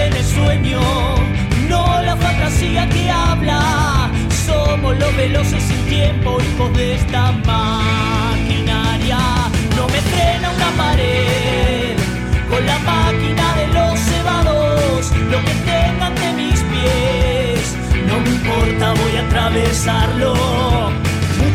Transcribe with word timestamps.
viven 0.00 0.16
el 0.16 0.24
sueño, 0.24 0.80
no 1.68 2.02
la 2.02 2.16
fantasía 2.16 2.88
que 2.88 3.10
habla. 3.10 4.10
Somos 4.46 4.96
los 4.98 5.16
veloces 5.16 5.62
sin 5.62 5.84
tiempo, 5.86 6.38
hijos 6.40 6.76
de 6.76 6.94
esta 6.94 7.32
maquinaria. 7.32 9.18
No 9.76 9.86
me 9.88 10.00
frena 10.00 10.50
una 10.50 10.70
pared 10.76 11.96
con 12.48 12.66
la 12.66 12.78
máquina 12.80 13.54
de 13.56 13.66
los 13.68 13.98
cebados. 14.00 15.12
Lo 15.30 15.38
que 15.44 15.54
tengan 15.70 16.14
de 16.14 16.32
mis 16.34 16.60
pies, 16.62 17.76
no 18.06 18.20
me 18.20 18.30
importa, 18.30 18.94
voy 18.94 19.16
a 19.16 19.26
atravesarlo. 19.26 21.09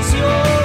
canción. 0.00 0.59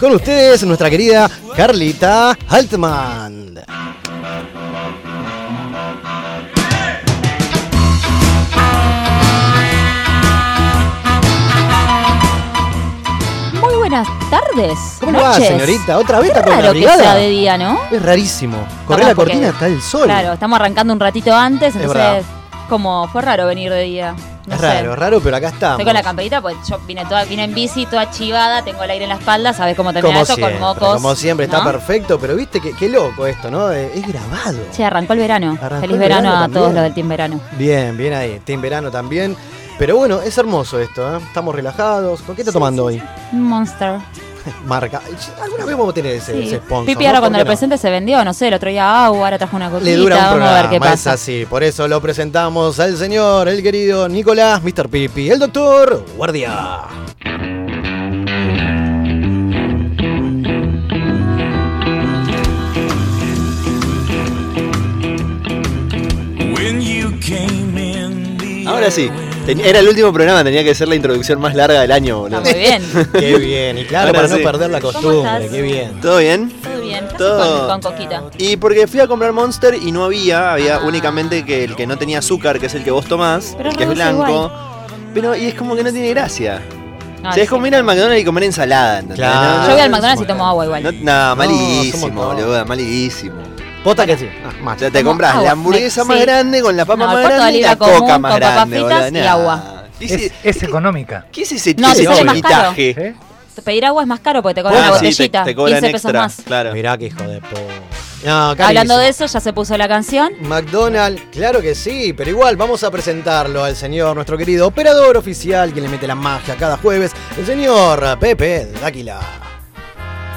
Con 0.00 0.12
ustedes, 0.14 0.62
nuestra 0.64 0.90
querida 0.90 1.30
Carlita 1.56 2.36
Altman. 2.48 3.54
Muy 13.60 13.74
buenas 13.76 14.08
tardes. 14.30 14.78
¿Cómo 15.00 15.20
va, 15.20 15.34
noches. 15.34 15.48
señorita? 15.48 15.98
¿Otra 15.98 16.18
vez 16.20 16.32
Qué 16.32 16.38
está 16.38 16.42
con 16.42 16.56
la 16.56 16.60
raro 16.62 16.72
que 16.72 16.78
brigada? 16.80 17.02
sea 17.02 17.14
de 17.14 17.28
día, 17.28 17.58
¿no? 17.58 17.78
Es 17.90 18.02
rarísimo. 18.02 18.56
Corre 18.86 19.00
Capaz 19.02 19.08
la 19.10 19.14
porque- 19.14 19.30
cortina, 19.32 19.48
está 19.50 19.66
el 19.66 19.80
sol. 19.82 20.04
Claro, 20.04 20.32
estamos 20.32 20.56
arrancando 20.56 20.92
un 20.92 21.00
ratito 21.00 21.34
antes, 21.34 21.74
verdad. 21.76 22.16
entonces 22.18 22.32
como 22.68 23.06
fue 23.08 23.22
raro 23.22 23.46
venir 23.46 23.70
de 23.70 23.82
día. 23.82 24.14
No 24.46 24.54
es 24.56 24.60
sé. 24.60 24.66
raro, 24.66 24.96
raro, 24.96 25.20
pero 25.20 25.36
acá 25.36 25.48
estamos. 25.48 25.72
Estoy 25.78 25.84
con 25.84 25.94
la 25.94 26.02
camperita, 26.02 26.40
pues 26.40 26.56
yo 26.68 26.78
vine 26.86 27.04
toda, 27.04 27.24
vine 27.24 27.44
en 27.44 27.54
bici, 27.54 27.86
toda 27.86 28.10
chivada, 28.10 28.62
tengo 28.64 28.82
el 28.82 28.90
aire 28.90 29.04
en 29.04 29.10
la 29.10 29.16
espalda, 29.16 29.52
sabes 29.52 29.76
cómo 29.76 29.92
termina 29.92 30.14
como 30.14 30.24
eso 30.24 30.34
siempre, 30.34 30.58
con 30.58 30.68
mocos. 30.68 30.94
como 30.94 31.14
siempre, 31.14 31.46
está 31.46 31.58
¿no? 31.58 31.64
perfecto, 31.70 32.18
pero 32.18 32.34
viste 32.34 32.60
que 32.60 32.72
qué 32.74 32.88
loco 32.88 33.26
esto, 33.26 33.50
¿no? 33.50 33.70
Eh, 33.72 33.90
Es 33.94 34.06
grabado. 34.06 34.58
Che, 34.72 34.84
arrancó 34.84 35.12
el 35.12 35.20
verano. 35.20 35.56
Arrancó 35.60 35.80
Feliz 35.82 35.94
el 35.94 36.00
verano, 36.00 36.28
verano 36.30 36.44
a 36.44 36.48
todos 36.48 36.74
los 36.74 36.82
del 36.82 36.94
Team 36.94 37.08
Verano. 37.08 37.40
Bien, 37.52 37.96
bien 37.96 38.14
ahí. 38.14 38.40
Team 38.44 38.60
verano 38.60 38.90
también. 38.90 39.36
Pero 39.78 39.96
bueno, 39.96 40.20
es 40.20 40.36
hermoso 40.38 40.78
esto, 40.80 41.16
¿eh? 41.16 41.20
Estamos 41.26 41.54
relajados. 41.54 42.20
¿Con 42.22 42.34
qué 42.36 42.42
está 42.42 42.52
tomando 42.52 42.84
hoy? 42.84 43.02
Un 43.32 43.42
Monster. 43.44 43.98
Marca. 44.66 45.00
Alguna 45.42 45.64
vez 45.64 45.76
vamos 45.76 45.90
a 45.90 45.94
tener 45.94 46.16
ese, 46.16 46.32
Sí. 46.32 46.46
ese 46.48 46.56
sponsor. 46.56 46.86
Pipi 46.86 47.06
ahora 47.06 47.18
¿Por 47.18 47.22
cuando 47.24 47.38
lo 47.38 47.44
no? 47.44 47.48
presente 47.48 47.78
se 47.78 47.90
vendió, 47.90 48.24
no 48.24 48.34
sé, 48.34 48.48
el 48.48 48.54
otro 48.54 48.70
día 48.70 49.04
agua, 49.06 49.18
ahora 49.24 49.38
trajo 49.38 49.56
una 49.56 49.70
coquita, 49.70 49.84
Le 49.90 49.96
dura 49.96 50.16
un 50.16 50.20
vamos 50.22 50.32
programa, 50.36 50.58
a 50.58 50.62
ver 50.70 50.80
qué 50.80 50.88
es 50.94 51.06
así. 51.06 51.46
Por 51.48 51.62
eso 51.62 51.86
lo 51.88 52.00
presentamos 52.00 52.78
al 52.80 52.96
señor, 52.96 53.48
el 53.48 53.62
querido 53.62 54.08
Nicolás, 54.08 54.62
Mr. 54.62 54.88
Pipi, 54.88 55.30
el 55.30 55.38
doctor 55.38 56.04
Guardia. 56.16 56.82
Ahora 68.66 68.90
sí, 68.90 69.10
era 69.46 69.78
el 69.80 69.88
último 69.88 70.12
programa, 70.12 70.44
tenía 70.44 70.62
que 70.64 70.74
ser 70.74 70.88
la 70.88 70.94
introducción 70.94 71.40
más 71.40 71.54
larga 71.54 71.80
del 71.80 71.92
año, 71.92 72.26
Está 72.26 72.38
boludo. 72.40 72.52
muy 72.52 72.60
bien. 72.60 72.82
Qué 73.12 73.36
bien, 73.38 73.78
y 73.78 73.84
claro, 73.84 74.08
Ahora 74.08 74.22
para 74.22 74.36
no 74.36 74.42
perder 74.44 74.70
la 74.70 74.80
¿Cómo 74.80 74.92
costumbre, 74.92 75.48
qué 75.50 75.62
bien. 75.62 76.00
¿Todo 76.00 76.18
bien? 76.18 76.52
Todo 76.62 76.80
bien. 76.80 76.98
¿Qué 77.00 77.06
haces 77.06 77.18
Todo. 77.18 77.68
Con, 77.68 77.80
con 77.80 77.92
coquita. 77.92 78.22
Y 78.38 78.56
porque 78.56 78.86
fui 78.86 79.00
a 79.00 79.06
comprar 79.06 79.32
Monster 79.32 79.74
y 79.74 79.90
no 79.92 80.04
había, 80.04 80.52
había 80.52 80.76
Ah. 80.76 80.80
únicamente 80.86 81.44
que 81.44 81.64
el 81.64 81.74
que 81.76 81.86
no 81.86 81.96
tenía 81.98 82.18
azúcar, 82.20 82.58
que 82.60 82.66
es 82.66 82.74
el 82.74 82.84
que 82.84 82.90
vos 82.90 83.06
tomás, 83.06 83.54
Pero 83.56 83.70
el 83.70 83.76
que 83.76 83.84
es 83.84 83.90
blanco. 83.90 84.50
Pero 85.14 85.36
y 85.36 85.46
es 85.46 85.54
como 85.54 85.74
que 85.76 85.82
no 85.82 85.92
tiene 85.92 86.08
gracia. 86.10 86.62
Ay, 87.24 87.30
o 87.30 87.32
sea, 87.34 87.42
es 87.44 87.48
como 87.48 87.62
sí. 87.64 87.68
ir 87.68 87.76
al 87.76 87.84
McDonald's 87.84 88.20
y 88.20 88.24
comer 88.24 88.44
ensalada, 88.44 88.94
¿entendés? 88.98 89.18
Claro. 89.18 89.58
No, 89.60 89.66
Yo 89.66 89.72
voy 89.72 89.80
al 89.80 89.90
no, 89.90 89.96
McDonald's 89.96 90.22
y 90.22 90.26
tomo 90.26 90.46
agua 90.46 90.64
igual. 90.64 90.82
No, 90.82 90.92
no, 90.92 91.36
malísimo, 91.36 92.24
boludo, 92.24 92.64
malísimo. 92.66 93.36
Pota 93.84 94.06
que 94.06 94.16
sí. 94.16 94.28
Ah, 94.44 94.50
O 94.60 94.64
macho. 94.64 94.80
sea, 94.80 94.90
te 94.90 95.02
compras 95.04 95.32
agua. 95.32 95.44
la 95.44 95.50
hamburguesa 95.52 96.04
más 96.04 96.18
sí. 96.18 96.22
grande 96.24 96.62
con 96.62 96.76
la 96.76 96.84
papa 96.84 97.04
No, 97.06 97.12
más 97.12 97.24
grande 97.24 97.58
y 97.58 97.62
la 97.62 97.76
común 97.76 97.98
coca 98.00 98.18
más 98.18 98.32
con 98.32 98.40
papas 98.40 98.54
grande, 98.70 98.78
fritas 98.78 99.12
y 99.12 99.18
agua. 99.26 99.84
¿Qué 99.98 100.04
Es, 100.04 100.12
es, 100.12 100.32
es 100.42 100.62
económica. 100.62 101.26
¿Qué 101.32 101.42
es 101.42 101.52
ese, 101.52 101.74
No, 101.74 101.90
ese? 101.92 102.04
¿eh? 102.76 103.14
Pedir 103.64 103.84
agua 103.84 104.02
es 104.02 104.08
más 104.08 104.20
caro 104.20 104.42
porque 104.42 104.54
te 104.56 104.62
cobran 104.62 104.82
Ah, 104.82 104.90
la 104.90 104.98
sí, 104.98 105.00
te, 105.04 105.10
botellita. 105.10 105.44
te 105.44 105.54
cobran 105.54 105.74
15 105.80 105.92
pesos 105.92 106.04
extra, 106.06 106.20
más. 106.22 106.36
claro. 106.44 106.72
Mirá 106.72 106.96
que 106.96 107.06
hijo 107.06 107.22
de 107.24 107.40
po. 107.40 107.58
No, 108.24 108.50
Hablando 108.58 108.96
de 108.98 109.08
eso, 109.08 109.26
ya 109.26 109.40
se 109.40 109.52
puso 109.52 109.76
la 109.76 109.88
canción. 109.88 110.32
McDonald's, 110.42 111.22
claro 111.32 111.60
que 111.60 111.74
sí, 111.74 112.12
pero 112.16 112.30
igual 112.30 112.56
vamos 112.56 112.82
a 112.84 112.90
presentarlo 112.90 113.62
al 113.64 113.74
señor, 113.76 114.14
nuestro 114.14 114.38
querido 114.38 114.68
operador 114.68 115.16
oficial, 115.16 115.72
quien 115.72 115.84
le 115.84 115.90
mete 115.90 116.06
la 116.06 116.14
magia 116.14 116.54
cada 116.56 116.76
jueves, 116.78 117.12
el 117.36 117.44
señor 117.44 118.18
Pepe 118.20 118.66
Dáquila. 118.80 119.20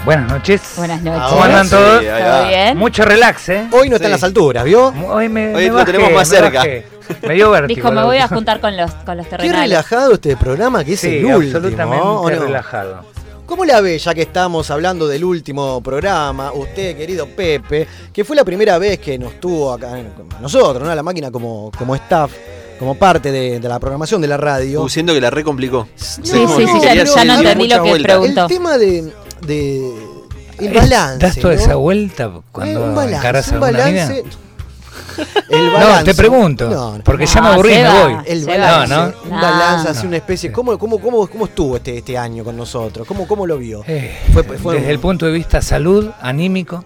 Buenas 0.06 0.32
noches. 0.32 0.62
Buenas 0.78 1.02
noches. 1.02 1.20
Ahora 1.22 1.30
¿Cómo 1.32 1.44
andan 1.44 1.66
sí, 1.66 1.72
todos? 1.72 2.04
¿Todo 2.04 2.48
bien? 2.48 2.78
Mucho 2.78 3.06
relax, 3.06 3.50
¿eh? 3.50 3.68
Hoy 3.72 3.90
no 3.90 3.96
está 3.96 4.06
Sí. 4.06 4.06
en 4.06 4.12
las 4.12 4.24
alturas, 4.24 4.64
¿vio? 4.64 4.94
Hoy 5.08 5.30
me, 5.30 5.48
Hoy 5.56 5.64
me 5.64 5.68
lo 5.70 5.74
bajé, 5.76 5.86
tenemos 5.92 6.12
más 6.14 6.30
me 6.30 6.36
cerca. 6.38 6.58
bajé. 6.60 6.86
Me 7.28 7.34
dio 7.34 7.50
vértigo. 7.52 7.76
Dijo, 7.76 7.92
me 7.92 8.04
voy 8.04 8.18
a 8.18 8.28
juntar 8.28 8.60
con 8.62 8.78
los, 8.78 8.92
con 8.92 9.18
los 9.18 9.26
Qué 9.26 9.32
terrenales. 9.32 9.62
relajado 9.70 10.14
este 10.14 10.38
programa 10.38 10.84
que 10.84 10.94
es 10.94 11.00
Sí, 11.00 11.08
el 11.18 11.26
último, 11.26 11.58
absolutamente 11.58 11.98
¿o 12.06 12.30
no? 12.30 12.30
relajado. 12.46 13.00
¿Cómo 13.48 13.64
la 13.66 13.80
ve 13.82 13.98
ya 14.00 14.14
que 14.14 14.22
estamos 14.24 14.70
hablando 14.72 15.08
del 15.08 15.24
último 15.24 15.82
programa? 15.82 16.52
Usted, 16.52 16.98
querido 16.98 17.28
Pepe, 17.28 17.88
que 18.14 18.24
fue 18.24 18.36
la 18.36 18.44
primera 18.44 18.78
vez 18.80 19.00
que 19.00 19.18
nos 19.20 19.40
tuvo 19.40 19.74
acá, 19.74 19.90
nosotros, 20.42 20.88
¿no? 20.88 20.94
La 20.96 21.04
máquina 21.04 21.30
como, 21.32 21.72
como 21.78 21.96
staff, 21.96 22.32
como 22.80 22.96
parte 22.96 23.32
de, 23.32 23.60
de 23.60 23.70
la 23.70 23.80
programación 23.80 24.20
de 24.22 24.28
la 24.28 24.38
radio. 24.38 24.82
Uh, 24.82 24.90
siento 24.90 25.14
que 25.14 25.22
la 25.22 25.30
recomplicó. 25.30 25.88
Sí, 25.96 26.22
sí, 26.24 26.48
sí, 26.48 26.66
ya- 26.82 26.94
ya 26.96 27.24
no 27.24 27.34
entendí 27.38 27.68
lo 27.68 27.84
que 27.84 27.90
vuelta. 27.90 28.08
preguntó. 28.10 28.42
El 28.44 28.48
tema 28.48 28.78
de, 28.80 29.14
de 29.46 29.94
el 30.60 30.74
balance. 30.74 31.18
¿Das 31.26 31.36
toda 31.38 31.56
¿no? 31.56 31.60
esa 31.62 31.76
vuelta 31.76 32.24
Eh, 32.26 32.42
cuando 32.52 32.84
un 32.86 32.96
balance, 32.96 33.18
encaras 33.18 33.48
un 33.50 33.54
mina? 33.56 33.72
balance. 33.72 34.24
El 35.50 35.68
No, 35.68 35.74
balance. 35.74 36.04
te 36.04 36.14
pregunto. 36.14 36.70
No, 36.70 36.98
no. 36.98 37.04
Porque 37.04 37.26
ya 37.26 37.42
me 37.42 37.48
Ah, 37.48 37.54
aburrí, 37.54 37.74
me 37.74 37.90
voy. 37.90 38.16
El 38.26 38.46
balance, 38.46 38.94
va. 38.96 39.06
un 39.24 39.30
No, 39.30 39.42
balance, 39.42 39.84
no. 39.86 39.90
así 39.92 40.08
una 40.08 40.18
especie. 40.18 40.52
¿Cómo, 40.52 40.78
cómo, 40.78 41.00
cómo, 41.00 41.26
cómo 41.28 41.46
estuvo 41.46 41.78
este, 41.78 41.98
este 42.00 42.18
año 42.18 42.44
con 42.44 42.58
nosotros? 42.58 43.08
¿Cómo, 43.08 43.26
cómo 43.28 43.48
lo 43.48 43.58
vio? 43.58 43.84
Eh, 43.88 44.14
Fue- 44.34 44.44
fue 44.44 44.74
desde 44.76 44.88
un- 44.88 44.92
el 44.92 45.00
punto 45.00 45.26
de 45.26 45.32
vista 45.32 45.62
salud, 45.62 46.10
anímico, 46.22 46.84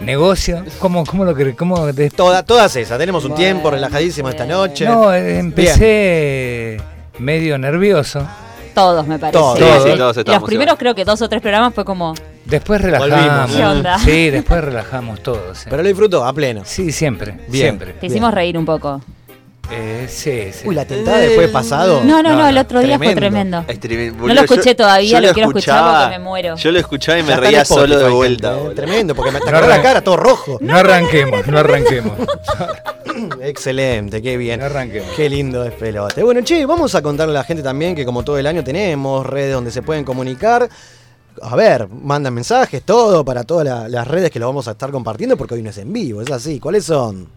negocio. 0.00 0.64
¿Cómo, 0.78 1.04
cómo 1.04 1.24
lo 1.24 1.34
que 1.34 1.56
cómo 1.56 1.92
te- 1.92 2.10
Toda- 2.10 2.44
todas 2.44 2.76
esas. 2.76 2.98
Tenemos 2.98 3.24
un 3.24 3.34
tiempo 3.34 3.70
relajadísimo 3.70 4.28
esta 4.28 4.46
noche. 4.46 4.84
No, 4.84 5.12
eh, 5.12 5.38
empecé 5.38 6.76
medio 7.18 7.58
nervioso. 7.58 8.26
Todos, 8.74 9.06
me 9.06 9.18
parece. 9.18 9.38
Todos. 9.38 9.58
Sí, 9.58 9.64
Todos. 9.64 9.82
sí, 10.14 10.20
Y 10.20 10.24
todos 10.24 10.40
los 10.40 10.48
primeros 10.48 10.76
creo 10.78 10.94
que 10.94 11.04
dos 11.04 11.22
o 11.22 11.28
tres 11.28 11.40
programas 11.40 11.74
fue 11.74 11.84
como... 11.84 12.14
Después 12.44 12.80
relajamos. 12.80 13.56
¿Qué 13.56 13.64
onda? 13.64 13.98
Sí, 14.04 14.30
después 14.30 14.62
relajamos 14.62 15.22
todos. 15.22 15.64
Pero 15.64 15.82
lo 15.82 15.88
disfrutó 15.88 16.24
a 16.24 16.32
pleno. 16.32 16.62
Sí, 16.64 16.92
siempre. 16.92 17.32
Bien. 17.48 17.66
Siempre. 17.78 17.92
Te 17.94 18.06
hicimos 18.06 18.34
reír 18.34 18.58
un 18.58 18.66
poco. 18.66 19.00
Eh, 19.70 20.06
sí, 20.08 20.50
sí. 20.52 20.68
Uy, 20.68 20.74
la 20.74 20.84
tentada 20.84 21.18
jueves 21.26 21.50
pasado. 21.50 22.02
No, 22.04 22.22
no, 22.22 22.30
no, 22.30 22.36
no, 22.42 22.48
el 22.48 22.58
otro 22.58 22.80
día 22.80 22.98
fue 22.98 23.14
tremendo. 23.14 23.64
Es 23.66 23.78
No 24.16 24.34
lo 24.34 24.40
escuché 24.42 24.70
Yo- 24.70 24.76
todavía, 24.76 25.20
yo 25.20 25.26
lo 25.26 25.32
quiero 25.32 25.48
escuchar 25.48 25.76
escuchaba- 25.76 26.02
porque 26.04 26.18
me 26.18 26.24
muero. 26.24 26.56
Yo 26.56 26.70
lo 26.70 26.78
escuchaba 26.78 27.18
y 27.18 27.22
me 27.22 27.36
reía 27.36 27.64
solo 27.64 27.98
de 27.98 28.08
vuelta. 28.10 28.56
eh. 28.58 28.72
Tremendo, 28.76 29.14
porque 29.14 29.30
me 29.32 29.40
No, 29.40 29.46
sacó 29.46 29.66
la 29.66 29.82
cara 29.82 30.00
todo 30.02 30.16
rojo. 30.16 30.58
No 30.60 30.76
arranquemos, 30.76 31.46
no 31.46 31.58
arranquemos. 31.58 32.12
Excelente, 33.40 34.20
qué 34.22 34.36
bien. 34.36 34.60
No 34.60 34.66
arranquemos. 34.66 35.08
Qué 35.16 35.28
lindo 35.28 35.62
despelote. 35.62 36.22
Bueno, 36.22 36.42
che, 36.42 36.66
vamos 36.66 36.94
a 36.94 37.02
contarle 37.02 37.32
a 37.32 37.40
la 37.40 37.44
gente 37.44 37.62
también 37.62 37.94
que 37.94 38.04
como 38.04 38.22
todo 38.24 38.38
el 38.38 38.46
año 38.46 38.62
tenemos 38.64 39.24
redes 39.26 39.54
donde 39.54 39.70
se 39.70 39.82
pueden 39.82 40.04
comunicar. 40.04 40.68
A 41.42 41.56
ver, 41.56 41.88
mandan 41.88 42.32
mensajes, 42.34 42.82
todo, 42.84 43.24
para 43.24 43.42
todas 43.44 43.64
la- 43.66 43.88
las 43.88 44.06
redes 44.06 44.30
que 44.30 44.38
lo 44.38 44.46
vamos 44.46 44.68
a 44.68 44.72
estar 44.72 44.90
compartiendo 44.90 45.36
porque 45.36 45.54
hoy 45.54 45.62
no 45.62 45.70
es 45.70 45.78
en 45.78 45.92
vivo, 45.92 46.22
es 46.22 46.30
así. 46.30 46.60
¿Cuáles 46.60 46.84
son? 46.84 47.28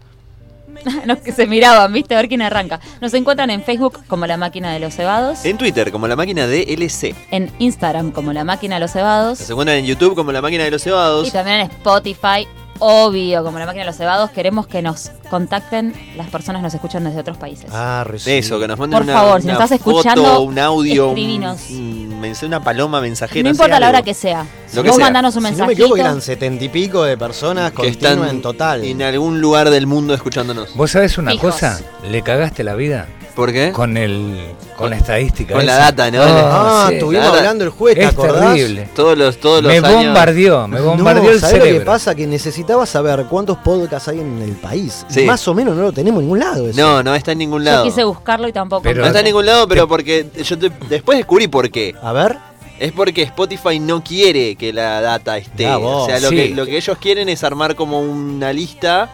Los 1.06 1.20
que 1.24 1.32
se 1.32 1.48
miraban, 1.48 1.92
¿viste? 1.94 2.16
A 2.16 2.18
ver 2.18 2.28
quién 2.28 2.42
arranca. 2.42 2.80
Nos 3.02 3.14
encuentran 3.14 3.50
en 3.50 3.64
Facebook 3.64 4.00
como 4.08 4.26
La 4.28 4.38
Máquina 4.38 4.72
de 4.74 4.80
los 4.80 4.96
Cebados. 4.96 5.46
En 5.46 5.58
Twitter, 5.58 5.92
como 5.92 6.08
la 6.08 6.16
máquina 6.16 6.48
de 6.48 6.64
LC. 6.74 7.16
En 7.32 7.52
Instagram 7.60 8.12
como 8.12 8.34
La 8.34 8.44
Máquina 8.44 8.76
de 8.76 8.82
los 8.82 8.92
Cebados. 8.92 9.40
Nos 9.40 9.50
encuentran 9.50 9.78
en 9.78 9.86
YouTube 9.86 10.16
como 10.16 10.32
la 10.32 10.42
máquina 10.42 10.64
de 10.64 10.72
los 10.72 10.84
cebados. 10.84 11.28
Y 11.28 11.32
también 11.32 11.62
en 11.62 11.72
Spotify, 11.72 12.48
obvio, 12.80 13.44
como 13.44 13.60
La 13.60 13.66
Máquina 13.66 13.84
de 13.84 13.88
los 13.88 13.98
Cebados. 13.98 14.32
Queremos 14.32 14.68
que 14.68 14.82
nos 14.82 15.12
contacten 15.30 15.94
las 16.16 16.28
personas 16.30 16.60
que 16.62 16.64
nos 16.64 16.74
escuchan 16.74 17.04
desde 17.04 17.20
otros 17.20 17.38
países. 17.38 17.70
Ah, 17.74 18.04
recién. 18.06 18.38
Eso, 18.38 18.60
que 18.60 18.68
nos 18.68 18.78
manden 18.80 18.98
Por 19.00 19.04
una, 19.06 19.14
favor, 19.14 19.42
si 19.42 19.48
una 19.48 19.54
nos 19.60 19.64
estás 19.64 19.80
foto, 19.82 20.00
escuchando, 20.00 20.42
un 20.42 20.58
audio, 20.60 21.06
un- 21.06 21.10
escribinos. 21.18 21.70
un 21.72 22.20
mensaje, 22.22 22.46
una 22.46 22.64
paloma 22.64 23.02
mensajera. 23.02 23.44
no 23.44 23.50
importa 23.50 23.80
la 23.80 23.88
algo. 23.88 23.98
hora 23.98 24.06
que 24.06 24.14
sea. 24.14 24.46
Lo 24.74 24.84
que 24.84 24.90
Vos 24.90 24.98
sea. 24.98 25.06
mandanos 25.06 25.36
un 25.36 25.46
Si 25.46 25.52
no 25.56 25.66
me 25.68 25.74
equivoco, 25.74 25.98
eran 25.98 26.22
setenta 26.22 26.64
y 26.64 26.70
pico 26.70 27.04
de 27.04 27.18
personas 27.18 27.72
que 27.72 27.88
están 27.88 28.28
en 28.28 28.42
total. 28.42 28.84
en 28.84 29.02
algún 29.02 29.42
lugar 29.42 29.70
del 29.70 29.88
mundo 29.88 30.14
escuchándonos. 30.14 30.76
¿Vos 30.76 30.92
sabés 30.92 31.18
una 31.18 31.32
Fijos. 31.32 31.54
cosa? 31.54 31.80
Le 32.10 32.22
cagaste 32.22 32.64
la 32.64 32.76
vida 32.76 33.08
¿Por 33.38 33.54
qué? 33.54 33.72
con 33.72 33.96
el 33.96 34.36
con 34.76 34.90
la 34.90 34.98
estadística. 34.98 35.54
Con 35.54 35.66
la 35.66 35.76
data, 35.78 36.12
¿no? 36.12 36.22
Ah, 36.24 36.88
sí. 36.90 36.96
estuvimos 36.96 37.28
hablando 37.28 37.64
el 37.64 37.70
juez, 37.70 37.96
¿te 37.96 38.02
Es 38.04 38.10
acordás? 38.10 38.54
terrible. 38.54 38.90
Todos 38.96 39.18
los, 39.18 39.38
todos 39.40 39.64
los 39.64 39.72
Me 39.72 39.78
años. 39.78 39.94
bombardeó, 40.06 40.68
me 40.68 40.82
bombardeó 40.82 41.24
no, 41.24 41.30
el 41.30 41.40
¿sabés 41.40 41.54
cerebro. 41.56 41.74
lo 41.74 41.80
que 41.80 41.86
pasa? 41.86 42.14
Que 42.16 42.28
necesitaba 42.28 42.86
saber 42.86 43.26
cuántos 43.30 43.58
podcasts 43.60 44.10
hay 44.10 44.20
en 44.20 44.42
el 44.42 44.52
país. 44.52 45.06
Sí. 45.08 45.22
Más 45.24 45.48
o 45.48 45.54
menos 45.54 45.76
no 45.76 45.84
lo 45.84 45.92
tenemos 45.94 46.20
en 46.20 46.26
ningún 46.26 46.40
lado. 46.40 46.68
eso. 46.68 46.80
No, 46.80 47.02
no 47.02 47.16
está 47.16 47.32
en 47.32 47.38
ningún 47.38 47.64
Yo 47.64 47.72
lado. 47.72 47.84
quise 47.86 48.04
buscarlo 48.04 48.48
y 48.48 48.52
tampoco. 48.54 48.82
Pero- 48.84 49.02
no 49.02 49.08
está 49.08 49.20
en 49.20 49.26
ningún 49.26 49.46
lado, 49.46 49.68
pero 49.68 49.88
porque 49.88 50.28
yo 50.44 50.58
te- 50.60 50.72
después 50.90 51.18
descubrí 51.18 51.48
por 51.48 51.72
qué. 51.72 51.96
A 52.02 52.12
ver. 52.12 52.38
Es 52.80 52.92
porque 52.92 53.24
Spotify 53.24 53.80
no 53.80 54.04
quiere 54.04 54.56
que 54.56 54.72
la 54.72 55.02
data 55.02 55.36
esté. 55.38 55.66
Ah, 55.66 55.80
o 55.80 56.06
sea, 56.06 56.20
lo, 56.20 56.30
Sí. 56.30 56.36
que, 56.36 56.50
lo 56.50 56.64
que 56.68 56.78
ellos 56.78 56.96
quieren 57.00 57.28
es 57.30 57.44
armar 57.44 57.76
como 57.76 58.00
una 58.02 58.54
lista 58.54 59.10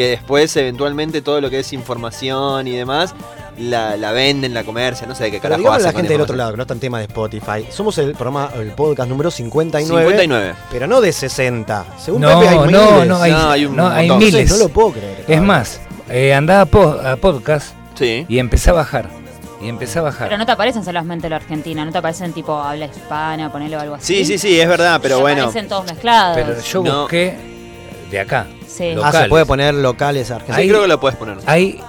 que 0.00 0.08
después 0.08 0.56
eventualmente 0.56 1.20
todo 1.20 1.40
lo 1.40 1.50
que 1.50 1.58
es 1.60 1.72
información 1.74 2.66
y 2.66 2.72
demás 2.76 3.14
la, 3.58 3.96
la 3.98 4.12
venden, 4.12 4.54
la 4.54 4.64
comercia, 4.64 5.06
no 5.06 5.14
sé 5.14 5.24
de 5.24 5.30
qué 5.32 5.40
carajo 5.40 5.70
a 5.70 5.78
la 5.78 5.92
gente 5.92 6.12
del 6.12 6.22
otro 6.22 6.34
lado, 6.36 6.52
que 6.52 6.56
no 6.56 6.62
está 6.62 6.72
en 6.72 6.80
tema 6.80 6.98
de 6.98 7.04
Spotify. 7.04 7.66
Somos 7.70 7.98
el 7.98 8.12
programa, 8.12 8.50
el 8.58 8.70
podcast 8.72 9.08
número 9.10 9.30
59. 9.30 10.02
59. 10.02 10.54
Pero 10.70 10.86
no 10.86 11.00
de 11.02 11.12
60. 11.12 11.84
Según 11.98 12.22
No, 12.22 12.28
Pepe 12.40 12.48
hay 12.48 12.56
no, 12.56 12.64
miles. 12.64 12.80
no, 13.08 13.20
hay, 13.20 13.30
No, 13.32 13.50
hay 13.50 13.66
un 13.66 13.76
no, 13.76 13.88
hay 13.88 14.10
miles. 14.10 14.50
no 14.50 14.56
lo 14.56 14.68
puedo 14.70 14.92
creer. 14.92 15.24
Es 15.28 15.42
más, 15.42 15.78
eh, 16.08 16.32
andaba 16.32 16.62
a, 16.62 16.66
po- 16.66 16.98
a 17.04 17.16
podcast 17.16 17.74
Sí. 17.94 18.24
y 18.28 18.38
empecé 18.38 18.70
a 18.70 18.72
bajar. 18.72 19.10
Y 19.62 19.68
empecé 19.68 19.98
a 19.98 20.02
bajar. 20.02 20.28
Pero 20.28 20.38
no 20.38 20.46
te 20.46 20.52
aparecen 20.52 20.82
solamente 20.82 21.28
la 21.28 21.36
Argentina, 21.36 21.84
no 21.84 21.92
te 21.92 21.98
aparecen 21.98 22.32
tipo 22.32 22.54
habla 22.58 22.86
hispana, 22.86 23.52
ponele 23.52 23.76
o 23.76 23.80
algo 23.80 23.94
así. 23.96 24.14
Sí, 24.16 24.24
sí, 24.24 24.38
sí, 24.38 24.58
es 24.58 24.66
verdad, 24.66 25.00
pero 25.02 25.16
Te 25.16 25.20
bueno. 25.20 25.42
aparecen 25.42 25.68
todos 25.68 25.84
mezclados. 25.84 26.34
Pero 26.34 26.58
yo 26.62 26.82
No. 26.82 27.00
busqué 27.02 27.36
de 28.10 28.20
acá. 28.20 28.46
Sí. 28.80 28.88
Ah, 28.90 28.94
se 28.94 28.94
locales. 28.94 29.28
puede 29.28 29.46
poner 29.46 29.74
locales 29.74 30.26
Sí, 30.26 30.32
argentinos. 30.32 30.58
Ahí- 30.58 30.68
creo 30.68 30.82
que 30.82 30.88
lo 30.88 31.00
puedes 31.00 31.16
poner. 31.18 31.36
Hay. 31.46 31.80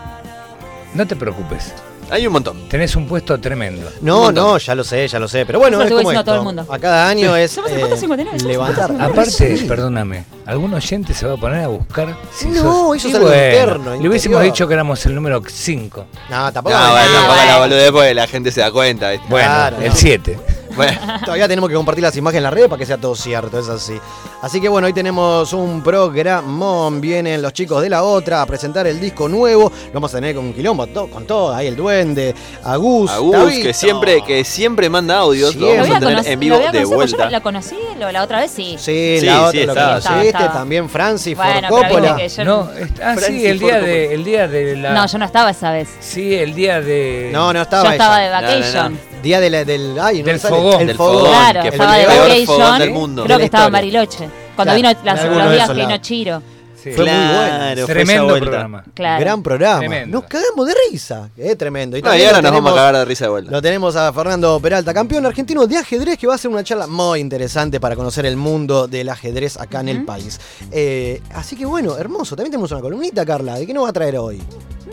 No 0.94 1.08
te 1.08 1.16
preocupes. 1.16 1.74
Hay 2.10 2.28
un 2.28 2.34
montón. 2.34 2.68
Tenés 2.68 2.94
un 2.98 3.08
puesto 3.08 3.40
tremendo. 3.40 3.90
No, 4.02 4.34
no, 4.34 4.58
ya 4.58 4.76
lo 4.76 4.84
sé, 4.84 5.08
ya 5.08 5.18
lo 5.18 5.30
sé. 5.30 5.46
Pero 5.46 5.60
bueno, 5.60 5.78
Eso 5.82 5.96
es 5.96 6.04
como 6.04 6.12
esto. 6.12 6.26
todo 6.26 6.36
el 6.36 6.42
mundo. 6.42 6.66
A 6.70 6.78
cada 6.78 7.08
año 7.08 7.34
es 7.38 7.58
eh, 7.58 7.62
50-59, 7.62 7.98
somos 8.02 8.18
levantar. 8.44 8.90
50-59. 8.92 9.02
Aparte, 9.14 9.58
Sí. 9.58 9.66
perdóname, 9.66 10.26
¿algún 10.46 10.74
oyente 10.74 11.14
se 11.14 11.26
va 11.26 11.36
a 11.36 11.38
poner 11.38 11.64
a 11.64 11.68
buscar 11.68 12.14
si 12.38 12.50
No, 12.50 12.62
sos- 12.90 12.98
eso 12.98 13.08
es 13.08 13.16
algo 13.16 13.28
bueno, 13.30 13.46
interno, 13.46 13.92
Le 13.92 14.10
hubiésemos 14.10 14.24
interior. 14.36 14.44
dicho 14.44 14.68
que 14.68 14.74
éramos 14.74 15.06
el 15.06 15.16
número 15.16 15.42
5. 15.48 16.06
No, 16.30 16.52
tampoco. 16.52 16.76
No, 16.76 16.84
Ah, 16.84 17.02
tampoco 17.02 17.36
la 17.38 17.44
bueno. 17.46 17.60
boludez 17.60 17.92
porque 17.94 18.14
la 18.14 18.28
gente 18.28 18.52
se 18.52 18.60
da 18.60 18.72
cuenta. 18.74 19.12
¿viste? 19.12 19.28
Bueno, 19.30 19.48
Claro, 19.48 19.78
el 19.78 19.88
no. 19.90 19.96
7. 19.96 20.38
Bueno, 20.76 21.00
Todavía 21.26 21.48
tenemos 21.48 21.70
que 21.70 21.76
compartir 21.76 22.04
las 22.04 22.16
imágenes 22.18 22.38
en 22.40 22.44
las 22.44 22.54
redes 22.54 22.68
para 22.70 22.80
que 22.80 22.86
sea 22.86 22.98
todo 22.98 23.16
cierto, 23.16 23.60
es 23.60 23.68
así. 23.70 24.00
Así 24.42 24.60
que 24.62 24.70
bueno, 24.70 24.88
hoy 24.88 24.94
tenemos 24.94 25.54
un 25.54 25.82
programón. 25.84 27.00
Vienen 27.02 27.42
los 27.42 27.54
chicos 27.54 27.82
de 27.82 27.90
la 27.90 28.04
otra 28.04 28.42
a 28.42 28.46
presentar 28.46 28.88
el 28.88 29.00
disco 29.00 29.28
nuevo. 29.30 29.72
Lo 29.88 29.94
vamos 29.94 30.14
a 30.14 30.18
tener 30.18 30.36
con 30.36 30.46
un 30.46 30.54
quilombo, 30.54 30.88
to- 30.88 31.08
con 31.08 31.26
todo. 31.28 31.54
Ahí 31.54 31.68
el 31.68 31.76
duende, 31.76 32.34
Agus. 32.64 33.12
Agus, 33.12 33.52
que 33.62 33.74
siempre, 33.74 34.24
que 34.26 34.44
siempre 34.44 34.90
manda 34.90 35.18
audios, 35.18 35.56
lo 35.56 35.68
Siempre. 35.68 35.78
vamos 35.78 35.90
Lo 35.90 35.94
a 35.94 35.98
había 36.10 36.18
tener 36.22 36.34
en 36.34 36.40
vivo 36.40 36.58
de 36.72 36.86
vuelta. 36.86 37.24
¿Yo 37.26 37.30
la 37.30 37.42
conocí 37.42 37.76
lo- 38.00 38.12
la 38.12 38.24
otra 38.24 38.40
vez? 38.40 38.52
Sí. 38.52 38.76
Sí, 38.80 39.18
Sí, 39.20 39.26
la 39.26 39.52
sí, 39.52 39.60
otra 39.64 39.66
lo 39.66 39.98
estaba, 39.98 40.16
conociste. 40.16 40.44
También 40.54 40.90
Francis 40.90 41.36
Bueno, 41.38 41.68
Ford 41.70 41.82
Coppola. 41.84 42.14
viste 42.16 42.22
que 42.24 42.30
yo 42.30 42.44
No, 42.46 42.70
ah, 43.04 43.16
sí, 43.18 43.46
el 43.46 43.60
día, 43.60 43.80
de, 43.80 44.14
el 44.14 44.24
día 44.24 44.48
de 44.48 44.76
la. 44.78 44.94
No, 44.94 45.06
yo 45.08 45.18
no 45.18 45.26
estaba 45.26 45.52
esa 45.52 45.72
vez. 45.72 45.90
Sí, 46.00 46.34
el 46.34 46.54
día 46.56 46.82
de. 46.82 47.30
No, 47.32 47.54
no 47.54 47.62
estaba 47.62 47.84
yo 47.86 47.92
estaba 47.92 48.24
ella. 48.24 48.36
de 48.42 48.42
No, 48.42 48.42
no, 48.42 48.48
vacation. 48.60 48.94
no. 48.94 49.11
Día 49.22 49.40
de 49.40 49.50
la- 49.50 49.66
del. 49.66 49.98
Ay, 50.00 50.20
no 50.20 50.26
Del 50.26 50.40
fogón. 50.40 50.82
El 50.82 50.88
Del 50.88 50.98
fogón. 50.98 51.14
fogón, 51.20 51.32
Claro, 51.32 51.62
que 51.64 51.72
fue 51.72 51.76
estaba 51.78 52.00
el 52.00 52.02
de 52.02 52.14
peor 52.36 52.46
fogón 52.46 52.80
del 52.80 52.92
mundo. 52.92 53.24
Creo 53.26 53.38
que 53.38 53.46
estaba 53.46 53.66
en. 53.68 53.72
Bariloche. 53.74 54.30
Cuando 54.56 54.74
Claro, 54.74 54.76
vino 54.76 54.90
las, 55.04 55.24
los 55.26 55.52
días 55.54 55.70
que 55.70 55.76
vino. 55.76 55.98
Chiro. 55.98 56.42
Sí. 56.82 56.92
Fue 56.94 57.06
muy 57.06 57.14
bueno. 57.14 57.32
Claro, 57.36 57.74
fue 57.76 57.82
esa 57.84 57.94
Tremendo 57.94 58.38
programa. 58.40 58.84
Claro. 58.96 59.20
Gran 59.22 59.44
programa. 59.44 59.80
Tremendo. 59.82 60.20
Nos 60.20 60.28
cagamos 60.28 60.66
de 60.66 60.74
risa. 60.90 61.30
Es 61.38 61.56
tremendo. 61.56 61.96
Y 61.96 62.02
No, 62.02 62.08
y 62.08 62.10
también 62.10 62.28
ahora 62.30 62.42
nos 62.42 62.52
vamos 62.54 62.72
a 62.72 62.76
cagar 62.76 62.96
de 62.98 63.06
risa 63.06 63.26
de 63.26 63.30
vuelta. 63.30 63.52
Lo 63.52 63.62
tenemos 63.62 63.96
a 63.96 64.12
Fernando 64.12 64.60
Peralta, 64.60 64.92
campeón 64.92 65.24
argentino 65.28 65.68
de 65.68 65.78
ajedrez, 65.78 66.18
que 66.18 66.26
va 66.26 66.34
a 66.34 66.36
hacer 66.38 66.50
una 66.50 66.64
charla 66.64 66.88
muy 66.88 67.20
interesante 67.20 67.80
para 67.80 67.96
conocer 67.96 68.26
el 68.26 68.36
mundo 68.36 68.88
del 68.88 69.10
ajedrez 69.10 69.58
acá 69.60 69.82
en 69.82 69.90
el 69.90 70.06
país. 70.06 70.40
Eh, 70.72 71.22
así 71.36 71.56
que 71.56 71.68
bueno, 71.68 71.96
hermoso. 72.00 72.36
También 72.36 72.52
tenemos 72.52 72.72
una 72.72 72.82
columnita, 72.82 73.24
Carla. 73.28 73.60
¿De 73.60 73.68
qué 73.68 73.76
nos 73.76 73.84
va 73.86 73.90
a 73.90 73.94
traer 73.94 74.18
hoy? 74.18 74.42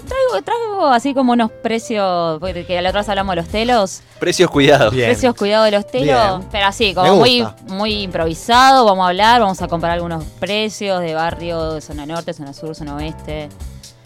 Traigo, 0.08 0.44
traigo 0.44 0.86
así 0.86 1.14
como 1.14 1.32
unos 1.32 1.50
precios, 1.50 2.38
porque 2.40 2.64
que 2.64 2.80
la 2.80 2.88
otra 2.88 3.02
vez 3.02 3.08
hablamos 3.08 3.32
de 3.32 3.42
los 3.42 3.48
telos. 3.48 4.00
Precios 4.18 4.50
cuidados. 4.50 4.94
Bien. 4.94 5.08
Precios 5.10 5.34
cuidado 5.34 5.64
de 5.64 5.72
los 5.72 5.86
telos, 5.86 6.38
Bien. 6.38 6.48
pero 6.50 6.66
así, 6.66 6.94
como 6.94 7.16
muy, 7.16 7.46
muy 7.66 8.02
improvisado. 8.02 8.84
Vamos 8.84 9.04
a 9.04 9.08
hablar, 9.08 9.40
vamos 9.40 9.60
a 9.62 9.68
comparar 9.68 9.96
algunos 9.96 10.24
precios 10.40 11.00
de 11.00 11.14
barrio, 11.14 11.74
de 11.74 11.80
zona 11.80 12.06
norte, 12.06 12.32
zona 12.32 12.52
sur, 12.52 12.74
zona 12.74 12.96
oeste. 12.96 13.48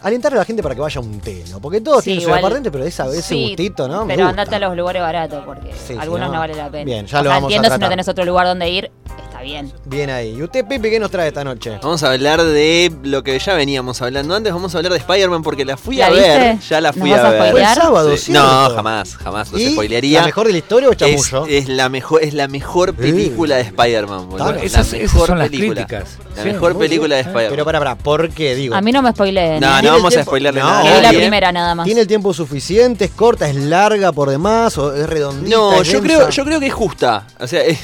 Alentar 0.03 0.33
a 0.35 0.37
la 0.37 0.45
gente 0.45 0.63
para 0.63 0.75
que 0.75 0.81
vaya 0.81 0.99
a 1.01 1.05
un 1.05 1.21
telo, 1.21 1.61
porque 1.61 1.81
todos 1.81 1.99
Sí, 2.03 2.11
tienen 2.11 2.23
su 2.23 2.29
igual- 2.29 2.39
departamento, 2.41 2.73
pero 2.73 2.85
esa, 2.85 3.07
ese 3.09 3.23
Sí, 3.23 3.49
gustito, 3.49 3.89
¿no? 3.89 4.05
Me 4.05 4.15
Pero 4.15 4.27
gusta. 4.29 4.43
andate 4.43 4.57
a 4.57 4.69
los 4.69 4.77
lugares 4.77 5.03
baratos, 5.03 5.45
porque 5.45 5.73
Sí, 5.87 5.95
algunos 5.99 6.29
no. 6.29 6.35
no. 6.35 6.41
vale 6.41 6.55
la 6.55 6.71
pena. 6.71 6.85
Bien, 6.85 7.07
ya 7.07 7.21
O 7.21 7.23
lo 7.23 7.31
sea, 7.31 7.35
vamos 7.37 7.45
a 7.45 7.55
entiendo 7.55 7.67
si 7.67 7.71
no 7.71 7.79
tratar. 7.79 7.89
tenés 7.91 8.09
otro 8.09 8.25
lugar 8.25 8.47
donde 8.47 8.69
ir, 8.69 8.91
está 9.25 9.41
bien. 9.43 9.73
Bien 9.85 10.11
ahí. 10.11 10.35
¿Y 10.37 10.43
usted, 10.43 10.67
Pipe, 10.67 10.91
qué 10.91 10.99
nos 10.99 11.11
trae 11.11 11.29
esta 11.29 11.45
noche? 11.45 11.79
Vamos 11.83 12.03
a 12.03 12.11
hablar 12.13 12.43
de 12.43 12.93
lo 13.05 13.23
que 13.23 13.39
ya 13.39 13.55
veníamos 13.55 14.01
hablando 14.03 14.35
antes. 14.35 14.53
Vamos 14.53 14.75
a 14.75 14.79
hablar 14.79 14.93
de 14.93 14.99
Spider-Man 14.99 15.43
porque 15.43 15.65
la 15.65 15.77
fui 15.77 15.97
¿La 15.97 16.07
a 16.07 16.11
ver. 16.11 16.59
Ya 16.61 16.81
la 16.81 16.91
¿Nos 16.91 16.99
fui 17.01 17.11
vas 17.11 17.21
a 17.21 17.29
a 17.29 17.31
ver. 17.31 17.51
Fue 17.53 17.61
el 17.63 17.67
sábado. 17.69 18.11
No, 18.29 18.71
jamás, 18.75 19.17
jamás. 19.17 19.53
Los 19.53 19.61
¿Y 19.61 19.73
spoilearía. 19.73 20.21
¿La 20.21 20.27
mejor 20.27 20.47
de 20.47 20.53
la 20.53 20.59
historia 20.59 20.89
o 20.89 20.93
es, 20.93 20.99
chamullo? 20.99 21.47
es 21.49 21.69
la 21.69 21.89
mejor, 21.89 22.23
es 22.25 22.35
la 22.35 22.49
mejor 22.49 22.95
película 22.95 23.57
de 23.57 23.63
Spider-Man, 23.63 24.29
boludo. 24.31 24.53
La 24.53 24.63
Esas, 24.63 24.93
esas 24.93 25.13
mejor 25.13 25.27
son 25.29 25.39
las 25.39 25.49
película. 25.49 25.87
críticas. 25.87 26.19
La 26.37 26.43
Sí. 26.45 26.49
mejor 26.49 26.79
película 26.79 27.15
de 27.17 27.21
Spider-Man. 27.23 27.51
Pero 27.51 27.65
para, 27.65 27.79
para, 27.79 27.95
¿por 27.97 28.31
qué 28.31 28.55
digo? 28.55 28.75
A 28.75 28.81
mí 28.81 28.91
no 28.93 29.03
me 29.03 29.11
spoileen. 29.13 29.61
No, 29.61 29.79
¿eh? 29.79 29.83
No 29.93 30.09
¿Tiene 30.09 30.11
vamos 30.11 30.17
a 30.17 30.23
spoilerle 30.23 30.61
No, 30.61 30.67
nada. 30.67 30.83
vi 30.97 31.03
la 31.03 31.09
primera 31.11 31.53
nada 31.53 31.75
más. 31.75 31.85
¿Tiene 31.87 32.01
el 32.03 32.07
tiempo 32.07 32.33
suficiente? 32.35 33.05
¿Es 33.07 33.11
corta? 33.13 33.49
¿Es 33.49 33.57
larga 33.57 34.13
por 34.13 34.31
demás? 34.31 34.77
¿O 34.79 34.95
es 34.95 35.09
redondita? 35.09 35.57
No, 35.57 35.81
es 35.81 35.89
yo 35.89 36.01
densa? 36.01 36.17
creo, 36.17 36.29
yo 36.31 36.45
creo 36.45 36.61
que 36.61 36.67
es 36.67 36.75
justa. 36.75 37.27
O 37.39 37.47
sea, 37.47 37.65
eh, 37.65 37.79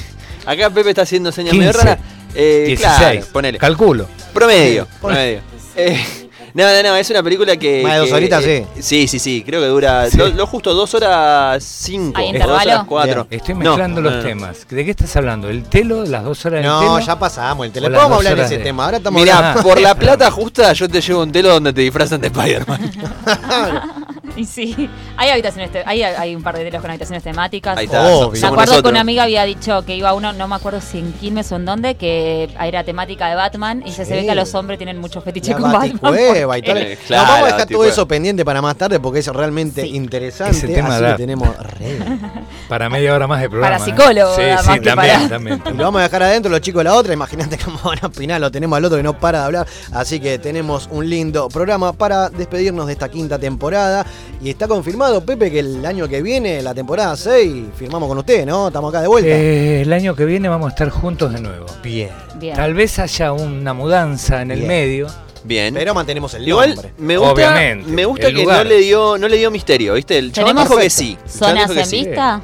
acá 0.45 0.69
Pepe 0.69 0.89
está 0.89 1.03
haciendo 1.03 1.31
señas 1.31 1.51
15, 1.51 1.67
medio 1.67 1.79
raras. 1.79 1.99
Eh, 2.35 2.63
16. 2.67 2.97
Claro, 2.97 3.25
ponele. 3.33 3.57
Calculo. 3.57 4.07
Promedio, 4.33 4.83
Sí, 4.85 4.91
promedio. 5.01 5.41
Eh, 5.75 6.28
no, 6.53 6.63
no, 6.63 6.83
no, 6.89 6.95
es 6.95 7.09
una 7.09 7.23
película 7.23 7.55
que. 7.57 7.83
Más 7.83 7.93
de 7.93 7.99
dos 7.99 8.09
que, 8.09 8.15
horitas, 8.15 8.43
eh, 8.45 8.65
Sí, 8.79 9.07
sí, 9.07 9.19
sí, 9.19 9.43
creo 9.45 9.61
que 9.61 9.67
dura 9.67 10.09
Sí. 10.09 10.17
lo, 10.17 10.27
lo 10.29 10.47
justo 10.47 10.73
dos 10.73 10.93
horas 10.93 11.63
cinco. 11.63 12.19
¿Hay 12.19 12.33
dos 12.37 12.47
horas 12.49 12.83
cuatro. 12.87 13.27
Estoy 13.29 13.55
No, 13.55 13.59
mezclando 13.61 14.01
no, 14.01 14.09
los 14.09 14.17
no. 14.23 14.29
temas. 14.29 14.67
¿De 14.69 14.85
qué 14.85 14.91
estás 14.91 15.15
hablando? 15.15 15.49
¿El 15.49 15.63
telo? 15.63 16.05
¿Las 16.05 16.23
dos 16.23 16.45
horas 16.45 16.61
del 16.61 16.71
No, 16.71 16.79
telo? 16.79 16.99
ya 16.99 17.19
pasamos 17.19 17.65
el 17.65 17.71
O 17.71 17.73
teléfono. 17.73 17.95
las 17.97 18.03
Vamos 18.03 18.15
a 18.15 18.17
hablar 18.19 18.35
de 18.37 18.43
ese 18.45 18.57
de- 18.57 18.63
tema. 18.63 18.85
Ahora 18.85 18.97
estamos 18.97 19.21
Mirá, 19.21 19.37
hablando. 19.37 19.63
por 19.63 19.79
la 19.81 19.95
plata 19.95 20.31
justa 20.31 20.73
yo 20.73 20.87
te 20.89 21.01
llevo 21.01 21.23
un 21.23 21.31
telo 21.31 21.49
donde 21.49 21.73
te 21.73 21.81
disfrazan 21.81 22.21
de 22.21 22.27
Spider-Man. 22.27 22.91
Y 24.39 24.45
sí, 24.45 24.89
hay 25.17 25.29
habitaciones, 25.29 25.71
te- 25.71 25.83
hay, 25.85 26.01
hay 26.03 26.35
un 26.35 26.41
par 26.43 26.57
de 26.57 26.63
telos 26.63 26.81
con 26.81 26.89
habitaciones 26.89 27.23
temáticas. 27.23 27.77
Ahí 27.77 27.85
está. 27.85 28.01
Obvio. 28.07 28.31
Me 28.31 28.37
somos 28.39 28.53
acuerdo 28.53 28.63
que 28.63 28.75
nosotros. 28.75 28.91
una 28.91 29.01
amiga 29.01 29.23
había 29.23 29.43
dicho 29.43 29.81
que 29.85 29.95
iba 29.95 30.09
a 30.09 30.13
uno, 30.13 30.33
no 30.33 30.47
me 30.47 30.55
acuerdo 30.55 30.81
si 30.81 30.99
en 30.99 31.11
Quilmes 31.13 31.51
o 31.51 31.57
en 31.57 31.65
dónde, 31.65 31.95
que 31.95 32.49
era 32.61 32.83
temática 32.83 33.27
de 33.29 33.35
Batman 33.35 33.83
y 33.85 33.91
se, 33.91 34.05
se 34.05 34.13
ve 34.13 34.19
Sí. 34.21 34.25
que 34.25 34.31
a 34.31 34.35
los 34.35 34.53
hombres 34.55 34.77
tienen 34.79 34.97
mucho 34.99 35.21
fetiche 35.21 35.51
La 35.51 35.57
con 35.57 35.71
Batman. 35.71 35.99
baticueva 36.01 36.57
y 36.57 36.61
tal. 36.61 36.77
Eh, 36.77 36.97
claro, 37.07 37.23
vamos 37.23 37.33
a 37.33 37.45
dejar 37.45 37.49
todo 37.51 37.59
baticueva. 37.65 37.91
eso 37.91 38.07
pendiente 38.07 38.45
para 38.45 38.61
más 38.61 38.75
tarde 38.77 38.99
porque 38.99 39.19
es 39.19 39.27
realmente 39.27 39.81
Sí. 39.83 39.95
interesante. 39.95 40.57
Ese 40.57 40.67
tema 40.67 40.93
así 40.95 41.03
da. 41.03 41.11
lo 41.11 41.15
tenemos 41.17 41.49
re. 41.57 41.99
Para 42.69 42.87
media 42.89 43.15
hora 43.15 43.25
más 43.27 43.41
de 43.41 43.49
programa. 43.49 43.77
Para 43.77 43.85
psicólogo, 43.85 44.33
¿eh? 44.33 44.35
Sí, 44.35 44.55
más 44.55 44.65
sí, 44.65 44.79
que 44.79 44.89
también, 44.89 45.15
para- 45.15 45.29
también. 45.29 45.61
Y 45.73 45.77
lo 45.77 45.83
vamos 45.85 45.99
a 45.99 46.03
dejar 46.03 46.23
adentro 46.23 46.51
los 46.51 46.61
chicos 46.61 46.79
de 46.81 46.83
la 46.85 46.93
otra. 46.95 47.13
Imagínate 47.13 47.57
cómo 47.57 47.79
van 47.83 47.97
a 48.01 48.07
opinar. 48.07 48.39
Lo 48.39 48.51
tenemos 48.51 48.77
al 48.77 48.85
otro 48.85 48.97
que 48.97 49.03
no 49.03 49.17
para 49.19 49.39
de 49.39 49.45
hablar. 49.45 49.67
Así 49.91 50.19
que 50.19 50.37
tenemos 50.37 50.87
un 50.91 51.09
lindo 51.09 51.49
programa 51.49 51.93
para 51.93 52.29
despedirnos 52.29 52.85
de 52.87 52.93
esta 52.93 53.09
quinta 53.09 53.39
temporada. 53.39 54.05
Y 54.41 54.49
está 54.49 54.67
confirmado, 54.67 55.23
Pepe, 55.25 55.51
que 55.51 55.59
el 55.59 55.85
año 55.85 56.07
que 56.07 56.21
viene, 56.21 56.61
la 56.61 56.73
temporada 56.73 57.15
6, 57.17 57.65
firmamos 57.77 58.07
con 58.07 58.17
usted, 58.19 58.45
¿no? 58.45 58.67
Estamos 58.67 58.89
acá 58.93 59.01
de 59.01 59.07
vuelta. 59.07 59.29
Eh, 59.29 59.81
el 59.81 59.91
año 59.91 60.15
que 60.15 60.23
viene 60.25 60.47
vamos 60.47 60.67
a 60.67 60.69
estar 60.69 60.89
juntos 60.89 61.33
de 61.33 61.41
nuevo. 61.41 61.65
Bien. 61.83 62.09
Bien. 62.35 62.55
Tal 62.55 62.73
vez 62.73 62.99
haya 62.99 63.33
una 63.33 63.73
mudanza 63.73 64.41
en 64.41 64.51
el 64.51 64.59
Bien. 64.59 64.67
medio. 64.69 65.07
Bien. 65.43 65.73
Pero 65.73 65.93
mantenemos 65.93 66.33
el 66.33 66.47
Igual 66.47 66.69
nombre. 66.75 66.93
me 66.97 67.17
gusta, 67.17 67.33
Obviamente, 67.33 67.89
me 67.91 68.05
gusta 68.05 68.27
que 68.27 68.45
no 68.45 68.63
le 68.63 68.77
dio 68.77 69.17
no 69.17 69.27
le 69.27 69.37
dio 69.37 69.49
misterio, 69.51 69.93
¿viste? 69.93 70.17
El 70.17 70.31
chabón 70.31 70.49
¿Tenemos 70.51 70.69
dijo 70.69 70.81
que 70.81 70.89
sí. 70.89 71.17
¿Zonas 71.27 71.69
en 71.71 71.85
sí. 71.85 72.05
vista? 72.05 72.41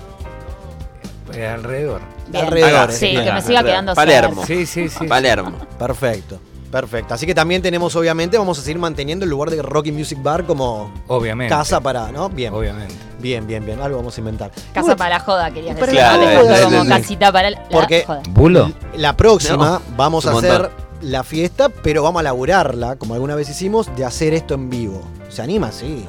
eh, 1.33 1.45
alrededor. 1.47 2.01
Bien. 2.27 2.45
Alrededores, 2.45 2.97
Sí, 2.97 3.07
bien. 3.11 3.23
que 3.25 3.31
me 3.33 3.41
siga 3.41 3.59
Alrededor. 3.59 3.65
quedando 3.65 3.95
Palermo. 3.95 4.45
cerca. 4.45 4.47
Sí, 4.47 4.65
sí, 4.65 4.89
sí. 4.89 5.07
Palermo. 5.07 5.57
Perfecto. 5.77 6.39
Perfecto. 6.75 7.13
Así 7.13 7.25
que 7.25 7.33
también 7.33 7.61
tenemos, 7.61 7.95
obviamente, 7.95 8.37
vamos 8.37 8.59
a 8.59 8.61
seguir 8.61 8.77
manteniendo 8.79 9.23
el 9.23 9.31
lugar 9.31 9.49
de 9.49 9.61
Rocky 9.61 9.93
Music 9.93 10.21
Bar 10.21 10.45
como 10.45 10.91
Obviamente. 11.07 11.49
casa 11.55 11.79
para, 11.79 12.11
¿no? 12.11 12.27
Bien. 12.27 12.53
Obviamente. 12.53 12.93
Bien, 13.17 13.47
bien, 13.47 13.65
bien. 13.65 13.79
Algo 13.79 13.95
vamos 13.95 14.17
a 14.17 14.19
inventar. 14.19 14.51
Casa 14.51 14.81
Bueno, 14.81 14.97
para 14.97 15.09
la 15.11 15.19
joda, 15.21 15.51
querías 15.51 15.77
decir. 15.77 15.93
la 15.95 16.17
¿no? 16.17 16.41
joda, 16.41 16.63
Como 16.65 16.83
sí. 16.83 16.89
casita 16.89 17.31
para 17.31 17.49
la 17.51 17.63
Porque- 17.69 18.03
joda. 18.05 18.21
¿Bulo? 18.31 18.71
La 18.97 19.15
próxima 19.15 19.81
vamos 19.95 20.25
a 20.25 20.31
montón. 20.33 20.51
hacer 20.51 20.71
la 20.99 21.23
fiesta, 21.23 21.69
pero 21.69 22.03
vamos 22.03 22.19
a 22.19 22.23
laburarla, 22.23 22.97
como 22.97 23.13
alguna 23.13 23.35
vez 23.35 23.49
hicimos, 23.49 23.89
de 23.95 24.03
hacer 24.03 24.33
esto 24.33 24.53
en 24.55 24.69
vivo. 24.69 25.01
¿Se 25.29 25.41
anima? 25.41 25.71
Sí. 25.71 26.05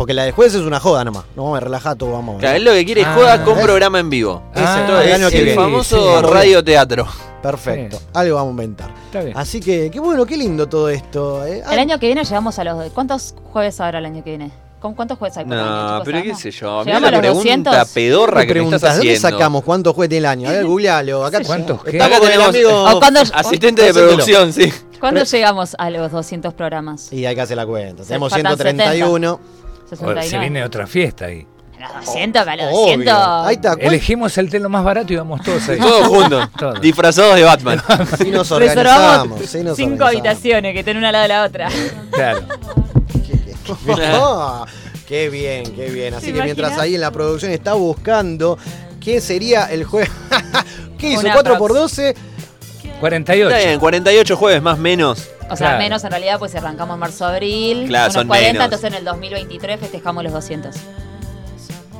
Porque 0.00 0.14
la 0.14 0.24
de 0.24 0.32
jueves 0.32 0.54
es 0.54 0.62
una 0.62 0.80
joda 0.80 1.04
nomás. 1.04 1.24
No 1.36 1.42
vamos 1.42 1.58
a 1.58 1.60
relajar 1.60 1.94
todo, 1.94 2.12
vamos. 2.12 2.38
Claro, 2.38 2.56
él 2.56 2.64
lo 2.64 2.72
que 2.72 2.86
quiere 2.86 3.02
es 3.02 3.06
Ah. 3.06 3.14
joda 3.14 3.44
con 3.44 3.58
programa 3.60 3.98
en 3.98 4.08
vivo. 4.08 4.42
Ah, 4.54 5.02
el 5.04 5.10
es 5.10 5.34
el 5.34 5.44
viene. 5.44 5.54
famoso 5.54 6.20
Sí. 6.20 6.26
radioteatro. 6.26 7.06
Perfecto. 7.42 7.98
Sí. 7.98 8.04
Algo 8.14 8.36
vamos 8.36 8.48
a 8.48 8.52
inventar. 8.52 8.90
Está 9.04 9.20
bien. 9.20 9.36
Así 9.36 9.60
que, 9.60 9.90
qué 9.90 10.00
bueno, 10.00 10.24
qué 10.24 10.38
lindo 10.38 10.66
todo 10.70 10.88
esto. 10.88 11.44
eh. 11.44 11.62
El 11.70 11.78
año 11.78 11.98
que 11.98 12.06
viene 12.06 12.24
llegamos 12.24 12.58
a 12.58 12.64
los. 12.64 12.90
¿Cuántos 12.92 13.34
jueves 13.52 13.78
habrá 13.78 13.98
el 13.98 14.06
año 14.06 14.24
que 14.24 14.30
viene? 14.30 14.50
¿Con 14.80 14.94
cuántos 14.94 15.18
jueves 15.18 15.36
hay 15.36 15.44
por 15.44 15.52
año, 15.58 15.98
No, 15.98 16.02
pero 16.02 16.22
qué 16.22 16.34
sé 16.34 16.50
yo. 16.50 16.66
Mira 16.78 16.84
¿Llegamos 16.98 17.12
la 17.12 17.18
pregunta 17.18 17.42
200? 17.70 17.88
pedorra 17.92 18.34
me 18.36 18.40
que 18.40 18.46
me 18.46 18.52
preguntas, 18.54 18.82
estás 18.82 18.94
¿de 19.00 19.04
dónde 19.04 19.20
sacamos 19.20 19.64
cuántos 19.64 19.94
juegos 19.94 20.08
tiene 20.08 20.18
el 20.20 20.24
año? 20.30 20.48
A 20.48 20.52
ver, 20.52 20.64
googlealo. 20.64 21.26
Acá 21.26 21.40
¿Cuántos 21.44 21.84
qué? 21.84 22.02
Acá 22.02 22.18
tenemos- 22.18 22.48
amigo. 22.48 22.84
¿O 22.90 22.98
cuándo, 22.98 23.20
Asistente 23.34 23.82
de 23.82 23.92
producción, 23.92 24.50
sí. 24.54 24.72
¿cuándo 24.98 25.22
llegamos 25.24 25.76
a 25.78 25.90
los 25.90 26.10
200 26.10 26.54
programas? 26.54 27.12
Y 27.12 27.26
hay 27.26 27.34
que 27.34 27.42
hacer 27.42 27.58
la 27.58 27.66
cuenta. 27.66 28.04
Tenemos 28.04 28.30
faltan 28.32 28.56
131. 28.56 29.38
O- 29.92 29.96
69. 29.96 30.28
Se 30.28 30.38
viene 30.38 30.64
otra 30.64 30.86
fiesta 30.86 31.26
ahí. 31.26 31.46
Los 31.78 32.06
200, 32.06 32.44
que 32.44 32.50
a 32.50 32.56
los 32.56 32.66
Obvio. 32.66 32.82
200. 32.98 33.14
Ahí 33.46 33.54
está. 33.54 33.74
¿cuál- 33.76 33.86
Elegimos 33.86 34.36
el 34.38 34.50
telo 34.50 34.68
más 34.68 34.84
barato 34.84 35.12
y 35.12 35.16
vamos 35.16 35.40
todos 35.42 35.66
ahí. 35.68 35.78
Todos 35.78 36.06
juntos. 36.08 36.48
Todos. 36.58 36.80
Disfrazados 36.80 37.36
de 37.36 37.42
Batman. 37.44 37.82
Sí 38.18 38.30
nos 38.30 38.50
organizamos. 38.52 39.40
sí 39.46 39.62
nos 39.62 39.76
cinco 39.76 39.92
organizamos. 40.04 40.08
habitaciones 40.08 40.74
que 40.74 40.84
tienen 40.84 40.98
una 41.02 41.08
al 41.08 41.12
lado 41.12 41.22
de 41.22 41.28
la 41.28 41.44
otra. 41.44 41.68
Claro. 42.10 42.40
Ah, 44.02 44.66
qué 45.06 45.30
bien, 45.30 45.64
qué 45.74 45.90
bien. 45.90 46.14
Así 46.14 46.26
¿Te 46.26 46.32
que 46.34 46.42
mientras 46.42 46.68
imaginas? 46.70 46.80
ahí 46.84 46.94
en 46.96 47.00
la 47.00 47.10
producción 47.10 47.52
está 47.52 47.74
buscando 47.74 48.58
qué 49.00 49.20
sería 49.20 49.64
el 49.66 49.84
jueves. 49.84 50.10
¿Qué 50.98 51.10
hizo? 51.10 51.20
Una 51.20 51.32
4 51.32 51.54
prox. 51.54 51.58
por 51.58 51.72
12 51.74 52.14
48. 53.00 53.48
Está 53.56 53.66
bien, 53.68 53.80
48 53.80 54.36
jueves 54.36 54.60
más 54.62 54.78
menos. 54.78 55.28
O 55.50 55.56
sea, 55.56 55.68
Claro. 55.68 55.78
menos 55.82 56.04
en 56.04 56.10
realidad, 56.12 56.38
pues 56.38 56.54
arrancamos 56.54 56.94
en 56.94 57.00
marzo-abril. 57.00 57.84
Claro, 57.88 58.04
unos 58.06 58.14
son 58.14 58.28
40, 58.28 58.52
menos. 58.52 58.64
entonces 58.66 58.88
en 58.88 58.94
el 58.94 59.04
2023 59.04 59.80
festejamos 59.80 60.22
los 60.24 60.32
200. 60.32 60.76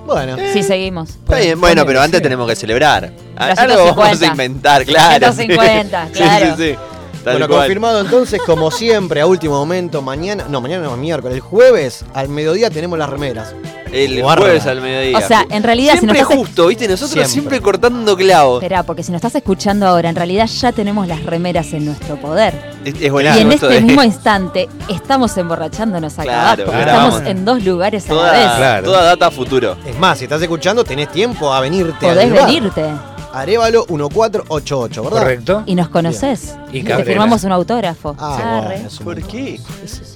Bueno, 0.07 0.37
Sí, 0.53 0.63
seguimos. 0.63 1.11
Está 1.11 1.37
bien, 1.37 1.61
bueno, 1.61 1.85
pero 1.87 2.01
antes 2.01 2.19
sí. 2.19 2.23
tenemos 2.23 2.49
que 2.49 2.57
celebrar. 2.57 3.13
Algo 3.37 3.85
vamos 3.95 4.19
150. 4.19 4.25
a 4.27 4.29
inventar, 4.31 4.85
claro. 4.85 5.33
150, 5.33 6.07
sí. 6.07 6.13
claro. 6.13 6.47
Sí, 6.47 6.53
sí, 6.57 6.73
sí. 6.73 6.79
Tal 7.25 7.35
bueno, 7.35 7.49
cual. 7.49 7.61
confirmado 7.61 8.01
entonces, 8.01 8.41
como 8.47 8.71
siempre, 8.71 9.21
a 9.21 9.27
último 9.27 9.55
momento, 9.59 10.01
mañana, 10.03 10.47
no, 10.49 10.61
mañana 10.61 10.85
no, 10.85 10.97
miércoles, 10.97 11.35
el 11.37 11.41
jueves 11.43 12.05
al 12.15 12.29
mediodía 12.29 12.71
tenemos 12.71 12.99
las 12.99 13.11
remeras. 13.11 13.55
El 13.93 14.23
Guarda. 14.23 14.45
jueves 14.45 14.67
al 14.67 14.81
mediodía. 14.81 15.19
O 15.19 15.21
sea, 15.21 15.45
en 15.51 15.65
realidad, 15.65 15.95
si 15.95 15.99
siempre 15.99 16.21
nos 16.21 16.31
estás- 16.31 16.39
justo, 16.47 16.67
¿viste? 16.69 16.87
Nosotros 16.87 17.11
siempre, 17.11 17.29
Siempre. 17.33 17.61
cortando 17.61 18.17
clavos. 18.17 18.63
Esperá, 18.63 18.85
porque 18.85 19.03
si 19.03 19.11
nos 19.11 19.19
estás 19.19 19.35
escuchando 19.35 19.85
ahora, 19.87 20.09
en 20.09 20.15
realidad 20.15 20.47
ya 20.47 20.71
tenemos 20.71 21.09
las 21.09 21.25
remeras 21.25 21.73
en 21.73 21.87
nuestro 21.87 22.15
poder. 22.17 22.55
Es, 22.85 22.95
es 22.95 23.01
y 23.03 23.41
en 23.41 23.53
este 23.53 23.67
de- 23.67 23.81
mismo 23.83 24.03
instante 24.05 24.69
estamos 24.89 25.37
emborrachándonos 25.37 26.15
acá 26.15 26.23
Claro, 26.23 26.39
abajo, 26.39 26.63
porque 26.67 26.83
claro. 26.85 27.09
estamos 27.09 27.29
en 27.29 27.45
dos 27.45 27.65
lugares 27.65 28.09
a 28.09 28.15
la 28.15 28.31
vez. 28.31 28.51
Claro. 28.57 28.85
toda 28.85 29.03
data 29.05 29.27
a 29.27 29.31
futuro. 29.33 29.77
Es 29.85 29.99
más, 29.99 30.19
si 30.19 30.25
estás 30.25 30.41
escuchando, 30.41 30.85
tenés 30.85 31.11
tiempo 31.11 31.53
a 31.53 31.61
venirte 31.61 32.07
Podés 32.07 32.33
bar. 32.33 32.47
venirte 32.47 32.85
Arevalo 33.33 33.87
1488, 33.89 35.03
¿verdad? 35.05 35.19
Correcto. 35.19 35.63
y 35.67 35.75
nos 35.75 35.89
conoces. 35.89 36.55
Y 36.73 36.83
te 36.83 37.05
firmamos 37.05 37.45
un 37.45 37.53
autógrafo. 37.53 38.17
Ah, 38.19 38.59
Arre. 38.59 38.67
bueno, 38.67 38.87
es 38.89 38.99
un 38.99 39.05
¿Por 39.05 39.23
qué? 39.23 39.61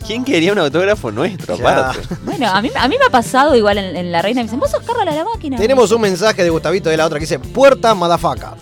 ¿Quién 0.06 0.25
quería 0.25 0.52
un 0.52 0.59
autógrafo 0.59 1.11
nuestro, 1.11 1.54
aparte? 1.54 1.99
Bueno, 2.25 2.49
a 2.49 2.61
mí, 2.61 2.71
a 2.75 2.88
mí 2.88 2.97
me 2.99 3.06
ha 3.06 3.11
pasado 3.11 3.54
igual 3.54 3.78
en, 3.78 3.97
en 3.97 4.11
la 4.12 4.21
reina. 4.23 4.40
Me 4.40 4.44
dicen, 4.44 4.59
vos 4.61 4.71
sos 4.71 4.83
Carla 4.83 5.04
la 5.12 5.25
máquina. 5.25 5.56
Tenemos 5.56 5.90
un 5.92 6.00
mensaje 6.00 6.42
de 6.42 6.50
Gustavito 6.50 6.88
de 6.90 6.97
la 6.97 7.06
otra 7.06 7.18
que 7.18 7.25
dice, 7.25 7.38
puerta 7.38 7.94
madafaca. 7.94 8.54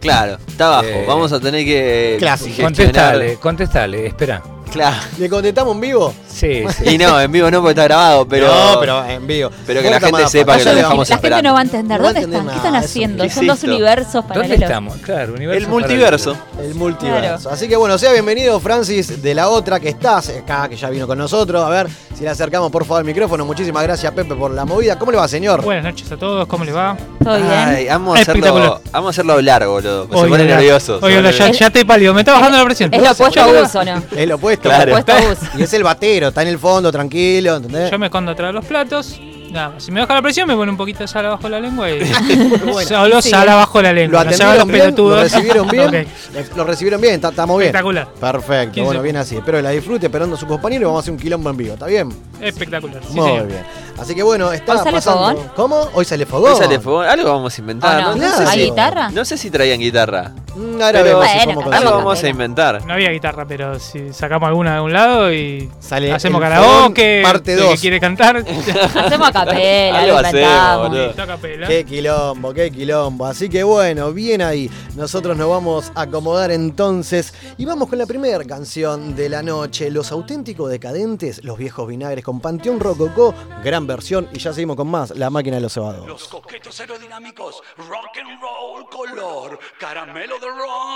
Claro, 0.00 0.38
está 0.46 0.66
abajo. 0.66 0.84
Eh, 0.88 1.04
Vamos 1.06 1.32
a 1.32 1.40
tener 1.40 1.64
que 1.64 2.16
Clásico. 2.18 2.62
Contestale, 2.62 3.36
contestale, 3.36 4.06
espera. 4.06 4.42
Claro. 4.72 4.96
¿Le 5.18 5.28
contestamos 5.28 5.74
en 5.74 5.80
vivo? 5.80 6.14
Sí, 6.28 6.64
sí. 6.76 6.90
Y 6.90 6.98
no, 6.98 7.18
en 7.20 7.32
vivo 7.32 7.50
no 7.50 7.60
porque 7.60 7.70
está 7.70 7.84
grabado, 7.84 8.26
pero. 8.28 8.46
No, 8.48 8.78
pero 8.80 9.04
en 9.06 9.26
vivo. 9.26 9.50
pero 9.66 9.80
que 9.80 9.90
la 9.90 10.00
gente 10.00 10.28
sepa 10.28 10.58
que 10.58 10.64
lo 10.64 10.74
dejamos 10.74 11.08
la 11.08 11.18
gente 11.18 11.42
no 11.42 11.52
va 11.54 11.58
a 11.60 11.62
entender. 11.62 11.98
No 12.00 12.04
¿Dónde 12.06 12.20
entender 12.20 12.40
están? 12.40 12.50
¿Qué 12.52 12.66
están 12.66 12.76
haciendo? 12.76 13.24
¿Qué 13.24 13.30
Son 13.30 13.46
dos 13.46 13.62
universos 13.64 14.12
¿Dónde 14.14 14.28
paralelos. 14.34 14.62
estamos? 14.62 14.96
Claro, 14.98 15.32
universo. 15.34 15.64
El 15.64 15.68
multiverso. 15.70 16.36
El 16.60 16.74
multiverso. 16.74 17.38
Claro. 17.42 17.50
Así 17.54 17.68
que 17.68 17.76
bueno, 17.76 17.96
sea 17.96 18.12
bienvenido 18.12 18.60
Francis 18.60 19.22
de 19.22 19.34
la 19.34 19.48
otra 19.48 19.80
que 19.80 19.88
estás 19.88 20.28
acá, 20.28 20.68
que 20.68 20.76
ya 20.76 20.90
vino 20.90 21.06
con 21.06 21.16
nosotros. 21.16 21.62
A 21.64 21.68
ver 21.70 21.88
si 22.14 22.24
le 22.24 22.30
acercamos 22.30 22.70
por 22.70 22.84
favor 22.84 23.00
el 23.00 23.06
micrófono. 23.06 23.46
Muchísimas 23.46 23.82
gracias 23.82 24.12
Pepe 24.12 24.34
por 24.34 24.50
la 24.50 24.64
movida. 24.64 24.98
¿Cómo 24.98 25.12
le 25.12 25.18
va, 25.18 25.28
señor? 25.28 25.62
Buenas 25.62 25.84
noches 25.84 26.10
a 26.12 26.16
todos, 26.16 26.46
¿cómo 26.46 26.64
les 26.64 26.74
va? 26.76 26.96
¿Todo 27.22 27.36
bien? 27.36 27.48
Ay, 27.50 27.86
vamos 27.88 28.18
a 28.18 28.22
hacerlo, 28.22 28.80
vamos 28.92 29.06
a 29.06 29.10
hacerlo 29.10 29.40
largo, 29.40 29.72
boludo. 29.72 30.02
Se 30.06 30.28
pone 30.28 30.44
nervioso. 30.44 31.00
Pone- 31.00 31.32
ya, 31.32 31.66
estoy 31.66 31.84
pálido, 31.84 32.12
me 32.12 32.20
está 32.20 32.32
bajando 32.32 32.58
la 32.58 32.64
presión. 32.64 32.92
Es 32.92 33.02
lo 33.02 33.10
opuesto 33.10 33.40
a 33.40 33.46
Gus, 33.46 33.74
¿o 33.74 33.84
no? 33.84 34.02
Es 34.14 34.28
lo 34.28 34.34
opuesto. 34.34 34.55
Claro. 34.60 34.92
Lo 34.92 34.98
Gus. 35.28 35.38
Y 35.58 35.62
es 35.62 35.72
el 35.74 35.82
batero, 35.82 36.28
está 36.28 36.42
en 36.42 36.48
el 36.48 36.58
fondo, 36.58 36.90
tranquilo, 36.92 37.56
¿entendés? 37.56 37.90
Yo 37.90 37.98
me 37.98 38.06
escondo 38.06 38.32
atrás 38.32 38.48
de 38.48 38.52
los 38.54 38.64
platos. 38.64 39.18
Nada 39.50 39.68
más. 39.70 39.84
Si 39.84 39.92
me 39.92 40.00
baja 40.00 40.12
la 40.14 40.22
presión, 40.22 40.48
me 40.48 40.56
pone 40.56 40.72
un 40.72 40.76
poquito 40.76 40.98
de 40.98 41.08
sal 41.08 41.24
abajo 41.24 41.48
la 41.48 41.60
lengua 41.60 41.88
y. 41.88 42.00
Bueno, 42.66 42.88
Solo 42.88 43.22
Sí. 43.22 43.30
sal 43.30 43.48
abajo 43.48 43.80
la 43.80 43.90
¿Lo 43.90 43.94
lengua. 43.94 44.22
Se 44.22 44.42
atendieron 44.42 44.58
los 44.58 44.66
bien? 44.66 44.78
¿Lo 44.78 44.84
pelotudos. 44.84 45.20
recibieron 45.22 45.68
bien? 45.68 46.08
Ok. 46.50 46.56
Lo 46.56 46.64
recibieron 46.64 47.00
bien, 47.00 47.14
estamos 47.14 47.56
bien. 47.58 47.68
Espectacular. 47.68 48.08
Perfecto, 48.20 48.72
15. 48.74 48.80
bueno, 48.82 49.02
bien 49.02 49.16
así. 49.16 49.36
Espero 49.36 49.58
que 49.58 49.62
la 49.62 49.70
disfrute, 49.70 50.06
esperando 50.06 50.34
a 50.34 50.38
su 50.38 50.46
compañero 50.46 50.82
y 50.82 50.84
vamos 50.86 50.98
a 50.98 51.00
hacer 51.02 51.12
un 51.12 51.18
quilombo 51.18 51.48
en 51.48 51.56
vivo, 51.56 51.74
¿está 51.74 51.86
bien? 51.86 52.08
Espectacular. 52.40 53.00
Sí, 53.08 53.14
Muy 53.14 53.28
señor. 53.30 53.46
bien. 53.46 53.62
Así 53.98 54.14
que 54.16 54.22
bueno, 54.24 54.52
está 54.52 54.72
¿Hoy 54.72 54.78
sale 54.78 54.92
pasando. 54.92 55.18
fogón? 55.20 55.50
¿Cómo? 55.54 55.88
Hoy 55.94 56.04
sale 56.04 56.26
fogón. 56.26 56.52
Hoy 56.52 56.58
sale 56.58 56.80
fogón. 56.80 57.06
Algo 57.08 57.30
vamos 57.32 57.56
a 57.56 57.60
inventar. 57.60 57.98
¿O 57.98 58.02
no? 58.02 58.08
no, 58.16 58.18
Claro. 58.18 58.36
sé 58.38 58.42
¿Hay 58.50 58.58
si, 58.58 58.64
guitarra? 58.70 59.10
no 59.10 59.24
sé 59.24 59.38
si 59.38 59.50
traían 59.50 59.78
guitarra. 59.80 60.32
Mm, 60.56 60.74
ahora 60.82 60.92
Pero- 60.92 61.04
vemos 61.04 61.26
si 61.28 61.36
Bueno, 61.46 61.60
cómo 61.62 61.72
Algo 61.76 61.90
vamos 61.90 62.22
a 62.24 62.28
inventar. 62.28 62.84
No 62.86 62.92
había 62.94 63.10
guitarra, 63.10 63.44
pero 63.46 63.78
si 63.78 64.12
sacamos 64.12 64.48
alguna 64.48 64.74
de 64.76 64.80
un 64.80 64.92
lado 64.92 65.32
y 65.32 65.70
Sale 65.80 66.12
hacemos 66.12 66.40
karaoke, 66.40 67.20
parte 67.22 67.52
el 67.54 67.60
dos. 67.60 67.70
que 67.74 67.78
quiere 67.78 68.00
cantar, 68.00 68.36
Hacemos 68.96 69.28
a 69.28 69.32
capela, 69.32 69.98
Algo 70.00 70.12
lo 70.12 70.18
hacemos, 70.18 70.34
inventamos. 70.34 70.88
boludo. 70.88 71.10
toca 71.12 71.36
pela. 71.36 71.66
Qué 71.68 71.84
quilombo, 71.84 72.54
qué 72.54 72.70
quilombo. 72.70 73.26
Así 73.26 73.48
que 73.48 73.62
bueno, 73.62 74.12
bien 74.12 74.42
ahí. 74.42 74.70
Nosotros 74.94 75.36
nos 75.36 75.48
vamos 75.48 75.92
a 75.94 76.02
acomodar 76.02 76.50
entonces 76.50 77.34
y 77.58 77.64
vamos 77.66 77.88
con 77.88 77.98
la 77.98 78.06
primera 78.06 78.42
canción 78.44 79.14
de 79.14 79.28
la 79.28 79.42
noche. 79.42 79.90
Los 79.90 80.10
auténticos 80.12 80.70
decadentes, 80.70 81.44
los 81.44 81.58
viejos 81.58 81.86
vinagres 81.86 82.24
con 82.24 82.40
Panteón 82.40 82.80
Rococó, 82.80 83.34
gran 83.62 83.86
versión. 83.86 84.28
Y 84.32 84.38
ya 84.38 84.52
seguimos 84.52 84.76
con 84.76 84.88
más, 84.88 85.10
La 85.10 85.28
máquina 85.30 85.56
de 85.56 85.62
los 85.62 85.72
cebados. 85.74 86.06
Los 86.06 86.28
coquetos 86.28 86.78
aerodinámicos, 86.80 87.62
rock 87.76 88.18
and 88.20 88.40
roll, 88.40 88.86
color, 88.88 89.58
caramelo 89.78 90.38
de 90.38 90.45
Run! 90.46 90.86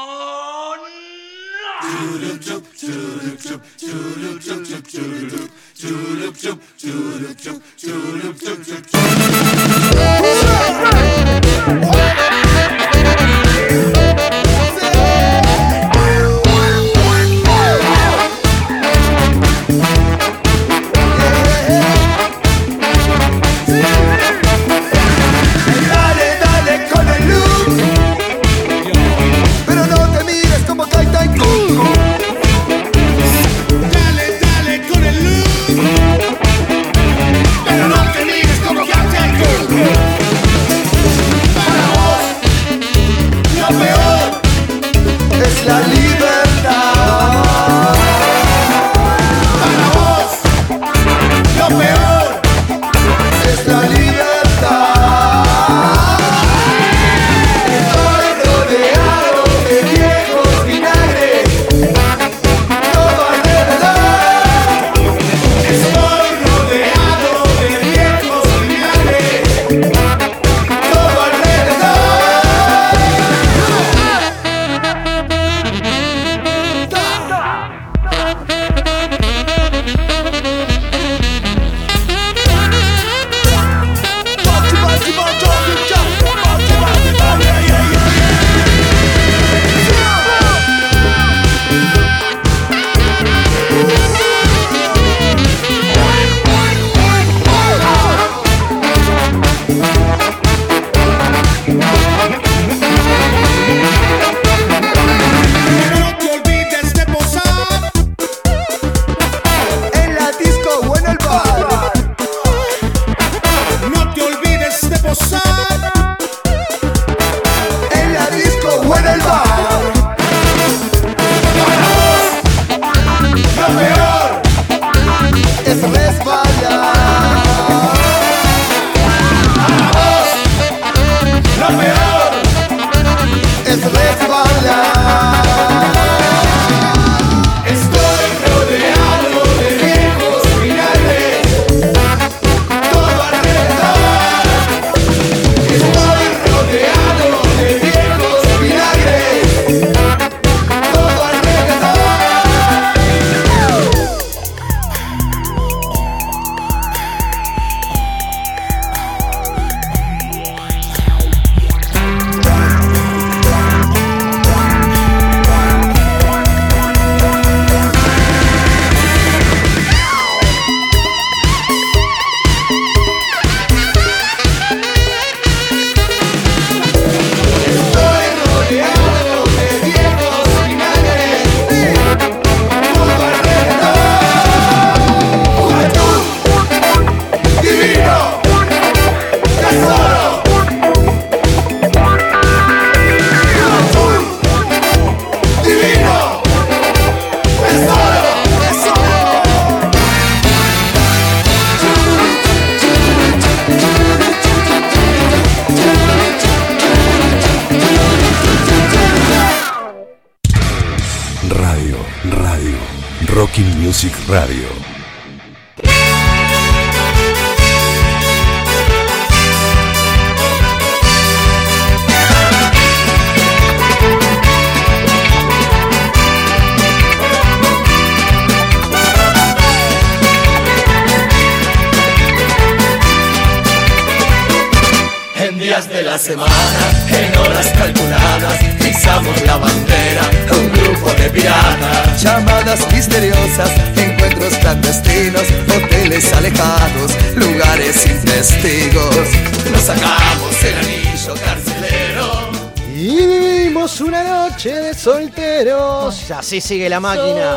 Así 256.50 256.60
sigue 256.60 256.88
la 256.88 256.98
máquina. 256.98 257.52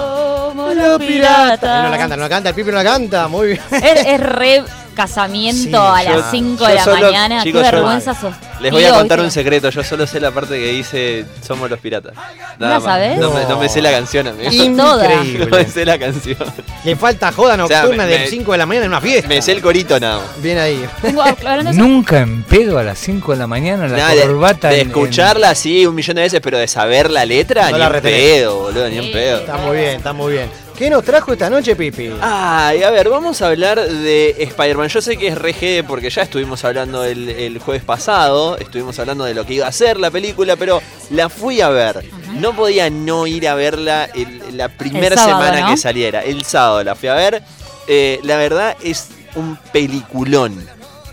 Somos 0.49 0.75
Los 0.75 1.01
Él 1.01 1.07
piratas. 1.07 1.83
no 1.83 1.89
la 1.89 1.97
canta, 1.97 2.15
no 2.15 2.21
la 2.21 2.29
canta, 2.29 2.49
el 2.49 2.53
Pipi 2.55 2.69
no 2.69 2.75
la 2.77 2.83
canta. 2.83 3.27
Muy 3.27 3.47
bien. 3.47 3.61
Es, 3.71 4.05
es 4.05 4.19
re 4.19 4.63
casamiento 4.93 5.63
Sí, 5.63 5.75
a 5.75 6.03
yo- 6.03 6.17
las 6.19 6.29
5 6.29 6.59
yo 6.59 6.67
de 6.67 6.75
la 6.75 6.83
solo- 6.83 7.01
mañana. 7.07 7.41
chicos, 7.41 7.63
Qué 7.63 7.71
vergüenza 7.71 8.13
sos. 8.13 8.35
Les 8.61 8.71
voy 8.71 8.85
a 8.85 8.93
contar 8.93 9.19
un 9.19 9.29
secreto, 9.31 9.69
yo 9.69 9.83
solo 9.83 10.07
sé 10.07 10.19
la 10.21 10.31
parte 10.31 10.57
que 10.57 10.67
dice 10.71 11.25
Somos 11.45 11.69
los 11.69 11.79
piratas. 11.79 12.13
la 12.59 12.67
Nada 12.67 12.75
más. 12.79 12.83
sabés? 12.83 13.17
No, 13.19 13.31
me, 13.31 13.43
no 13.45 13.57
me 13.59 13.67
sé 13.67 13.81
la 13.81 13.91
canción, 13.91 14.27
amigo. 14.27 14.49
toda. 14.77 15.03
No 15.09 15.15
me 15.23 15.29
Increíble. 15.31 15.65
sé 15.69 15.85
la 15.85 15.99
canción. 15.99 16.37
Le 16.85 16.95
falta 16.95 17.31
joda 17.31 17.61
O 17.61 17.67
sea, 17.67 17.81
nocturna 17.81 18.03
me- 18.05 18.11
del 18.11 18.21
me- 18.21 18.27
5 18.27 18.51
de 18.53 18.57
la 18.57 18.65
mañana 18.65 18.85
en 18.85 18.91
una 18.91 19.01
fiesta. 19.01 19.27
Me 19.27 19.41
sé 19.41 19.51
el 19.53 19.61
corito 19.61 19.99
nada 19.99 20.17
más. 20.19 20.41
Bien 20.41 20.57
ahí. 20.57 20.85
De 21.01 21.73
Nunca 21.73 22.19
en 22.21 22.43
pedo 22.43 22.77
a 22.79 22.83
las 22.83 22.99
5 22.99 23.33
de 23.33 23.37
la 23.39 23.47
mañana 23.47 23.87
la 23.87 23.97
Nada, 23.97 24.15
de- 24.15 24.21
corbata. 24.21 24.69
de, 24.69 24.75
en- 24.75 24.81
en- 24.81 24.87
escucharla 24.87 25.49
así 25.49 25.85
un 25.85 25.95
millón 25.95 26.15
de 26.15 26.21
veces, 26.21 26.39
pero 26.41 26.57
de 26.57 26.67
saber 26.67 27.09
la 27.11 27.25
letra, 27.25 27.65
No 27.69 27.73
ni 27.73 27.79
la 27.79 27.87
en 27.97 28.01
pedo, 28.01 28.59
boludo, 28.61 28.87
ni 28.89 28.97
en 28.97 29.03
Sí. 29.03 29.09
pedo. 29.11 29.39
Está 29.39 29.57
muy 29.57 29.77
bien, 29.77 29.95
está 29.97 30.13
muy 30.13 30.31
bien. 30.33 30.49
¿Qué 30.77 30.89
nos 30.89 31.03
trajo 31.03 31.31
esta 31.31 31.49
noche, 31.51 31.75
Pipi? 31.75 32.11
Ay, 32.19 32.81
a 32.81 32.89
ver, 32.89 33.07
vamos 33.07 33.41
a 33.41 33.47
hablar 33.47 33.79
de 33.87 34.35
Spider-Man. 34.39 34.87
Yo 34.89 35.01
sé 35.01 35.17
que 35.17 35.27
es 35.27 35.35
RG 35.37 35.85
porque 35.87 36.09
ya 36.09 36.23
estuvimos 36.23 36.65
hablando 36.65 37.03
el, 37.03 37.29
el 37.29 37.59
jueves 37.59 37.83
pasado, 37.83 38.57
estuvimos 38.57 38.97
hablando 38.97 39.23
de 39.23 39.35
lo 39.35 39.45
que 39.45 39.53
iba 39.53 39.67
a 39.67 39.71
ser 39.71 39.99
la 39.99 40.09
película, 40.09 40.55
pero 40.55 40.81
la 41.11 41.29
fui 41.29 41.61
a 41.61 41.69
ver. 41.69 42.03
No 42.39 42.55
podía 42.55 42.89
no 42.89 43.27
ir 43.27 43.47
a 43.47 43.53
verla 43.53 44.05
el- 44.15 44.57
la 44.57 44.67
primera 44.67 45.15
sábado, 45.15 45.43
semana 45.43 45.61
¿no? 45.67 45.71
que 45.71 45.77
saliera. 45.77 46.23
El 46.23 46.43
sábado 46.43 46.83
la 46.83 46.95
fui 46.95 47.07
a 47.09 47.13
ver. 47.13 47.43
Eh, 47.87 48.19
la 48.23 48.37
verdad 48.37 48.75
es 48.83 49.09
un 49.35 49.57
peliculón. 49.71 50.67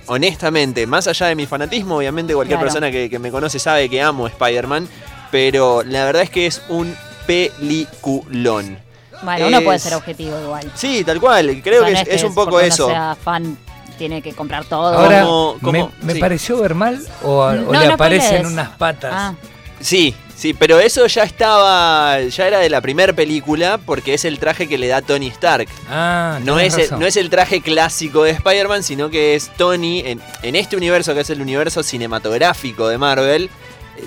Honestamente, 0.07 0.87
más 0.87 1.07
allá 1.07 1.27
de 1.27 1.35
mi 1.35 1.44
fanatismo, 1.46 1.99
obviamente 1.99 2.35
cualquier 2.35 2.59
Claro. 2.59 2.66
persona 2.73 2.90
que, 2.90 3.11
que 3.11 3.18
me 3.18 3.31
conoce 3.31 3.59
sabe 3.59 3.88
que 3.90 4.01
amo 4.01 4.27
Spider-Man, 4.27 4.88
pero 5.31 5.83
la 5.85 6.07
verdad 6.07 6.23
es 6.23 6.31
que 6.31 6.46
es 6.46 6.62
un 6.70 6.96
peliculón. 7.27 8.79
Bueno, 9.22 9.46
uno 9.48 9.61
puede 9.62 9.76
es- 9.76 9.83
ser 9.83 9.94
objetivo 9.94 10.38
igual. 10.40 10.70
Sí, 10.74 11.04
tal 11.04 11.20
cual. 11.20 11.61
Creo 11.62 11.83
O 11.83 11.87
sea, 11.87 11.94
que 12.04 12.11
no 12.11 12.14
es, 12.14 12.16
es 12.16 12.24
un 12.24 12.35
poco 12.35 12.61
eso. 12.61 12.88
sea 12.88 13.16
fan, 13.22 13.56
tiene 13.98 14.22
que 14.22 14.33
comprar 14.33 14.64
todo. 14.64 14.98
Ahora, 14.98 15.22
¿Cómo- 15.22 15.56
cómo? 15.62 15.92
me, 16.00 16.06
me 16.06 16.14
Sí. 16.14 16.20
pareció 16.20 16.59
ver 16.61 16.74
mal 16.74 17.00
o, 17.22 17.40
o 17.40 17.52
No, 17.52 17.72
le 17.80 17.87
no 17.88 17.94
aparecen 17.94 18.46
unas 18.46 18.70
patas. 18.70 19.12
Ah, 19.14 19.35
Sí, 19.83 20.14
sí, 20.37 20.52
pero 20.52 20.78
eso 20.78 21.06
ya 21.06 21.22
estaba, 21.22 22.20
ya 22.20 22.46
era 22.46 22.59
de 22.59 22.68
la 22.68 22.83
primera 22.83 23.14
película 23.14 23.78
porque 23.78 24.12
es 24.12 24.26
el 24.26 24.38
traje 24.38 24.68
que 24.68 24.76
le 24.76 24.88
da 24.88 25.00
Tony 25.00 25.28
Stark. 25.28 25.68
Ah, 25.88 26.38
No 26.44 26.59
es, 26.61 26.74
el, 26.74 26.80
razón. 26.83 27.00
no 27.00 27.06
es 27.06 27.16
el 27.16 27.30
traje 27.30 27.62
clásico 27.62 28.24
de 28.24 28.33
Spider-Man, 28.33 28.83
sino 28.83 29.09
que 29.09 29.35
es 29.37 29.48
Tony, 29.56 30.00
en, 30.04 30.20
en 30.42 30.54
este 30.56 30.76
universo 30.76 31.14
que 31.14 31.20
es 31.20 31.30
el 31.30 31.40
universo 31.40 31.83
cinematográfico 31.83 32.88
de 32.88 32.98
Marvel, 32.98 33.48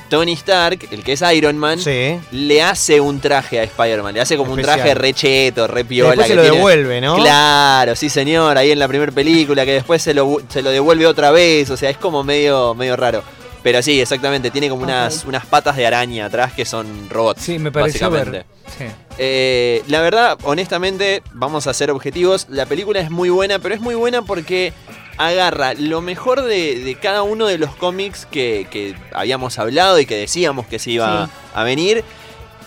Tony 0.10 0.34
Stark, 0.34 0.88
el 0.92 1.04
que 1.04 1.14
es 1.14 1.22
Iron 1.34 1.58
Man, 1.58 1.80
Sí. 1.80 2.20
le 2.32 2.62
hace 2.62 3.00
un 3.02 3.20
traje 3.20 3.60
a 3.60 3.64
Spider-Man, 3.64 4.14
le 4.14 4.22
hace 4.22 4.38
como 4.38 4.52
Especial. 4.52 4.76
un 4.78 4.84
traje 4.84 4.96
re 4.96 5.14
cheto, 5.14 5.68
re 5.68 5.86
piola. 5.86 6.10
después 6.12 6.28
se 6.28 6.34
que 6.34 6.36
lo 6.38 6.42
tiene- 6.44 6.58
devuelve, 6.58 7.02
¿no? 7.02 7.16
Claro, 7.16 7.96
sí 7.96 8.10
señor, 8.10 8.58
ahí 8.58 8.72
en 8.72 8.80
la 8.80 8.88
primera 8.88 9.12
película, 9.12 9.66
que 9.66 9.74
después 9.74 10.02
se 10.02 10.14
lo, 10.14 10.38
se 10.50 10.62
lo 10.62 10.70
devuelve 10.72 11.06
otra 11.08 11.32
vez, 11.32 11.70
o 11.70 11.78
sea, 11.78 11.90
es 11.90 11.98
como 11.98 12.24
medio, 12.24 12.74
medio 12.76 12.96
raro. 12.96 13.24
Pero 13.64 13.82
sí, 13.82 14.02
exactamente, 14.02 14.52
tiene 14.52 14.68
como 14.68 14.84
unas, 14.84 15.24
unas 15.26 15.46
patas 15.46 15.78
de 15.78 15.88
araña 15.88 16.26
atrás 16.26 16.52
que 16.52 16.66
son 16.66 17.10
robots. 17.10 17.42
Sí, 17.44 17.60
me 17.60 17.72
pareció 17.72 18.10
ver. 18.10 18.46
sí. 18.78 18.84
Eh, 19.18 19.82
la 19.88 20.02
verdad, 20.02 20.38
honestamente, 20.44 21.22
vamos 21.32 21.66
a 21.68 21.74
ser 21.74 21.90
objetivos. 21.92 22.48
La 22.50 22.66
película 22.66 23.00
es 23.00 23.10
muy 23.10 23.30
buena, 23.30 23.60
pero 23.60 23.74
es 23.74 23.80
muy 23.80 23.96
buena 23.96 24.22
porque 24.22 24.74
agarra 25.18 25.74
lo 25.74 26.02
mejor 26.02 26.42
de, 26.44 26.80
de 26.80 26.96
cada 26.96 27.24
uno 27.24 27.46
de 27.48 27.58
los 27.58 27.76
cómics 27.76 28.26
que, 28.30 28.68
que 28.70 28.96
habíamos 29.14 29.60
hablado 29.60 30.00
y 30.00 30.06
que 30.06 30.16
decíamos 30.18 30.66
que 30.68 30.80
se 30.80 30.92
iba 30.92 31.26
Sí. 31.28 31.32
a 31.54 31.64
venir. 31.64 32.04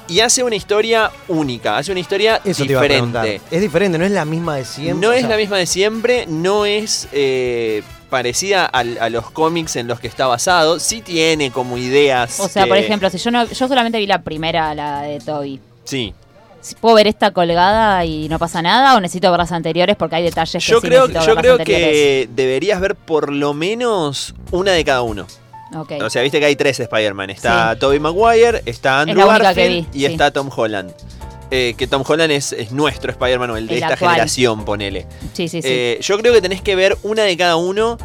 Y 0.09 0.21
hace 0.21 0.45
una 0.45 0.55
historia 0.55 1.11
única, 1.27 1.77
hace 1.77 1.91
una 1.91 1.99
historia 2.01 2.41
Eso 2.45 2.65
te 2.65 2.71
iba 2.71 2.81
a 2.81 2.85
preguntar. 2.85 3.25
diferente. 3.25 3.57
Es 3.57 3.61
diferente, 3.61 3.99
no 3.99 4.05
es 4.05 4.13
la 4.13 4.25
misma 4.25 4.55
de 4.57 4.65
siempre. 4.65 4.95
No 5.09 5.13
o 5.13 5.13
es 5.13 5.25
la 5.29 5.37
misma 5.37 5.57
de 5.59 5.67
siempre, 5.67 6.27
no 6.29 6.65
es 6.65 7.09
eh, 7.11 7.83
parecida 8.09 8.67
a 8.67 9.09
los 9.11 9.31
cómics 9.33 9.75
en 9.75 9.89
los 9.89 9.99
que 9.99 10.07
está 10.07 10.29
basado. 10.29 10.79
Sí 10.79 11.03
tiene 11.03 11.51
como 11.51 11.77
ideas. 11.77 12.39
o 12.39 12.49
sea, 12.49 12.63
que- 12.63 12.69
por 12.69 12.79
ejemplo, 12.79 13.11
si 13.11 13.19
yo 13.19 13.33
no, 13.33 13.47
yo 13.49 13.67
solamente 13.67 13.99
vi 13.99 14.07
la 14.07 14.23
primera, 14.23 14.73
la 14.77 15.03
de 15.03 15.19
Toby. 15.19 15.59
Sí. 15.83 16.15
¿Puedo 16.75 16.95
ver 16.97 17.07
esta 17.07 17.31
colgada 17.31 18.05
y 18.05 18.29
no 18.29 18.39
pasa 18.39 18.61
nada 18.63 18.97
o 18.97 19.01
necesito 19.01 19.31
ver 19.31 19.39
las 19.39 19.53
anteriores 19.53 19.97
porque 19.97 20.17
hay 20.17 20.23
detalles 20.25 20.65
que 20.65 20.71
Yo 20.71 20.81
sí 20.81 20.87
creo, 20.89 21.07
necesito 21.07 21.27
yo 21.35 21.37
creo 21.41 21.53
anteriores? 21.55 21.87
que 21.89 22.29
deberías 22.35 22.81
ver 22.81 22.95
por 22.97 23.33
lo 23.33 23.55
menos 23.55 24.35
una 24.51 24.73
de 24.73 24.85
cada 24.85 25.03
uno. 25.03 25.27
O 26.01 26.11
sea, 26.11 26.23
viste 26.23 26.39
que 26.41 26.47
hay 26.47 26.57
tres 26.57 26.81
Spider-Man. 26.81 27.31
Está 27.31 27.75
Sí. 27.75 27.81
Tobey 27.81 27.99
Maguire, 28.01 28.63
está 28.67 29.03
Es 29.03 29.09
Andrew 29.11 29.29
que 29.29 29.39
Garfield 29.43 29.91
vi, 29.93 29.99
y 29.99 30.07
sí. 30.07 30.13
está 30.13 30.31
Tom 30.31 30.49
Holland. 30.55 30.93
Eh, 31.51 31.75
que 31.77 31.87
Tom 31.87 32.03
Holland 32.07 32.33
es, 32.33 32.53
es 32.53 32.73
nuestro 32.73 33.11
Spider-Man 33.13 33.51
o 33.51 33.57
el 33.57 33.67
de 33.67 33.75
El 33.77 33.83
esta 33.83 33.95
actual. 33.95 34.11
generación, 34.13 34.65
ponele. 34.65 35.07
sí, 35.33 35.49
sí, 35.49 35.61
sí. 35.63 35.69
Eh, 35.71 35.99
yo 36.01 36.19
creo 36.19 36.33
que 36.33 36.41
tenés 36.41 36.63
que 36.63 36.75
ver 36.77 36.97
una 37.03 37.23
de 37.23 37.37
cada 37.37 37.57
uno, 37.57 37.99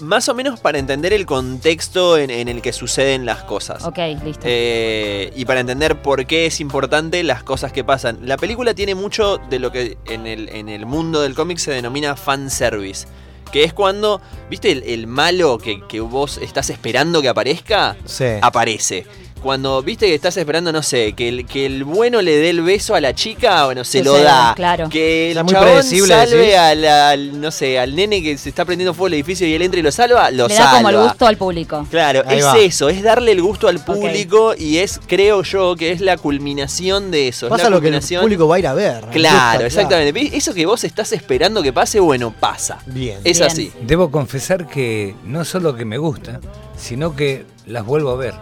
más 0.00 0.28
o 0.28 0.34
menos 0.34 0.60
para 0.60 0.78
entender 0.78 1.12
el 1.12 1.26
contexto 1.26 2.18
en, 2.18 2.30
en 2.30 2.48
el 2.48 2.62
que 2.62 2.72
suceden 2.72 3.24
las 3.26 3.42
cosas. 3.44 3.84
ok, 3.84 3.98
listo. 4.24 4.42
Eh, 4.44 5.32
y 5.36 5.44
para 5.44 5.60
entender 5.60 6.02
por 6.02 6.26
qué 6.26 6.46
es 6.46 6.60
importante 6.60 7.22
las 7.22 7.42
cosas 7.42 7.72
que 7.72 7.84
pasan. 7.84 8.18
La 8.22 8.36
película 8.36 8.74
tiene 8.74 8.94
mucho 8.94 9.38
de 9.50 9.58
lo 9.58 9.72
que 9.72 9.96
en 10.06 10.26
el, 10.26 10.48
en 10.50 10.68
el 10.68 10.86
mundo 10.86 11.20
del 11.22 11.34
cómic 11.34 11.58
se 11.58 11.72
denomina 11.72 12.16
fanservice. 12.16 13.06
Que 13.52 13.62
es 13.62 13.72
cuando, 13.72 14.20
¿viste 14.50 14.72
el, 14.72 14.82
el 14.82 15.06
malo 15.06 15.58
que, 15.58 15.80
que 15.86 16.00
vos 16.00 16.38
estás 16.38 16.68
esperando 16.70 17.22
que 17.22 17.28
aparezca? 17.28 17.96
Sí. 18.04 18.24
Aparece. 18.42 19.06
Cuando 19.46 19.80
viste 19.80 20.06
que 20.06 20.14
estás 20.16 20.36
esperando, 20.36 20.72
no 20.72 20.82
sé, 20.82 21.12
que 21.12 21.28
el, 21.28 21.46
que 21.46 21.66
el 21.66 21.84
bueno 21.84 22.20
le 22.20 22.36
dé 22.36 22.50
el 22.50 22.62
beso 22.62 22.96
a 22.96 23.00
la 23.00 23.14
chica, 23.14 23.64
bueno, 23.66 23.84
se 23.84 24.02
lo 24.02 24.18
da. 24.18 24.54
claro. 24.56 24.88
Que 24.88 25.30
el 25.30 25.36
chabón 25.36 25.54
predecible, 25.62 26.08
salve 26.14 26.58
al, 26.58 26.84
al, 26.84 27.40
no 27.40 27.52
sé, 27.52 27.78
al 27.78 27.94
nene 27.94 28.20
que 28.24 28.36
se 28.38 28.48
está 28.48 28.64
prendiendo 28.64 28.92
fuego 28.92 29.06
el 29.06 29.14
edificio 29.14 29.46
y 29.46 29.54
él 29.54 29.62
entra 29.62 29.78
y 29.78 29.84
lo 29.84 29.92
salva, 29.92 30.32
lo 30.32 30.48
Le 30.48 30.54
salva. 30.56 30.70
da 30.72 30.76
como 30.78 30.88
el 30.90 30.96
gusto 30.98 31.26
al 31.28 31.36
público. 31.36 31.86
Claro, 31.92 32.24
Ahí 32.26 32.38
es 32.40 32.44
va. 32.44 32.58
eso, 32.58 32.88
es 32.88 33.04
darle 33.04 33.30
el 33.30 33.40
gusto 33.40 33.68
al 33.68 33.78
público 33.84 34.54
y 34.58 34.78
es, 34.78 35.00
creo 35.06 35.44
yo, 35.44 35.76
que 35.76 35.92
es 35.92 36.00
la 36.00 36.16
culminación 36.16 37.12
de 37.12 37.28
eso. 37.28 37.46
es 37.46 37.50
Pasa 37.50 37.64
la 37.64 37.70
lo 37.70 37.80
que 37.80 37.86
el 37.86 37.92
culminación- 37.94 38.22
público 38.22 38.48
va 38.48 38.56
a 38.56 38.58
ir 38.58 38.66
a 38.66 38.74
ver. 38.74 39.04
Claro, 39.12 39.62
Gusta, 39.64 39.66
exactamente. 39.66 40.36
Eso 40.36 40.54
que 40.54 40.66
vos 40.66 40.82
estás 40.82 41.12
esperando 41.12 41.62
que 41.62 41.72
pase, 41.72 42.00
bueno, 42.00 42.34
pasa. 42.40 42.78
Bien. 42.86 43.20
Es 43.22 43.38
Bien. 43.38 43.50
así. 43.50 43.72
Debo 43.82 44.10
confesar 44.10 44.66
que 44.66 45.14
no 45.24 45.44
solo 45.44 45.76
que 45.76 45.84
me 45.84 45.98
gusta, 45.98 46.40
sino 46.76 47.14
que 47.14 47.46
las 47.66 47.86
vuelvo 47.86 48.10
a 48.10 48.16
ver. 48.16 48.34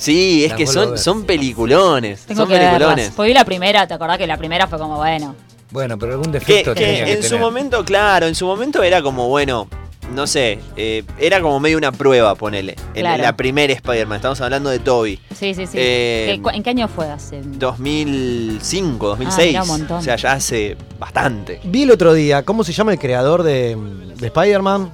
Sí, 0.00 0.44
es 0.44 0.54
que 0.54 0.66
son, 0.66 0.96
son 0.98 1.24
peliculones. 1.24 2.22
Tengo 2.26 2.40
son 2.42 2.48
que 2.48 2.54
verlas. 2.54 2.72
peliculones. 2.72 3.12
Porque 3.14 3.28
vi 3.28 3.34
la 3.34 3.44
primera, 3.44 3.86
¿te 3.86 3.94
acordás 3.94 4.16
que 4.18 4.26
la 4.26 4.36
primera 4.38 4.66
fue 4.66 4.78
como, 4.78 4.96
bueno, 4.96 5.34
Bueno, 5.70 5.98
pero 5.98 6.12
algún 6.12 6.32
defecto 6.32 6.74
que 6.74 6.80
tenía 6.84 7.04
que 7.04 7.12
en 7.12 7.22
su 7.22 7.38
momento, 7.38 7.84
claro, 7.84 8.26
en 8.26 8.34
su 8.34 8.46
momento 8.46 8.82
era 8.82 9.02
como, 9.02 9.28
bueno, 9.28 9.68
no 10.14 10.26
sé, 10.26 10.58
eh, 10.76 11.04
era 11.18 11.40
como 11.40 11.60
medio 11.60 11.76
una 11.78 11.92
prueba, 11.92 12.34
ponele. 12.34 12.74
En 12.94 13.02
Claro. 13.02 13.22
la 13.22 13.36
primera 13.36 13.72
Spider-Man, 13.72 14.16
estamos 14.16 14.40
hablando 14.40 14.70
de 14.70 14.78
Toby. 14.80 15.20
sí, 15.38 15.54
sí, 15.54 15.66
sí. 15.66 15.74
Eh, 15.78 16.32
¿Qué- 16.34 16.42
cu- 16.42 16.50
¿En 16.50 16.62
qué 16.64 16.70
año 16.70 16.88
fue? 16.88 17.06
Hace... 17.08 17.42
2005, 17.44 19.06
2006. 19.08 19.48
mirá, 19.48 19.62
un 19.62 19.68
montón. 19.68 19.98
O 19.98 20.02
sea, 20.02 20.16
ya 20.16 20.32
hace 20.32 20.76
bastante. 20.98 21.60
Vi 21.64 21.82
el 21.82 21.90
otro 21.90 22.12
día, 22.14 22.42
¿cómo 22.42 22.64
se 22.64 22.72
llama 22.72 22.92
el 22.92 22.98
creador 22.98 23.42
de, 23.42 23.76
de 24.16 24.26
Spider-Man? 24.26 24.90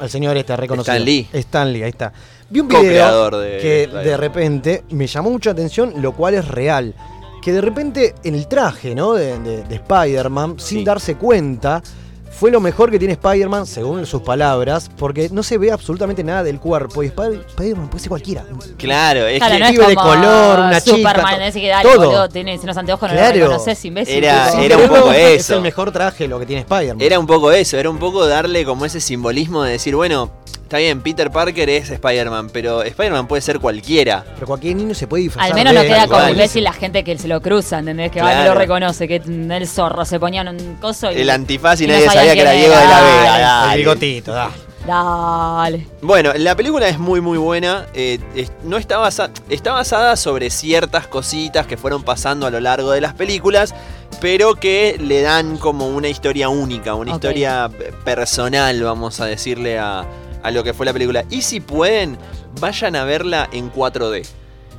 Al 0.00 0.10
señor 0.10 0.36
este 0.36 0.56
reconocido. 0.56 0.94
Stan 0.94 1.04
Lee. 1.04 1.28
Stan 1.32 1.72
Lee, 1.72 1.82
ahí 1.82 1.88
está. 1.90 2.12
Vi 2.50 2.60
un 2.60 2.68
video 2.68 3.30
de 3.30 3.58
que 3.58 3.86
de 3.88 4.16
repente 4.16 4.84
me 4.90 5.06
llamó 5.06 5.30
mucha 5.30 5.50
atención, 5.50 5.92
lo 6.00 6.12
cual 6.12 6.34
es 6.34 6.48
real. 6.48 6.94
Que 7.42 7.52
de 7.52 7.60
repente 7.60 8.14
en 8.24 8.34
el 8.34 8.48
traje, 8.48 8.94
¿no? 8.94 9.12
De, 9.14 9.38
de- 9.38 9.62
de 9.64 9.74
Spider-Man, 9.76 10.56
sin 10.58 10.78
Sí. 10.80 10.84
darse 10.84 11.14
cuenta, 11.16 11.82
fue 12.30 12.50
lo 12.50 12.60
mejor 12.60 12.90
que 12.90 12.98
tiene 12.98 13.12
Spider-Man, 13.14 13.66
según 13.66 14.06
sus 14.06 14.22
palabras, 14.22 14.90
porque 14.96 15.28
no 15.30 15.42
se 15.42 15.58
ve 15.58 15.70
absolutamente 15.72 16.22
nada 16.24 16.42
del 16.42 16.58
cuerpo. 16.58 17.02
Y 17.02 17.06
Spider- 17.06 17.44
Spider-Man 17.48 17.88
puede 17.90 18.00
ser 18.00 18.08
cualquiera. 18.08 18.44
Claro, 18.76 19.26
es 19.26 19.38
Claro, 19.38 19.54
que 19.54 19.60
no 19.60 19.66
es 19.66 19.88
de 19.88 19.94
color, 19.94 20.58
una 20.60 20.80
chica, 20.80 21.12
dale, 21.14 21.82
todo. 21.82 21.96
boludo, 22.06 22.28
tiene 22.28 22.58
unos 22.62 22.76
anteojos, 22.76 23.08
no 23.10 23.14
Claro. 23.14 23.36
lo 23.38 23.44
reconoces, 23.46 23.84
imbécil. 23.84 24.24
Era- 24.24 24.62
era 24.62 24.76
un 24.78 24.88
poco 24.88 25.12
Es 25.12 25.40
eso. 25.42 25.54
el 25.56 25.62
mejor 25.62 25.90
traje 25.92 26.26
lo 26.28 26.38
que 26.38 26.46
tiene 26.46 26.62
Spider-Man. 26.62 27.00
Era 27.00 27.18
un 27.18 27.26
poco 27.26 27.50
eso, 27.52 27.76
era 27.76 27.90
un 27.90 27.98
poco 27.98 28.26
darle 28.26 28.64
como 28.64 28.84
ese 28.84 29.00
simbolismo 29.00 29.62
de 29.64 29.72
decir, 29.72 29.94
bueno, 29.96 30.30
está 30.68 30.76
bien, 30.78 31.00
Peter 31.00 31.30
Parker 31.30 31.70
es 31.70 31.88
Spider-Man, 31.90 32.50
pero 32.52 32.82
Spider-Man 32.82 33.26
puede 33.26 33.40
ser 33.40 33.58
cualquiera. 33.58 34.22
Pero 34.34 34.46
cualquier 34.46 34.76
niño 34.76 34.94
se 34.94 35.06
puede 35.06 35.22
disfrazar 35.24 35.50
Al 35.50 35.56
menos 35.56 35.72
no 35.72 35.80
queda 35.80 36.06
como 36.06 36.28
imbécil 36.28 36.62
la 36.62 36.74
gente 36.74 37.02
que 37.04 37.16
se 37.16 37.26
lo 37.26 37.40
cruza, 37.40 37.78
¿entendés? 37.78 38.12
Que 38.12 38.20
va 38.20 38.32
y 38.32 38.34
Claro. 38.36 38.52
lo 38.52 38.58
reconoce, 38.60 39.08
que 39.08 39.16
el 39.24 39.66
zorro 39.66 40.04
se 40.04 40.20
ponía 40.20 40.42
en 40.42 40.48
un 40.48 40.74
coso 40.76 41.10
y. 41.10 41.16
El 41.22 41.30
antifaz 41.30 41.80
y, 41.80 41.84
y 41.84 41.86
no 41.86 41.94
nadie 41.94 42.06
sabían 42.06 42.20
sabía 42.26 42.34
que 42.34 42.40
era 42.42 42.50
Diego 42.52 42.74
de 42.76 42.84
la. 42.84 43.00
Vega. 43.00 43.22
Dale. 43.24 43.42
dale. 43.42 43.72
El 43.72 43.78
bigotito, 43.80 44.32
da. 44.32 44.50
Dale. 44.86 45.86
Bueno, 46.02 46.32
la 46.36 46.54
película 46.56 46.88
es 46.88 46.98
muy 46.98 47.20
muy 47.20 47.38
buena. 47.38 47.86
eh, 47.94 48.18
es- 48.34 48.52
no 48.64 48.76
está 48.78 48.98
basada, 48.98 49.30
está 49.50 49.72
basada 49.72 50.16
sobre 50.16 50.50
ciertas 50.50 51.06
cositas 51.06 51.66
que 51.66 51.76
fueron 51.76 52.02
pasando 52.02 52.46
a 52.46 52.50
lo 52.50 52.60
largo 52.60 52.90
de 52.92 53.00
las 53.00 53.12
películas, 53.14 53.74
pero 54.20 54.54
que 54.54 54.96
le 55.00 55.20
dan 55.22 55.56
como 55.58 55.88
una 55.88 56.08
historia 56.08 56.48
única, 56.48 56.94
una 56.94 57.12
historia 57.12 57.68
personal, 58.04 58.82
vamos 58.82 59.20
a 59.20 59.26
decirle 59.26 59.78
a, 59.78 60.04
a 60.42 60.50
lo 60.50 60.64
que 60.64 60.72
fue 60.74 60.86
la 60.86 60.92
película. 60.92 61.24
Y 61.30 61.42
si 61.42 61.60
pueden, 61.60 62.18
vayan 62.60 62.96
a 62.96 63.04
verla 63.04 63.48
en 63.52 63.72
4D. 63.72 64.26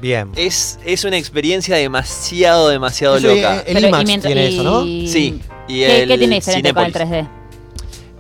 Bien. 0.02 0.32
Es, 0.36 0.80
es 0.86 1.04
una 1.04 1.18
experiencia 1.18 1.76
demasiado, 1.76 2.70
demasiado 2.70 3.18
Eso, 3.18 3.28
loca. 3.28 3.64
El 3.68 3.76
Pero, 3.76 3.88
IMAX 3.90 4.22
tiene 4.22 4.48
eso, 4.48 4.64
¿no? 4.64 4.84
Sí, 4.84 5.42
y 5.68 5.80
¿Qué, 5.80 6.04
el 6.04 6.10
qué 6.10 6.18
tiene 6.18 6.36
diferente 6.36 6.74
con 6.74 6.86
el 6.86 6.94
Cinépolis. 6.94 7.26
3D? 7.26 7.39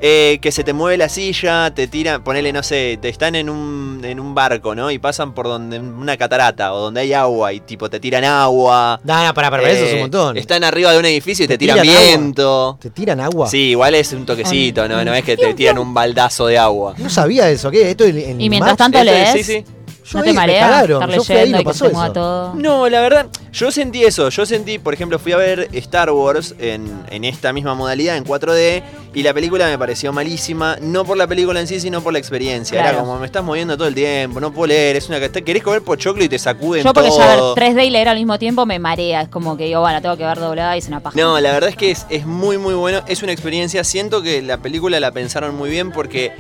Eh, 0.02 0.40
que 0.42 0.52
se 0.54 0.64
te 0.64 0.72
mueve 0.72 0.96
la 0.98 1.10
silla, 1.10 1.74
te 1.76 1.88
tiran, 1.88 2.24
ponele, 2.24 2.54
no 2.54 2.64
sé, 2.64 2.98
te 3.02 3.10
están 3.10 3.36
en 3.36 3.50
un, 3.50 4.00
en 4.04 4.20
un 4.22 4.34
barco, 4.34 4.74
¿no? 4.74 4.90
Y 4.92 4.98
pasan 4.98 5.34
por 5.34 5.48
donde 5.48 5.78
una 5.80 6.16
catarata 6.16 6.74
o 6.74 6.80
donde 6.80 7.02
hay 7.02 7.12
agua 7.12 7.52
y 7.52 7.60
tipo 7.60 7.90
te 7.90 8.00
tiran 8.00 8.24
agua. 8.24 9.02
No, 9.04 9.26
no, 9.26 9.34
para, 9.34 9.52
para, 9.52 9.70
eso 9.70 9.84
es 9.86 9.92
un 9.92 9.98
Eh, 9.98 10.02
montón. 10.02 10.38
Están 10.38 10.64
arriba 10.64 10.94
de 10.94 11.00
un 11.00 11.06
edificio 11.06 11.44
y 11.44 11.48
te, 11.50 11.56
¿Te 11.56 11.58
tiran, 11.58 11.82
tiran 11.82 11.98
agua? 11.98 12.08
viento. 12.08 12.78
¿Te 12.82 12.90
tiran 12.92 13.20
agua? 13.20 13.48
Sí, 13.50 13.72
igual 13.72 13.94
es 13.96 14.14
un 14.14 14.26
toquecito, 14.26 14.88
¿no? 14.88 15.04
No 15.04 15.14
es 15.14 15.24
que 15.26 15.36
te 15.36 15.54
tiran 15.54 15.78
un 15.78 15.94
baldazo 15.94 16.48
de 16.48 16.58
agua. 16.58 16.94
No 16.98 17.10
sabía 17.10 17.50
eso, 17.50 17.70
¿qué? 17.70 17.92
Esto 17.92 18.06
en, 18.06 18.18
en 18.20 18.40
Y 18.42 18.50
mientras 18.50 18.78
tanto 18.78 19.04
lees. 19.04 19.34
Sí, 19.34 19.44
sí. 19.44 19.66
Yo 20.12 20.18
¿No 20.20 20.24
te 20.24 20.30
me 20.32 20.36
marea 20.36 20.62
cagaron, 20.62 21.02
estar 21.04 21.16
yo 21.16 21.24
fui 21.24 21.36
ahí 21.36 21.52
no 21.52 21.58
y 21.58 21.60
que 21.60 21.66
pasó 21.66 21.86
eso. 21.88 22.12
todo? 22.14 22.54
No, 22.56 22.90
la 22.90 23.00
verdad, 23.02 23.28
yo 23.52 23.72
sentí 23.72 24.04
eso. 24.04 24.30
Yo 24.30 24.46
sentí, 24.46 24.80
por 24.80 24.94
ejemplo, 24.94 25.20
fui 25.20 25.34
a 25.34 25.38
ver 25.38 25.70
Star 25.74 26.10
Wars 26.12 26.56
en, 26.60 27.04
en 27.12 27.24
esta 27.26 27.54
misma 27.54 27.76
modalidad, 27.76 28.18
en 28.18 28.26
4D, 28.26 28.84
y 29.14 29.24
la 29.24 29.34
película 29.34 29.68
me 29.68 29.78
pareció 29.78 30.12
malísima, 30.12 30.78
no 30.82 31.06
por 31.06 31.16
la 31.18 31.28
película 31.28 31.60
en 31.60 31.68
sí, 31.68 31.80
sino 31.80 32.02
por 32.02 32.14
la 32.14 32.20
experiencia. 32.20 32.80
Era 32.80 32.98
como, 32.98 33.20
me 33.20 33.26
estás 33.28 33.44
moviendo 33.44 33.78
todo 33.78 33.88
el 33.88 33.94
tiempo, 33.96 34.40
no 34.40 34.52
puedo 34.52 34.68
leer, 34.68 34.96
es 34.96 35.10
una 35.10 35.20
que 35.20 35.30
querés 35.44 35.62
comer 35.64 35.84
pochoclo 35.84 36.24
y 36.24 36.30
te 36.30 36.40
sacuden 36.40 36.84
Yo 36.84 36.94
porque 36.94 37.10
todo. 37.10 37.20
ya 37.20 37.28
ver 37.56 37.76
3D 37.76 37.86
y 37.86 37.90
leer 37.92 38.10
al 38.10 38.18
mismo 38.18 38.40
tiempo 38.40 38.66
me 38.66 38.80
marea. 38.80 39.22
Es 39.22 39.30
como 39.30 39.58
que 39.58 39.66
digo, 39.66 39.82
bueno, 39.82 40.02
tengo 40.02 40.18
que 40.18 40.26
ver 40.26 40.40
doblada 40.40 40.76
y 40.76 40.80
es 40.80 40.88
una 40.88 41.02
paja. 41.02 41.16
No, 41.20 41.40
la 41.40 41.52
verdad 41.52 41.70
es 41.70 41.76
que 41.76 41.92
es, 41.92 42.06
es 42.10 42.26
muy 42.26 42.58
muy 42.58 42.74
bueno, 42.74 43.02
es 43.08 43.22
una 43.22 43.32
experiencia, 43.32 43.84
siento 43.84 44.22
que 44.24 44.42
la 44.42 44.58
película 44.58 45.00
la 45.00 45.12
pensaron 45.12 45.56
muy 45.56 45.70
bien 45.70 45.92
porque 45.92 46.32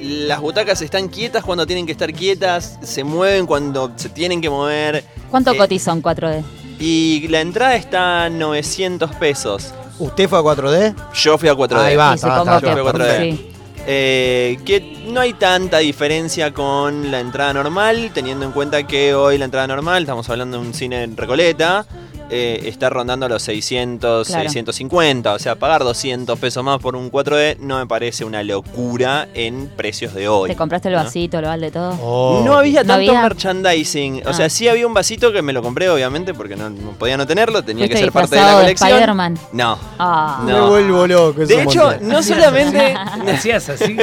las 0.00 0.40
butacas 0.40 0.80
están 0.82 1.08
quietas 1.08 1.44
cuando 1.44 1.66
tienen 1.66 1.86
que 1.86 1.92
estar 1.92 2.12
quietas, 2.12 2.78
se 2.82 3.04
mueven 3.04 3.46
cuando 3.46 3.92
se 3.96 4.08
tienen 4.08 4.40
que 4.40 4.50
mover. 4.50 5.04
¿Cuánto 5.30 5.52
Eh, 5.52 5.56
cotiza 5.56 5.92
un 5.92 6.02
4D? 6.02 6.42
Y 6.80 7.26
la 7.28 7.40
entrada 7.40 7.74
está 7.76 8.24
a 8.24 8.30
900 8.30 9.14
pesos. 9.16 9.74
¿Usted 9.98 10.28
fue 10.28 10.38
a 10.38 10.42
4D? 10.42 10.94
Yo 11.14 11.36
fui 11.38 11.48
a 11.48 11.54
4D. 11.54 11.80
Ahí 11.80 11.96
va, 11.96 12.12
y 12.12 12.14
está, 12.14 12.44
yo 12.60 12.60
fui 12.60 12.80
a 12.80 12.84
4D. 12.84 13.20
sí. 13.32 13.50
Eh, 13.90 14.58
que 14.66 15.02
no 15.06 15.20
hay 15.20 15.32
tanta 15.32 15.78
diferencia 15.78 16.52
con 16.52 17.10
la 17.10 17.20
entrada 17.20 17.54
normal, 17.54 18.10
teniendo 18.12 18.44
en 18.44 18.52
cuenta 18.52 18.86
que 18.86 19.14
hoy 19.14 19.38
la 19.38 19.46
entrada 19.46 19.66
normal, 19.66 20.02
estamos 20.02 20.28
hablando 20.28 20.60
de 20.60 20.66
un 20.66 20.74
cine 20.74 21.04
en 21.04 21.16
Recoleta, 21.16 21.86
eh, 22.30 22.60
está 22.66 22.90
rondando 22.90 23.28
los 23.28 23.42
600, 23.42 24.26
Claro. 24.28 24.42
650. 24.44 25.32
O 25.34 25.38
sea, 25.38 25.54
pagar 25.56 25.82
200 25.84 26.38
pesos 26.38 26.62
más 26.64 26.78
por 26.80 26.94
un 26.96 27.10
4D 27.10 27.56
no 27.58 27.78
me 27.78 27.86
parece 27.86 28.24
una 28.24 28.42
locura 28.42 29.28
en 29.34 29.68
precios 29.76 30.14
de 30.14 30.28
hoy. 30.28 30.50
¿Te 30.50 30.56
compraste 30.56 30.88
el 30.88 30.94
¿no? 30.96 31.04
vasito, 31.04 31.38
el 31.38 31.44
balde, 31.46 31.70
todo? 31.70 31.98
Oh. 32.02 32.42
No 32.44 32.58
había 32.58 32.82
¿No 32.82 32.88
tanto 32.94 33.10
había? 33.10 33.22
merchandising. 33.22 34.22
O 34.26 34.30
Ah. 34.30 34.34
sea, 34.34 34.48
sí 34.50 34.68
había 34.68 34.86
un 34.86 34.94
vasito 34.94 35.32
que 35.32 35.42
me 35.42 35.52
lo 35.52 35.62
compré, 35.62 35.88
obviamente, 35.88 36.34
porque 36.34 36.56
no, 36.56 36.68
no 36.70 36.90
podía 36.92 37.16
no 37.16 37.26
tenerlo, 37.26 37.62
tenía 37.62 37.86
que 37.86 37.94
¿Fuiste 37.94 38.04
ser 38.06 38.12
parte 38.12 38.34
de 38.36 38.40
la 38.42 38.46
disfrazado 38.46 38.58
de 38.58 38.64
colección. 38.64 38.90
Spider-Man? 38.90 39.38
no. 39.52 39.78
Ah. 39.98 40.42
Me 40.44 40.60
vuelvo 40.60 41.06
loco. 41.06 41.46
De 41.46 41.62
hecho, 41.62 41.84
montón. 41.84 42.08
no 42.08 42.22
solamente, 42.22 42.94
Decías 43.24 43.68
así. 43.68 43.96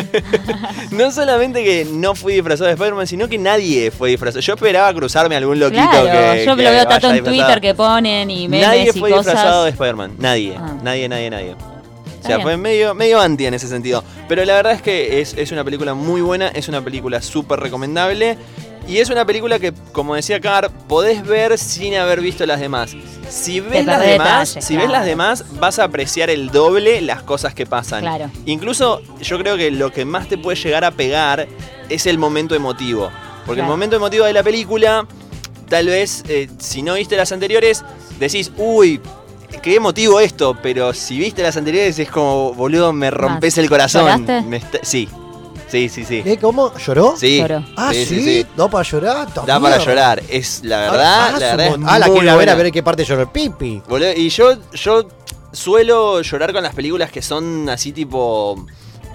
no 0.91 1.11
solamente 1.11 1.63
que 1.63 1.85
no 1.91 2.15
fui 2.15 2.33
disfrazado 2.33 2.65
de 2.67 2.73
Spider-Man, 2.73 3.07
sino 3.07 3.27
que 3.27 3.38
nadie 3.38 3.91
fue 3.91 4.09
disfrazado. 4.09 4.41
Yo 4.41 4.53
esperaba 4.53 4.93
cruzarme 4.93 5.35
a 5.35 5.38
algún 5.39 5.59
loquito 5.59 5.81
Claro, 5.89 6.05
que. 6.33 6.45
yo 6.45 6.55
que 6.55 6.63
lo 6.63 6.69
veo 6.71 6.85
tanto 6.88 7.09
en. 7.11 7.23
Twitter 7.23 7.61
que 7.61 7.73
ponen 8.15 8.30
y 8.32 8.47
memes 8.47 8.67
Nadie 8.67 8.91
y 8.93 8.99
fue 8.99 9.12
disfrazado 9.12 9.63
de. 9.65 9.71
Spider-Man. 9.71 10.15
Nadie. 10.17 10.56
Ah. 10.58 10.78
Nadie, 10.82 11.10
nadie, 11.10 11.30
nadie. 11.30 11.56
O 12.23 12.28
sea, 12.28 12.39
fue 12.39 12.58
medio, 12.58 12.95
medio 12.95 13.21
anti 13.21 13.45
en 13.45 13.54
ese 13.54 13.67
sentido. 13.67 14.04
Pero 14.28 14.43
la 14.45 14.56
verdad 14.56 14.73
es 14.73 14.82
que 14.82 15.21
es, 15.21 15.36
es 15.38 15.51
una 15.51 15.63
película 15.63 15.93
muy 15.93 16.21
buena, 16.21 16.47
es 16.47 16.67
una 16.67 16.84
película 16.84 17.21
súper 17.21 17.60
recomendable. 17.60 18.38
Y 18.88 18.97
es 18.99 19.10
una 19.10 19.25
película 19.25 19.58
que, 19.60 19.73
como 19.91 20.15
decía 20.15 20.39
Car, 20.39 20.71
podés 20.88 21.25
ver 21.25 21.58
sin 21.58 21.95
haber 21.95 22.21
visto 22.21 22.45
las 22.45 22.60
demás. 22.60 22.95
Si 23.30 23.60
ves 23.60 23.86
las 23.86 23.99
demás, 23.99 24.49
detalles, 24.54 24.65
si 24.65 24.78
ves 24.78 24.89
las 24.89 25.06
demás, 25.06 25.45
vas 25.60 25.80
a 25.80 25.86
apreciar 25.86 26.30
el 26.30 26.51
doble 26.51 27.01
las 27.01 27.23
cosas 27.23 27.56
que 27.56 27.65
pasan. 27.65 28.01
Claro. 28.01 28.30
Incluso 28.45 29.01
yo 29.21 29.39
creo 29.39 29.58
que 29.58 29.71
lo 29.71 29.91
que 29.91 30.06
más 30.06 30.28
te 30.28 30.38
puede 30.38 30.58
llegar 30.58 30.84
a 30.84 30.91
pegar 30.91 31.47
es 31.89 32.06
el 32.06 32.19
momento 32.19 32.54
emotivo. 32.54 33.12
Porque 33.45 33.62
el 33.62 33.67
momento 33.67 33.95
emotivo 33.95 34.25
de 34.25 34.34
la 34.34 34.43
película, 34.43 35.08
tal 35.69 35.88
vez, 35.88 36.23
eh, 36.28 36.49
si 36.60 36.82
no 36.82 36.93
viste 36.95 37.15
las 37.17 37.32
anteriores, 37.32 37.84
decís, 38.19 38.51
uy, 38.58 38.99
qué 39.62 39.75
emotivo 39.75 40.19
esto, 40.19 40.58
pero 40.62 40.93
si 40.93 41.17
viste 41.17 41.41
las 41.43 41.58
anteriores 41.58 41.97
es 41.99 42.10
como, 42.10 42.54
boludo, 42.54 42.93
me 42.93 43.10
rompes 43.12 43.58
el 43.58 43.69
corazón. 43.69 44.04
¿Lloraste? 44.25 44.41
Me 44.47 44.58
está- 44.58 44.80
sí, 44.84 45.08
sí, 45.69 45.89
sí, 45.89 46.06
sí. 46.06 46.21
¿Eh, 46.25 46.38
¿Cómo? 46.39 46.73
¿Lloró? 46.78 47.15
Sí, 47.17 47.39
Lloró. 47.39 47.63
Ah, 47.75 47.91
sí, 47.93 48.06
sí, 48.06 48.15
sí, 48.19 48.23
sí. 48.41 48.47
¿Da 48.56 48.67
para 48.69 48.84
llorar? 48.88 49.34
¡Ta 49.34 49.41
Da 49.41 49.60
para 49.60 49.78
llorar. 49.78 50.21
Es 50.30 50.62
la 50.63 50.80
verdad, 50.91 51.01
ah, 51.04 51.32
la 51.39 51.56
verdad 51.56 51.67
es 51.67 51.73
Ah, 51.86 51.99
la 51.99 52.06
quiero 52.08 52.23
ir 52.23 52.30
a 52.30 52.36
ver 52.36 52.49
a 52.49 52.54
buena. 52.54 52.63
ver 52.63 52.71
qué 52.71 52.84
parte 52.84 53.04
lloró 53.06 53.21
el 53.23 53.30
pipi. 53.30 53.82
Boludo, 53.88 54.12
y 54.13 54.30
yo, 54.30 54.54
yo 54.73 55.08
suelo 55.51 56.21
llorar 56.21 56.51
con 56.54 56.63
las 56.63 56.75
películas 56.75 57.10
que 57.12 57.21
son 57.21 57.69
así 57.69 57.91
tipo 57.93 58.65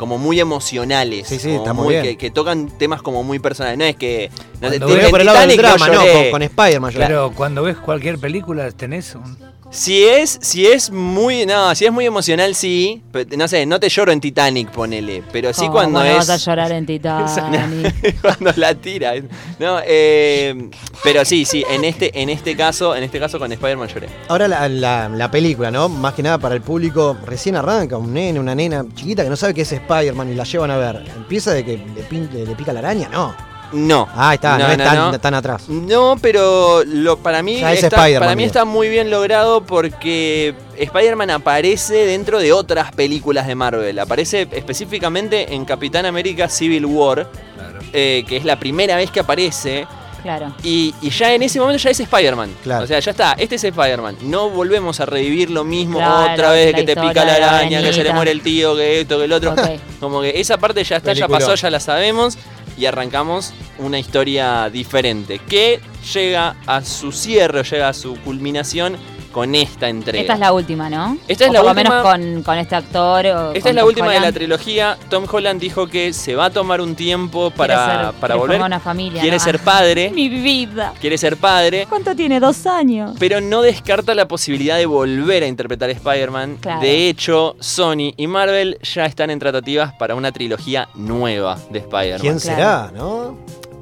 como 0.00 0.16
muy 0.16 0.40
emocionales. 0.40 1.28
Sí, 1.28 1.38
sí, 1.38 1.50
está 1.50 1.74
muy 1.74 1.90
bien. 1.90 2.02
Que, 2.02 2.16
que 2.16 2.30
tocan 2.30 2.68
temas 2.78 3.02
como 3.02 3.22
muy 3.22 3.38
personales. 3.38 3.78
No 3.78 3.84
es 3.84 3.94
que. 3.96 4.30
No, 4.54 4.68
Cuando 4.68 4.86
te- 4.86 5.08
por 5.10 5.20
el 5.20 5.26
lado 5.26 5.46
del 5.46 5.56
drama, 5.58 5.88
no, 5.88 6.00
con, 6.00 6.30
con 6.30 6.42
Spider-Man. 6.42 6.92
Pero 6.96 7.32
cuando 7.36 7.62
ves 7.62 7.76
cualquier 7.76 8.18
película 8.18 8.70
tenés 8.72 9.14
un... 9.14 9.36
Si 9.72 10.02
es, 10.02 10.38
si 10.42 10.66
es 10.66 10.90
muy. 10.90 11.46
No, 11.46 11.72
si 11.76 11.84
es 11.86 11.92
muy 11.92 12.04
emocional, 12.04 12.56
sí. 12.56 13.02
Pero, 13.12 13.36
no 13.36 13.46
sé, 13.46 13.66
no 13.66 13.78
te 13.78 13.88
lloro 13.88 14.10
en 14.10 14.20
Titanic, 14.20 14.68
ponele. 14.72 15.22
Pero 15.30 15.52
sí 15.52 15.60
¿Cómo 15.60 15.72
cuando 15.72 16.00
no 16.00 16.04
es. 16.06 16.16
vas 16.16 16.28
a 16.30 16.36
llorar 16.38 16.72
en 16.72 16.86
Titanic? 16.86 18.20
cuando 18.20 18.52
la 18.56 18.74
tira. 18.74 19.12
No, 19.60 19.78
eh, 19.86 20.70
pero 21.04 21.24
sí, 21.24 21.44
sí, 21.44 21.64
en 21.70 21.84
este, 21.84 22.20
en 22.20 22.30
este 22.30 22.56
caso, 22.56 22.96
en 22.96 23.04
este 23.04 23.20
caso 23.20 23.38
con 23.38 23.52
Spider-Man 23.52 23.88
lloré. 23.88 24.08
Ahora 24.28 24.48
la, 24.48 24.68
la- 24.68 25.08
la 25.08 25.30
película, 25.30 25.70
¿no? 25.70 25.88
Más 25.88 26.14
que 26.14 26.22
nada 26.24 26.38
para 26.38 26.56
el 26.56 26.62
público, 26.62 27.16
recién 27.24 27.54
arranca, 27.54 27.96
un 27.96 28.12
nene, 28.12 28.40
una 28.40 28.56
nena 28.56 28.84
chiquita 28.96 29.22
que 29.22 29.30
no 29.30 29.36
sabe 29.36 29.54
qué 29.54 29.62
es 29.62 29.70
Spider-Man 29.72 30.32
y 30.32 30.34
la 30.34 30.42
llevan 30.44 30.72
a 30.72 30.78
ver. 30.78 31.04
¿Empieza 31.16 31.52
de 31.52 31.64
que 31.64 31.76
le, 31.76 32.08
pin- 32.08 32.28
le- 32.32 32.44
le 32.44 32.54
pica 32.56 32.72
la 32.72 32.80
araña? 32.80 33.08
No. 33.08 33.34
No. 33.72 34.08
Ah, 34.14 34.30
ahí 34.30 34.34
está, 34.34 34.58
no, 34.58 34.66
No, 34.66 34.72
es 34.72 34.78
no, 34.78 34.84
tan, 34.84 34.96
no. 35.12 35.20
tan 35.20 35.34
atrás. 35.34 35.68
No, 35.68 36.16
pero 36.20 36.82
lo, 36.84 37.18
para 37.18 37.42
mí, 37.42 37.60
Ya 37.60 37.72
está, 37.72 37.96
para 38.18 38.34
mí 38.34 38.44
está 38.44 38.64
muy 38.64 38.88
bien 38.88 39.10
logrado 39.10 39.62
porque 39.64 40.54
Spider-Man 40.76 41.30
aparece 41.30 42.06
dentro 42.06 42.38
de 42.40 42.52
otras 42.52 42.92
películas 42.92 43.46
de 43.46 43.54
Marvel. 43.54 43.98
Aparece 43.98 44.48
específicamente 44.52 45.54
en 45.54 45.64
Capitán 45.64 46.06
América 46.06 46.48
Civil 46.48 46.86
War, 46.86 47.28
Claro. 47.54 47.78
eh, 47.92 48.24
que 48.26 48.36
es 48.36 48.44
la 48.44 48.58
primera 48.58 48.96
vez 48.96 49.10
que 49.10 49.20
aparece. 49.20 49.86
Claro. 50.22 50.52
Y, 50.62 50.94
y 51.00 51.08
ya 51.08 51.32
en 51.32 51.42
ese 51.42 51.58
momento 51.60 51.82
ya 51.82 51.88
es 51.90 51.98
Spider-Man. 52.00 52.50
Claro. 52.62 52.84
O 52.84 52.86
sea, 52.86 52.98
ya 53.00 53.10
está, 53.10 53.32
este 53.38 53.54
es 53.54 53.64
Spider-Man. 53.64 54.16
No 54.22 54.50
volvemos 54.50 55.00
a 55.00 55.06
revivir 55.06 55.48
lo 55.50 55.64
mismo 55.64 55.96
Claro, 55.98 56.32
otra 56.34 56.50
vez, 56.52 56.74
que 56.74 56.82
te 56.82 56.94
pica 56.94 57.24
la 57.24 57.34
araña, 57.36 57.80
que 57.80 57.90
se 57.92 58.04
le 58.04 58.12
muere 58.12 58.30
el 58.30 58.42
tío, 58.42 58.76
que 58.76 59.00
esto, 59.00 59.16
que 59.18 59.24
el 59.24 59.32
otro. 59.32 59.54
Como 59.98 60.20
que 60.20 60.38
esa 60.38 60.58
parte 60.58 60.84
ya 60.84 60.96
está, 60.96 61.14
ya 61.14 61.26
pasó, 61.26 61.54
ya 61.54 61.70
la 61.70 61.80
sabemos. 61.80 62.36
Y 62.80 62.86
arrancamos 62.86 63.52
una 63.78 63.98
historia 63.98 64.70
diferente. 64.70 65.38
Que 65.38 65.80
llega 66.14 66.56
a 66.66 66.82
su 66.82 67.12
cierre, 67.12 67.62
llega 67.62 67.90
a 67.90 67.92
su 67.92 68.16
culminación 68.22 68.96
con 69.32 69.54
esta 69.54 69.88
entrega. 69.88 70.20
Esta 70.20 70.34
es 70.34 70.40
la 70.40 70.52
última, 70.52 70.90
¿no? 70.90 71.16
Esta 71.28 71.44
es 71.44 71.50
O 71.50 71.52
la 71.52 71.58
por 71.60 71.66
lo 71.66 71.80
última- 71.80 72.02
menos 72.02 72.34
con, 72.36 72.42
con 72.42 72.58
este 72.58 72.76
actor. 72.76 73.26
o 73.26 73.52
Esta 73.52 73.60
con 73.60 73.68
es 73.70 73.74
la 73.74 73.80
Tom 73.82 73.88
última 73.88 74.12
de 74.12 74.20
la 74.20 74.32
trilogía. 74.32 74.98
Tom 75.08 75.26
Holland 75.30 75.60
dijo 75.60 75.86
que 75.86 76.12
se 76.12 76.34
va 76.34 76.46
a 76.46 76.50
tomar 76.50 76.80
un 76.80 76.94
tiempo 76.94 77.50
para, 77.50 77.74
Quiere 77.74 77.90
ser- 77.92 78.00
para 78.00 78.18
quiere 78.34 78.34
volver. 78.38 78.56
formar 78.56 78.66
una 78.68 78.80
familia, 78.80 79.20
quiere 79.22 79.36
¿no? 79.36 79.42
ser 79.44 79.58
padre. 79.60 80.10
Mi 80.10 80.28
vida. 80.28 80.92
Quiere 81.00 81.16
ser 81.18 81.36
padre. 81.36 81.86
¿Cuánto 81.88 82.14
tiene? 82.16 82.40
¿Dos 82.40 82.66
años? 82.66 83.16
Pero 83.18 83.40
no 83.40 83.62
descarta 83.62 84.14
la 84.14 84.26
posibilidad 84.26 84.76
de 84.76 84.86
volver 84.86 85.42
a 85.42 85.46
interpretar 85.46 85.88
a 85.88 85.92
Spider-Man. 85.92 86.58
Claro. 86.60 86.80
De 86.80 87.08
hecho, 87.08 87.56
Sony 87.60 88.12
y 88.16 88.26
Marvel 88.26 88.78
ya 88.82 89.06
están 89.06 89.30
en 89.30 89.38
tratativas 89.38 89.92
para 89.94 90.14
una 90.14 90.32
trilogía 90.32 90.88
nueva 90.94 91.58
de 91.70 91.78
Spider-Man. 91.80 92.20
¿Quién 92.20 92.38
Claro. 92.38 92.56
será, 92.56 92.90
no? 92.94 93.36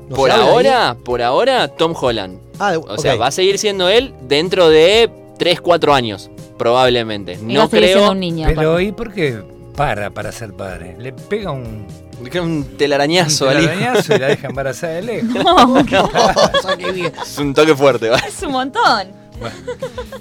¿No 0.09 0.17
Por 0.17 0.31
ahora, 0.31 0.97
por 1.05 1.21
ahora, 1.21 1.69
Tom 1.69 1.95
Holland. 1.99 2.39
Ah, 2.59 2.75
O 2.79 2.97
sea, 2.97 3.15
va 3.17 3.27
a 3.27 3.31
seguir 3.31 3.59
siendo 3.59 3.89
él 3.91 4.15
dentro 4.23 4.69
de 4.71 5.11
3, 5.39 5.61
4 5.61 5.95
años, 5.95 6.31
probablemente. 6.59 7.39
Y 7.41 7.55
No 7.55 7.69
creo 7.69 8.11
un 8.11 8.21
niño. 8.21 8.47
Pero 8.49 8.73
aparte. 8.73 8.85
¿y 8.85 8.93
por 8.93 9.13
qué 9.13 9.43
para 9.77 10.11
para 10.11 10.33
ser 10.33 10.53
padre? 10.55 10.97
Le 10.99 11.13
pega 11.13 11.53
un, 11.53 11.87
que 12.31 12.41
un 12.41 12.65
telarañazo 12.77 13.45
un 13.45 13.51
al 13.51 13.63
hijo. 13.63 13.71
telarañazo 13.73 14.15
y 14.15 14.19
la 14.19 14.27
deja 14.29 14.47
embarazada 14.49 14.93
de 14.95 15.03
lejos. 15.03 15.35
No, 15.45 15.67
no, 15.67 15.81
Es 17.23 17.39
un 17.39 17.55
toque 17.55 17.75
fuerte, 17.77 18.11
es 18.27 18.43
un 18.43 18.53
montón. 18.53 19.09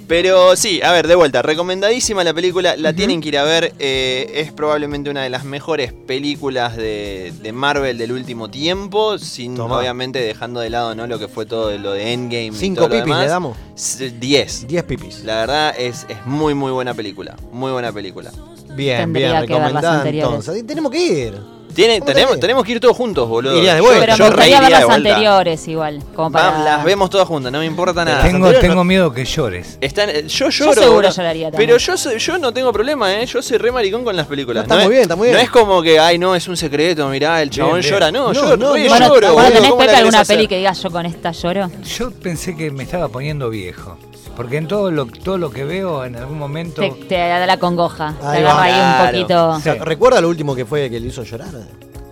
Pero 0.06 0.56
sí, 0.56 0.80
a 0.82 0.92
ver, 0.92 1.06
de 1.06 1.14
vuelta, 1.14 1.42
recomendadísima 1.42 2.24
la 2.24 2.32
película, 2.32 2.76
la 2.76 2.92
tienen 2.94 3.20
que 3.20 3.28
ir 3.28 3.38
a 3.38 3.44
ver, 3.44 3.74
eh, 3.78 4.30
es 4.34 4.52
probablemente 4.52 5.10
una 5.10 5.22
de 5.22 5.28
las 5.30 5.44
mejores 5.44 5.92
películas 5.92 6.76
de, 6.76 7.32
de 7.42 7.52
Marvel 7.52 7.98
del 7.98 8.12
último 8.12 8.50
tiempo, 8.50 9.18
sin 9.18 9.54
obviamente 9.60 10.18
dejando 10.20 10.60
de 10.60 10.70
lado 10.70 10.94
¿no? 10.94 11.06
lo 11.06 11.18
que 11.18 11.28
fue 11.28 11.44
todo 11.44 11.76
lo 11.76 11.92
de 11.92 12.12
Endgame 12.12 12.46
y 12.46 12.52
Cinco 12.52 12.82
lo 12.82 12.88
pipis 12.88 13.04
demás. 13.04 13.20
le 13.22 13.28
damos. 13.28 13.56
S- 13.76 14.10
Diez. 14.18 14.66
10 14.66 14.84
pipis. 14.84 15.24
La 15.24 15.36
verdad 15.40 15.74
es, 15.78 16.06
es 16.08 16.24
muy 16.24 16.54
muy 16.54 16.72
buena 16.72 16.94
película, 16.94 17.36
muy 17.52 17.70
buena 17.72 17.92
película. 17.92 18.30
Bien, 18.74 18.98
Tendría 19.00 19.28
bien, 19.32 19.40
recomendada 19.42 20.08
entonces. 20.08 20.58
Y 20.58 20.62
Tenemos 20.62 20.90
que 20.92 21.06
ir. 21.06 21.57
Tiene, 21.74 22.00
¿Cómo 22.00 22.06
tenemos, 22.12 22.34
te- 22.34 22.40
tenemos 22.40 22.64
que 22.64 22.72
ir 22.72 22.80
todos 22.80 22.96
juntos, 22.96 23.28
boludo. 23.28 23.56
Iría 23.56 23.74
de 23.74 23.78
Yo- 23.80 23.84
vuelta. 23.84 24.00
Pero 24.06 24.16
yo 24.16 24.24
me 24.24 24.30
gustaría 24.30 24.54
ver 24.54 24.60
reiría 24.62 24.76
de 24.78 24.84
las 24.84 24.84
vuelta. 24.96 25.08
anteriores 25.10 25.68
igual. 25.68 26.02
Como 26.14 26.30
Va- 26.32 26.50
para... 26.50 26.64
las 26.64 26.84
vemos 26.84 27.08
todas 27.10 27.28
juntas, 27.28 27.52
no 27.52 27.60
me 27.60 27.66
importa 27.66 28.04
nada. 28.04 28.22
tengo 28.22 28.36
anteriores 28.46 28.60
tengo 28.60 28.74
no- 28.74 28.84
miedo 28.84 29.12
que 29.12 29.24
llores. 29.24 29.78
Están, 29.80 30.10
eh, 30.10 30.24
yo 30.26 30.48
lloro. 30.50 30.72
seguro 30.74 30.92
boludo. 30.96 31.10
lloraría 31.10 31.50
también. 31.50 31.68
Pero 31.68 31.78
yo 31.78 31.96
soy, 31.96 32.18
yo 32.18 32.38
no 32.38 32.52
tengo 32.52 32.72
problema, 32.72 33.14
¿eh? 33.14 33.26
Yo 33.26 33.40
soy 33.42 33.58
re 33.58 33.70
maricón 33.70 34.02
con 34.02 34.16
las 34.16 34.26
películas. 34.26 34.66
No, 34.66 34.74
está 34.74 34.74
muy 34.76 34.84
es, 34.84 34.90
bien, 34.90 35.02
está 35.02 35.16
muy 35.16 35.26
bien. 35.28 35.36
No 35.36 35.42
es 35.44 35.50
como 35.50 35.80
que, 35.82 35.98
ay, 36.00 36.18
no, 36.18 36.34
es 36.34 36.48
un 36.48 36.56
secreto, 36.56 37.08
mirá, 37.08 37.40
el 37.42 37.50
chabón 37.50 37.74
Bien, 37.74 37.82
bien. 37.82 37.92
llora. 37.94 38.10
No, 38.10 38.28
No, 38.28 38.32
yo 38.32 38.42
no, 38.42 38.48
re 38.50 38.56
no. 38.56 38.88
Bueno, 38.88 39.08
lloro. 39.08 39.10
bueno, 39.10 39.32
boludo, 39.34 39.52
¿tenés 39.52 39.70
¿cómo 39.70 39.82
la 39.82 39.86
Pepe 39.86 39.86
querés 39.86 39.98
alguna 40.00 40.20
hacer? 40.20 40.36
peli 40.36 40.48
que 40.48 40.56
digas 40.56 40.82
yo 40.82 40.90
con 40.90 41.06
esta 41.06 41.30
lloro? 41.32 41.70
Yo 41.96 42.10
pensé 42.10 42.56
que 42.56 42.70
me 42.70 42.82
estaba 42.82 43.08
poniendo 43.08 43.50
viejo. 43.50 43.96
Porque 44.38 44.56
en 44.56 44.68
todo 44.68 44.90
lo, 44.92 45.04
todo 45.06 45.36
lo 45.36 45.50
que 45.50 45.64
veo, 45.64 46.04
en 46.04 46.14
algún 46.16 46.38
momento. 46.38 46.80
Te, 46.80 46.90
te 46.92 47.16
da 47.16 47.44
la 47.44 47.58
congoja. 47.58 48.14
Ahí 48.22 48.40
te 48.40 48.46
agarra 48.46 48.62
ahí 48.62 48.72
un 49.10 49.12
poquito 49.20 49.48
O 49.50 49.60
sea, 49.60 49.74
¿Recuerda 49.74 50.20
lo 50.20 50.28
último 50.28 50.54
que 50.54 50.64
fue 50.64 50.88
que 50.88 50.98
le 51.00 51.08
hizo 51.08 51.24
llorar? 51.24 51.48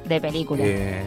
de 0.05 0.21
película. 0.21 0.63
eh, 0.65 1.03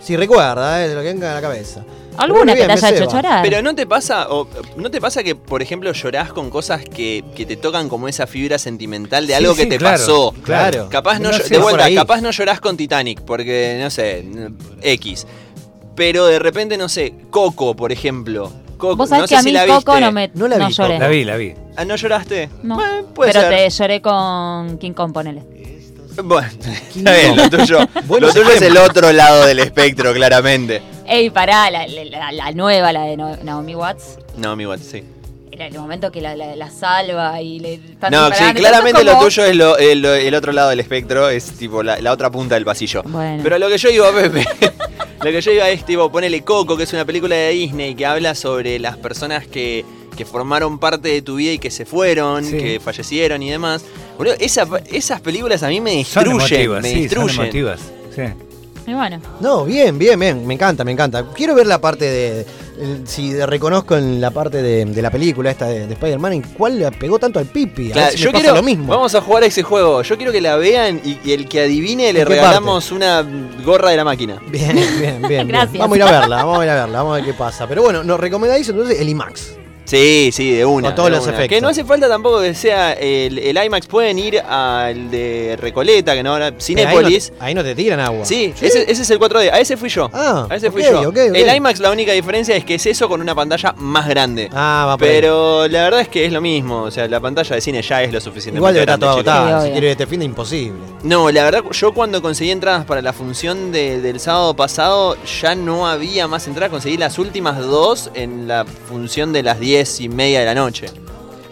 Sí, 0.00 0.16
recuerda, 0.16 0.82
eh, 0.84 0.88
de 0.88 0.94
lo 0.94 1.02
que 1.02 1.08
venga 1.08 1.30
a 1.30 1.34
la 1.34 1.40
cabeza. 1.42 1.84
¿Alguna 2.16 2.52
Pero 2.52 2.54
que 2.54 2.60
te 2.60 2.66
bien, 2.66 2.70
haya 2.70 2.90
hecho 2.90 3.10
llorar? 3.10 3.42
Pero 3.42 3.60
no 3.62 3.74
te 3.74 3.86
pasa, 3.86 4.28
o, 4.30 4.48
no 4.76 4.90
te 4.90 5.00
pasa 5.00 5.22
que, 5.22 5.34
por 5.34 5.60
ejemplo, 5.62 5.92
llorás 5.92 6.32
con 6.32 6.48
cosas 6.48 6.84
que, 6.84 7.22
que 7.34 7.44
te 7.44 7.56
tocan 7.56 7.88
como 7.90 8.08
esa 8.08 8.26
fibra 8.26 8.56
sentimental 8.58 9.26
de 9.26 9.34
Sí, 9.34 9.38
algo 9.44 9.54
que 9.54 9.64
sí, 9.64 9.68
te 9.68 9.76
claro, 9.78 9.98
pasó. 9.98 10.34
claro. 10.42 10.88
Capaz 10.90 11.18
no, 11.18 11.32
No 11.32 11.38
de 11.38 11.58
vuelta, 11.58 11.94
capaz 11.94 12.20
no 12.22 12.30
llorás 12.30 12.60
con 12.60 12.76
Titanic, 12.78 13.20
porque, 13.22 13.78
no 13.82 13.90
sé, 13.90 14.24
X. 14.82 15.26
Pero 15.96 16.26
de 16.26 16.38
repente, 16.38 16.76
no 16.78 16.88
sé, 16.88 17.14
Coco, 17.30 17.74
por 17.76 17.92
ejemplo. 17.92 18.50
Coco, 18.84 18.96
Vos 18.96 19.08
sabés 19.08 19.22
no 19.22 19.28
que 19.28 19.34
sé 19.34 19.36
a 19.36 19.40
si 19.42 19.46
mí 19.46 19.52
la 19.52 19.66
Coco 19.66 19.92
viste. 19.92 20.00
no 20.00 20.12
me 20.12 20.30
No 20.34 20.48
la 20.48 20.66
vi, 20.66 20.72
lloré. 20.72 20.98
la 20.98 21.08
vi, 21.08 21.24
la 21.24 21.36
vi. 21.36 21.54
Ah, 21.76 21.84
¿No 21.84 21.96
lloraste? 21.96 22.48
No. 22.62 22.76
Bueno, 22.76 23.06
puede 23.14 23.32
Pero 23.32 23.48
ser. 23.48 23.56
te 23.56 23.70
lloré 23.70 24.00
con 24.02 24.78
King 24.78 24.92
Kong, 24.92 25.12
ponele. 25.12 25.42
Bueno, 26.22 26.46
está 26.96 27.12
bien, 27.12 27.36
lo 27.36 27.50
tuyo. 27.50 27.78
Bueno, 28.04 28.28
lo 28.28 28.32
tuyo 28.32 28.48
es 28.50 28.62
el 28.62 28.76
otro 28.76 29.10
lado 29.12 29.46
del 29.46 29.58
espectro, 29.58 30.12
claramente. 30.14 30.80
Ey, 31.06 31.28
pará, 31.30 31.70
la, 31.70 31.86
la- 31.88 32.30
la 32.32 32.52
nueva, 32.52 32.92
la 32.92 33.02
de 33.02 33.16
No- 33.16 33.36
Naomi 33.42 33.74
Watts. 33.74 34.18
No, 34.36 34.54
mi 34.56 34.64
guate, 34.64 34.84
sí. 34.84 35.04
Era 35.54 35.68
el 35.68 35.74
momento 35.78 36.10
que 36.10 36.20
la, 36.20 36.34
la- 36.34 36.56
la 36.56 36.68
salva 36.68 37.40
y 37.40 37.60
le 37.60 37.74
están 37.74 38.10
No, 38.10 38.26
sí, 38.34 38.42
claramente 38.54 39.04
lo 39.04 39.20
tuyo 39.20 39.44
es 39.44 39.54
lo- 39.54 39.78
el, 39.78 40.04
el 40.04 40.34
otro 40.34 40.50
lado 40.50 40.70
del 40.70 40.80
espectro, 40.80 41.28
es 41.28 41.44
tipo 41.52 41.80
la, 41.84 42.00
la 42.00 42.10
otra 42.10 42.28
punta 42.28 42.56
del 42.56 42.64
pasillo. 42.64 43.04
Bueno. 43.04 43.40
Pero 43.40 43.58
lo 43.60 43.68
que 43.68 43.78
yo 43.78 43.88
digo, 43.88 44.06
Pepe, 44.12 44.44
lo 45.22 45.30
que 45.30 45.40
yo 45.40 45.52
digo 45.52 45.62
es 45.64 45.84
tipo, 45.86 46.10
ponele 46.10 46.42
Coco, 46.42 46.76
que 46.76 46.82
es 46.82 46.92
una 46.92 47.04
película 47.04 47.36
de 47.36 47.50
Disney 47.50 47.94
que 47.94 48.04
habla 48.04 48.34
sobre 48.34 48.80
las 48.80 48.96
personas 48.96 49.46
que, 49.46 49.84
que 50.16 50.24
formaron 50.24 50.80
parte 50.80 51.06
de 51.10 51.22
tu 51.22 51.36
vida 51.36 51.52
y 51.52 51.58
que 51.60 51.70
se 51.70 51.84
fueron, 51.86 52.44
Sí. 52.44 52.58
que 52.58 52.80
fallecieron 52.80 53.40
y 53.40 53.50
demás. 53.50 53.84
Boludo, 54.18 54.34
esa- 54.40 54.66
esas 54.90 55.20
películas 55.20 55.62
a 55.62 55.68
mí 55.68 55.80
me 55.80 56.02
Son 56.04 56.24
destruyen, 56.24 56.62
emotivas, 56.62 56.82
me 56.82 56.88
sí, 56.88 56.94
son 56.94 57.02
destruyen. 57.26 57.40
emotivas. 57.40 57.80
Sí. 58.12 58.22
Y 58.88 58.92
bueno, 58.92 59.20
No, 59.40 59.64
bien, 59.64 59.96
bien, 59.98 60.18
bien. 60.18 60.44
Me 60.46 60.54
encanta, 60.54 60.82
me 60.82 60.90
encanta. 60.90 61.24
Quiero 61.32 61.54
ver 61.54 61.68
la 61.68 61.80
parte 61.80 62.04
de. 62.10 62.46
El- 62.80 63.06
si 63.08 63.34
reconozco 63.44 63.96
en 63.96 64.20
la 64.20 64.30
parte 64.30 64.62
de, 64.62 64.84
de 64.84 65.02
la 65.02 65.10
película 65.10 65.50
esta 65.50 65.66
de, 65.66 65.86
de 65.86 65.94
Spider-Man, 65.94 66.32
en 66.32 66.42
cuál 66.42 66.78
le 66.78 66.90
pegó 66.92 67.18
tanto 67.18 67.38
al 67.38 67.46
pipi. 67.46 67.90
Claro, 67.90 68.12
si 68.12 68.18
yo 68.18 68.30
pasa 68.32 68.42
quiero, 68.42 68.56
lo 68.56 68.62
mismo. 68.62 68.86
vamos 68.88 69.14
a 69.14 69.20
jugar 69.20 69.42
a 69.42 69.46
ese 69.46 69.62
juego. 69.62 70.02
Yo 70.02 70.16
quiero 70.16 70.32
que 70.32 70.40
la 70.40 70.56
vean 70.56 71.00
y, 71.04 71.18
y 71.24 71.32
el 71.32 71.48
que 71.48 71.60
adivine 71.62 72.12
le 72.12 72.20
¿En 72.20 72.26
qué 72.26 72.34
regalamos 72.34 72.90
una 72.92 73.26
gorra 73.64 73.90
de 73.90 73.96
la 73.96 74.04
máquina. 74.04 74.40
Bien, 74.48 74.74
bien, 74.74 74.98
bien, 75.00 75.22
bien. 75.28 75.48
Gracias. 75.54 75.78
Vamos 75.78 75.94
a 75.94 75.98
ir 75.98 76.02
a 76.02 76.10
verla, 76.20 76.36
vamos 76.44 76.58
a 76.60 76.64
ir 76.64 76.70
a 76.70 76.74
verla, 76.74 76.98
vamos 76.98 77.12
a 77.12 77.16
ver 77.16 77.24
qué 77.24 77.34
pasa. 77.34 77.66
Pero 77.66 77.82
bueno, 77.82 78.02
nos 78.04 78.18
recomendáis 78.20 78.68
entonces 78.68 79.00
el 79.00 79.08
IMAX. 79.08 79.56
Sí, 79.98 80.30
sí, 80.32 80.52
de 80.52 80.64
una. 80.64 80.88
Con 80.88 80.96
todos 80.96 81.10
los 81.10 81.26
efectos. 81.26 81.48
Que 81.48 81.60
no 81.60 81.68
hace 81.68 81.84
falta 81.84 82.08
tampoco 82.08 82.40
que 82.40 82.54
sea 82.54 82.92
el, 82.94 83.38
el 83.38 83.56
IMAX. 83.64 83.86
Pueden 83.86 84.18
ir 84.18 84.40
al 84.40 85.10
de 85.10 85.56
Recoleta, 85.60 86.14
que 86.14 86.22
no 86.22 86.32
ahora. 86.32 86.52
Cinépolis. 86.60 87.30
Ahí 87.30 87.32
no, 87.32 87.38
te- 87.38 87.44
ahí 87.44 87.54
no 87.54 87.64
te 87.64 87.74
tiran 87.74 88.00
agua. 88.00 88.24
Sí, 88.24 88.52
Ese, 88.60 88.90
ese 88.90 89.02
es 89.02 89.10
el 89.10 89.18
4D. 89.20 89.50
A 89.52 89.60
ese 89.60 89.76
fui 89.76 89.88
yo. 89.88 90.10
Ah, 90.12 90.46
a 90.50 90.56
ese 90.56 90.70
fui 90.70 90.82
yo. 90.82 91.10
El 91.12 91.56
IMAX, 91.56 91.80
la 91.80 91.90
única 91.90 92.12
diferencia 92.12 92.56
es 92.56 92.64
que 92.64 92.74
es 92.74 92.86
eso 92.86 93.08
con 93.08 93.20
una 93.20 93.34
pantalla 93.34 93.74
más 93.78 94.08
grande. 94.08 94.48
Ah, 94.52 94.84
va 94.88 94.96
por 94.98 95.06
ahí. 95.08 95.14
Pero 95.14 95.68
la 95.68 95.82
verdad 95.84 96.00
es 96.00 96.08
que 96.08 96.24
es 96.24 96.32
lo 96.32 96.40
mismo. 96.40 96.82
O 96.82 96.90
sea, 96.90 97.06
la 97.08 97.20
pantalla 97.20 97.54
de 97.54 97.60
cine 97.60 97.82
ya 97.82 98.02
es 98.02 98.12
lo 98.12 98.20
suficiente. 98.20 98.58
Igual 98.58 98.74
debe 98.74 98.82
estar 98.84 98.98
todo 98.98 99.10
agotado. 99.10 99.62
Si 99.62 99.68
ir 99.70 99.84
este 99.84 100.06
fin 100.06 100.18
de 100.20 100.24
imposible. 100.26 100.78
No, 101.02 101.30
la 101.30 101.44
verdad, 101.44 101.62
yo 101.70 101.92
cuando 101.92 102.20
conseguí 102.22 102.50
entradas 102.50 102.84
para 102.84 103.02
la 103.02 103.12
función 103.12 103.72
de- 103.72 104.00
del 104.00 104.20
sábado 104.20 104.54
pasado, 104.56 105.16
ya 105.40 105.54
no 105.54 105.86
había 105.86 106.26
más 106.28 106.46
entradas. 106.46 106.70
Conseguí 106.70 106.96
las 106.96 107.18
últimas 107.18 107.58
dos 107.58 108.10
en 108.14 108.48
la 108.48 108.64
función 108.88 109.32
de 109.32 109.42
las 109.42 109.60
y 110.00 110.08
media 110.08 110.40
de 110.40 110.46
la 110.46 110.54
noche. 110.54 110.86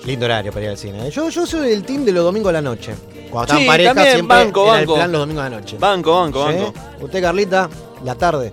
Lindo 0.05 0.27
horario 0.27 0.51
para 0.53 0.65
ir 0.65 0.71
al 0.71 0.77
cine. 0.79 1.07
¿eh? 1.07 1.11
Yo, 1.11 1.29
yo 1.29 1.47
soy 1.47 1.73
el 1.73 1.85
team 1.85 2.05
de 2.05 2.13
los 2.13 2.25
domingos 2.25 2.51
a 2.51 2.53
la 2.55 2.63
noche. 2.63 2.95
Cuando 3.31 3.45
están 3.45 3.59
Sí, 3.61 3.67
parejas 3.67 3.95
también, 3.95 4.15
siempre 4.17 4.37
banco, 4.37 4.63
era 4.65 4.73
banco. 4.73 4.93
el 4.93 4.99
plan 4.99 5.13
los 5.13 5.21
domingos 5.21 5.45
a 5.45 5.49
la 5.51 5.57
noche. 5.61 5.77
Banco, 5.79 6.21
banco, 6.21 6.49
¿Sí? 6.51 6.55
banco. 6.59 6.75
Usted, 7.01 7.23
Carlita, 7.23 7.69
la 8.05 8.15
tarde. 8.17 8.53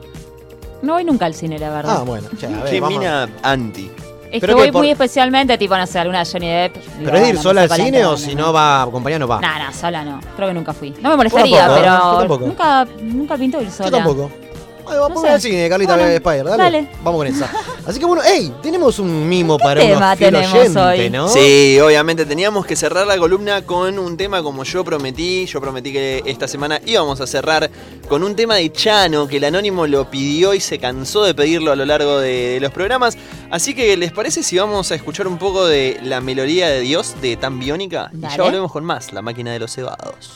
no 0.84 0.94
voy 0.94 1.04
nunca 1.04 1.26
al 1.26 1.34
cine, 1.34 1.58
la 1.60 1.70
verdad. 1.72 1.98
Ah, 2.00 2.04
bueno, 2.04 2.28
che, 2.40 2.46
a 2.46 2.50
ver, 2.50 2.70
Qué 2.72 2.80
vamos. 2.80 3.00
mina 3.00 3.28
anti. 3.42 3.92
es 4.32 4.40
pero 4.42 4.42
que 4.42 4.48
que 4.48 4.54
voy 4.66 4.72
por- 4.72 4.82
muy 4.84 4.92
especialmente, 4.92 5.58
tipo, 5.58 5.76
no 5.76 5.86
sé, 5.88 5.98
alguna 6.00 6.20
de 6.24 6.26
Johnny 6.32 6.48
Depp. 6.48 6.76
¿Pero 7.04 7.18
es 7.18 7.30
ir 7.30 7.38
sola 7.40 7.64
al 7.64 7.70
cine 7.72 8.06
o 8.06 8.16
si 8.16 8.36
no 8.36 8.54
va 8.54 8.84
acompañado 8.84 9.22
no 9.22 9.28
va? 9.28 9.42
No, 9.42 9.48
no, 9.66 9.74
sola 9.74 10.06
no. 10.06 10.20
Creo 10.36 10.48
que 10.50 10.54
nunca 10.54 10.72
fui. 10.72 10.92
No 11.02 11.10
me 11.10 11.18
molestaría, 11.18 11.58
tampoco, 11.66 11.80
pero 11.82 11.94
yo 11.96 12.18
tampoco. 12.20 12.46
nunca, 12.46 12.88
nunca 13.02 13.38
pintó 13.38 13.60
ir 13.62 13.72
sola. 13.72 13.90
Yo 13.90 13.98
tampoco. 13.98 14.32
Bueno, 14.90 15.02
vamos 15.04 15.24
No 15.24 15.30
al 15.30 15.42
sé. 15.42 15.50
cine, 15.50 15.70
Carlita 15.70 15.96
Bueno, 15.96 16.10
Spider, 16.12 16.44
dale. 16.46 16.64
dale. 16.64 16.90
Vamos 17.04 17.20
con 17.20 17.28
esa. 17.28 17.52
Así 17.86 18.00
que 18.00 18.06
bueno, 18.06 18.22
hey, 18.26 18.54
tenemos 18.62 19.00
un 19.00 19.28
mimo 19.30 19.58
para 19.58 19.82
tema 19.82 19.98
unos 19.98 20.18
fiel 20.18 20.34
tenemos 20.34 20.54
oyente, 20.76 20.80
hoy? 20.80 21.10
¿no? 21.10 21.28
Sí, 21.30 21.80
obviamente 21.80 22.26
teníamos 22.26 22.66
que 22.66 22.76
cerrar 22.76 23.08
la 23.08 23.18
columna 23.18 23.62
con 23.66 23.98
un 24.00 24.18
tema 24.18 24.44
como 24.44 24.64
yo 24.64 24.84
prometí. 24.84 25.46
Yo 25.46 25.62
prometí 25.62 25.92
que 25.94 26.22
esta 26.26 26.48
semana 26.48 26.82
íbamos 26.86 27.22
a 27.22 27.28
cerrar 27.28 27.70
con 28.08 28.24
un 28.24 28.36
tema 28.36 28.56
de 28.56 28.72
Chano, 28.72 29.28
que 29.28 29.38
el 29.38 29.44
anónimo 29.44 29.88
lo 29.88 30.10
pidió 30.10 30.54
y 30.54 30.60
se 30.60 30.80
cansó 30.80 31.24
de 31.24 31.34
pedirlo 31.34 31.72
a 31.72 31.76
lo 31.76 31.86
largo 31.86 32.20
de, 32.20 32.50
de 32.56 32.60
los 32.60 32.72
programas. 32.72 33.18
Así 33.52 33.74
que, 33.74 33.96
¿les 33.98 34.12
parece 34.12 34.44
si 34.44 34.58
vamos 34.58 34.92
a 34.92 34.96
escuchar 34.96 35.28
un 35.28 35.38
poco 35.38 35.66
de 35.66 36.00
la 36.04 36.22
melodía 36.22 36.68
de 36.70 36.82
Dios 36.82 37.16
de 37.22 37.36
Tan 37.38 37.60
Biónica? 37.60 38.12
Y 38.14 38.22
ya 38.22 38.44
volvemos 38.44 38.72
con 38.72 38.84
más, 38.86 39.14
la 39.14 39.22
máquina 39.22 39.52
de 39.54 39.60
los 39.60 39.72
cebados. 39.74 40.32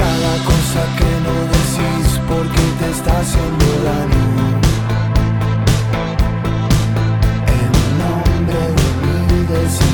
Cada 0.00 0.32
cosa 0.50 0.80
que 0.98 1.10
no 1.26 1.34
decís 1.54 2.08
porque 2.28 2.64
te 2.78 2.90
está 2.90 3.12
haciendo 3.20 3.66
daño. 3.88 4.26
En 7.58 7.70
nombre 8.02 8.60
de 8.78 8.86
mi 9.28 9.40
desengaño. 9.52 9.87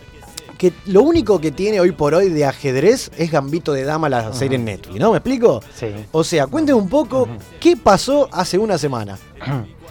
que 0.57 0.73
lo 0.87 1.01
único 1.01 1.39
que 1.39 1.51
tiene 1.51 1.79
hoy 1.79 1.93
por 1.93 2.13
hoy 2.13 2.27
de 2.27 2.43
ajedrez 2.43 3.09
es 3.17 3.31
Gambito 3.31 3.71
de 3.71 3.85
Dama, 3.85 4.09
la 4.09 4.33
serie 4.33 4.57
en 4.57 4.65
Netflix, 4.65 4.99
¿no? 4.99 5.11
¿Me 5.11 5.19
explico? 5.19 5.63
Sí. 5.79 5.87
O 6.11 6.25
sea, 6.25 6.47
cuénteme 6.47 6.77
un 6.77 6.89
poco 6.89 7.29
qué 7.61 7.77
pasó 7.77 8.27
hace 8.33 8.57
una 8.57 8.77
semana. 8.77 9.17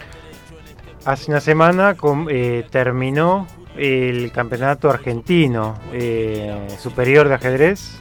Hace 1.04 1.30
una 1.30 1.40
semana 1.40 1.94
com- 1.96 2.28
eh, 2.30 2.64
terminó 2.70 3.46
el 3.76 4.30
campeonato 4.32 4.88
argentino 4.88 5.78
eh, 5.92 6.68
superior 6.78 7.28
de 7.28 7.34
ajedrez. 7.34 7.98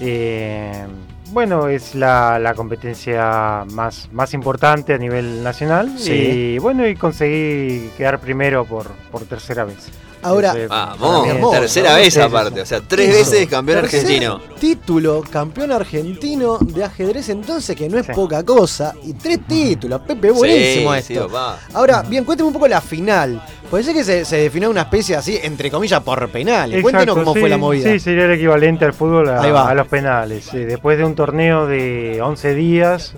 Eh, 0.00 0.84
bueno, 1.30 1.68
es 1.68 1.94
la, 1.94 2.38
la 2.38 2.54
competencia 2.54 3.64
más, 3.72 4.08
más 4.12 4.34
importante 4.34 4.94
a 4.94 4.98
nivel 4.98 5.42
nacional. 5.44 5.96
Sí. 5.98 6.12
Y 6.12 6.58
bueno, 6.58 6.88
y 6.88 6.96
conseguí 6.96 7.90
quedar 7.96 8.18
primero 8.18 8.64
por, 8.64 8.86
por 9.12 9.22
tercera 9.24 9.64
vez. 9.64 9.90
Ahora, 10.22 10.54
Vamos, 10.68 11.50
tercera 11.52 11.94
vez 11.96 12.16
aparte, 12.18 12.60
o 12.60 12.66
sea, 12.66 12.80
tres 12.80 13.08
Eso. 13.14 13.30
veces 13.30 13.48
campeón 13.48 13.80
Tercer 13.82 14.00
argentino. 14.00 14.40
Título, 14.58 15.22
campeón 15.30 15.72
argentino 15.72 16.58
de 16.58 16.84
ajedrez 16.84 17.28
entonces, 17.28 17.76
que 17.76 17.88
no 17.88 17.98
es 17.98 18.06
Sí. 18.06 18.12
poca 18.12 18.42
cosa. 18.44 18.94
Y 19.04 19.12
tres 19.12 19.40
títulos, 19.46 20.00
Pepe, 20.00 20.30
buenísimo 20.30 20.92
Sí, 20.94 21.14
esto. 21.14 21.30
Ahora, 21.74 22.02
bien, 22.02 22.24
cuénteme 22.24 22.48
un 22.48 22.52
poco 22.52 22.66
la 22.68 22.80
final. 22.80 23.40
Puede 23.70 23.84
ser 23.84 23.94
que 23.94 24.02
se, 24.02 24.24
se 24.24 24.36
definió 24.38 24.70
una 24.70 24.82
especie 24.82 25.14
así, 25.14 25.38
entre 25.42 25.70
comillas, 25.70 26.02
por 26.02 26.26
penales. 26.30 26.82
Cuéntenos 26.82 27.16
cómo 27.16 27.34
sí, 27.34 27.40
fue 27.40 27.48
la 27.50 27.58
movida. 27.58 27.90
Sí, 27.92 28.00
sería 28.00 28.24
el 28.24 28.32
equivalente 28.32 28.84
al 28.86 28.94
fútbol 28.94 29.28
a, 29.28 29.68
a 29.68 29.74
los 29.74 29.86
penales. 29.88 30.50
Después 30.52 30.96
de 30.98 31.04
un 31.04 31.14
torneo 31.14 31.66
de 31.66 32.20
11 32.22 32.54
días, 32.54 33.12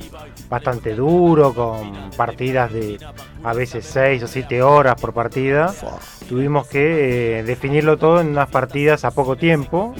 bastante 0.50 0.94
duro, 0.94 1.54
con 1.54 2.10
partidas 2.16 2.72
de 2.72 2.98
a 3.42 3.54
veces 3.54 3.86
6 3.86 4.24
o 4.24 4.26
7 4.26 4.62
horas 4.62 5.00
por 5.00 5.14
partida, 5.14 5.72
tuvimos 6.28 6.66
que 6.66 7.38
eh, 7.38 7.42
definirlo 7.44 7.96
todo 7.96 8.20
en 8.20 8.28
unas 8.28 8.50
partidas 8.50 9.04
a 9.04 9.12
poco 9.12 9.36
tiempo. 9.36 9.94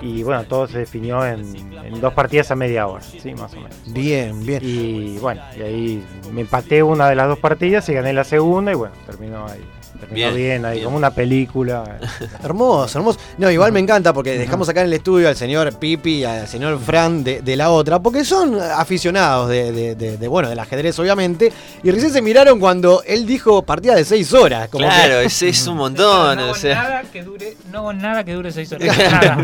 Y 0.00 0.22
bueno, 0.22 0.44
todo 0.44 0.68
se 0.68 0.78
definió 0.78 1.26
en, 1.26 1.40
en 1.84 2.00
dos 2.00 2.14
partidas 2.14 2.52
a 2.52 2.54
media 2.54 2.86
hora, 2.86 3.02
sí, 3.02 3.34
más 3.34 3.52
o 3.54 3.56
menos. 3.56 3.92
Bien, 3.92 4.46
bien. 4.46 4.60
Y 4.62 5.18
bueno, 5.18 5.42
y 5.58 5.62
ahí 5.62 6.06
me 6.32 6.42
empaté 6.42 6.84
una 6.84 7.08
de 7.08 7.16
las 7.16 7.26
dos 7.26 7.40
partidas 7.40 7.88
y 7.88 7.94
gané 7.94 8.12
la 8.12 8.22
segunda 8.22 8.70
y 8.70 8.76
bueno, 8.76 8.94
terminó 9.06 9.48
ahí. 9.48 9.60
Terminó 10.00 10.14
Bien, 10.32 10.34
bien, 10.36 10.64
ahí, 10.64 10.74
bien. 10.74 10.84
como 10.84 10.96
una 10.96 11.10
película. 11.10 11.98
Hermoso, 12.44 12.98
hermoso. 12.98 13.18
No, 13.38 13.50
igual 13.50 13.72
me 13.72 13.80
encanta 13.80 14.12
porque 14.12 14.38
dejamos 14.38 14.68
acá 14.68 14.80
en 14.80 14.86
el 14.86 14.92
estudio 14.92 15.28
al 15.28 15.36
señor 15.36 15.72
Pipi 15.78 16.18
y 16.18 16.24
al 16.24 16.46
señor 16.46 16.78
Fran 16.80 17.24
de, 17.24 17.42
de 17.42 17.56
la 17.56 17.70
otra, 17.70 17.98
porque 18.00 18.24
son 18.24 18.60
aficionados 18.60 19.48
de, 19.48 19.72
de- 19.72 19.94
de- 19.96 20.16
de, 20.16 20.28
bueno, 20.28 20.48
del 20.48 20.58
ajedrez, 20.58 20.98
obviamente. 20.98 21.52
Y 21.82 21.90
recién 21.90 22.12
se 22.12 22.22
miraron 22.22 22.60
cuando 22.60 23.02
él 23.06 23.26
dijo 23.26 23.62
partida 23.62 23.94
de 23.94 24.04
seis 24.04 24.32
horas. 24.32 24.68
Como 24.68 24.84
que- 24.84 24.94
Claro, 24.94 25.20
ese 25.20 25.48
es 25.48 25.66
un 25.66 25.76
montón. 25.78 26.36
no 26.36 26.42
o 26.42 26.46
hago 26.46 26.54
sea. 26.54 26.74
nada 26.82 27.02
que 27.12 27.22
dure, 27.22 27.56
no 27.72 27.78
hago 27.78 27.92
nada 27.92 28.24
que 28.24 28.32
dure 28.34 28.52
seis 28.52 28.70
horas. 28.72 28.96
Nada. 28.98 29.38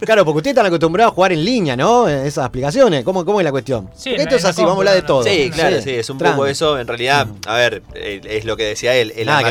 Claro, 0.00 0.24
porque 0.24 0.38
ustedes 0.38 0.52
están 0.52 0.66
acostumbrados 0.66 1.12
a 1.12 1.14
jugar 1.14 1.32
en 1.32 1.44
línea, 1.44 1.76
¿no? 1.76 2.08
Esas 2.08 2.44
aplicaciones. 2.46 3.04
¿Cómo, 3.04 3.24
cómo 3.24 3.40
es 3.40 3.44
la 3.44 3.50
cuestión? 3.50 3.88
Sí, 3.94 4.14
esto 4.14 4.36
es 4.36 4.44
así, 4.44 4.62
vamos 4.62 4.76
a 4.76 4.78
hablar 4.80 4.94
de 4.94 5.00
no, 5.02 5.06
todo. 5.06 5.22
Sí, 5.24 5.50
claro, 5.52 5.80
sí, 5.82 5.90
es 5.90 6.08
un 6.10 6.18
poco 6.18 6.46
eso. 6.46 6.78
En 6.78 6.86
realidad, 6.86 7.26
a 7.46 7.56
ver, 7.56 7.82
es 7.94 8.44
lo 8.44 8.56
que 8.56 8.64
decía 8.64 8.94
él, 8.94 9.12
el 9.16 9.26
Nada 9.26 9.42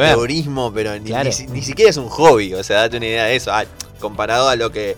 pero 0.74 0.93
ni, 1.00 1.06
Claro. 1.06 1.30
ni 1.39 1.48
ni 1.54 1.62
siquiera 1.62 1.89
es 1.89 1.98
un 1.98 2.10
hobby. 2.10 2.54
O 2.54 2.64
sea, 2.64 2.82
date 2.82 2.98
una 2.98 3.06
idea 3.08 3.26
de 3.26 3.36
eso, 3.36 3.52
ah, 3.54 3.66
comparado 4.00 4.50
a 4.50 4.56
lo 4.56 4.72
que 4.72 4.95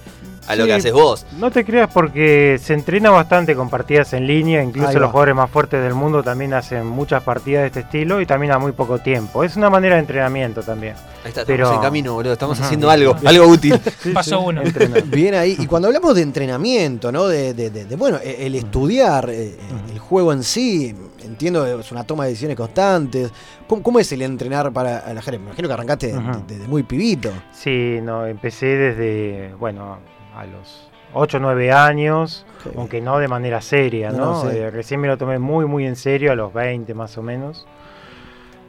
a 0.48 0.56
lo 0.56 0.64
Sí, 0.64 0.70
que 0.70 0.74
haces 0.74 0.94
vos. 0.94 1.28
No 1.38 1.52
te 1.52 1.64
creas 1.64 1.92
porque 1.94 2.60
se 2.60 2.74
entrena 2.74 3.12
bastante 3.12 3.56
con 3.56 3.70
partidas 3.70 4.14
en 4.14 4.26
línea, 4.26 4.64
incluso 4.64 4.98
los 4.98 5.12
jugadores 5.12 5.36
más 5.36 5.52
fuertes 5.52 5.84
del 5.84 5.94
mundo 5.94 6.24
también 6.24 6.56
hacen 6.56 6.88
muchas 6.88 7.22
partidas 7.22 7.62
de 7.62 7.68
este 7.68 7.80
estilo 7.82 8.20
y 8.20 8.26
también 8.26 8.52
a 8.54 8.58
muy 8.58 8.72
poco 8.72 8.98
tiempo. 8.98 9.44
Es 9.44 9.56
una 9.58 9.70
manera 9.70 9.94
de 9.96 10.02
entrenamiento 10.02 10.64
también. 10.64 10.96
Ahí 11.24 11.30
está, 11.30 11.46
Pero- 11.46 11.66
estamos 11.66 11.76
en 11.76 11.88
camino, 11.88 12.14
boludo. 12.16 12.34
Estamos 12.34 12.58
Ajá. 12.58 12.66
haciendo 12.66 12.90
algo, 12.90 13.16
algo 13.24 13.46
útil. 13.48 13.80
Pasó 14.14 14.40
uno. 14.40 14.64
Entrenar. 14.64 15.04
Bien 15.06 15.36
ahí. 15.36 15.56
Y 15.60 15.68
cuando 15.68 15.88
hablamos 15.88 16.16
de 16.16 16.24
entrenamiento, 16.24 17.12
¿no? 17.12 17.28
De, 17.28 17.54
de- 17.54 17.70
de- 17.70 17.86
de, 17.86 17.96
bueno, 17.96 18.18
el 18.24 18.56
estudiar, 18.56 19.30
eh, 19.30 19.56
el 19.92 20.00
juego 20.00 20.34
en 20.34 20.42
sí, 20.42 20.96
entiendo 21.24 21.64
que 21.66 21.80
es 21.82 21.92
una 21.92 22.04
toma 22.04 22.24
de 22.26 22.32
decisiones 22.32 22.58
constantes. 22.58 23.32
¿Cómo, 23.68 23.84
cómo 23.84 24.00
es 24.00 24.12
el 24.12 24.22
entrenar 24.22 24.72
para 24.72 25.10
el 25.12 25.18
ajedrez? 25.18 25.40
Me 25.40 25.48
imagino 25.48 25.68
que 25.68 25.74
arrancaste 25.74 26.14
desde 26.48 26.68
muy 26.68 26.84
pibito. 26.84 27.32
Sí, 27.52 28.00
no, 28.02 28.26
empecé 28.26 28.66
desde, 28.68 29.54
bueno, 29.60 29.98
a 30.36 30.46
los 30.46 30.90
8 31.14 31.38
o 31.38 31.40
9 31.40 31.72
años, 31.72 32.46
aunque 32.78 33.02
no 33.02 33.18
de 33.20 33.28
manera 33.28 33.62
seria, 33.62 34.12
No, 34.12 34.44
¿no? 34.44 34.50
sí. 34.52 34.58
Eh, 34.58 34.70
recién 34.70 35.00
me 35.02 35.08
lo 35.08 35.18
tomé 35.18 35.40
muy, 35.40 35.66
muy 35.66 35.86
en 35.86 35.96
serio, 35.96 36.32
a 36.32 36.36
los 36.36 36.54
20 36.54 36.94
más 36.94 37.18
o 37.18 37.24
menos. 37.24 37.66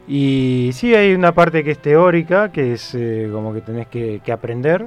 Y 0.09 0.71
sí, 0.73 0.95
hay 0.95 1.15
una 1.15 1.33
parte 1.33 1.63
que 1.63 1.71
es 1.73 1.79
teórica, 1.79 2.51
que 2.51 2.73
es 2.73 2.95
eh, 2.95 3.29
como 3.33 3.53
que 3.53 3.61
tenés 3.61 3.87
que, 3.89 4.21
que 4.25 4.33
aprender. 4.33 4.87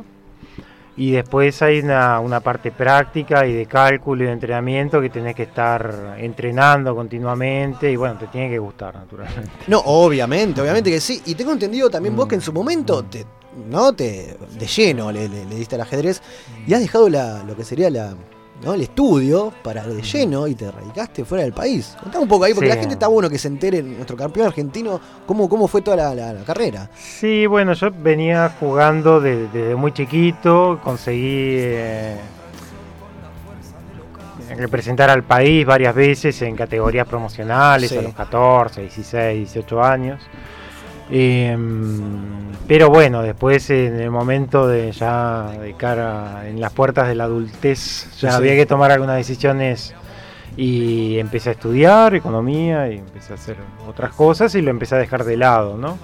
Y 0.95 1.11
después 1.11 1.59
hay 1.63 1.79
una, 1.79 2.19
una 2.19 2.39
parte 2.39 2.71
práctica 2.71 3.47
y 3.47 3.53
de 3.53 3.65
cálculo 3.65 4.23
y 4.23 4.27
de 4.27 4.33
entrenamiento 4.33 5.01
que 5.01 5.09
tenés 5.09 5.33
que 5.35 5.43
estar 5.43 6.15
entrenando 6.19 6.95
continuamente 6.95 7.91
y 7.91 7.95
bueno, 7.95 8.15
te 8.19 8.27
tiene 8.27 8.49
que 8.49 8.59
gustar 8.59 8.93
naturalmente. 8.93 9.49
No, 9.67 9.79
obviamente, 9.79 10.61
obviamente 10.61 10.91
que 10.91 10.99
sí. 11.01 11.19
Y 11.25 11.33
tengo 11.33 11.51
entendido 11.51 11.89
también 11.89 12.15
vos 12.15 12.27
que 12.27 12.35
en 12.35 12.41
su 12.41 12.53
momento 12.53 13.03
te, 13.03 13.25
¿no? 13.67 13.93
te 13.93 14.37
de 14.59 14.67
lleno 14.67 15.11
le, 15.11 15.27
le- 15.27 15.45
le 15.45 15.55
diste 15.55 15.73
al 15.75 15.81
ajedrez 15.81 16.21
y 16.67 16.73
has 16.75 16.79
dejado 16.81 17.09
la, 17.09 17.43
lo 17.43 17.55
que 17.55 17.63
sería 17.63 17.89
la, 17.89 18.13
¿no? 18.63 18.73
el 18.73 18.81
estudio 18.81 19.51
para 19.63 19.85
de 19.85 20.01
lleno 20.01 20.47
y 20.47 20.55
te 20.55 20.71
radicaste 20.71 21.25
fuera 21.25 21.43
del 21.43 21.53
país. 21.53 21.95
Contame 22.01 22.23
un 22.23 22.29
poco 22.29 22.45
ahí, 22.45 22.53
porque 22.53 22.69
Sí. 22.69 22.75
la 22.75 22.79
gente 22.79 22.93
está 22.93 23.07
bueno 23.07 23.29
que 23.29 23.37
se 23.37 23.47
entere, 23.47 23.81
nuestro 23.83 24.15
campeón 24.15 24.47
argentino, 24.47 24.99
cómo, 25.25 25.49
cómo 25.49 25.67
fue 25.67 25.81
toda 25.81 25.97
la, 25.97 26.15
la- 26.15 26.33
la 26.33 26.43
carrera. 26.43 26.89
Sí, 26.95 27.45
bueno, 27.45 27.73
yo 27.73 27.89
venía 27.91 28.55
jugando 28.59 29.19
de- 29.19 29.47
desde 29.49 29.75
muy 29.75 29.91
chiquito, 29.91 30.79
conseguí 30.83 31.55
eh, 31.57 32.17
representar 34.57 35.09
al 35.09 35.23
país 35.23 35.65
varias 35.65 35.95
veces 35.95 36.41
en 36.41 36.55
categorías 36.55 37.07
promocionales, 37.07 37.89
Sí. 37.89 37.97
a 37.97 38.01
los 38.01 38.13
14, 38.13 38.81
16, 38.81 39.37
18 39.53 39.83
años. 39.83 40.21
Eh, 41.11 41.55
pero 42.67 42.89
bueno, 42.89 43.21
después 43.21 43.69
en 43.69 43.99
el 43.99 44.09
momento 44.09 44.67
de 44.67 44.91
ya 44.91 45.51
de 45.61 45.73
cara 45.73 46.47
en 46.47 46.61
las 46.61 46.71
puertas 46.71 47.07
de 47.07 47.15
la 47.15 47.25
adultez, 47.25 48.09
ya 48.19 48.31
Sí. 48.31 48.35
había 48.35 48.55
que 48.55 48.65
tomar 48.65 48.91
algunas 48.91 49.17
decisiones 49.17 49.93
y 50.55 51.17
empecé 51.19 51.49
a 51.49 51.53
estudiar 51.53 52.15
economía 52.15 52.89
y 52.89 52.99
empecé 52.99 53.33
a 53.33 53.35
hacer 53.35 53.57
otras 53.87 54.13
cosas 54.13 54.53
y 54.55 54.61
lo 54.61 54.69
empecé 54.71 54.95
a 54.95 54.99
dejar 54.99 55.23
de 55.25 55.35
lado, 55.37 55.77
¿no? 55.77 55.97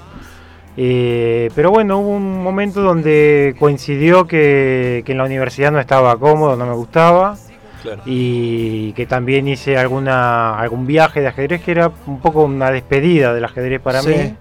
Eh, 0.78 1.50
pero 1.56 1.72
bueno, 1.72 2.00
hubo 2.00 2.10
un 2.10 2.42
momento 2.44 2.82
donde 2.82 3.56
coincidió 3.60 4.28
que, 4.28 5.04
que 5.06 5.12
en 5.12 5.18
la 5.18 5.26
universidad 5.26 5.72
no 5.72 5.80
estaba 5.80 6.18
cómodo, 6.18 6.56
no 6.56 6.66
me 6.66 6.74
gustaba 6.74 7.38
Claro. 7.82 8.02
y 8.06 8.92
que 8.94 9.06
también 9.06 9.48
hice 9.48 9.78
alguna 9.78 10.60
algún 10.60 10.86
viaje 10.86 11.22
de 11.22 11.28
ajedrez 11.28 11.62
que 11.64 11.72
era 11.72 11.92
un 12.08 12.20
poco 12.20 12.44
una 12.44 12.72
despedida 12.72 13.34
del 13.34 13.46
ajedrez 13.46 13.80
para 13.82 14.02
Sí. 14.02 14.10
mí 14.10 14.36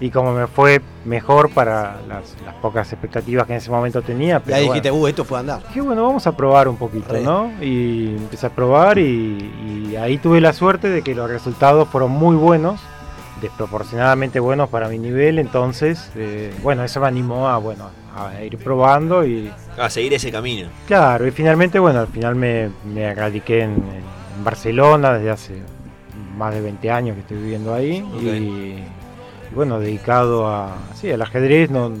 y 0.00 0.10
como 0.10 0.32
me 0.32 0.46
fue 0.46 0.80
mejor 1.04 1.50
para 1.50 2.00
las, 2.08 2.34
las 2.44 2.54
pocas 2.56 2.90
expectativas 2.90 3.46
que 3.46 3.52
en 3.52 3.58
ese 3.58 3.70
momento 3.70 4.00
tenía, 4.00 4.40
pero 4.40 4.56
bueno. 4.56 4.72
dijiste, 4.72 4.90
uh, 4.90 5.06
esto 5.06 5.24
puede 5.24 5.40
andar. 5.40 5.62
Dije, 5.68 5.82
bueno, 5.82 6.02
vamos 6.06 6.26
a 6.26 6.36
probar 6.36 6.68
un 6.68 6.76
poquito, 6.76 7.12
Re. 7.12 7.20
¿no? 7.20 7.52
Y 7.60 8.16
empecé 8.16 8.46
a 8.46 8.50
probar 8.50 8.98
y, 8.98 9.90
y 9.90 9.96
ahí 9.96 10.16
tuve 10.18 10.40
la 10.40 10.52
suerte 10.54 10.88
de 10.88 11.02
que 11.02 11.14
los 11.14 11.28
resultados 11.28 11.86
fueron 11.88 12.10
muy 12.12 12.34
buenos, 12.34 12.80
desproporcionadamente 13.42 14.40
buenos 14.40 14.70
para 14.70 14.88
mi 14.88 14.98
nivel, 14.98 15.38
entonces, 15.38 16.10
eh, 16.16 16.54
bueno, 16.62 16.82
eso 16.82 17.00
me 17.00 17.06
animó 17.06 17.48
a, 17.48 17.58
bueno, 17.58 17.90
a 18.16 18.42
ir 18.42 18.56
probando 18.58 19.24
y, 19.26 19.50
A 19.78 19.90
seguir 19.90 20.14
ese 20.14 20.32
camino. 20.32 20.68
claro, 20.86 21.26
y 21.26 21.30
finalmente, 21.30 21.78
bueno, 21.78 22.00
al 22.00 22.08
final 22.08 22.36
me, 22.36 22.70
me 22.84 23.14
radiqué 23.14 23.62
en, 23.62 23.72
en 23.72 24.44
Barcelona 24.44 25.12
desde 25.12 25.30
hace 25.30 25.62
más 26.36 26.54
de 26.54 26.62
20 26.62 26.90
años 26.90 27.14
que 27.14 27.20
estoy 27.20 27.36
viviendo 27.36 27.74
ahí 27.74 27.98
y, 28.20 28.82
bueno, 29.54 29.80
dedicado 29.80 30.46
a, 30.48 30.76
sí, 30.94 31.10
al 31.10 31.22
ajedrez, 31.22 31.70
no, 31.70 31.92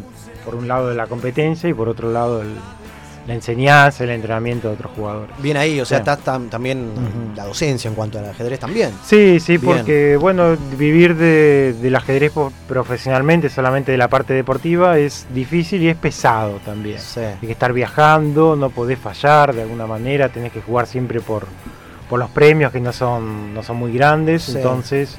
por 0.44 0.54
un 0.54 0.68
lado 0.68 0.88
de 0.88 0.94
la 0.94 1.06
competencia 1.06 1.68
y 1.68 1.74
por 1.74 1.88
otro 1.88 2.10
lado 2.12 2.42
el, 2.42 2.48
la 3.26 3.34
enseñanza, 3.34 4.02
el 4.04 4.10
entrenamiento 4.10 4.68
de 4.68 4.74
otros 4.74 4.92
jugadores. 4.96 5.36
Bien 5.42 5.56
ahí, 5.56 5.78
o 5.80 5.84
sea, 5.84 5.98
Sí. 5.98 6.04
está 6.08 6.18
tam- 6.18 6.48
también 6.48 6.88
la 7.36 7.44
docencia 7.44 7.88
en 7.88 7.94
cuanto 7.94 8.18
al 8.18 8.28
ajedrez 8.28 8.58
también. 8.58 8.90
Sí, 9.04 9.38
sí, 9.40 9.58
Bien. 9.58 9.76
porque 9.76 10.16
bueno, 10.16 10.56
vivir 10.78 11.14
de, 11.16 11.74
del 11.80 11.94
ajedrez 11.96 12.32
profesionalmente, 12.66 13.48
solamente 13.50 13.92
de 13.92 13.98
la 13.98 14.08
parte 14.08 14.32
deportiva, 14.32 14.98
es 14.98 15.26
difícil 15.34 15.82
y 15.82 15.88
es 15.90 15.96
pesado 15.96 16.60
también. 16.64 16.98
Sí. 16.98 17.20
Hay 17.20 17.36
que 17.46 17.52
estar 17.52 17.72
viajando, 17.72 18.56
no 18.56 18.70
podés 18.70 18.98
fallar 18.98 19.54
de 19.54 19.62
alguna 19.62 19.86
manera, 19.86 20.28
tenés 20.30 20.50
que 20.52 20.62
jugar 20.62 20.86
siempre 20.86 21.20
por, 21.20 21.46
por 22.08 22.18
los 22.18 22.30
premios 22.30 22.72
que 22.72 22.80
no 22.80 22.92
son, 22.92 23.52
no 23.52 23.62
son 23.62 23.76
muy 23.76 23.92
grandes, 23.92 24.44
Sí. 24.44 24.52
entonces 24.56 25.16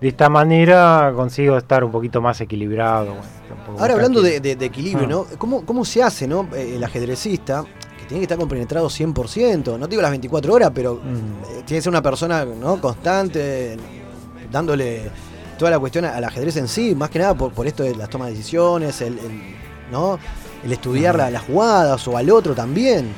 de 0.00 0.08
esta 0.08 0.28
manera 0.28 1.12
consigo 1.16 1.56
estar 1.56 1.82
un 1.84 1.90
poquito 1.90 2.20
más 2.20 2.40
equilibrado. 2.40 3.14
bueno, 3.14 3.80
Ahora 3.80 3.94
hablando 3.94 4.20
de, 4.22 4.32
tranquilo. 4.40 4.42
de- 4.50 4.56
de 4.56 4.66
equilibrio, 4.66 5.04
Ah. 5.06 5.10
¿no? 5.32 5.38
¿Cómo, 5.38 5.64
¿Cómo 5.64 5.84
se 5.84 6.02
hace, 6.02 6.26
no? 6.26 6.48
Eh, 6.54 6.74
El 6.76 6.84
ajedrecista, 6.84 7.64
que 7.98 8.04
tiene 8.04 8.20
que 8.20 8.24
estar 8.24 8.38
compenetrado 8.38 8.88
100%, 8.90 9.78
no 9.78 9.86
digo 9.86 10.02
las 10.02 10.10
24 10.10 10.52
horas, 10.52 10.70
pero 10.74 10.94
Mm. 10.96 10.98
eh, 10.98 11.62
tiene 11.64 11.78
que 11.78 11.82
ser 11.82 11.90
una 11.90 12.02
persona 12.02 12.44
¿no? 12.44 12.80
constante, 12.80 13.76
dándole 14.52 15.10
toda 15.58 15.70
la 15.70 15.78
cuestión 15.78 16.04
al 16.04 16.22
ajedrez 16.22 16.56
en 16.58 16.68
sí, 16.68 16.94
más 16.94 17.08
que 17.10 17.18
nada 17.18 17.34
por, 17.34 17.52
por 17.52 17.66
esto 17.66 17.82
de 17.82 17.94
las 17.96 18.08
tomas 18.10 18.28
de 18.28 18.34
decisiones, 18.34 19.00
el, 19.00 19.18
el- 19.18 19.56
¿no? 19.90 20.18
el 20.64 20.72
estudiar 20.72 21.16
la- 21.16 21.30
las 21.30 21.42
jugadas 21.44 22.06
o 22.08 22.16
al 22.16 22.28
otro 22.30 22.54
también. 22.54 23.08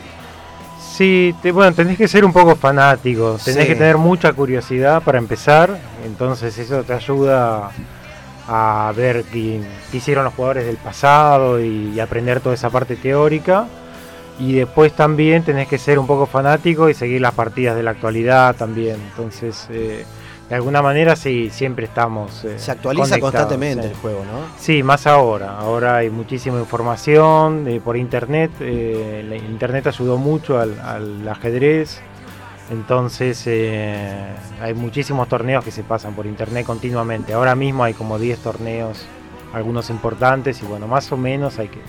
Sí, 0.98 1.32
te- 1.40 1.52
bueno, 1.52 1.72
tenés 1.72 1.96
que 1.96 2.08
ser 2.08 2.24
un 2.24 2.32
poco 2.32 2.56
fanático, 2.56 3.38
tenés 3.44 3.62
Sí. 3.62 3.68
que 3.68 3.76
tener 3.76 3.96
mucha 3.98 4.32
curiosidad 4.32 5.00
para 5.00 5.18
empezar, 5.18 5.78
entonces 6.04 6.58
eso 6.58 6.82
te 6.82 6.92
ayuda 6.92 7.70
a 8.48 8.92
ver 8.96 9.22
qué, 9.32 9.60
qué 9.92 9.96
hicieron 9.98 10.24
los 10.24 10.34
jugadores 10.34 10.66
del 10.66 10.76
pasado 10.76 11.60
y, 11.60 11.92
y 11.94 12.00
aprender 12.00 12.40
toda 12.40 12.56
esa 12.56 12.68
parte 12.70 12.96
teórica. 12.96 13.66
Y 14.40 14.54
después 14.54 14.92
también 14.92 15.44
tenés 15.44 15.68
que 15.68 15.78
ser 15.78 15.98
un 16.00 16.06
poco 16.08 16.26
fanático 16.26 16.88
y 16.88 16.94
seguir 16.94 17.20
las 17.20 17.34
partidas 17.34 17.76
de 17.76 17.82
la 17.84 17.90
actualidad 17.90 18.56
también. 18.56 18.96
Entonces, 19.10 19.66
eh, 19.70 20.04
de 20.48 20.54
alguna 20.54 20.80
manera 20.80 21.14
sí, 21.14 21.50
siempre 21.52 21.84
estamos... 21.86 22.44
eh, 22.44 22.58
Se 22.58 22.70
actualiza 22.70 23.20
constantemente 23.20 23.82
sí. 23.84 23.90
el 23.90 23.96
juego, 23.96 24.20
¿no? 24.24 24.46
Sí, 24.58 24.82
más 24.82 25.06
ahora. 25.06 25.58
Ahora 25.58 25.96
hay 25.96 26.08
muchísima 26.10 26.58
información 26.58 27.68
eh, 27.68 27.80
por 27.84 27.96
internet. 27.96 28.50
eh, 28.60 29.24
la 29.28 29.36
internet 29.36 29.86
ayudó 29.88 30.16
mucho 30.16 30.58
al, 30.58 30.78
al 30.80 31.28
ajedrez. 31.28 32.00
Entonces 32.70 33.42
eh, 33.46 34.26
hay 34.60 34.74
muchísimos 34.74 35.28
torneos 35.28 35.64
que 35.64 35.70
se 35.70 35.82
pasan 35.82 36.14
por 36.14 36.26
internet 36.26 36.66
continuamente. 36.66 37.32
Ahora 37.32 37.54
mismo 37.54 37.84
hay 37.84 37.94
como 37.94 38.18
10 38.18 38.38
torneos, 38.40 39.04
algunos 39.54 39.88
importantes 39.90 40.62
y 40.62 40.66
bueno, 40.66 40.86
más 40.86 41.10
o 41.12 41.16
menos 41.16 41.58
hay 41.58 41.68
que 41.68 41.80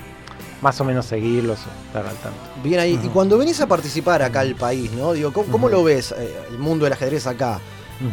más 0.62 0.78
o 0.80 0.84
menos 0.84 1.06
seguirlos, 1.06 1.58
estar 1.86 2.04
al 2.06 2.16
tanto. 2.16 2.38
Bien 2.62 2.80
ahí. 2.80 3.00
Y 3.02 3.08
cuando 3.08 3.38
venís 3.38 3.58
a 3.62 3.66
participar 3.66 4.22
acá 4.22 4.40
al 4.40 4.54
país, 4.54 4.92
¿no? 4.92 5.14
Digo, 5.14 5.32
¿cómo, 5.32 5.50
cómo 5.50 5.68
lo 5.70 5.82
ves 5.84 6.14
el 6.50 6.58
mundo 6.58 6.84
del 6.84 6.92
ajedrez 6.92 7.26
acá? 7.26 7.58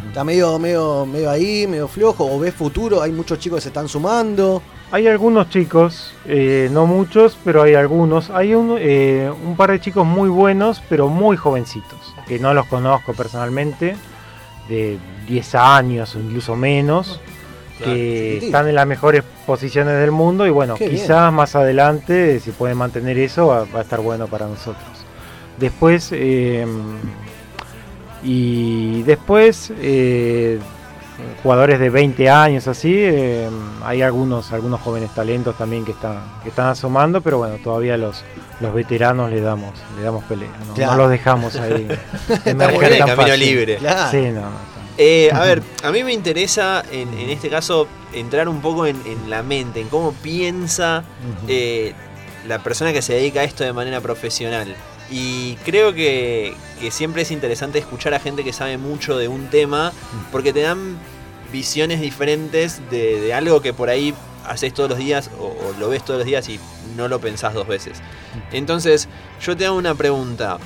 ¿Está 0.07 0.23
medio, 0.23 0.59
medio, 0.59 1.05
medio 1.05 1.29
ahí, 1.29 1.65
medio 1.67 1.87
flojo? 1.87 2.25
¿O 2.25 2.39
ves 2.39 2.53
futuro? 2.53 3.01
¿Hay 3.01 3.11
muchos 3.11 3.39
chicos 3.39 3.57
que 3.57 3.61
se 3.61 3.67
están 3.69 3.87
sumando? 3.87 4.61
Hay 4.91 5.07
algunos 5.07 5.49
chicos, 5.49 6.13
eh, 6.25 6.69
no 6.71 6.85
muchos, 6.85 7.37
pero 7.43 7.63
hay 7.63 7.75
algunos. 7.75 8.29
Hay 8.29 8.53
un, 8.53 8.77
eh, 8.79 9.31
un 9.45 9.55
par 9.55 9.71
de 9.71 9.79
chicos 9.79 10.05
muy 10.05 10.29
buenos, 10.29 10.81
pero 10.89 11.07
muy 11.07 11.37
jovencitos, 11.37 11.99
que 12.27 12.39
no 12.39 12.53
los 12.53 12.67
conozco 12.67 13.13
personalmente, 13.13 13.95
de 14.69 14.97
10 15.27 15.55
años 15.55 16.15
o 16.15 16.19
incluso 16.19 16.55
menos, 16.55 17.19
Claro, 17.77 17.93
que 17.93 18.37
están 18.37 18.67
en 18.67 18.75
las 18.75 18.87
mejores 18.87 19.23
posiciones 19.45 19.99
del 19.99 20.11
mundo 20.11 20.47
y 20.47 20.49
bueno, 20.49 20.75
Qué 20.75 20.89
bien. 20.89 20.99
quizás 21.01 21.31
más 21.31 21.55
adelante, 21.55 22.39
si 22.39 22.51
pueden 22.51 22.75
mantener 22.77 23.17
eso, 23.19 23.47
va, 23.47 23.65
va 23.65 23.79
a 23.79 23.81
estar 23.83 23.99
bueno 23.99 24.27
para 24.27 24.47
nosotros. 24.47 24.83
Después, 25.59 26.09
eh, 26.11 26.65
y 28.23 29.03
después, 29.03 29.71
eh, 29.79 30.59
jugadores 31.43 31.79
de 31.79 31.89
20 31.89 32.29
años 32.29 32.67
así, 32.67 32.93
eh, 32.95 33.47
hay 33.83 34.01
algunos 34.01 34.51
algunos 34.51 34.81
jóvenes 34.81 35.13
talentos 35.15 35.57
también 35.57 35.83
que 35.85 35.91
están 35.91 36.19
que 36.43 36.49
están 36.49 36.67
asomando, 36.67 37.21
pero 37.21 37.37
bueno, 37.39 37.55
todavía 37.63 37.97
los 37.97 38.23
los 38.59 38.73
veteranos 38.73 39.29
le 39.31 39.41
damos 39.41 39.73
le 39.97 40.03
damos 40.03 40.23
pelea, 40.25 40.49
no, 40.67 40.73
Claro. 40.73 40.91
no 40.93 40.97
los 40.99 41.09
dejamos 41.11 41.55
ahí 41.57 41.85
bien, 42.45 42.57
tan 42.57 43.07
camino 43.07 43.15
fácil. 43.15 43.39
libre. 43.39 43.77
Claro. 43.77 44.11
Sí, 44.11 44.21
no, 44.31 44.41
no, 44.41 44.77
Eh, 44.99 45.29
a 45.31 45.41
ver, 45.41 45.61
a 45.83 45.91
mí 45.91 46.03
me 46.03 46.11
interesa 46.13 46.83
en, 46.91 47.13
en 47.13 47.29
este 47.29 47.49
caso 47.49 47.87
entrar 48.13 48.49
un 48.49 48.61
poco 48.61 48.85
en, 48.87 48.95
en 49.05 49.29
la 49.29 49.43
mente, 49.43 49.79
en 49.81 49.89
cómo 49.89 50.11
piensa 50.11 51.03
eh, 51.47 51.93
la 52.47 52.59
persona 52.59 52.91
que 52.93 53.01
se 53.03 53.13
dedica 53.13 53.41
a 53.41 53.43
esto 53.43 53.63
de 53.63 53.73
manera 53.73 54.01
profesional. 54.01 54.75
Y 55.09 55.55
creo 55.63 55.93
que, 55.93 56.53
que 56.81 56.91
siempre 56.91 57.21
es 57.21 57.31
interesante 57.31 57.79
escuchar 57.79 58.13
a 58.13 58.19
gente 58.19 58.43
que 58.43 58.51
sabe 58.53 58.77
mucho 58.77 59.17
de 59.17 59.27
un 59.27 59.47
tema, 59.49 59.93
porque 60.31 60.51
te 60.53 60.61
dan 60.61 60.97
visiones 61.51 62.01
diferentes 62.01 62.81
de, 62.89 63.21
de 63.21 63.33
algo 63.33 63.61
que 63.61 63.73
por 63.73 63.89
ahí 63.89 64.13
haces 64.45 64.73
todos 64.73 64.89
los 64.89 64.99
días 64.99 65.29
o, 65.39 65.45
o 65.45 65.73
lo 65.79 65.89
ves 65.89 66.03
todos 66.03 66.19
los 66.19 66.25
días 66.27 66.47
y 66.49 66.59
no 66.97 67.07
lo 67.07 67.19
pensás 67.21 67.53
dos 67.53 67.67
veces. 67.67 67.99
Entonces, 68.51 69.07
yo 69.41 69.55
te 69.55 69.65
hago 69.65 69.77
una 69.77 69.95
pregunta. 69.95 70.57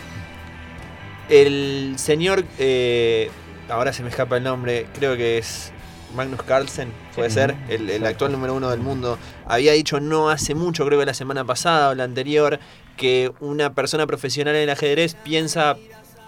El 1.29 1.93
señor, 1.97 2.43
eh, 2.59 3.29
ahora 3.69 3.93
se 3.93 4.03
me 4.03 4.09
escapa 4.09 4.37
el 4.37 4.43
nombre, 4.43 4.87
creo 4.93 5.15
que 5.15 5.37
es 5.37 5.71
Magnus 6.15 6.43
Carlsen, 6.43 6.91
puede 7.15 7.29
Sí. 7.29 7.35
ser, 7.35 7.55
el, 7.69 7.89
el 7.89 8.05
actual 8.05 8.33
número 8.33 8.53
uno 8.53 8.69
del 8.69 8.81
mundo, 8.81 9.17
había 9.47 9.71
dicho 9.71 9.99
no 10.01 10.29
hace 10.29 10.55
mucho, 10.55 10.85
creo 10.85 10.99
que 10.99 11.05
la 11.05 11.13
semana 11.13 11.45
pasada 11.45 11.89
o 11.89 11.95
la 11.95 12.03
anterior, 12.03 12.59
que 12.97 13.31
una 13.39 13.73
persona 13.73 14.05
profesional 14.07 14.55
en 14.55 14.63
el 14.63 14.69
ajedrez 14.69 15.15
piensa 15.15 15.77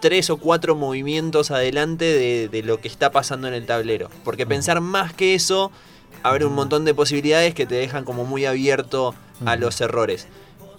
tres 0.01 0.29
o 0.29 0.37
cuatro 0.37 0.75
movimientos 0.75 1.51
adelante 1.51 2.05
de, 2.05 2.49
de 2.49 2.63
lo 2.63 2.79
que 2.79 2.87
está 2.87 3.11
pasando 3.11 3.47
en 3.47 3.53
el 3.53 3.65
tablero. 3.65 4.09
Porque 4.23 4.45
pensar 4.45 4.81
más 4.81 5.13
que 5.13 5.35
eso, 5.35 5.71
abre 6.23 6.45
un 6.45 6.53
montón 6.53 6.85
de 6.85 6.93
posibilidades 6.93 7.53
que 7.53 7.65
te 7.65 7.75
dejan 7.75 8.03
como 8.03 8.25
muy 8.25 8.45
abierto 8.45 9.13
a 9.45 9.55
los 9.55 9.79
errores. 9.81 10.27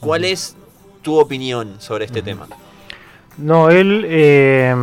¿Cuál 0.01 0.25
es 0.25 0.57
tu 1.03 1.19
opinión 1.19 1.77
sobre 1.79 2.05
este 2.07 2.23
tema? 2.23 2.49
No, 3.37 3.71
él 3.71 4.05
eh, 4.09 4.75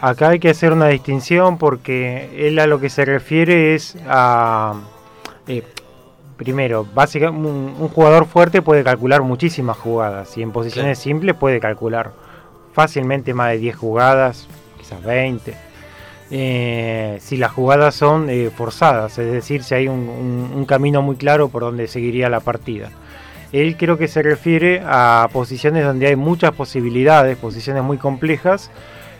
acá 0.00 0.30
hay 0.30 0.38
que 0.38 0.50
hacer 0.50 0.72
una 0.72 0.88
distinción 0.88 1.58
porque 1.58 2.46
él 2.46 2.58
a 2.58 2.66
lo 2.66 2.80
que 2.80 2.90
se 2.90 3.04
refiere 3.04 3.74
es 3.74 3.96
a 4.06 4.80
eh, 5.46 5.62
primero, 6.38 6.86
básicamente 6.94 7.46
un, 7.50 7.74
un 7.78 7.88
jugador 7.88 8.24
fuerte 8.26 8.62
puede 8.62 8.82
calcular 8.84 9.20
muchísimas 9.22 9.76
jugadas 9.76 10.38
y 10.38 10.42
en 10.42 10.52
posiciones 10.52 10.98
simples 10.98 11.34
puede 11.34 11.60
calcular 11.60 12.12
fácilmente 12.72 13.34
más 13.34 13.50
de 13.50 13.58
10 13.58 13.76
jugadas, 13.76 14.48
quizás 14.78 15.02
20. 15.02 15.54
eh, 16.30 17.18
si 17.20 17.36
las 17.36 17.52
jugadas 17.52 17.94
son 17.94 18.28
eh, 18.30 18.50
forzadas, 18.54 19.18
es 19.18 19.32
decir, 19.32 19.62
si 19.64 19.74
hay 19.74 19.88
un, 19.88 20.08
un- 20.08 20.52
un 20.54 20.64
camino 20.64 21.02
muy 21.02 21.16
claro 21.16 21.48
por 21.48 21.62
donde 21.62 21.86
seguiría 21.88 22.28
la 22.28 22.40
partida. 22.40 22.90
Él 23.52 23.76
creo 23.78 23.96
que 23.96 24.08
se 24.08 24.22
refiere 24.22 24.82
a 24.84 25.28
posiciones 25.32 25.84
donde 25.84 26.06
hay 26.06 26.16
muchas 26.16 26.52
posibilidades, 26.52 27.36
posiciones 27.38 27.82
muy 27.82 27.96
complejas. 27.96 28.70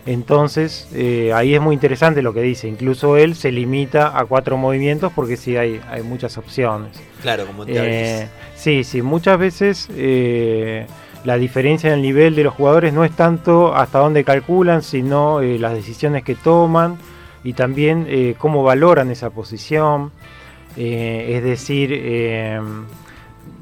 Entonces, 0.09 0.89
eh, 0.95 1.33
ahí 1.35 1.55
es 1.55 1.61
muy 1.61 1.75
interesante 1.75 2.23
lo 2.23 2.33
que 2.33 2.41
dice. 2.41 2.67
Incluso 2.67 3.19
él 3.19 3.35
se 3.35 3.53
limita 3.53 4.19
a 4.19 4.25
cuatro 4.25 4.57
movimientos 4.57 5.13
porque 5.15 5.37
sí 5.37 5.57
hay, 5.57 5.83
hay 5.91 6.03
muchas 6.03 6.39
opciones. 6.39 6.99
Claro, 7.21 7.47
como 7.47 7.67
te 7.67 8.23
Eh, 8.23 8.29
sí, 8.57 8.85
sí, 8.85 9.03
muchas 9.03 9.39
veces 9.39 9.87
eh, 9.95 10.87
la 11.25 11.37
diferencia 11.37 11.89
en 11.89 11.97
el 11.97 12.03
nivel 12.03 12.35
de 12.37 12.45
los 12.45 12.55
jugadores 12.55 12.95
no 12.95 13.05
es 13.05 13.11
tanto 13.13 13.75
hasta 13.75 13.99
dónde 13.99 14.25
calculan, 14.25 14.83
sino 14.83 15.43
eh, 15.43 15.59
las 15.59 15.75
decisiones 15.75 16.25
que 16.25 16.35
toman 16.35 16.97
y 17.45 17.53
también 17.53 18.07
eh, 18.09 18.35
cómo 18.39 18.63
valoran 18.63 19.11
esa 19.11 19.29
posición. 19.29 20.11
Eh, 20.79 21.35
es 21.37 21.45
decir, 21.45 21.91
eh, 21.93 22.59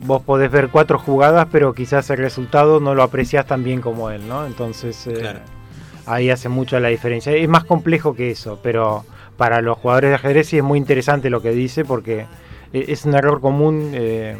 vos 0.05 0.22
podés 0.22 0.51
ver 0.51 0.68
cuatro 0.68 0.99
jugadas, 0.99 1.49
pero 1.51 1.72
quizás 1.74 2.09
el 2.11 2.18
resultado 2.18 2.78
no 2.78 2.94
lo 2.94 3.03
apreciás 3.03 3.47
tan 3.47 3.64
bien 3.64 3.80
como 3.80 4.11
él, 4.11 4.28
¿no? 4.28 4.47
Entonces, 4.47 5.07
eh, 5.09 5.14
Claro. 5.14 5.40
Ahí 6.07 6.30
hace 6.30 6.48
mucho 6.48 6.78
la 6.80 6.88
diferencia. 6.88 7.32
Es 7.32 7.48
más 7.48 7.64
complejo 7.64 8.14
que 8.14 8.30
eso, 8.30 8.59
pero 8.62 9.04
para 9.36 9.61
los 9.61 9.78
jugadores 9.78 10.11
de 10.11 10.14
ajedrez 10.16 10.48
sí 10.48 10.57
es 10.59 10.62
muy 10.64 10.78
interesante 10.78 11.28
lo 11.30 11.42
que 11.42 11.50
dice 11.50 11.84
porque 11.84 12.26
e- 12.72 12.84
es 12.88 13.04
un 13.04 13.14
error 13.14 13.40
común 13.40 13.90
eh, 13.94 14.36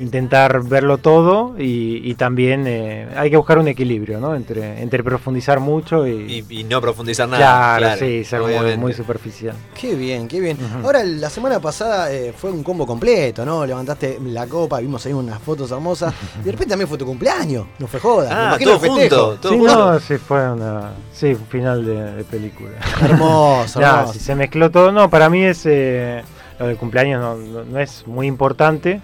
intentar 0.00 0.62
verlo 0.64 0.98
todo 0.98 1.54
y, 1.58 2.00
y 2.02 2.14
también 2.14 2.64
eh, 2.66 3.08
hay 3.16 3.30
que 3.30 3.36
buscar 3.36 3.58
un 3.58 3.68
equilibrio, 3.68 4.18
¿no? 4.20 4.34
Entre, 4.34 4.82
entre 4.82 5.02
profundizar 5.04 5.60
mucho 5.60 6.06
y, 6.06 6.44
Y, 6.50 6.60
y 6.60 6.64
no 6.64 6.80
profundizar 6.80 7.28
nada. 7.28 7.76
claro, 7.78 7.98
sí, 8.00 8.24
ser 8.24 8.40
muy, 8.42 8.76
muy 8.76 8.92
superficial. 8.92 9.54
Qué 9.80 9.94
bien, 9.94 10.26
qué 10.28 10.40
bien. 10.40 10.58
Ahora, 10.82 11.02
la 11.04 11.30
semana 11.30 11.60
pasada 11.60 12.12
eh, 12.12 12.32
fue 12.36 12.50
un 12.50 12.62
combo 12.62 12.86
completo, 12.86 13.44
¿no? 13.44 13.64
Levantaste 13.64 14.18
la 14.26 14.46
copa, 14.46 14.80
vimos 14.80 15.04
ahí 15.06 15.12
unas 15.12 15.40
fotos 15.40 15.70
hermosas. 15.70 16.12
Y 16.40 16.44
de 16.44 16.52
repente 16.52 16.70
también 16.70 16.88
fue 16.88 16.98
tu 16.98 17.06
cumpleaños. 17.06 17.66
No 17.78 17.86
fue 17.86 18.00
joda. 18.00 18.28
Me 18.30 18.34
Ah, 18.34 18.44
imagino 18.48 18.70
todo 18.78 18.90
junto, 18.90 19.36
todo 19.40 19.52
sí, 19.52 19.58
junto. 19.58 19.74
no, 19.92 20.00
sí, 20.00 20.18
fue 20.18 20.50
una, 20.52 20.90
sí, 21.12 21.26
un 21.28 21.46
final 21.46 21.84
de, 21.84 22.12
de 22.14 22.24
película. 22.24 22.70
Hermoso, 23.02 23.80
Ya, 23.80 23.98
hermoso. 24.00 24.12
si 24.14 24.18
se 24.18 24.34
mezcló 24.34 24.70
todo, 24.70 24.90
no, 24.92 25.08
para 25.08 25.28
mí 25.30 25.42
es 25.44 25.62
eh, 25.66 26.22
lo 26.58 26.66
del 26.66 26.76
cumpleaños 26.76 27.20
no, 27.20 27.36
no- 27.36 27.64
no 27.64 27.78
es 27.78 28.06
muy 28.06 28.26
importante, 28.26 29.00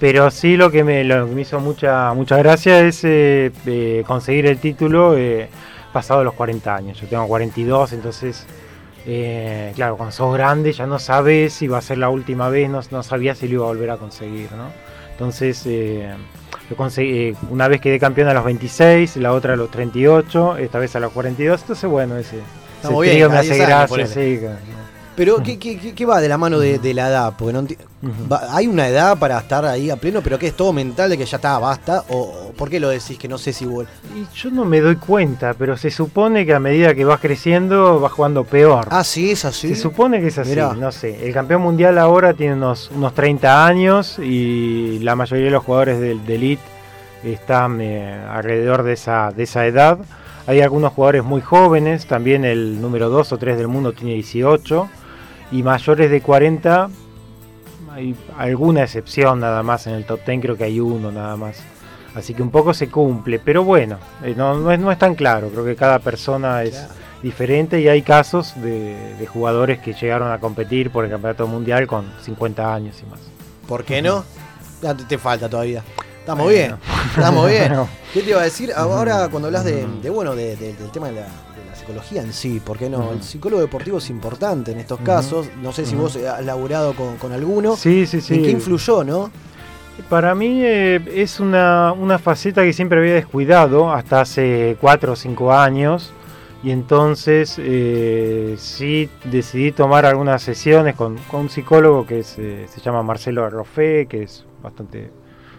Pero 0.00 0.30
sí 0.30 0.56
lo 0.56 0.70
que 0.70 0.84
me, 0.84 1.02
lo 1.02 1.26
que 1.26 1.34
me 1.34 1.40
hizo 1.40 1.58
mucha, 1.58 2.12
mucha 2.14 2.36
gracia 2.36 2.80
es 2.80 3.02
eh, 3.04 3.50
eh, 3.66 4.04
conseguir 4.06 4.46
el 4.46 4.58
título 4.58 5.16
eh, 5.16 5.48
pasado 5.92 6.22
los 6.24 6.34
40 6.34 6.74
años. 6.74 7.00
Yo 7.00 7.08
tengo 7.08 7.26
42, 7.26 7.92
entonces, 7.94 8.46
eh, 9.06 9.72
claro, 9.74 9.96
cuando 9.96 10.12
sos 10.12 10.32
grande 10.34 10.72
ya 10.72 10.86
no 10.86 10.98
sabes 10.98 11.52
si 11.52 11.66
va 11.66 11.78
a 11.78 11.82
ser 11.82 11.98
la 11.98 12.10
última 12.10 12.48
vez, 12.48 12.70
no, 12.70 12.80
no 12.90 13.02
sabía 13.02 13.34
si 13.34 13.48
lo 13.48 13.54
iba 13.54 13.64
a 13.64 13.68
volver 13.68 13.90
a 13.90 13.96
conseguir, 13.96 14.52
¿no? 14.52 14.70
Entonces, 15.10 15.62
eh, 15.66 16.14
lo 16.70 16.76
conseguí, 16.76 17.18
eh, 17.18 17.34
una 17.50 17.66
vez 17.66 17.80
quedé 17.80 17.98
campeón 17.98 18.28
a 18.28 18.34
los 18.34 18.44
26, 18.44 19.16
la 19.16 19.32
otra 19.32 19.54
a 19.54 19.56
los 19.56 19.70
38, 19.70 20.58
esta 20.58 20.78
vez 20.78 20.94
a 20.94 21.00
los 21.00 21.12
42, 21.12 21.60
entonces 21.62 21.90
bueno, 21.90 22.16
ese, 22.16 22.36
ese 22.82 23.00
bien, 23.00 23.14
trío 23.14 23.30
me 23.30 23.38
hace 23.38 23.54
10 23.54 23.68
años, 23.68 23.90
gracia, 23.90 24.06
sí, 24.06 24.40
Pero, 25.18 25.42
¿qué, 25.42 25.58
qué- 25.58 25.76
qué- 25.78 25.94
qué 25.94 26.06
va 26.06 26.20
de 26.20 26.28
la 26.28 26.38
mano 26.38 26.60
de, 26.60 26.78
de 26.78 26.94
la 26.94 27.08
edad? 27.08 27.32
Porque 27.36 27.52
no 27.52 27.66
va- 28.30 28.54
¿Hay 28.56 28.68
una 28.68 28.86
edad 28.88 29.18
para 29.18 29.36
estar 29.38 29.64
ahí 29.66 29.90
a 29.90 29.96
pleno, 29.96 30.20
pero 30.22 30.38
que 30.38 30.46
es 30.46 30.54
todo 30.54 30.72
mental 30.72 31.10
de 31.10 31.18
que 31.18 31.26
ya 31.26 31.36
está, 31.38 31.58
basta? 31.58 32.04
¿O, 32.08 32.52
por 32.56 32.70
qué 32.70 32.78
lo 32.78 32.88
decís 32.88 33.18
que 33.18 33.26
no 33.26 33.36
sé 33.36 33.52
si 33.52 33.66
vuelve? 33.66 33.90
Y 34.14 34.24
yo 34.36 34.50
no 34.52 34.64
me 34.64 34.80
doy 34.80 34.94
cuenta, 34.94 35.54
pero 35.58 35.76
se 35.76 35.90
supone 35.90 36.46
que 36.46 36.54
a 36.54 36.60
medida 36.60 36.94
que 36.94 37.04
vas 37.04 37.18
creciendo 37.20 37.98
vas 37.98 38.12
jugando 38.12 38.44
peor. 38.44 38.86
Ah, 38.90 39.02
sí, 39.02 39.32
es 39.32 39.44
así. 39.44 39.70
Se 39.70 39.74
supone 39.74 40.20
que 40.20 40.28
es 40.28 40.38
así, 40.38 40.50
Mirá. 40.50 40.72
no 40.74 40.92
sé. 40.92 41.26
El 41.26 41.34
campeón 41.34 41.62
mundial 41.62 41.98
ahora 41.98 42.32
tiene 42.32 42.54
unos, 42.54 42.88
unos 42.94 43.12
30 43.12 43.66
años 43.66 44.20
y 44.20 45.00
la 45.00 45.16
mayoría 45.16 45.46
de 45.46 45.50
los 45.50 45.64
jugadores 45.64 45.98
del 46.00 46.24
de 46.24 46.34
Elite 46.36 46.62
están 47.24 47.80
eh, 47.80 48.22
alrededor 48.30 48.84
de 48.84 48.92
esa, 48.92 49.32
de 49.34 49.42
esa 49.42 49.66
edad. 49.66 49.98
Hay 50.46 50.60
algunos 50.60 50.92
jugadores 50.92 51.24
muy 51.24 51.40
jóvenes, 51.40 52.06
también 52.06 52.44
el 52.44 52.80
número 52.80 53.08
2 53.10 53.32
o 53.32 53.36
3 53.36 53.58
del 53.58 53.66
mundo 53.68 53.92
tiene 53.92 54.14
18 54.14 54.88
y 55.52 55.62
mayores 55.62 56.10
de 56.10 56.20
40 56.20 56.88
hay 57.94 58.14
alguna 58.36 58.82
excepción 58.84 59.40
nada 59.40 59.62
más 59.62 59.86
en 59.86 59.94
el 59.94 60.04
top 60.04 60.20
10, 60.26 60.40
creo 60.40 60.56
que 60.56 60.64
hay 60.64 60.78
uno 60.80 61.10
nada 61.10 61.36
más. 61.36 61.58
Así 62.14 62.34
que 62.34 62.42
un 62.42 62.50
poco 62.50 62.74
se 62.74 62.88
cumple, 62.88 63.38
pero 63.38 63.64
bueno, 63.64 63.98
eh, 64.24 64.34
no, 64.36 64.54
no 64.58 64.72
es, 64.72 64.78
no 64.80 64.90
es 64.90 64.98
tan 64.98 65.14
claro, 65.14 65.48
creo 65.50 65.64
que 65.64 65.76
cada 65.76 65.98
persona 65.98 66.62
es 66.62 66.86
diferente 67.22 67.80
y 67.80 67.88
hay 67.88 68.02
casos 68.02 68.54
de, 68.60 69.14
de 69.18 69.26
jugadores 69.26 69.78
que 69.80 69.92
llegaron 69.92 70.30
a 70.32 70.38
competir 70.38 70.90
por 70.90 71.04
el 71.04 71.10
campeonato 71.10 71.46
mundial 71.46 71.86
con 71.86 72.06
50 72.22 72.74
años 72.74 72.96
y 73.02 73.10
más. 73.10 73.20
¿Por 73.68 73.84
qué 73.84 74.00
no? 74.02 74.24
Te, 75.08 75.18
falta 75.18 75.48
todavía. 75.48 75.82
Estamos 76.20 76.44
Bueno. 76.44 76.78
bien, 76.78 76.96
estamos 77.16 77.46
bien. 77.50 77.72
¿Qué 78.12 78.22
te 78.22 78.30
iba 78.30 78.40
a 78.40 78.44
decir? 78.44 78.72
Ahora 78.74 79.28
cuando 79.28 79.48
hablas 79.48 79.64
de, 79.64 79.86
de, 80.02 80.10
bueno, 80.10 80.34
de- 80.34 80.56
de- 80.56 80.74
del 80.74 80.90
tema 80.90 81.08
de 81.08 81.14
la 81.20 81.26
psicología 81.88 82.22
en 82.22 82.32
sí, 82.34 82.60
¿por 82.60 82.76
qué 82.76 82.90
no? 82.90 83.12
El 83.12 83.22
psicólogo 83.22 83.62
deportivo 83.62 83.96
es 83.96 84.10
importante 84.10 84.72
en 84.72 84.78
estos 84.78 85.00
casos. 85.00 85.48
No 85.62 85.72
sé 85.72 85.86
si 85.86 85.94
vos 85.94 86.16
has 86.16 86.44
laburado 86.44 86.92
con, 86.94 87.16
con 87.16 87.32
alguno. 87.32 87.76
Sí, 87.76 88.06
sí, 88.06 88.20
sí. 88.20 88.34
¿En 88.34 88.42
qué 88.42 88.50
influyó, 88.50 89.04
no? 89.04 89.30
Para 90.10 90.34
mí 90.34 90.60
eh, 90.62 91.00
es 91.14 91.40
una, 91.40 91.92
una 91.92 92.18
faceta 92.18 92.62
que 92.62 92.74
siempre 92.74 92.98
había 92.98 93.14
descuidado 93.14 93.90
hasta 93.90 94.20
hace 94.20 94.76
4 94.80 95.12
o 95.12 95.16
5 95.16 95.52
años. 95.52 96.12
Y 96.62 96.72
entonces 96.72 97.56
eh, 97.58 98.56
sí 98.58 99.08
decidí 99.24 99.72
tomar 99.72 100.04
algunas 100.04 100.42
sesiones 100.42 100.94
con, 100.94 101.16
con 101.30 101.42
un 101.42 101.48
psicólogo 101.48 102.04
que 102.04 102.18
es, 102.18 102.36
eh, 102.38 102.66
se 102.68 102.80
llama 102.80 103.02
Marcelo 103.02 103.44
Arrofé, 103.44 104.06
que 104.06 104.24
es 104.24 104.44
bastante, 104.62 105.10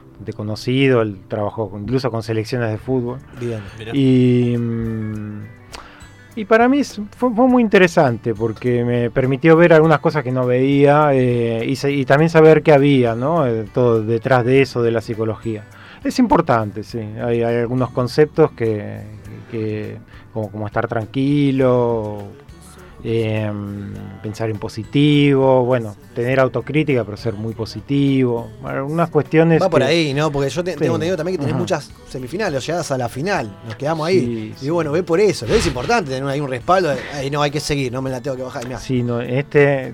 bastante 0.09 0.34
conocido, 0.34 1.01
él 1.01 1.21
trabajó 1.27 1.71
incluso 1.82 2.11
con 2.11 2.21
selecciones 2.21 2.69
de 2.69 2.77
fútbol. 2.77 3.19
Bien. 3.39 3.61
Y, 3.93 4.57
mm, 4.57 5.59
y 6.41 6.45
para 6.45 6.67
mí 6.69 6.83
fue, 6.83 7.33
fue 7.33 7.47
muy 7.47 7.61
interesante 7.61 8.33
porque 8.33 8.83
me 8.85 9.09
permitió 9.09 9.55
ver 9.57 9.73
algunas 9.73 9.99
cosas 9.99 10.23
que 10.23 10.31
no 10.31 10.45
veía 10.45 11.09
eh, 11.13 11.65
y, 11.65 11.87
y 11.87 12.05
también 12.05 12.29
saber 12.29 12.63
qué 12.63 12.71
había, 12.71 13.15
¿no? 13.15 13.45
Eh, 13.45 13.65
todo 13.73 14.01
detrás 14.03 14.45
de 14.45 14.61
eso, 14.61 14.81
de 14.81 14.91
la 14.91 15.01
psicología. 15.01 15.63
Es 16.03 16.17
importante, 16.19 16.83
sí. 16.83 16.99
Hay, 16.99 17.43
hay 17.43 17.57
algunos 17.57 17.91
conceptos 17.91 18.51
que, 18.51 19.01
que- 19.51 19.97
como, 20.33 20.49
como 20.51 20.67
estar 20.67 20.87
tranquilo, 20.87 22.23
eh, 23.03 23.51
pensar 24.21 24.49
en 24.49 24.57
positivo, 24.57 25.63
bueno, 25.65 25.95
tener 26.13 26.39
autocrítica 26.39 27.03
pero 27.03 27.17
ser 27.17 27.33
muy 27.33 27.53
positivo. 27.53 28.49
Algunas 28.63 29.09
cuestiones... 29.09 29.61
Va 29.61 29.69
por 29.69 29.81
que- 29.81 29.87
ahí, 29.87 30.13
¿no? 30.13 30.31
Porque 30.31 30.49
yo 30.49 30.63
te- 30.63 30.73
Sí. 30.73 30.79
tengo 30.79 30.95
entendido 30.95 31.17
también 31.17 31.35
que 31.37 31.39
tenés 31.39 31.53
Ajá. 31.53 31.59
muchas 31.61 31.91
semifinales, 32.09 32.61
o 32.63 32.65
llegadas 32.65 32.91
a 32.91 32.97
la 32.97 33.09
final. 33.09 33.55
Nos 33.65 33.75
quedamos 33.75 34.07
ahí. 34.07 34.53
Sí, 34.57 34.65
y 34.67 34.69
bueno, 34.69 34.91
ve 34.91 35.03
por 35.03 35.19
eso. 35.19 35.45
Es 35.45 35.65
importante 35.67 36.11
tener 36.11 36.27
ahí 36.27 36.39
un 36.39 36.49
respaldo. 36.49 36.91
"Ay, 37.13 37.29
no, 37.29 37.41
hay 37.41 37.51
que 37.51 37.59
seguir, 37.59 37.91
no 37.91 38.01
me 38.01 38.09
la 38.09 38.21
tengo 38.21 38.35
que 38.37 38.43
bajar. 38.43 38.65
Mirá. 38.65 38.79
Sí, 38.79 39.03
no, 39.03 39.21
este 39.21 39.93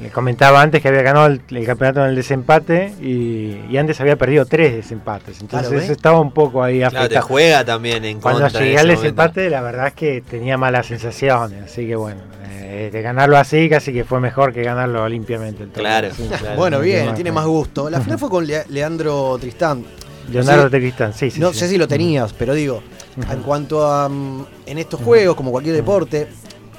le 0.00 0.10
comentaba 0.10 0.60
antes 0.60 0.82
que 0.82 0.88
había 0.88 1.02
ganado 1.02 1.26
el, 1.26 1.40
el 1.50 1.64
campeonato 1.66 2.00
en 2.02 2.10
el 2.10 2.16
desempate 2.16 2.92
y, 3.00 3.60
y 3.70 3.76
antes 3.76 4.00
había 4.00 4.16
perdido 4.16 4.44
tres 4.44 4.74
desempates. 4.74 5.40
Entonces 5.40 5.88
estaba 5.88 6.18
un 6.20 6.32
poco 6.32 6.62
ahí 6.64 6.78
Claro, 6.78 6.92
te 6.92 6.98
afectado. 6.98 7.26
juega 7.26 7.64
también 7.64 8.04
en 8.04 8.20
Cuando 8.20 8.40
contra. 8.42 8.60
llegué 8.60 8.78
al 8.78 8.86
momento. 8.86 9.02
desempate, 9.02 9.50
la 9.50 9.60
verdad 9.62 9.86
es 9.88 9.92
que 9.94 10.20
tenía 10.22 10.56
malas 10.58 10.86
sensaciones. 10.86 11.62
Así 11.64 11.86
que 11.86 11.94
bueno, 11.94 12.20
eh, 12.50 12.90
de 12.92 13.02
ganarlo 13.02 13.36
así 13.36 13.68
casi 13.68 13.92
que 13.92 14.02
fue 14.04 14.18
mejor 14.20 14.52
que 14.52 14.62
ganarlo 14.64 15.08
limpiamente. 15.08 15.62
el. 15.62 15.68
Claro, 15.70 16.08
Sí. 16.12 16.28
claro. 16.40 16.56
Bueno, 16.56 16.80
bien, 16.80 17.06
Más, 17.06 17.14
tiene 17.14 17.30
más 17.30 17.46
gusto. 17.46 17.88
La 17.88 18.00
final 18.00 18.18
fue 18.18 18.28
con 18.30 18.46
Le- 18.46 18.64
Leandro 18.70 19.38
Tristán. 19.40 19.84
Leonardo 20.30 20.64
Sí. 20.64 20.70
Tequistán, 20.70 21.12
sí, 21.12 21.30
sí. 21.30 21.38
no 21.38 21.52
sí. 21.52 21.58
sé 21.60 21.68
si 21.68 21.76
lo 21.78 21.86
tenías, 21.86 22.32
pero 22.32 22.54
digo, 22.54 22.82
en 23.30 23.42
cuanto 23.42 23.86
a 23.86 24.08
mm, 24.08 24.46
en 24.66 24.78
estos 24.78 24.98
juegos, 25.00 25.36
como 25.36 25.50
cualquier 25.52 25.76
deporte, 25.76 26.26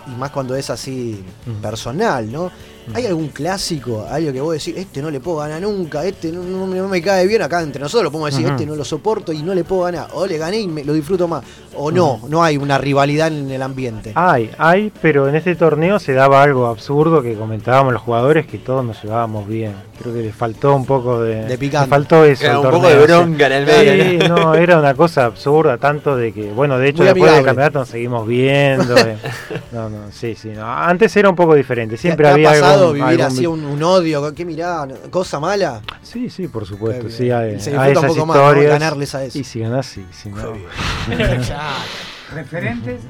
y 0.07 0.19
más 0.19 0.31
cuando 0.31 0.55
es 0.55 0.69
así 0.71 1.23
personal, 1.61 2.31
¿no? 2.31 2.51
¿Hay 2.93 3.05
algún 3.05 3.29
clásico, 3.29 4.05
algo 4.09 4.31
que 4.31 4.41
vos 4.41 4.53
decís, 4.53 4.75
este 4.77 5.01
no 5.01 5.09
le 5.09 5.19
puedo 5.19 5.37
ganar 5.37 5.61
nunca, 5.61 6.03
este 6.05 6.31
no, 6.31 6.43
no 6.43 6.67
me- 6.67 6.77
no 6.77 6.87
me 6.87 7.01
cae 7.01 7.25
bien 7.27 7.41
acá 7.41 7.61
entre 7.61 7.81
nosotros, 7.81 8.03
lo 8.05 8.11
podemos 8.11 8.31
decir, 8.31 8.47
este 8.47 8.65
no 8.65 8.75
lo 8.75 8.85
soporto 8.85 9.31
y 9.33 9.41
no 9.41 9.53
le 9.55 9.63
puedo 9.63 9.83
ganar, 9.83 10.07
o 10.13 10.25
le 10.27 10.37
gané 10.37 10.59
y 10.59 10.67
me, 10.67 10.83
lo 10.83 10.93
disfruto 10.93 11.27
más, 11.27 11.43
o 11.75 11.91
no, 11.91 12.21
no 12.29 12.43
hay 12.43 12.57
una 12.57 12.77
rivalidad 12.77 13.27
en 13.29 13.49
el 13.49 13.61
ambiente. 13.61 14.11
Hay, 14.15 14.51
hay, 14.57 14.91
pero 15.01 15.27
en 15.27 15.35
este 15.35 15.55
torneo 15.55 15.99
se 15.99 16.13
daba 16.13 16.43
algo 16.43 16.67
absurdo 16.67 17.21
que 17.21 17.33
comentábamos 17.35 17.93
los 17.93 18.01
jugadores 18.01 18.45
que 18.45 18.57
todos 18.59 18.85
nos 18.85 19.01
llevábamos 19.03 19.47
bien. 19.47 19.73
Creo 20.01 20.13
que 20.13 20.21
le 20.21 20.33
faltó 20.33 20.75
un 20.75 20.85
poco 20.85 21.21
de. 21.21 21.45
De 21.45 21.57
picante. 21.57 21.89
faltó 21.89 22.25
eso. 22.25 22.43
Era 22.43 22.59
un 22.59 22.69
poco 22.69 22.87
de 22.89 22.97
bronca 22.99 23.47
en 23.47 23.51
el 23.53 23.65
medio. 23.65 24.03
Sí, 24.25 24.27
no, 24.29 24.53
era 24.53 24.77
una 24.77 24.93
cosa 24.93 25.23
absurda, 25.25 25.77
tanto 25.77 26.17
de 26.17 26.33
que, 26.33 26.51
bueno, 26.51 26.77
de 26.77 26.89
hecho 26.89 26.97
Muy 26.97 27.05
después 27.05 27.23
del 27.31 27.39
amigable. 27.39 27.45
campeonato 27.45 27.79
nos 27.79 27.87
seguimos 27.89 28.27
viendo. 28.27 28.95
eh. 28.97 29.15
No, 29.71 29.89
no, 29.89 29.97
sí, 30.11 30.35
sí. 30.35 30.49
no. 30.49 30.65
Antes 30.65 31.15
era 31.17 31.29
un 31.29 31.35
poco 31.35 31.53
diferente, 31.55 31.97
siempre 31.97 32.25
¿Te 32.25 32.31
ha 32.31 32.35
algún- 32.81 32.93
vivir 32.93 33.07
algún- 33.21 33.25
así 33.25 33.47
un, 33.47 33.65
un 33.65 33.83
odio? 33.83 34.33
¿Qué 34.33 34.45
mirá? 34.45 34.87
¿Cosa 35.09 35.39
mala? 35.39 35.81
Sí, 36.01 36.29
sí, 36.29 36.47
por 36.47 36.65
supuesto, 36.65 37.05
Qué 37.07 37.11
sí, 37.11 37.31
hay, 37.31 37.55
Y 37.55 37.59
se 37.59 37.71
hay 37.71 37.91
disfruta 37.91 37.99
un 37.99 38.05
esas 38.05 38.05
poco 38.15 38.25
más, 38.25 38.37
¿no? 38.37 38.43
historias. 38.47 38.71
Ganarles 38.79 39.15
a 39.15 39.23
eso. 39.25 39.37
Y 39.39 39.43
si 39.43 39.59
ganás, 39.59 39.85
sí, 39.85 40.05
si 40.11 40.29
no. 40.29 40.37
¿Referentes? 42.33 43.01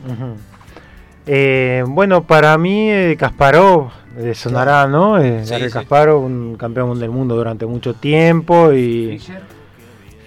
Eh, 1.28 1.84
bueno, 1.88 2.24
para 2.24 2.57
mí 2.57 2.89
eh, 2.91 3.16
Kasparov 3.20 3.89
eh, 4.18 4.34
sonará, 4.36 4.88
¿no? 4.88 5.18
Eh, 5.20 5.41
Sí, 5.45 5.55
sí. 5.55 5.70
Kasparov, 5.72 6.24
un 6.24 6.55
campeón 6.57 6.99
del 6.99 7.09
mundo 7.09 7.36
durante 7.36 7.66
mucho 7.66 7.93
tiempo 7.95 8.72
y 8.72 9.18
Fischer. 9.20 9.41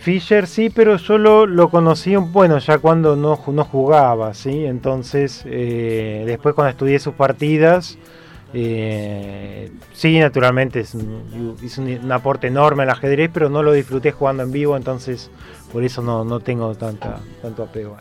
Fischer 0.01 0.47
sí, 0.47 0.71
pero 0.71 0.97
yo 0.97 1.19
lo, 1.19 1.47
lo 1.47 1.69
conocí, 1.71 2.17
bueno, 2.17 2.59
ya 2.59 2.79
cuando 2.79 3.15
no, 3.15 3.39
no 3.47 3.65
jugaba, 3.65 4.35
¿sí? 4.35 4.65
Entonces, 4.65 5.43
eh, 5.47 6.25
después 6.27 6.55
cuando 6.55 6.71
estudié 6.71 6.99
sus 6.99 7.15
partidas, 7.15 7.99
eh, 8.55 9.71
sí, 9.93 10.19
naturalmente 10.19 10.81
es 10.81 10.95
un- 10.95 11.57
un, 11.59 12.01
un 12.05 12.13
aporte 12.13 12.47
enorme 12.47 12.83
al 12.85 12.91
ajedrez, 12.91 13.31
pero 13.33 13.49
no 13.49 13.63
lo 13.63 13.73
disfruté 13.73 14.13
jugando 14.13 14.43
en 14.43 14.53
vivo, 14.53 14.77
entonces 14.77 15.31
por 15.73 15.85
eso 15.85 16.03
no, 16.03 16.25
no 16.25 16.41
tengo 16.41 16.75
tanta, 16.75 17.21
tanto 17.43 17.63
apego. 17.65 17.97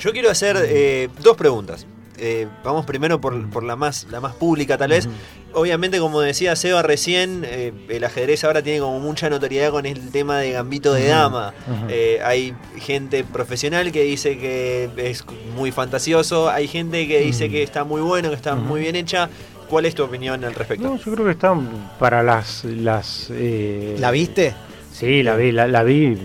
Yo 0.00 0.12
quiero 0.12 0.30
hacer 0.30 0.56
eh, 0.60 1.08
dos 1.22 1.36
preguntas. 1.36 1.86
Eh, 2.18 2.46
vamos 2.62 2.86
primero 2.86 3.20
por, 3.20 3.50
por 3.50 3.64
la 3.64 3.74
más 3.76 4.06
la 4.10 4.20
más 4.20 4.34
pública 4.34 4.78
tal 4.78 4.90
vez. 4.90 5.08
Obviamente, 5.52 5.98
como 5.98 6.20
decía 6.20 6.56
Seba 6.56 6.82
recién, 6.82 7.44
eh, 7.46 7.72
el 7.88 8.04
ajedrez 8.04 8.44
ahora 8.44 8.62
tiene 8.62 8.80
como 8.80 8.98
mucha 8.98 9.30
notoriedad 9.30 9.70
con 9.70 9.86
el 9.86 10.10
tema 10.10 10.38
de 10.38 10.52
gambito 10.52 10.92
de 10.92 11.06
dama. 11.08 11.54
Eh, 11.88 12.20
hay 12.24 12.54
gente 12.78 13.24
profesional 13.24 13.92
que 13.92 14.02
dice 14.02 14.36
que 14.38 14.90
es 14.96 15.24
muy 15.56 15.70
fantasioso, 15.70 16.50
hay 16.50 16.66
gente 16.66 17.06
que 17.06 17.20
dice 17.20 17.48
que 17.48 17.62
está 17.62 17.84
muy 17.84 18.00
bueno, 18.00 18.30
que 18.30 18.36
está 18.36 18.54
muy 18.54 18.80
bien 18.80 18.96
hecha. 18.96 19.28
¿Cuál 19.68 19.86
es 19.86 19.94
tu 19.94 20.04
opinión 20.04 20.44
al 20.44 20.54
respecto? 20.54 20.86
No, 20.86 20.96
yo 20.96 21.12
creo 21.12 21.24
que 21.24 21.32
están 21.32 21.90
para 21.98 22.22
las... 22.22 22.64
las 22.64 23.28
eh, 23.30 23.96
¿La 23.98 24.10
viste? 24.10 24.54
Sí, 24.92 25.22
la 25.22 25.36
vi, 25.36 25.52
la, 25.52 25.66
la 25.66 25.82
vi 25.82 26.16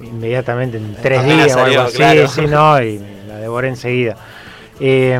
inmediatamente 0.00 0.76
en 0.76 0.94
tres 1.02 1.18
Apenas 1.18 1.44
días 1.44 1.56
o 1.56 1.60
algo 1.64 1.80
así, 1.82 1.96
claro. 1.96 2.28
sí, 2.28 2.42
no, 2.42 2.82
y 2.82 3.00
la 3.26 3.36
devoré 3.38 3.68
enseguida. 3.68 4.16
Eh, 4.80 5.18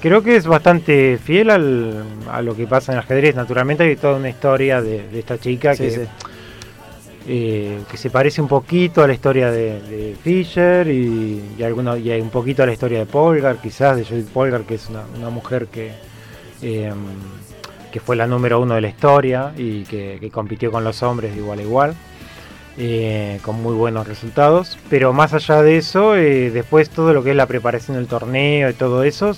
creo 0.00 0.22
que 0.22 0.36
es 0.36 0.46
bastante 0.46 1.18
fiel 1.22 1.50
al- 1.50 2.02
a 2.30 2.42
lo 2.42 2.56
que 2.56 2.66
pasa 2.66 2.92
en 2.92 2.98
el 2.98 3.04
ajedrez. 3.04 3.34
Naturalmente 3.36 3.84
hay 3.84 3.96
toda 3.96 4.16
una 4.16 4.28
historia 4.28 4.82
de, 4.82 5.08
de 5.08 5.18
esta 5.18 5.38
chica 5.38 5.74
Sí, 5.74 5.84
que, 5.84 5.90
sí. 5.90 6.00
eh, 7.28 7.78
que 7.90 7.96
se 7.96 8.10
parece 8.10 8.40
un 8.40 8.48
poquito 8.48 9.02
a 9.02 9.06
la 9.06 9.14
historia 9.14 9.50
de, 9.50 9.80
de 9.82 10.16
Fischer 10.22 10.88
y, 10.88 11.42
y, 11.58 11.62
un 12.20 12.30
poquito 12.30 12.62
a 12.62 12.66
la 12.66 12.72
historia 12.72 12.98
de 12.98 13.06
Polgar, 13.06 13.58
quizás 13.58 13.96
de 13.96 14.04
Judith 14.04 14.28
Polgar, 14.28 14.62
que 14.62 14.74
es 14.74 14.88
una, 14.90 15.02
una 15.16 15.30
mujer 15.30 15.66
que 15.68 15.92
eh, 16.62 16.92
que 17.92 18.00
fue 18.00 18.16
la 18.16 18.26
número 18.26 18.60
uno 18.60 18.74
de 18.74 18.80
la 18.82 18.88
historia 18.88 19.52
y 19.56 19.84
que, 19.84 20.18
que 20.20 20.30
compitió 20.30 20.70
con 20.70 20.84
los 20.84 21.02
hombres 21.02 21.32
de 21.34 21.38
igual 21.40 21.60
a 21.60 21.62
igual. 21.62 21.94
Eh, 22.78 23.38
con 23.42 23.62
muy 23.62 23.74
buenos 23.74 24.06
resultados, 24.06 24.78
pero 24.90 25.12
más 25.12 25.32
allá 25.32 25.62
de 25.62 25.78
eso, 25.78 26.16
eh, 26.16 26.50
después 26.50 26.90
todo 26.90 27.12
lo 27.14 27.22
que 27.24 27.30
es 27.30 27.36
la 27.36 27.46
preparación 27.46 27.96
del 27.96 28.06
torneo 28.06 28.68
y 28.70 28.74
todo 28.74 29.02
eso, 29.02 29.30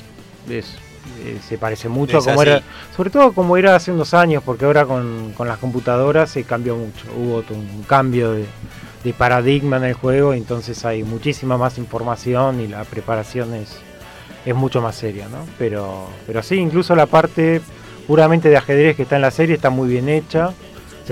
es- 0.48 0.76
eh, 1.24 1.38
se 1.46 1.58
parece 1.58 1.88
mucho 1.88 2.18
a 2.18 2.20
como 2.24 2.40
así. 2.40 2.50
era, 2.50 2.62
sobre 2.96 3.10
todo 3.10 3.32
como 3.32 3.56
era 3.56 3.74
hace 3.76 3.92
unos 3.92 4.14
años, 4.14 4.42
porque 4.44 4.64
ahora 4.64 4.86
con, 4.86 5.32
con 5.36 5.46
las 5.48 5.58
computadoras 5.58 6.30
se 6.30 6.44
cambió 6.44 6.76
mucho, 6.76 7.06
hubo 7.16 7.42
un 7.50 7.84
cambio 7.86 8.32
de, 8.32 8.44
de 9.04 9.12
paradigma 9.12 9.76
en 9.78 9.84
el 9.84 9.94
juego, 9.94 10.32
entonces 10.34 10.84
hay 10.84 11.02
muchísima 11.04 11.56
más 11.58 11.78
información 11.78 12.60
y 12.60 12.66
la 12.68 12.84
preparación 12.84 13.54
es, 13.54 13.76
es 14.46 14.54
mucho 14.54 14.80
más 14.80 14.94
seria, 14.96 15.28
¿no? 15.28 15.38
Pero, 15.58 16.08
pero 16.26 16.42
sí, 16.42 16.56
incluso 16.56 16.94
la 16.96 17.06
parte 17.06 17.60
puramente 18.06 18.48
de 18.48 18.56
ajedrez 18.56 18.96
que 18.96 19.02
está 19.02 19.16
en 19.16 19.22
la 19.22 19.30
serie 19.30 19.54
está 19.56 19.70
muy 19.70 19.88
bien 19.88 20.08
hecha, 20.08 20.52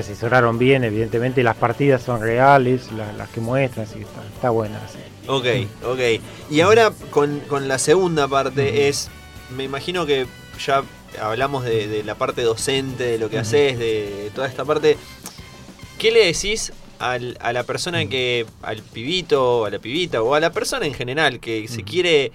se 0.03 0.13
asesoraron 0.13 0.59
bien, 0.59 0.85
evidentemente, 0.85 1.43
las 1.43 1.57
partidas 1.57 2.03
son 2.03 2.21
reales, 2.21 2.91
la- 2.93 3.13
las 3.13 3.29
que 3.31 3.41
muestran, 3.41 3.87
así 3.87 3.95
que 3.97 4.05
está, 4.05 4.23
está 4.35 4.51
buena 4.51 4.81
serie. 4.89 5.07
Ok, 5.27 5.69
ok. 5.85 6.23
Y 6.51 6.61
ahora 6.61 6.93
con, 7.11 7.41
con 7.41 7.67
la 7.69 7.79
segunda 7.79 8.29
parte 8.29 8.89
es, 8.89 9.09
me 9.57 9.65
imagino 9.65 10.07
que 10.07 10.27
ya 10.65 10.83
hablamos 11.21 11.65
de, 11.65 11.89
de 11.89 12.05
la 12.05 12.15
parte 12.15 12.43
docente, 12.43 13.05
de 13.05 13.19
lo 13.19 13.29
que 13.31 13.39
haces, 13.39 13.79
de 13.79 14.31
toda 14.35 14.47
esta 14.47 14.65
parte. 14.65 14.97
¿Qué 15.99 16.11
le 16.13 16.27
decís 16.27 16.73
al- 16.99 17.37
a 17.41 17.53
la 17.53 17.65
persona 17.65 18.07
que, 18.07 18.47
al 18.63 18.83
pibito, 18.83 19.65
a 19.65 19.71
la 19.71 19.79
pibita, 19.79 20.23
o 20.23 20.35
a 20.35 20.41
la 20.41 20.53
persona 20.53 20.87
en 20.87 20.95
general 20.95 21.41
que 21.41 21.67
se 21.69 21.83
quiere 21.83 22.33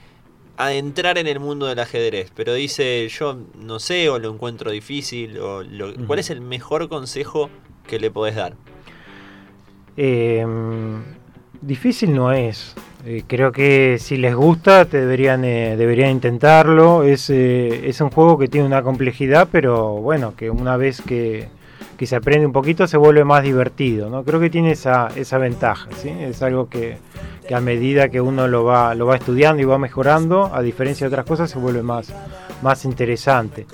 adentrar 0.65 1.17
en 1.17 1.27
el 1.27 1.39
mundo 1.39 1.65
del 1.65 1.79
ajedrez, 1.79 2.31
pero 2.35 2.53
dice 2.53 3.07
yo 3.09 3.37
no 3.57 3.79
sé 3.79 4.09
o 4.09 4.19
lo 4.19 4.31
encuentro 4.31 4.71
difícil, 4.71 5.37
o 5.39 5.63
lo- 5.63 5.93
¿cuál 6.07 6.19
es 6.19 6.29
el 6.29 6.41
mejor 6.41 6.87
consejo 6.89 7.49
que 7.87 7.99
le 7.99 8.11
podés 8.11 8.35
dar? 8.35 8.53
Eh, 9.97 10.45
difícil 11.61 12.13
no 12.15 12.31
es. 12.31 12.75
Eh, 13.05 13.23
creo 13.27 13.51
que 13.51 13.97
si 13.99 14.17
les 14.17 14.35
gusta 14.35 14.85
te 14.85 14.97
deberían, 14.99 15.43
eh, 15.43 15.75
deberían 15.75 16.11
intentarlo. 16.11 17.03
Es, 17.03 17.29
eh, 17.29 17.89
es 17.89 17.99
un 18.01 18.09
juego 18.11 18.37
que 18.37 18.47
tiene 18.47 18.67
una 18.67 18.83
complejidad, 18.83 19.47
pero 19.51 19.95
bueno, 19.95 20.35
que 20.35 20.49
una 20.49 20.77
vez 20.77 21.01
que, 21.01 21.49
que 22.01 22.07
se 22.07 22.15
aprende 22.15 22.47
un 22.47 22.51
poquito 22.51 22.87
se 22.87 22.97
vuelve 22.97 23.23
más 23.23 23.43
divertido. 23.43 24.09
¿no? 24.09 24.23
Creo 24.23 24.39
que 24.39 24.49
tiene 24.49 24.71
esa, 24.71 25.09
esa 25.15 25.37
ventaja. 25.37 25.87
¿sí? 26.01 26.09
Es 26.09 26.41
algo 26.41 26.67
que, 26.67 26.97
que 27.47 27.53
a 27.53 27.61
medida 27.61 28.09
que 28.09 28.19
uno 28.19 28.47
lo 28.47 28.63
va, 28.63 28.95
lo 28.95 29.05
va 29.05 29.17
estudiando 29.17 29.61
y 29.61 29.65
va 29.65 29.77
mejorando, 29.77 30.49
a 30.51 30.63
diferencia 30.63 31.05
de 31.05 31.13
otras 31.13 31.27
cosas, 31.27 31.51
se 31.51 31.59
vuelve 31.59 31.83
más, 31.83 32.11
más 32.63 32.85
interesante. 32.85 33.67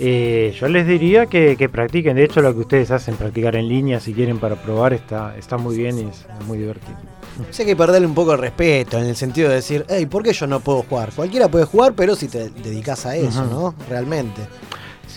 Eh, 0.00 0.52
yo 0.58 0.66
les 0.66 0.84
diría 0.84 1.26
que, 1.26 1.54
que 1.56 1.68
practiquen, 1.68 2.16
de 2.16 2.24
hecho 2.24 2.42
lo 2.42 2.52
que 2.54 2.58
ustedes 2.58 2.90
hacen, 2.90 3.14
practicar 3.14 3.54
en 3.54 3.68
línea 3.68 4.00
si 4.00 4.14
quieren 4.14 4.40
para 4.40 4.56
probar, 4.56 4.92
está, 4.92 5.36
está 5.36 5.56
muy 5.56 5.76
bien 5.76 5.96
y 5.96 6.02
es 6.08 6.26
muy 6.48 6.58
divertido. 6.58 6.98
Sí 7.52 7.62
hay 7.62 7.68
que 7.68 7.76
perderle 7.76 8.08
un 8.08 8.14
poco 8.14 8.32
el 8.32 8.40
respeto 8.40 8.98
en 8.98 9.06
el 9.06 9.14
sentido 9.14 9.48
de 9.48 9.54
decir, 9.54 9.86
hey, 9.88 10.06
¿por 10.06 10.24
qué 10.24 10.32
yo 10.32 10.48
no 10.48 10.58
puedo 10.58 10.82
jugar? 10.82 11.10
Cualquiera 11.14 11.48
puede 11.48 11.66
jugar, 11.66 11.92
pero 11.94 12.16
si 12.16 12.26
te 12.26 12.50
dedicas 12.50 13.06
a 13.06 13.14
eso. 13.14 13.46
¿no? 13.46 13.76
Realmente. 13.88 14.42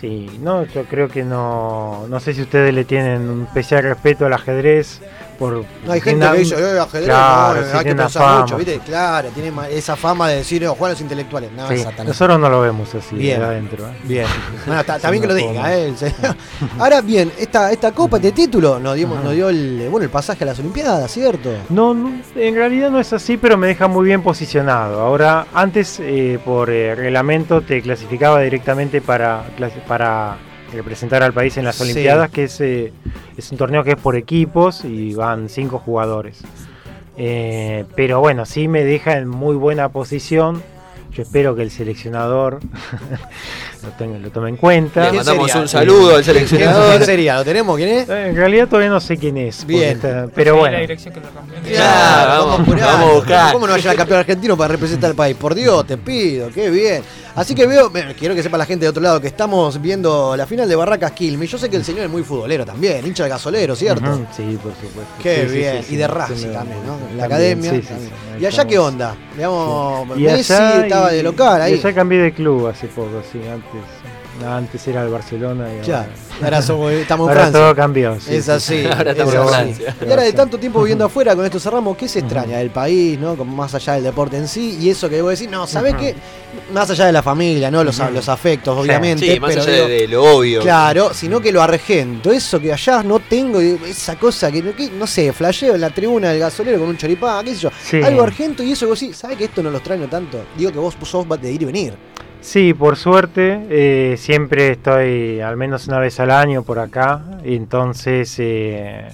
No, 0.04 0.66
yo 0.66 0.84
creo 0.84 1.08
que 1.08 1.24
no, 1.24 2.08
no 2.10 2.20
sé 2.20 2.34
si 2.34 2.42
ustedes 2.42 2.74
le 2.74 2.84
tienen 2.84 3.30
un 3.30 3.44
especial 3.44 3.84
respeto 3.84 4.26
al 4.26 4.34
ajedrez 4.34 5.00
por... 5.34 5.66
No, 5.86 5.92
hay 5.92 6.02
gente 6.02 6.26
que 6.32 6.38
dice, 6.38 6.56
eh, 6.56 6.80
ajedrez, 6.80 7.06
Claro, 7.08 7.62
no, 7.62 7.68
sí, 7.68 7.78
hay 7.78 7.84
que 7.84 7.96
pensar 7.96 8.40
mucho, 8.42 8.48
fama. 8.56 8.58
¿viste? 8.64 8.80
Claro, 8.86 9.30
tiene 9.30 9.52
esa 9.72 9.96
fama 9.96 10.30
de 10.30 10.38
decir, 10.38 10.66
oh, 10.68 10.76
juegan 10.76 10.94
los 10.94 11.02
intelectuales. 11.02 11.52
No, 11.52 11.68
Sí, 11.70 11.84
nosotros 12.06 12.40
no 12.40 12.50
lo 12.50 12.62
vemos 12.62 12.94
así 12.96 13.16
Bien. 13.16 13.40
de 13.40 13.46
adentro. 13.46 13.88
¿eh? 13.88 13.98
Bien. 14.04 14.28
Bueno, 14.66 14.82
está, 14.82 14.96
está 14.96 15.08
Sí, 15.10 15.12
bien 15.12 15.22
que 15.22 15.28
lo 15.28 15.34
diga. 15.36 15.74
¿eh? 15.78 15.94
Ahora 16.80 17.02
bien, 17.02 17.32
esta, 17.38 17.72
esta 17.72 17.92
copa, 17.92 18.18
este 18.18 18.32
título, 18.32 18.80
nos, 18.80 18.96
dimos, 18.96 19.24
nos 19.24 19.34
dio 19.34 19.50
el, 19.50 19.88
bueno, 19.90 20.06
el 20.06 20.10
pasaje 20.10 20.44
a 20.44 20.48
las 20.48 20.60
Olimpiadas, 20.60 21.12
¿cierto? 21.12 21.50
No, 21.70 21.94
no, 21.94 22.12
en 22.36 22.56
realidad 22.56 22.90
no 22.90 23.00
es 23.00 23.12
así, 23.14 23.38
pero 23.38 23.58
me 23.58 23.68
deja 23.68 23.88
muy 23.88 24.06
bien 24.06 24.22
posicionado. 24.24 25.02
Ahora, 25.02 25.48
antes 25.54 26.00
eh, 26.00 26.40
por 26.44 26.70
eh, 26.70 26.96
reglamento 26.96 27.62
te 27.62 27.82
clasificaba 27.82 28.40
directamente 28.42 29.02
para, 29.02 29.44
para 29.88 30.38
representar 30.74 31.24
al 31.24 31.34
país 31.34 31.56
en 31.58 31.66
las 31.66 31.76
Sí. 31.76 31.84
Olimpiadas, 31.84 32.30
que 32.30 32.44
es, 32.46 32.60
eh, 32.62 32.92
es 33.38 33.52
un 33.52 33.58
torneo 33.58 33.84
que 33.84 33.92
es 33.92 33.98
por 33.98 34.16
equipos 34.16 34.84
y 34.86 35.14
van 35.14 35.50
cinco 35.50 35.80
jugadores. 35.80 36.40
Eh, 37.18 37.86
pero 37.96 38.20
bueno, 38.20 38.46
sí 38.46 38.68
me 38.68 38.84
deja 38.84 39.18
en 39.18 39.28
muy 39.28 39.56
buena 39.56 39.90
posición. 39.90 40.62
Yo 41.16 41.22
espero 41.22 41.56
que 41.56 41.62
el 41.62 41.70
seleccionador 41.70 42.60
lo, 43.84 43.90
tenga- 44.00 44.18
lo 44.18 44.32
tome 44.32 44.50
en 44.50 44.58
cuenta. 44.58 45.12
Le 45.12 45.18
mandamos 45.18 45.46
sería? 45.48 45.62
un 45.62 45.68
saludo 45.68 46.16
al 46.16 46.24
¿Quién, 46.24 46.36
seleccionador. 46.48 46.90
quién 46.90 47.06
sería? 47.06 47.36
¿Lo 47.36 47.44
tenemos? 47.46 47.78
¿Quién 47.78 47.90
es? 47.90 48.10
Eh, 48.10 48.30
En 48.30 48.36
realidad 48.36 48.68
todavía 48.68 48.90
no 48.90 49.00
sé 49.00 49.18
quién 49.18 49.38
es. 49.38 49.64
Bien. 49.68 49.92
está- 49.98 50.28
pero 50.34 50.56
bueno. 50.58 50.74
La 50.74 50.82
dirección 50.82 51.14
que 51.14 51.20
lo 51.20 51.30
cambió. 51.30 51.56
Claro, 51.70 52.48
vamos, 52.48 52.68
por 52.68 52.76
ahí. 52.78 52.82
vamos 52.82 53.10
a 53.10 53.14
buscar. 53.14 53.54
¿Cómo 53.54 53.68
no 53.68 53.74
vaya 53.74 53.92
a 53.92 53.96
campeón 53.96 54.20
argentino 54.22 54.58
para 54.58 54.70
representar 54.72 55.12
al 55.12 55.16
país? 55.16 55.38
Por 55.38 55.54
Dios, 55.54 55.86
te 55.86 55.98
pido, 55.98 56.50
qué 56.50 56.72
bien. 56.72 57.04
Así 57.36 57.56
que 57.56 57.66
veo, 57.66 57.92
quiero 58.18 58.36
que 58.36 58.44
sepa 58.44 58.60
la 58.60 58.66
gente 58.66 58.86
de 58.86 58.90
otro 58.90 59.02
lado 59.02 59.20
que 59.20 59.26
estamos 59.28 59.82
viendo 59.82 60.36
la 60.38 60.46
final 60.46 60.70
de 60.70 60.76
Barracas 60.76 61.14
Quilmes. 61.14 61.50
Yo 61.50 61.58
sé 61.58 61.68
que 61.68 61.78
el 61.78 61.84
señor 61.84 62.06
es 62.06 62.10
muy 62.12 62.22
futbolero 62.24 62.64
también, 62.64 63.06
hincha 63.08 63.24
de 63.24 63.30
gasolero, 63.30 63.76
¿cierto? 63.76 64.06
Sí, 64.36 64.58
por 64.62 64.72
supuesto. 64.76 65.14
Qué 65.22 65.48
Sí, 65.50 65.56
bien. 65.58 65.78
sí, 65.82 65.88
sí, 65.90 65.94
y 65.96 65.98
de 65.98 66.08
Racing 66.08 66.54
también, 66.54 66.86
¿no? 66.86 66.98
En 67.10 67.18
la 67.18 67.26
academia. 67.26 67.74
¿Y 68.40 68.46
allá 68.46 68.66
qué 68.66 68.78
onda? 68.78 69.16
Digamos, 69.36 70.16
Messi 70.16 70.54
allá- 70.54 70.84
estaba 70.84 71.10
de 71.12 71.24
local 71.24 71.62
ahí. 71.62 71.74
Y 71.74 71.80
allá 71.80 71.94
cambié 71.96 72.20
de 72.22 72.34
club 72.34 72.68
hace 72.68 72.86
poco, 72.88 73.24
sí, 73.32 73.40
antes. 73.40 73.82
Antes 74.46 74.88
era 74.88 75.04
el 75.04 75.10
Barcelona 75.10 75.68
y 75.82 75.86
Ya, 75.86 76.08
ahora, 76.42 76.62
somos- 76.62 76.92
estamos 76.94 77.26
en 77.26 77.30
ahora 77.30 77.42
Francia. 77.44 77.62
todo 77.62 77.76
cambió. 77.76 78.20
sí, 78.20 78.36
es 78.36 78.46
sí, 78.46 78.52
así. 78.52 78.82
sí. 78.82 78.86
Ahora 78.88 79.12
es 79.12 79.18
estamos 79.18 79.34
en 79.36 79.48
Francia. 79.48 79.96
Y 80.06 80.10
ahora 80.10 80.24
de 80.24 80.34
tanto 80.34 80.58
tiempo 80.58 80.80
viviendo 80.80 81.06
afuera, 81.06 81.36
con 81.36 81.46
esto 81.46 81.60
cerramos, 81.60 81.96
¿qué 81.96 82.08
se 82.08 82.20
extraña 82.20 82.58
del 82.58 82.72
país, 82.72 83.20
no? 83.20 83.36
Como 83.36 83.56
más 83.56 83.74
allá 83.76 83.94
del 83.94 84.04
deporte 84.04 84.38
en 84.38 84.48
sí, 84.48 84.78
y 84.82 84.90
eso 84.90 85.08
que 85.10 85.16
debo 85.18 85.30
decir, 85.30 85.50
no, 85.50 85.68
¿sabés 85.68 85.96
qué? 85.96 86.16
Más 86.74 86.90
allá 86.90 87.06
de 87.06 87.12
la 87.12 87.22
familia, 87.24 87.70
¿no? 87.72 87.84
Los, 87.84 88.00
afectos, 88.00 88.78
obviamente. 88.78 89.34
Sí, 89.34 89.40
más 89.40 89.50
pero 89.52 89.62
allá 89.64 89.72
digo, 89.74 89.88
de, 89.88 89.94
de 90.02 90.08
lo 90.08 90.24
obvio. 90.38 90.62
Claro, 90.62 91.14
sino 91.14 91.40
que 91.40 91.52
lo 91.52 91.62
arregento. 91.62 92.32
Eso 92.32 92.60
que 92.60 92.74
allá 92.74 93.04
no 93.04 93.20
tengo, 93.20 93.60
esa 93.60 94.16
cosa 94.18 94.52
que, 94.52 94.62
no- 94.64 94.76
que, 94.76 94.90
no 94.90 95.06
sé, 95.08 95.32
flasheo 95.34 95.76
en 95.76 95.82
la 95.82 95.90
tribuna 95.92 96.30
del 96.30 96.40
gasolero 96.40 96.80
con 96.80 96.90
un 96.90 96.98
choripán, 96.98 97.46
qué 97.46 97.54
sé 97.54 97.62
yo. 97.62 97.70
Sí. 97.84 98.02
Algo 98.02 98.24
argento 98.24 98.64
y 98.64 98.72
eso 98.72 98.86
que 98.86 98.90
vos 98.90 99.00
sí, 99.00 99.14
¿sabes 99.14 99.38
que 99.38 99.46
esto 99.46 99.62
no 99.62 99.70
lo 99.70 99.78
extraño 99.78 100.08
tanto? 100.08 100.44
Digo 100.58 100.72
que 100.72 100.80
vos 100.80 100.96
sos 101.04 101.28
de 101.42 101.52
ir 101.52 101.62
y 101.62 101.66
venir. 101.66 101.94
Sí, 102.44 102.74
por 102.74 102.98
suerte, 102.98 103.62
eh, 103.70 104.16
siempre 104.18 104.72
estoy 104.72 105.40
al 105.40 105.56
menos 105.56 105.88
una 105.88 106.00
vez 106.00 106.20
al 106.20 106.30
año 106.30 106.64
por 106.64 106.78
acá, 106.78 107.22
entonces 107.44 108.36
eh, 108.38 109.08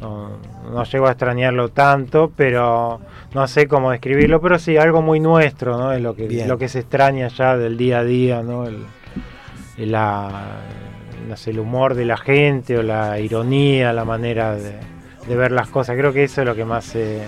no, 0.00 0.30
no 0.72 0.84
llego 0.84 1.08
a 1.08 1.10
extrañarlo 1.10 1.68
tanto, 1.70 2.30
pero 2.36 3.00
no 3.34 3.48
sé 3.48 3.66
cómo 3.66 3.90
describirlo, 3.90 4.40
pero 4.40 4.58
sí, 4.60 4.76
algo 4.76 5.02
muy 5.02 5.18
nuestro, 5.18 5.76
¿no? 5.76 5.92
Es 5.92 6.00
lo 6.00 6.14
que, 6.14 6.28
Bien. 6.28 6.48
lo 6.48 6.58
que 6.58 6.68
se 6.68 6.78
extraña 6.78 7.26
ya 7.28 7.56
del 7.56 7.76
día 7.76 7.98
a 7.98 8.04
día, 8.04 8.42
¿no? 8.42 8.66
El, 8.66 8.78
el- 9.78 9.90
la, 9.92 10.30
no 11.28 11.36
sé, 11.36 11.50
el 11.50 11.58
humor 11.58 11.94
de 11.94 12.04
la 12.04 12.16
gente 12.16 12.78
o 12.78 12.82
la 12.84 13.18
ironía, 13.18 13.92
la 13.92 14.04
manera 14.04 14.54
de, 14.54 14.74
de 15.28 15.36
ver 15.36 15.50
las 15.50 15.68
cosas. 15.68 15.96
Creo 15.98 16.12
que 16.12 16.22
eso 16.24 16.40
es 16.42 16.46
lo 16.46 16.54
que 16.54 16.64
más 16.64 16.84
se, 16.84 17.20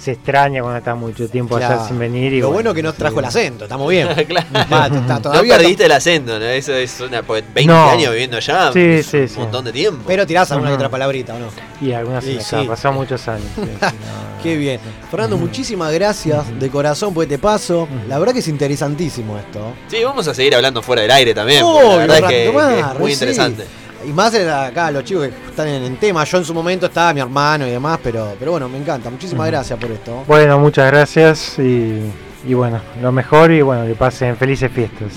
se 0.00 0.12
extraña 0.12 0.62
cuando 0.62 0.78
estás 0.78 0.96
mucho 0.96 1.28
tiempo 1.28 1.56
allá 1.56 1.84
sin 1.86 1.98
venir. 1.98 2.32
Y 2.32 2.40
Lo 2.40 2.50
bueno 2.50 2.72
que 2.72 2.82
no 2.82 2.90
sí. 2.92 2.96
trajo 2.98 3.18
el 3.20 3.26
acento, 3.26 3.64
estamos 3.64 3.88
bien. 3.90 4.08
Claro. 4.26 4.46
Va, 4.72 4.86
está- 4.86 5.18
No 5.34 5.42
perdiste 5.42 5.84
el 5.84 5.92
acento, 5.92 6.38
¿no? 6.38 6.44
Eso 6.46 6.72
es 6.74 7.00
una. 7.00 7.22
porque 7.22 7.44
20 7.54 7.72
No. 7.72 7.90
años 7.90 8.10
viviendo 8.12 8.36
allá. 8.38 8.72
Sí, 8.72 9.02
sí, 9.02 9.16
un 9.18 9.28
sí. 9.28 9.38
montón 9.38 9.64
de 9.66 9.72
tiempo. 9.72 10.02
Pero 10.06 10.26
tirás 10.26 10.50
alguna 10.52 10.72
otra 10.72 10.88
palabrita, 10.88 11.34
¿o 11.34 11.38
no? 11.38 11.46
Y 11.80 11.92
algunas 11.92 12.24
Sí, 12.24 12.38
se 12.40 12.56
me 12.56 12.64
pasado 12.64 12.94
muchos 12.94 13.26
años. 13.28 13.46
sí, 13.54 13.62
sí, 13.66 13.68
no, 13.80 14.42
Qué 14.42 14.56
bien. 14.56 14.80
Fernando, 15.10 15.36
muchísimas 15.36 15.92
gracias 15.92 16.58
de 16.58 16.70
corazón 16.70 17.12
por 17.12 17.24
este 17.24 17.38
paso. 17.38 17.86
La 18.08 18.18
verdad 18.18 18.32
que 18.32 18.38
es 18.40 18.48
interesantísimo 18.48 19.36
esto. 19.38 19.74
Sí, 19.88 20.02
vamos 20.02 20.26
a 20.28 20.32
seguir 20.34 20.54
hablando 20.54 20.80
fuera 20.82 21.02
del 21.02 21.10
aire 21.10 21.34
también. 21.34 21.62
la 21.64 21.96
verdad 21.96 22.16
es 22.16 22.24
que, 22.24 22.46
rato 22.46 22.52
más, 22.58 22.74
que 22.74 22.80
es 22.94 22.98
muy 23.00 23.10
sí. 23.10 23.12
interesante. 23.14 23.66
Y 24.06 24.12
más 24.12 24.34
acá 24.34 24.90
los 24.90 25.04
chicos 25.04 25.28
que 25.28 25.50
están 25.50 25.68
en, 25.68 25.82
en 25.84 25.96
tema. 25.96 26.24
Yo 26.24 26.38
en 26.38 26.44
su 26.44 26.54
momento 26.54 26.86
estaba 26.86 27.12
mi 27.12 27.20
hermano 27.20 27.66
y 27.66 27.70
demás, 27.70 27.98
pero, 28.02 28.34
pero 28.38 28.52
bueno, 28.52 28.68
me 28.68 28.78
encanta. 28.78 29.10
Muchísimas 29.10 29.46
gracias 29.48 29.78
por 29.78 29.90
esto. 29.90 30.24
Bueno, 30.26 30.58
muchas 30.58 30.90
gracias 30.90 31.58
y, 31.58 32.00
y 32.46 32.54
bueno, 32.54 32.80
lo 33.00 33.12
mejor 33.12 33.50
y 33.52 33.62
bueno, 33.62 33.86
que 33.86 33.94
pasen 33.94 34.36
felices 34.36 34.70
fiestas. 34.72 35.12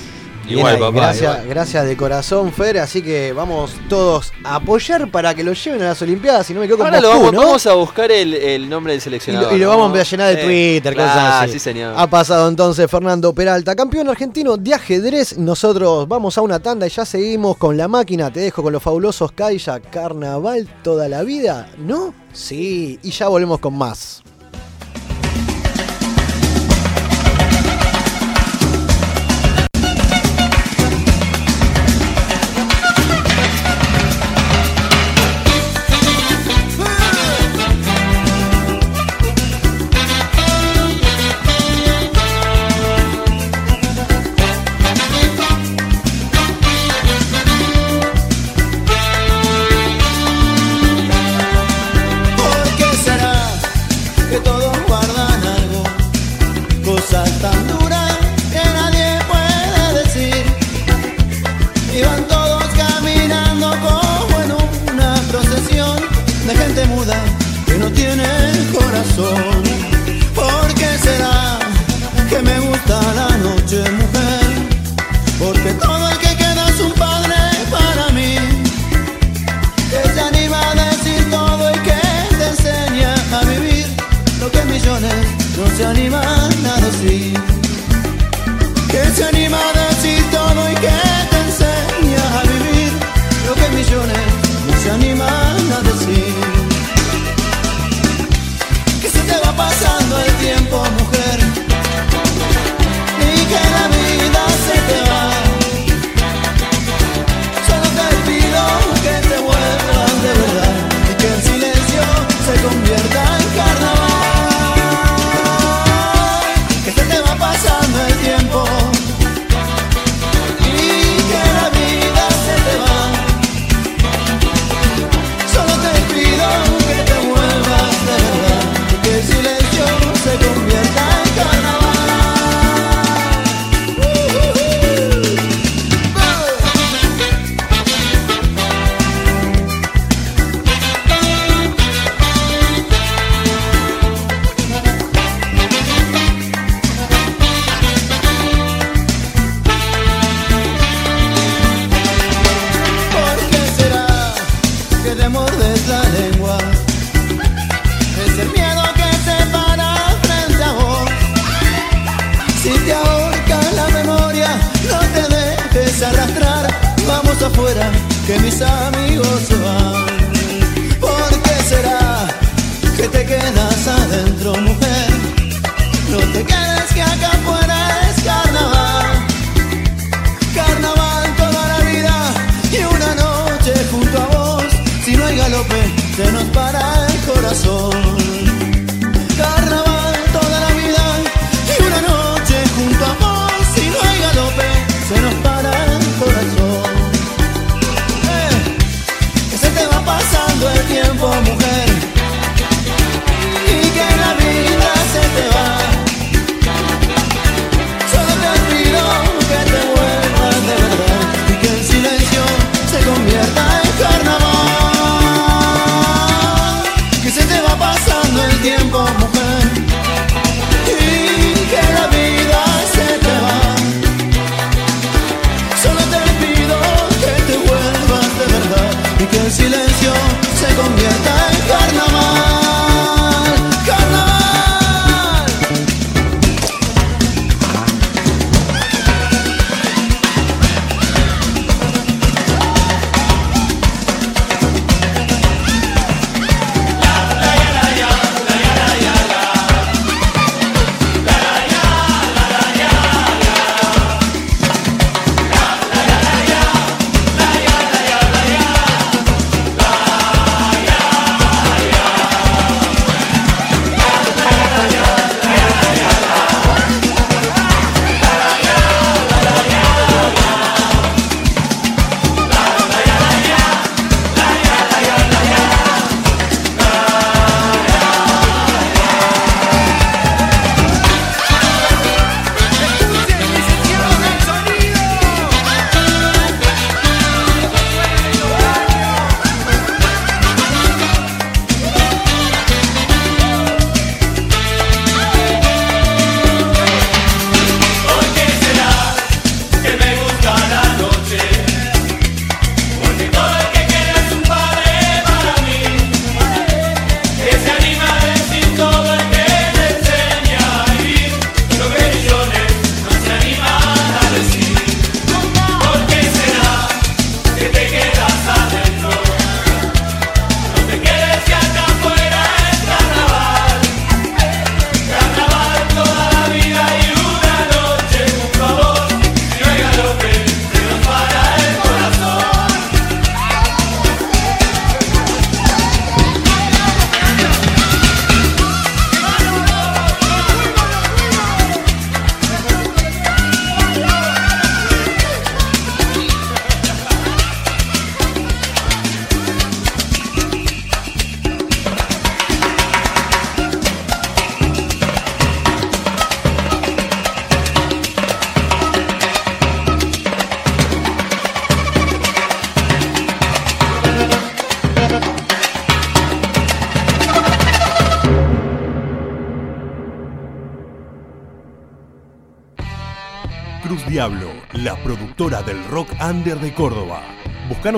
Igual, 0.47 0.77
papá. 0.79 0.91
Gracias, 0.97 1.31
igual. 1.35 1.47
gracias 1.47 1.85
de 1.85 1.97
corazón, 1.97 2.51
Fer. 2.51 2.77
Así 2.79 3.01
que 3.01 3.31
vamos 3.33 3.71
todos 3.89 4.31
a 4.43 4.55
apoyar 4.55 5.09
para 5.09 5.33
que 5.33 5.43
lo 5.43 5.53
lleven 5.53 5.81
a 5.83 5.85
las 5.85 6.01
Olimpiadas. 6.01 6.45
Si 6.47 6.53
no 6.53 6.59
me 6.59 6.65
equivoco, 6.65 6.83
Ahora 6.85 6.99
lo 6.99 7.09
vamos, 7.09 7.31
¿no? 7.33 7.39
vamos 7.41 7.65
a 7.67 7.73
buscar 7.73 8.11
el, 8.11 8.33
el 8.33 8.69
nombre 8.69 8.93
del 8.93 9.01
seleccionador. 9.01 9.53
y 9.53 9.57
lo 9.57 9.71
¿no? 9.71 9.77
vamos 9.79 9.97
a 9.99 10.03
llenar 10.03 10.35
de 10.35 10.41
Eh, 10.41 10.45
Twitter, 10.79 10.95
cosas 10.95 11.13
claro, 11.13 11.43
así. 11.45 11.53
sí, 11.53 11.59
señor. 11.59 11.93
Ha 11.97 12.07
pasado 12.07 12.49
entonces 12.49 12.89
Fernando 12.89 13.33
Peralta, 13.33 13.75
campeón 13.75 14.09
argentino 14.09 14.57
de 14.57 14.73
ajedrez. 14.73 15.37
Nosotros 15.37 16.07
vamos 16.07 16.37
a 16.37 16.41
una 16.41 16.59
tanda 16.59 16.87
y 16.87 16.89
ya 16.89 17.05
seguimos 17.05 17.57
con 17.57 17.77
la 17.77 17.87
máquina. 17.87 18.31
Te 18.31 18.39
dejo 18.41 18.63
con 18.63 18.73
los 18.73 18.81
fabulosos 18.83 19.31
Kayak 19.31 19.89
Carnaval 19.91 20.67
toda 20.83 21.07
la 21.07 21.23
vida, 21.23 21.69
¿no? 21.77 22.13
Sí, 22.33 22.99
y 23.03 23.11
ya 23.11 23.27
volvemos 23.27 23.59
con 23.59 23.77
más. 23.77 24.22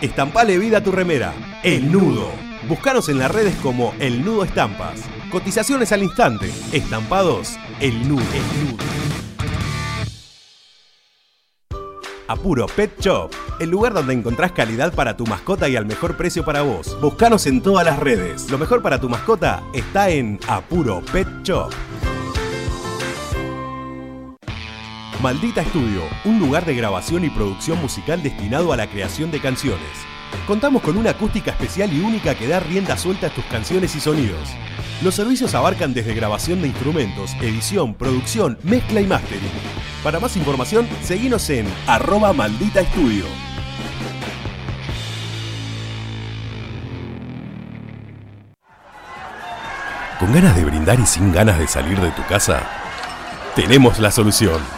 Estampale 0.00 0.58
vida 0.58 0.78
a 0.78 0.82
tu 0.82 0.92
remera. 0.92 1.34
El 1.64 1.90
Nudo. 1.90 2.30
Búscanos 2.68 3.08
en 3.08 3.18
las 3.18 3.32
redes 3.32 3.56
como 3.56 3.94
El 3.98 4.24
Nudo 4.24 4.44
Estampas. 4.44 5.00
Cotizaciones 5.32 5.90
al 5.90 6.04
instante. 6.04 6.52
Estampados. 6.70 7.58
El 7.80 8.08
Nudo. 8.08 8.22
El 8.32 8.70
Nudo. 8.70 8.84
Apuro 12.28 12.66
Pet 12.66 13.00
Shop, 13.00 13.32
el 13.58 13.70
lugar 13.70 13.94
donde 13.94 14.12
encontrás 14.12 14.52
calidad 14.52 14.92
para 14.92 15.16
tu 15.16 15.26
mascota 15.26 15.66
y 15.68 15.76
al 15.76 15.86
mejor 15.86 16.16
precio 16.16 16.44
para 16.44 16.60
vos. 16.60 16.96
Búscanos 17.00 17.46
en 17.46 17.62
todas 17.62 17.84
las 17.84 17.98
redes. 17.98 18.50
Lo 18.50 18.58
mejor 18.58 18.82
para 18.82 19.00
tu 19.00 19.08
mascota 19.08 19.64
está 19.72 20.10
en 20.10 20.38
Apuro 20.46 21.02
Pet 21.10 21.26
Shop. 21.42 21.72
Maldita 25.22 25.62
Estudio, 25.62 26.02
un 26.24 26.38
lugar 26.38 26.64
de 26.64 26.76
grabación 26.76 27.24
y 27.24 27.30
producción 27.30 27.80
musical 27.82 28.22
destinado 28.22 28.72
a 28.72 28.76
la 28.76 28.86
creación 28.86 29.32
de 29.32 29.40
canciones. 29.40 29.80
Contamos 30.46 30.80
con 30.80 30.96
una 30.96 31.10
acústica 31.10 31.50
especial 31.50 31.92
y 31.92 31.98
única 31.98 32.36
que 32.36 32.46
da 32.46 32.60
rienda 32.60 32.96
suelta 32.96 33.26
a 33.26 33.30
tus 33.30 33.44
canciones 33.46 33.96
y 33.96 34.00
sonidos. 34.00 34.48
Los 35.02 35.16
servicios 35.16 35.56
abarcan 35.56 35.92
desde 35.92 36.14
grabación 36.14 36.62
de 36.62 36.68
instrumentos, 36.68 37.34
edición, 37.40 37.94
producción, 37.94 38.58
mezcla 38.62 39.00
y 39.00 39.08
mastering. 39.08 39.50
Para 40.04 40.20
más 40.20 40.36
información, 40.36 40.86
seguinos 41.02 41.50
en 41.50 41.66
arroba 41.88 42.32
maldita 42.32 42.80
estudio. 42.82 43.24
¿Con 50.20 50.32
ganas 50.32 50.54
de 50.54 50.64
brindar 50.64 51.00
y 51.00 51.06
sin 51.06 51.32
ganas 51.32 51.58
de 51.58 51.66
salir 51.66 52.00
de 52.00 52.12
tu 52.12 52.22
casa? 52.26 52.62
Tenemos 53.56 53.98
la 53.98 54.12
solución. 54.12 54.77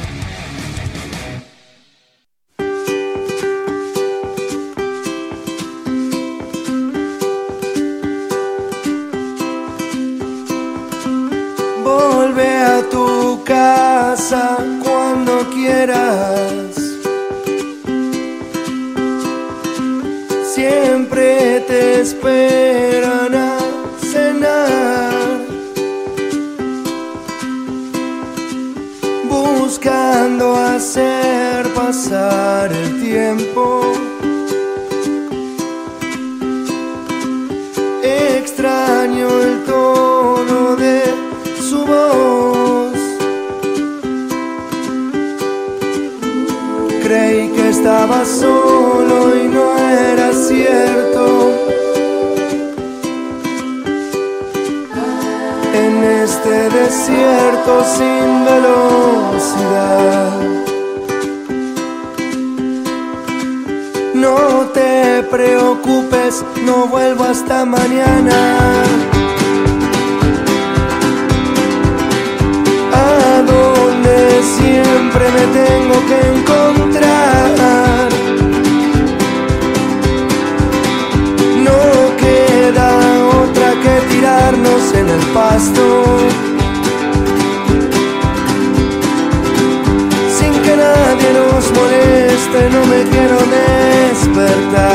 Casa 13.51 14.57
cuando 14.81 15.33
quieras. 15.49 16.75
Siempre 20.55 21.59
te 21.67 22.01
esperan 22.01 23.35
a 23.35 23.57
cenar. 24.11 25.11
Buscando 29.29 30.55
hacer 30.55 31.67
pasar 31.73 32.71
el 32.71 33.01
tiempo. 33.01 34.10
Estaba 47.81 48.23
solo 48.25 49.35
y 49.35 49.47
no 49.47 49.75
era 49.75 50.31
cierto. 50.33 51.51
En 55.73 56.03
este 56.03 56.69
desierto 56.69 57.83
sin 57.97 58.45
velocidad. 58.45 60.31
No 64.13 64.37
te 64.75 65.23
preocupes, 65.23 66.45
no 66.63 66.85
vuelvo 66.85 67.23
hasta 67.23 67.65
mañana. 67.65 68.83
A 72.93 73.41
donde 73.41 74.43
siempre 74.43 75.25
me 75.37 75.45
tengo 75.59 75.95
que 76.09 76.19
encontrar. 76.37 77.60
En 84.93 85.09
el 85.09 85.19
pasto. 85.33 85.81
Sin 90.37 90.53
que 90.63 90.75
nadie 90.75 91.29
nos 91.39 91.63
moleste, 91.77 92.59
no 92.75 92.81
me 92.85 93.03
quiero 93.11 93.37
despertar. 93.59 94.91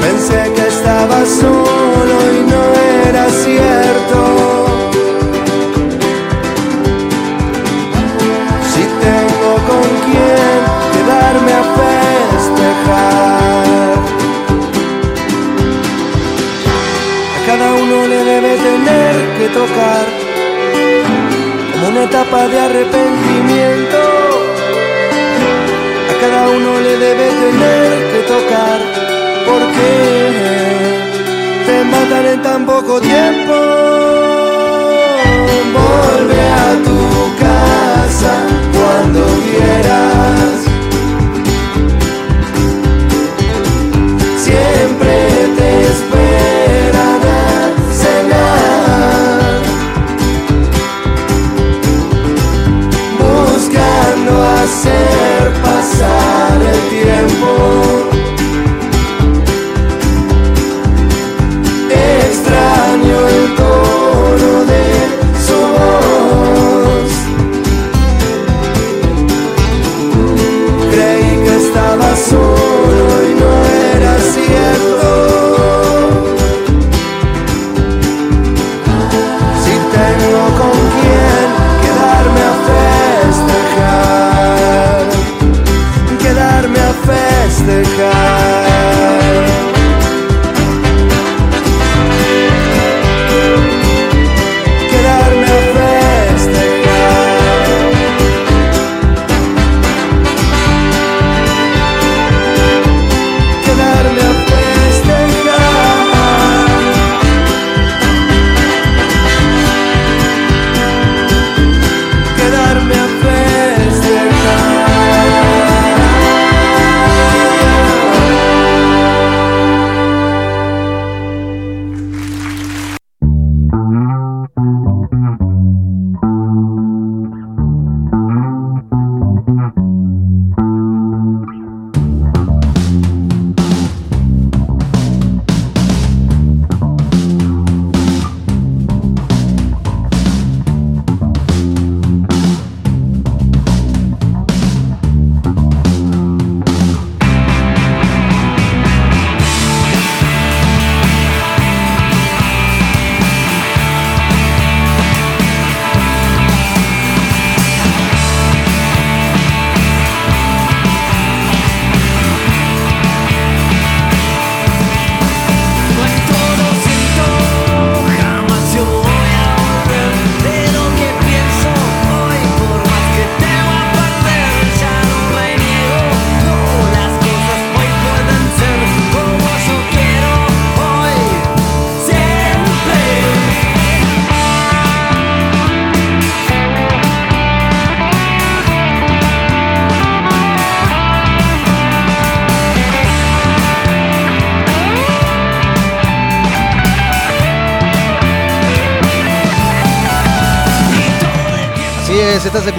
Pensé 0.00 0.40
que 0.54 0.64
estaba 0.68 1.18
solo 1.40 2.16
y 2.36 2.40
no 2.52 2.62
era 3.08 3.24
cierto. 3.44 4.20
Si 8.72 8.82
tengo 9.06 9.50
con 9.70 9.88
quién 10.06 10.58
quedarme 10.92 11.52
a 11.52 11.62
festejar. 11.62 12.03
Uno 17.94 18.08
le 18.08 18.24
debe 18.24 18.56
tener 18.56 19.14
que 19.38 19.48
tocar 19.50 20.04
como 21.72 21.88
una 21.90 22.02
etapa 22.04 22.48
de 22.48 22.58
arrepentimiento. 22.58 24.00
A 26.10 26.14
cada 26.20 26.48
uno 26.48 26.80
le 26.80 26.96
debe 26.96 27.26
tener 27.44 27.88
que 28.12 28.20
tocar 28.34 28.78
porque 29.46 29.90
te 31.66 31.84
matan 31.84 32.26
en 32.26 32.42
tan 32.42 32.66
poco 32.66 33.00
tiempo. 33.00 33.54
Vuelve 35.76 36.40
a 36.66 36.70
tu 36.88 36.98
casa 37.44 38.34
cuando 38.76 39.20
quieras. 39.46 40.53
Pasar 56.04 56.62
el 56.62 56.88
tiempo. 56.88 58.03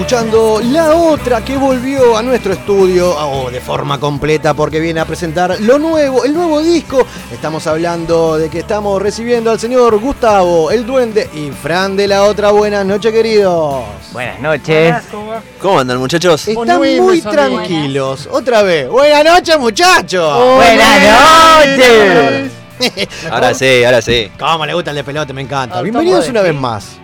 Escuchando 0.06 0.60
la 0.62 0.94
otra 0.94 1.44
que 1.44 1.56
volvió 1.56 2.16
a 2.16 2.22
nuestro 2.22 2.52
estudio 2.52 3.10
oh, 3.10 3.50
de 3.50 3.60
forma 3.60 3.98
completa 3.98 4.54
porque 4.54 4.78
viene 4.78 5.00
a 5.00 5.04
presentar 5.04 5.56
lo 5.58 5.80
nuevo, 5.80 6.24
el 6.24 6.32
nuevo 6.32 6.62
disco. 6.62 7.04
Estamos 7.32 7.66
hablando 7.66 8.38
de 8.38 8.48
que 8.48 8.60
estamos 8.60 9.02
recibiendo 9.02 9.50
al 9.50 9.58
señor 9.58 9.98
Gustavo, 9.98 10.70
el 10.70 10.86
duende 10.86 11.28
y 11.34 11.50
Fran 11.50 11.96
de 11.96 12.06
la 12.06 12.22
otra. 12.22 12.52
Buenas 12.52 12.86
noches, 12.86 13.12
queridos. 13.12 13.82
Buenas 14.12 14.38
noches. 14.38 14.94
¿Cómo 15.60 15.80
andan, 15.80 15.98
muchachos? 15.98 16.46
Están 16.46 16.78
Muy 16.78 17.20
tranquilos. 17.20 18.28
Otra 18.30 18.62
vez. 18.62 18.88
Buenas 18.88 19.24
noches, 19.24 19.58
muchachos. 19.58 20.54
Buenas 20.54 21.00
noches. 21.66 22.52
Ahora 23.28 23.54
sí, 23.54 23.82
ahora 23.82 24.00
sí. 24.00 24.30
¿Cómo 24.38 24.66
le 24.66 24.72
gusta 24.72 24.90
el 24.90 24.98
de 24.98 25.02
pelote? 25.02 25.32
Me 25.32 25.42
encanta. 25.42 25.80
Ah, 25.80 25.82
Bienvenidos 25.82 26.26
¿cómo 26.26 26.30
una 26.30 26.42
vez 26.42 26.54
más. 26.54 27.00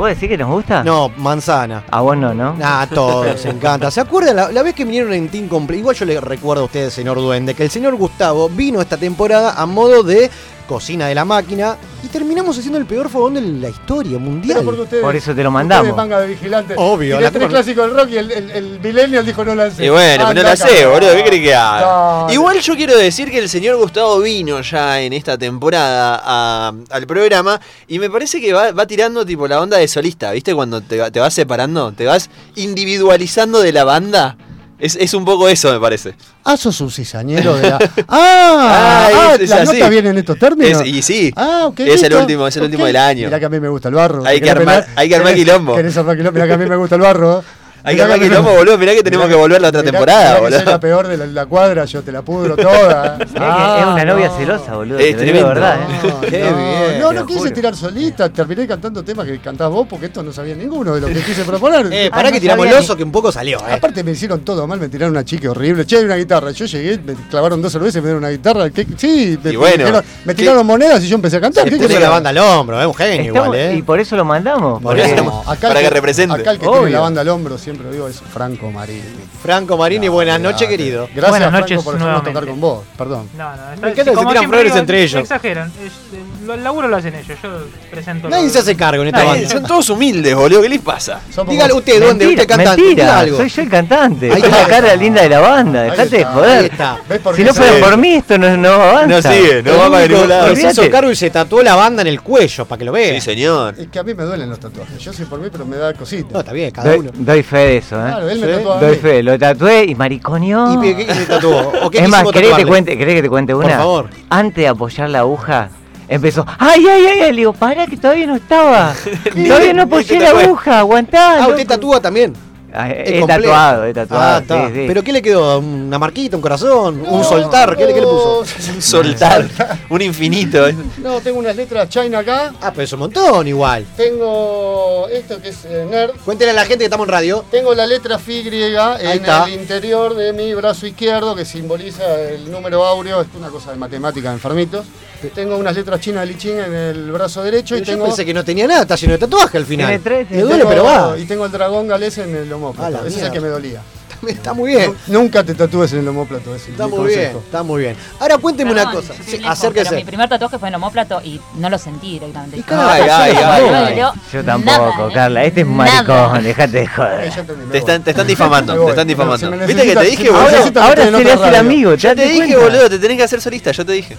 ¿Vos 0.00 0.08
decís 0.08 0.30
que 0.30 0.38
nos 0.38 0.48
gusta? 0.48 0.82
No, 0.82 1.10
manzana. 1.18 1.84
A 1.90 2.00
vos 2.00 2.16
no, 2.16 2.32
¿no? 2.32 2.56
Ah, 2.62 2.86
todos, 2.90 3.44
encanta. 3.44 3.90
¿Se 3.90 4.00
acuerdan 4.00 4.34
la, 4.34 4.50
la 4.50 4.62
vez 4.62 4.74
que 4.74 4.86
vinieron 4.86 5.12
en 5.12 5.28
Team 5.28 5.46
Complete? 5.46 5.80
Igual 5.80 5.94
yo 5.94 6.06
le 6.06 6.18
recuerdo 6.18 6.62
a 6.62 6.64
ustedes, 6.64 6.94
señor 6.94 7.18
Duende, 7.18 7.52
que 7.52 7.64
el 7.64 7.70
señor 7.70 7.96
Gustavo 7.96 8.48
vino 8.48 8.80
esta 8.80 8.96
temporada 8.96 9.60
a 9.60 9.66
modo 9.66 10.02
de 10.02 10.30
cocina 10.66 11.06
de 11.06 11.14
la 11.14 11.26
máquina 11.26 11.76
terminamos 12.10 12.58
haciendo 12.58 12.78
el 12.78 12.86
peor 12.86 13.08
fogón 13.08 13.34
de 13.34 13.40
la 13.42 13.68
historia 13.68 14.18
mundial. 14.18 14.58
Pero 14.58 14.64
porque 14.64 14.80
ustedes- 14.82 15.02
Por 15.02 15.16
eso 15.16 15.34
te 15.34 15.42
lo 15.42 15.50
mandamos. 15.50 15.96
manga 15.96 16.20
de 16.20 16.26
vigilante. 16.28 16.74
Obvio, 16.76 17.16
Tiré 17.16 17.24
la 17.24 17.30
tres 17.30 17.40
tengo- 17.40 17.48
clásicos 17.50 17.86
del 17.86 17.96
rock 17.96 18.10
y 18.10 18.16
el, 18.18 18.30
el, 18.30 18.50
el 18.50 18.80
millennial 18.80 19.24
dijo 19.24 19.44
no 19.44 19.54
lancé. 19.54 19.84
Y 19.84 19.88
bueno, 19.88 20.24
pero 20.28 20.42
no 20.42 20.48
la 20.48 20.56
sé, 20.56 20.86
boludo. 20.86 21.14
¿Qué 21.14 21.24
crees 21.24 21.42
que 21.42 21.54
haga? 21.54 21.80
No, 22.26 22.32
Igual 22.32 22.60
yo 22.60 22.74
quiero 22.76 22.96
decir 22.96 23.30
que 23.30 23.38
el 23.38 23.48
señor 23.48 23.76
Gustavo 23.76 24.18
vino 24.20 24.60
ya 24.60 25.00
en 25.00 25.12
esta 25.12 25.38
temporada 25.38 26.20
a- 26.22 26.72
al 26.90 27.06
programa 27.06 27.60
y 27.88 27.98
me 27.98 28.10
parece 28.10 28.40
que 28.40 28.52
va, 28.52 28.72
va 28.72 28.86
tirando 28.86 29.24
tipo 29.24 29.46
la 29.48 29.60
onda 29.60 29.78
de 29.78 29.88
solista, 29.88 30.32
¿viste? 30.32 30.54
Cuando 30.54 30.80
te, 30.80 30.98
va- 30.98 31.10
te 31.10 31.20
vas 31.20 31.32
separando, 31.34 31.92
te 31.92 32.06
vas 32.06 32.28
individualizando 32.56 33.60
de 33.60 33.72
la 33.72 33.84
banda. 33.84 34.36
Es, 34.80 34.96
es 34.96 35.12
un 35.14 35.24
poco 35.24 35.48
eso, 35.48 35.70
me 35.72 35.78
parece. 35.78 36.14
Ah, 36.44 36.56
sos 36.56 36.80
un 36.80 36.90
cizañero 36.90 37.54
de 37.56 37.68
la. 37.68 37.78
¡Ah! 38.08 39.08
Ah, 39.12 39.36
es- 39.38 39.48
¿Las 39.50 39.66
notas 39.72 39.90
vienen 39.90 40.12
en 40.12 40.18
estos 40.18 40.38
términos? 40.38 40.80
Es- 40.82 40.86
y 40.88 41.02
sí, 41.02 41.32
Ah, 41.36 41.64
ok. 41.66 41.80
es 41.80 42.02
el 42.02 42.14
último, 42.14 42.46
es 42.46 42.56
el 42.56 42.62
último 42.64 42.86
del 42.86 42.96
año. 42.96 43.26
Mirá 43.26 43.38
que 43.38 43.44
a 43.46 43.48
mí 43.50 43.60
me 43.60 43.68
gusta 43.68 43.88
el 43.88 43.94
barro. 43.94 44.24
Hay 44.24 44.38
¿Te 44.40 44.44
que 44.46 44.50
armar- 44.52 44.86
hay 44.96 45.08
que 45.08 45.16
armar 45.16 45.32
¿Querés- 45.34 45.36
quilombo. 45.36 45.76
¿Querés 45.76 45.96
armar 45.96 46.16
quilombo? 46.16 46.32
Mirá 46.34 46.46
que 46.46 46.52
a 46.54 46.58
mí 46.58 46.66
me 46.66 46.76
gusta 46.76 46.94
el 46.96 47.00
barro. 47.02 47.44
Hay 47.82 47.96
que 47.96 48.02
a 48.02 48.06
mí 48.06 48.12
me- 48.12 48.18
quilombo, 48.20 48.50
boludo. 48.52 48.78
Mirá 48.78 48.92
que 48.94 49.02
tenemos 49.02 49.28
que 49.28 49.34
volver 49.34 49.60
la 49.60 49.68
otra 49.68 49.80
mirá- 49.82 49.90
temporada, 49.92 50.20
mirá 50.22 50.34
que 50.36 50.40
boludo. 50.42 50.58
soy 50.58 50.66
la 50.66 50.80
peor 50.80 51.08
de 51.08 51.16
la, 51.16 51.26
la 51.26 51.46
cuadra, 51.46 51.84
yo 51.84 52.02
te 52.02 52.12
la 52.12 52.22
pudro 52.22 52.56
toda. 52.56 53.18
Que 53.18 53.24
es 53.24 53.86
una 53.86 54.04
novia 54.04 54.30
celosa, 54.36 54.74
boludo. 54.74 54.98
Es 54.98 55.16
te 55.16 55.24
digo 55.24 55.46
verdad, 55.48 55.78
¿eh? 56.04 56.10
Qué 56.30 56.40
no, 56.40 56.56
bien. 56.56 57.00
no, 57.00 57.12
no 57.12 57.26
quise 57.26 57.38
juro. 57.40 57.52
tirar 57.52 57.76
solista, 57.76 58.28
terminé 58.28 58.66
cantando 58.66 59.02
temas 59.02 59.26
que 59.26 59.38
cantás 59.40 59.70
vos 59.70 59.86
porque 59.88 60.06
esto 60.06 60.22
no 60.22 60.32
sabía 60.32 60.54
ninguno 60.54 60.94
de 60.94 61.00
lo 61.00 61.06
que 61.08 61.20
quise 61.22 61.44
proponer. 61.44 61.86
Eh, 61.92 62.08
Ah, 62.12 62.16
pará 62.16 62.28
no 62.30 62.34
que 62.34 62.40
tiramos 62.40 62.66
el 62.66 62.72
oso 62.74 62.96
que 62.96 63.02
un 63.04 63.12
poco 63.12 63.30
salió, 63.32 63.58
eh. 63.60 63.72
Aparte 63.74 64.02
me 64.04 64.10
hicieron 64.12 64.40
todo 64.40 64.66
mal, 64.66 64.78
me 64.78 64.88
tiraron 64.88 65.12
una 65.14 65.24
chica 65.24 65.50
horrible. 65.50 65.84
Che, 65.86 65.96
hay 65.98 66.04
una 66.04 66.16
guitarra. 66.16 66.50
Yo 66.50 66.66
llegué, 66.66 66.98
me 66.98 67.14
clavaron 67.28 67.60
dos 67.62 67.72
cervezas 67.72 67.96
y 67.96 67.98
me 68.00 68.04
dieron 68.08 68.18
una 68.22 68.30
guitarra. 68.30 68.70
¿Qué- 68.70 68.86
Sí, 68.96 69.38
me, 69.42 69.52
Y 69.52 69.56
bueno, 69.56 70.02
me 70.24 70.34
¿qué? 70.34 70.42
tiraron 70.42 70.66
monedas 70.66 71.02
y 71.04 71.08
yo 71.08 71.14
empecé 71.16 71.36
a 71.36 71.40
cantar. 71.40 71.68
Se 71.68 71.78
¿Qué 71.78 71.98
la 72.00 72.08
banda 72.10 72.30
al 72.30 72.38
hombro, 72.38 72.80
es 72.80 72.86
un 72.86 72.94
genio 72.94 73.34
igual, 73.34 73.54
eh. 73.54 73.74
Y 73.76 73.82
por 73.82 73.98
eso 74.00 74.16
lo 74.16 74.24
mandamos. 74.24 74.82
Por 74.82 74.96
porque- 74.96 75.14
eso. 75.14 75.24
No, 75.24 75.40
acá 75.46 75.68
el 75.68 75.74
Para 75.74 75.80
que 75.80 75.90
represente. 75.90 76.34
Acá 76.40 76.50
el 76.52 76.58
que 76.58 76.66
tiene 76.68 76.90
la 76.90 77.00
banda 77.00 77.20
al 77.22 77.28
hombro, 77.28 77.56
siempre 77.70 77.86
lo 77.86 77.92
digo, 77.92 78.08
es 78.08 78.20
Franco 78.20 78.70
Marini. 78.70 79.02
Franco 79.42 79.76
Marini, 79.76 80.08
buenas 80.08 80.40
Gracias. 80.40 80.52
noches, 80.54 80.68
querido. 80.68 81.02
Gracias, 81.14 81.30
Buenas 81.30 81.48
Franco, 81.50 81.60
noches 81.60 81.84
por 81.84 81.94
dejarnos 81.94 82.00
nuevamente. 82.22 82.30
tocar 82.40 82.48
con 82.50 82.60
vos. 82.60 82.84
Perdón. 82.98 83.28
No, 83.36 83.44
no, 83.44 83.52
está, 83.54 83.64
Me 83.68 83.74
encanta 83.92 84.10
que 84.12 84.16
se 84.18 84.26
tiran 84.26 84.44
flores 84.48 84.64
digo, 84.64 84.76
entre 84.78 85.02
ellos. 85.02 85.20
Exageran. 85.22 85.68
Es- 85.68 85.92
eh, 85.92 86.22
lo- 86.46 86.54
el 86.54 86.64
laburo 86.64 86.88
lo 86.88 86.96
hacen 86.96 87.14
ellos. 87.14 87.38
Yo 87.42 87.50
presento. 87.90 88.28
Nadie 88.28 88.44
lo- 88.46 88.50
se 88.50 88.58
hace 88.58 88.76
cargo 88.76 89.02
en 89.02 89.08
esta 89.08 89.18
Nadie. 89.24 89.30
banda. 89.42 89.48
Son 89.50 89.62
todos 89.64 89.90
humildes, 89.90 90.34
boludo. 90.34 90.62
¿Qué 90.62 90.68
les 90.68 90.80
pasa? 90.80 91.20
Somos 91.32 91.52
Dígale 91.52 91.72
usted, 91.74 92.00
¿dónde? 92.00 92.24
Mentira, 92.26 92.42
usted 92.42 92.56
cantante. 92.56 92.82
mentira, 92.82 93.18
algo. 93.20 93.36
soy 93.38 93.48
yo 93.48 93.62
el 93.62 93.68
cantante. 93.70 94.32
Ahí 94.32 94.40
soy 94.40 94.50
la 94.50 94.66
cara 94.66 94.96
linda 94.96 95.22
de 95.22 95.28
la 95.28 95.40
banda. 95.40 95.82
Dejate 95.82 96.08
de 96.08 96.16
está, 96.18 96.32
joder. 96.32 96.58
Ahí 96.58 96.66
está. 96.66 96.98
¿Ves 97.08 97.18
por 97.20 97.36
Si 97.36 97.44
no 97.44 97.54
fuera 97.54 97.72
por 97.80 97.96
mí, 97.96 98.14
esto 98.14 98.38
no, 98.38 98.56
no 98.56 98.68
avanza. 98.70 99.30
No 99.30 99.34
sigue, 99.34 99.62
no 99.62 99.76
va 99.78 99.90
para 99.90 100.06
ningún 100.08 100.28
lado. 100.28 100.56
se 100.56 100.70
hizo 100.70 100.90
cargo 100.90 101.10
y 101.10 101.16
se 101.16 101.30
tatuó 101.30 101.62
la 101.62 101.74
banda 101.76 102.02
en 102.02 102.08
el 102.08 102.20
cuello, 102.20 102.64
para 102.66 102.78
que 102.78 102.84
lo 102.84 102.92
vea. 102.92 103.14
Sí, 103.14 103.20
señor. 103.20 103.74
Es 103.78 103.88
que 103.88 103.98
a 103.98 104.02
mí 104.02 104.12
me 104.14 104.24
duelen 104.24 104.48
los 104.50 104.58
tatuajes. 104.58 104.98
Yo 104.98 105.12
soy 105.12 105.24
por 105.26 105.40
mí, 105.40 105.48
pero 105.52 105.64
me 105.64 105.76
da 105.76 105.94
cosita. 105.94 106.28
No, 106.32 106.40
está 106.40 106.52
bien, 106.52 106.70
cada 106.70 106.96
uno. 106.96 107.10
doy 107.14 107.42
fe 107.42 107.59
de 107.60 107.76
eso, 107.78 107.96
¿eh? 107.96 108.08
Claro, 108.08 108.28
él 108.28 108.38
me 108.40 108.46
Sí. 108.46 108.52
tatuó 108.54 108.72
a 108.74 108.80
Doy 108.80 108.90
mí. 108.90 108.96
fe, 108.96 109.22
lo 109.22 109.38
tatué 109.38 109.84
y 109.84 109.94
mariconeó. 109.94 110.74
¿Y 110.74 110.94
qué, 110.96 111.06
qué 111.06 111.14
se 111.14 111.26
tatuó? 111.26 111.72
¿O 111.82 111.90
qué 111.90 111.98
es 112.02 112.08
más, 112.08 112.24
¿querés 112.30 112.50
que, 112.54 112.62
te 112.62 112.66
cuente, 112.68 112.98
¿querés 112.98 113.14
que 113.16 113.22
te 113.22 113.28
cuente 113.28 113.54
Por 113.54 113.64
una? 113.64 113.76
favor. 113.78 114.10
Antes 114.28 114.56
de 114.56 114.68
apoyar 114.68 115.08
la 115.10 115.20
aguja, 115.20 115.68
empezó. 116.08 116.44
¡Ay, 116.58 116.84
ay, 116.86 117.06
ay! 117.06 117.18
ay! 117.22 117.30
Le 117.32 117.36
digo, 117.38 117.52
para 117.52 117.86
que 117.86 117.96
todavía 117.96 118.26
no 118.26 118.36
estaba. 118.36 118.92
todavía 119.46 119.72
no 119.72 119.82
apoyé 119.82 120.18
la 120.20 120.30
aguja, 120.30 120.78
aguantá. 120.80 121.34
Ah, 121.36 121.38
loco". 121.40 121.50
usted 121.52 121.66
tatúa 121.66 122.00
también. 122.00 122.32
Ah, 122.72 122.90
Es 122.90 123.26
tatuado, 123.26 123.84
he 123.84 123.92
tatuado. 123.92 124.44
Ah, 124.48 124.68
sí, 124.68 124.74
sí. 124.74 124.84
¿Pero 124.86 125.02
qué 125.02 125.12
le 125.12 125.22
quedó? 125.22 125.58
¿Una 125.58 125.98
marquita, 125.98 126.36
un 126.36 126.42
corazón? 126.42 127.02
¿Un 127.06 127.24
soltar? 127.24 127.76
¿Qué, 127.76 127.86
le- 127.86 127.94
qué 127.94 128.00
le 128.00 128.06
puso? 128.06 128.44
Soltar. 128.80 129.46
Un 129.88 130.02
infinito. 130.02 130.66
No, 130.98 131.20
tengo 131.20 131.38
unas 131.38 131.56
letras 131.56 131.88
China 131.88 132.20
acá. 132.20 132.52
Ah, 132.60 132.70
pero 132.70 132.82
es 132.84 132.92
un 132.92 133.00
montón 133.00 133.46
igual. 133.48 133.84
Tengo 133.96 135.06
esto 135.10 135.40
que 135.42 135.48
es 135.48 135.64
eh, 135.64 135.86
Nerd. 135.90 136.12
Cuéntele 136.24 136.52
a 136.52 136.54
la 136.54 136.62
gente 136.62 136.78
que 136.78 136.84
estamos 136.84 137.06
en 137.06 137.12
radio. 137.12 137.44
Tengo 137.50 137.74
la 137.74 137.86
letra 137.86 138.18
Phi 138.18 138.42
griega 138.42 138.94
Ahí 138.96 139.06
en 139.06 139.12
está. 139.12 139.44
el 139.46 139.54
interior 139.54 140.14
de 140.14 140.32
mi 140.32 140.54
brazo 140.54 140.86
izquierdo 140.86 141.34
que 141.34 141.44
simboliza 141.44 142.20
el 142.20 142.50
número 142.50 142.84
áureo, 142.84 143.20
es 143.22 143.28
una 143.36 143.48
cosa 143.48 143.72
de 143.72 143.78
matemática 143.78 144.30
enfermitos. 144.32 144.86
Tengo 145.28 145.56
unas 145.56 145.74
letras 145.74 146.00
chinas 146.00 146.22
de 146.26 146.32
Lichín 146.32 146.58
en 146.58 146.72
el 146.74 147.12
brazo 147.12 147.42
derecho 147.42 147.76
y 147.76 147.80
Yo 147.80 147.84
tengo 147.92 148.06
pensé 148.06 148.24
que 148.24 148.34
no 148.34 148.44
tenía 148.44 148.66
nada, 148.66 148.82
está 148.82 148.96
lleno 148.96 149.12
de 149.12 149.18
tatuaje 149.18 149.58
al 149.58 149.66
final. 149.66 149.86
Tiene 149.88 150.02
tres, 150.02 150.30
Me 150.30 150.38
y 150.38 150.40
duele, 150.40 150.58
tengo- 150.58 150.70
pero 150.70 150.84
va. 150.84 151.18
Y 151.18 151.24
tengo 151.26 151.44
el 151.46 151.52
dragón 151.52 151.88
galés 151.88 152.18
en 152.18 152.34
el 152.34 152.52
homóplato. 152.52 152.90
la 153.02 153.08
Ese 153.08 153.18
es 153.18 153.22
el 153.24 153.30
que 153.32 153.40
me 153.40 153.48
dolía. 153.48 153.82
Está 154.26 154.52
muy 154.52 154.72
bien. 154.72 154.94
Nunca 155.06 155.42
te 155.42 155.54
tatúes 155.54 155.92
en 155.94 156.00
el 156.00 156.08
homóplato. 156.08 156.54
es 156.54 156.68
Está 156.68 156.86
muy 156.86 157.08
bien, 157.08 157.36
está 157.38 157.62
muy 157.62 157.80
bien. 157.82 157.96
Ahora 158.18 158.36
cuénteme 158.36 158.70
una 158.72 158.92
cosa. 158.92 159.14
Sí, 159.14 159.38
lejos, 159.38 159.50
acérquese. 159.50 159.96
mi 159.96 160.04
primer 160.04 160.28
tatuaje 160.28 160.58
fue 160.58 160.68
en 160.68 160.74
homóplato 160.74 161.22
y 161.24 161.40
no 161.56 161.70
lo 161.70 161.78
sentí 161.78 162.12
directamente. 162.12 162.58
Y 162.58 162.64
Ay, 162.68 163.02
ay, 163.10 163.34
no 163.34 163.76
ay, 163.76 163.96
Yo 164.32 164.44
tampoco, 164.44 164.78
nada, 164.78 165.08
¿eh? 165.08 165.14
Carla. 165.14 165.44
Este 165.44 165.60
es 165.62 165.66
un 165.66 165.76
maricón, 165.76 166.42
dejate 166.42 166.80
de 166.80 166.86
joder. 166.86 167.32
Te 167.72 167.78
están, 167.78 168.04
te 168.04 168.10
están 168.10 168.26
difamando, 168.26 168.74
te 168.84 168.90
están 168.90 169.08
difamando. 169.08 169.50
¿Viste 169.66 169.82
que 169.84 169.96
te 169.96 170.04
dije, 170.04 170.30
boludo? 170.30 170.50
necesitas, 170.50 170.82
Ahora 170.84 171.02
estoy 171.04 171.08
en 171.08 171.18
se 171.20 171.24
le 171.24 171.32
otra 171.32 171.44
hace 171.46 171.48
el 171.48 171.66
amigo, 171.66 171.90
¿te 171.92 171.96
Ya 171.98 172.14
te 172.14 172.28
dije, 172.28 172.56
boludo, 172.56 172.90
te 172.90 172.98
tenés 172.98 173.16
que 173.16 173.22
hacer 173.24 173.40
solista, 173.40 173.70
yo 173.72 173.86
te 173.86 173.92
dije. 173.92 174.18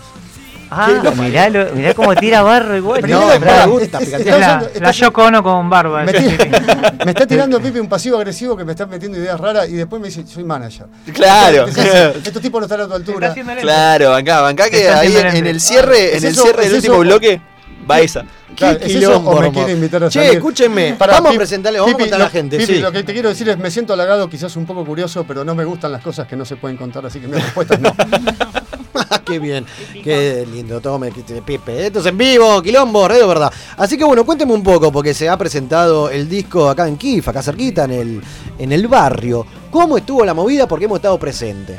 Ah, 0.74 1.04
mirá, 1.18 1.50
lo- 1.50 1.72
mirá 1.74 1.94
cómo 1.94 2.16
tira 2.16 2.42
barro 2.44 2.78
igual. 2.78 3.02
No, 3.10 3.28
para 3.42 3.66
gusta, 3.66 4.00
es- 4.00 4.10
la, 4.26 4.62
la 4.62 4.62
está- 4.74 4.92
Yoko 4.92 5.24
Ono 5.26 5.44
con 5.44 5.70
barba. 5.70 6.04
Me, 6.06 6.14
tira- 6.14 6.96
está 7.08 7.28
tirando 7.28 7.60
Pipi 7.60 7.80
un 7.80 7.90
pasivo 7.90 8.16
agresivo 8.18 8.56
que 8.56 8.64
me 8.64 8.72
está 8.72 8.86
metiendo 8.86 9.18
ideas 9.18 9.38
raras 9.38 9.68
y 9.68 9.74
después 9.74 10.02
me 10.02 10.08
dice, 10.08 10.26
soy 10.26 10.46
manager. 10.46 10.86
Claro. 11.14 11.66
Estos 12.24 12.42
tipos 12.42 12.62
no 12.62 12.66
están 12.66 12.80
a 12.82 12.88
tu 12.88 12.94
altura. 12.94 13.34
Claro, 13.60 14.12
bancá, 14.12 14.40
bancá 14.42 14.64
Te 14.66 14.72
que 14.72 14.90
ahí 14.90 15.14
en 15.18 15.46
el 15.46 15.60
cierre, 15.60 16.16
¿Es 16.16 16.24
en 16.24 16.28
el 16.30 16.34
eso? 16.36 16.44
cierre 16.44 16.62
¿Es 16.64 16.68
del 16.70 16.76
último 16.78 16.96
eso? 16.96 17.02
bloque, 17.04 17.42
va 17.90 18.00
esa. 18.00 18.24
Claro, 18.56 18.80
Qué 18.80 18.86
¿es 18.86 18.92
eso 18.92 19.00
quilombo, 19.00 19.30
o 19.32 19.34
me 19.34 19.40
hermano. 19.48 19.54
quiere 19.54 19.72
invitar 19.74 20.04
a 20.04 20.10
Che, 20.10 20.20
salir? 20.20 20.34
escúchenme, 20.38 20.94
Pará, 20.98 21.14
vamos 21.16 21.34
a 21.34 21.38
presentarle, 21.38 21.80
vamos 21.80 21.96
a 21.96 21.98
contar 21.98 22.20
a 22.22 22.24
la 22.26 22.30
gente, 22.30 22.58
Pipi, 22.58 22.74
sí. 22.76 22.80
lo 22.80 22.92
que 22.92 23.04
te 23.04 23.14
quiero 23.14 23.30
decir 23.30 23.48
es, 23.48 23.58
me 23.58 23.72
siento 23.72 23.94
halagado, 23.94 24.30
quizás 24.30 24.56
un 24.58 24.66
poco 24.66 24.86
curioso, 24.86 25.24
pero 25.26 25.46
no 25.46 25.56
me 25.56 25.64
gustan 25.64 25.92
las 25.92 26.02
cosas 26.02 26.28
que 26.28 26.36
no 26.36 26.44
se 26.46 26.58
pueden 26.58 26.76
contar, 26.78 27.06
así 27.06 27.20
que 27.20 27.28
mi 27.28 27.34
respuesta 27.38 27.76
es 27.76 27.80
no. 27.82 27.94
Qué 29.26 29.40
bien, 29.40 29.66
qué 30.04 30.46
lindo, 30.52 30.80
tome, 30.80 31.12
Pipe. 31.12 31.88
Esto 31.88 32.00
es 32.00 32.06
en 32.06 32.18
vivo, 32.18 32.62
quilombo, 32.62 33.08
radio 33.08 33.28
verdad. 33.28 33.52
Así 33.78 33.98
que 33.98 34.04
bueno, 34.04 34.26
cuénteme 34.26 34.54
un 34.54 34.64
poco, 34.64 34.92
porque 34.92 35.14
se 35.14 35.28
ha 35.30 35.38
presentado 35.38 36.10
el 36.10 36.30
disco 36.30 36.70
acá 36.70 36.88
en 36.88 36.98
Kif, 36.98 37.28
acá 37.28 37.42
cerquita, 37.42 37.84
en 37.86 37.92
el, 37.92 38.22
en 38.58 38.72
el 38.72 38.88
barrio. 38.88 39.46
¿Cómo 39.70 39.98
estuvo 39.98 40.24
la 40.26 40.34
movida? 40.34 40.68
Porque 40.68 40.86
hemos 40.86 40.98
estado 40.98 41.18
presentes. 41.20 41.78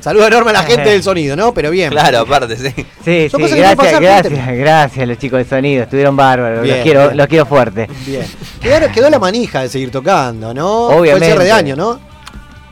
Saludo 0.00 0.28
enorme 0.28 0.50
a 0.50 0.54
la 0.54 0.62
gente 0.62 0.88
del 0.90 1.02
sonido, 1.02 1.34
¿no? 1.34 1.52
Pero 1.52 1.70
bien. 1.70 1.90
Claro, 1.90 2.20
aparte, 2.20 2.56
sí. 2.56 2.72
Sí, 3.04 3.28
Son 3.28 3.40
sí, 3.48 3.56
gracias, 3.56 3.76
pasar, 3.76 4.02
gracias, 4.02 4.32
cuénteme. 4.32 4.56
gracias 4.58 5.08
los 5.08 5.18
chicos 5.18 5.38
de 5.40 5.44
sonido, 5.44 5.82
estuvieron 5.82 6.16
bárbaros, 6.16 6.62
Bien, 6.62 6.76
los 6.76 6.84
quiero, 6.84 7.00
bien. 7.06 7.16
los 7.16 7.26
quiero 7.26 7.46
fuerte. 7.46 7.88
Bien. 8.06 8.24
Quedó, 8.60 8.92
quedó 8.92 9.10
la 9.10 9.18
manija 9.18 9.62
de 9.62 9.68
seguir 9.68 9.90
tocando, 9.90 10.54
¿no? 10.54 10.86
Fue 10.86 10.94
el 10.94 11.00
Obviamente. 11.00 11.26
cierre 11.26 11.44
de 11.44 11.52
año, 11.52 11.74
¿no? 11.76 11.98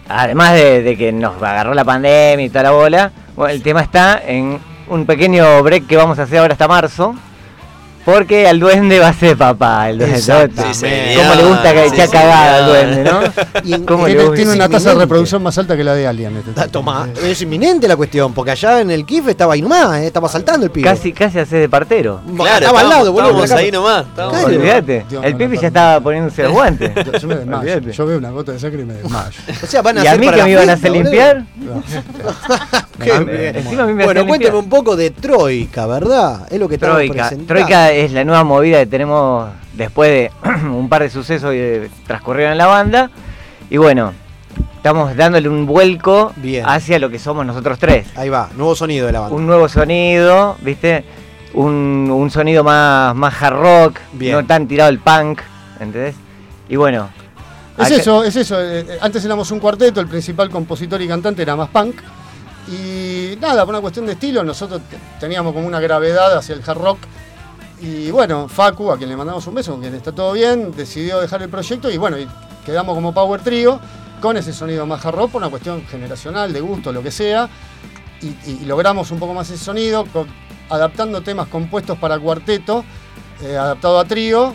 Además 0.09 0.55
de, 0.55 0.83
de 0.83 0.97
que 0.97 1.11
nos 1.11 1.43
agarró 1.43 1.75
la 1.75 1.85
pandemia 1.85 2.47
y 2.47 2.49
toda 2.49 2.63
la 2.63 2.71
bola, 2.71 3.13
bueno, 3.37 3.53
el 3.53 3.63
tema 3.63 3.83
está 3.83 4.23
en 4.27 4.59
un 4.89 5.05
pequeño 5.05 5.63
break 5.63 5.87
que 5.87 5.97
vamos 5.97 6.19
a 6.19 6.23
hacer 6.23 6.39
ahora 6.39 6.55
hasta 6.55 6.67
marzo. 6.67 7.15
Porque 8.07 8.47
al 8.47 8.61
duende 8.61 9.01
va 9.01 9.09
a 9.09 9.13
ser 9.13 9.37
papá, 9.37 9.91
el 9.91 9.99
duende. 9.99 10.21
Sí. 10.21 10.87
¿Cómo 11.17 11.35
le 11.35 11.45
gusta 11.45 11.73
que 11.75 11.89
Sí, 11.89 11.95
echar 11.97 12.09
cagada 12.09 12.57
al 12.59 12.67
duende, 12.67 13.11
no? 13.11 13.21
Y 13.65 13.73
en- 13.75 13.85
¿Cómo 13.85 14.07
le 14.07 14.15
Tiene, 14.31 14.53
una 14.53 14.69
tasa 14.69 14.91
de 14.91 15.01
reproducción 15.01 15.43
más 15.43 15.59
alta 15.59 15.77
que 15.77 15.83
la 15.83 15.93
de 15.95 16.07
Alien. 16.07 16.37
Este 16.37 16.79
Ah, 16.87 17.07
es 17.25 17.43
inminente 17.43 17.89
la 17.89 17.97
cuestión, 17.97 18.33
porque 18.33 18.53
allá 18.53 18.81
en 18.81 18.93
el 18.93 19.05
Kif 19.05 19.27
estaba 19.27 19.55
ahí 19.55 19.61
nomás, 19.63 19.99
¿eh? 19.99 20.07
estaba 20.07 20.29
saltando 20.29 20.65
el 20.67 20.71
pibe. 20.71 20.89
Casi, 20.89 21.13
casi 21.13 21.41
hace 21.41 21.57
de 21.57 21.69
partero. 21.69 22.21
Claro, 22.37 22.59
estaba 22.59 22.81
al 22.81 22.89
lado, 22.89 23.13
boludo. 23.13 23.43
estábamos 23.43 23.51
ahí 23.51 23.71
nomás. 23.73 24.07
estábamos-. 24.07 24.45
Olvídate, 24.45 25.05
Dios, 25.11 25.25
el 25.25 25.33
no, 25.37 25.49
no, 25.49 25.55
ya 25.61 25.67
estaba 25.67 26.01
poniéndose 26.01 26.43
los 26.45 26.53
guantes. 26.53 26.93
Yo, 26.95 27.13
yo 27.19 27.29
me 27.29 27.35
desmayo. 27.35 27.59
Olvídate. 27.61 27.93
Yo 27.93 28.07
veo 28.07 28.19
una 28.19 28.31
gota 28.31 28.53
de 28.53 28.61
sangre 28.61 28.83
y 28.83 28.85
me 28.85 28.95
desmayo. 28.95 29.37
O 29.65 29.67
sea, 29.67 29.83
van 29.83 29.99
a 29.99 30.05
Y 30.05 30.07
a 30.07 30.11
hacer 30.11 30.21
mí 30.21 30.31
que 30.31 30.43
me 30.45 30.51
iban 30.51 30.71
a 30.71 30.73
hacer 30.75 30.91
limpiar. 30.93 31.45
Bueno, 34.05 34.27
cuénteme 34.27 34.59
un 34.59 34.69
poco 34.69 34.97
de 34.97 35.11
Troika, 35.11 35.87
¿verdad? 35.87 36.47
Es 36.51 36.59
lo 36.61 36.69
que 36.69 36.75
estamos 36.77 36.97
Troika. 36.97 37.15
presentando. 37.15 37.47
Troika 37.47 37.93
es 38.05 38.13
la 38.13 38.25
nueva 38.25 38.45
movida 38.45 38.79
que 38.81 38.87
tenemos 38.87 39.49
después 39.75 40.11
de 40.11 40.31
un 40.69 40.89
par 40.89 41.03
de 41.03 41.11
sucesos 41.11 41.51
que 41.51 41.89
transcurrieron 42.07 42.53
en 42.53 42.59
la 42.59 42.67
banda. 42.67 43.11
Y 43.71 43.77
bueno, 43.79 44.13
estamos 44.77 45.17
dándole 45.17 45.49
un 45.49 45.67
vuelco 45.67 46.33
hacia 46.65 46.99
lo 46.99 47.11
que 47.11 47.19
somos 47.19 47.45
nosotros 47.47 47.79
tres. 47.79 48.07
Ahí 48.17 48.29
va, 48.29 48.49
nuevo 48.57 48.75
sonido 48.77 49.07
de 49.07 49.13
la 49.13 49.21
banda. 49.21 49.37
Un 49.37 49.47
nuevo 49.47 49.69
sonido, 49.69 50.57
¿viste? 50.61 51.05
Un, 51.55 52.11
un 52.13 52.31
sonido 52.31 52.63
más, 52.63 53.15
más 53.15 53.43
hard 53.43 53.57
rock, 53.57 53.99
Bien. 54.13 54.33
no 54.33 54.47
tan 54.47 54.69
tirado 54.69 54.91
el 54.91 54.99
punk, 54.99 55.41
¿entendés? 55.81 56.15
Y 56.69 56.77
bueno. 56.77 57.09
Es 57.79 57.87
acá- 57.87 57.95
eso, 57.97 58.25
es 58.25 58.37
eso. 58.37 58.57
eh, 58.61 58.99
Antes 59.01 59.25
éramos 59.25 59.51
un 59.51 59.59
cuarteto, 59.61 60.01
el 60.01 60.07
principal 60.07 60.51
compositor 60.51 61.01
y 61.01 61.09
cantante 61.09 61.43
era 61.43 61.57
más 61.57 61.69
punk. 61.71 61.97
Y 62.69 63.37
nada, 63.41 63.65
por 63.65 63.75
una 63.75 63.81
cuestión 63.81 64.07
de 64.07 64.13
estilo, 64.13 64.43
nosotros 64.43 64.81
te- 64.91 64.99
teníamos 65.21 65.53
como 65.55 65.67
una 65.67 65.79
gravedad 65.81 66.37
hacia 66.37 66.55
el 66.55 66.63
hard 66.67 66.79
rock. 66.79 66.99
Y 67.81 68.11
bueno, 68.11 68.49
Facu, 68.49 68.91
a 68.91 68.97
quien 68.97 69.11
le 69.11 69.17
mandamos 69.17 69.47
un 69.47 69.55
beso, 69.55 69.73
con 69.73 69.81
quien 69.83 69.95
está 69.95 70.13
todo 70.13 70.33
bien, 70.33 70.73
decidió 70.73 71.21
dejar 71.21 71.43
el 71.43 71.51
proyecto 71.51 71.91
y 71.91 71.99
bueno, 71.99 72.17
quedamos 72.65 72.95
como 72.95 73.13
Power 73.13 73.43
Trio 73.43 73.81
con 74.21 74.37
ese 74.37 74.53
sonido 74.53 74.87
más 74.87 75.05
hard 75.05 75.29
por 75.29 75.37
una 75.43 75.51
cuestión 75.51 75.87
generacional, 75.87 76.53
de 76.53 76.61
gusto, 76.61 76.93
lo 76.93 77.03
que 77.03 77.11
sea. 77.11 77.49
Y, 78.23 78.65
logramos 78.65 79.11
un 79.11 79.19
poco 79.19 79.35
más 79.35 79.51
ese 79.51 79.63
sonido, 79.63 80.07
adaptando 80.71 81.21
temas 81.21 81.49
compuestos 81.49 81.99
para 81.99 82.19
cuarteto, 82.19 82.85
eh, 83.43 83.57
adaptado 83.57 83.99
a 83.99 84.05
trío, 84.07 84.51
eh, 84.51 84.55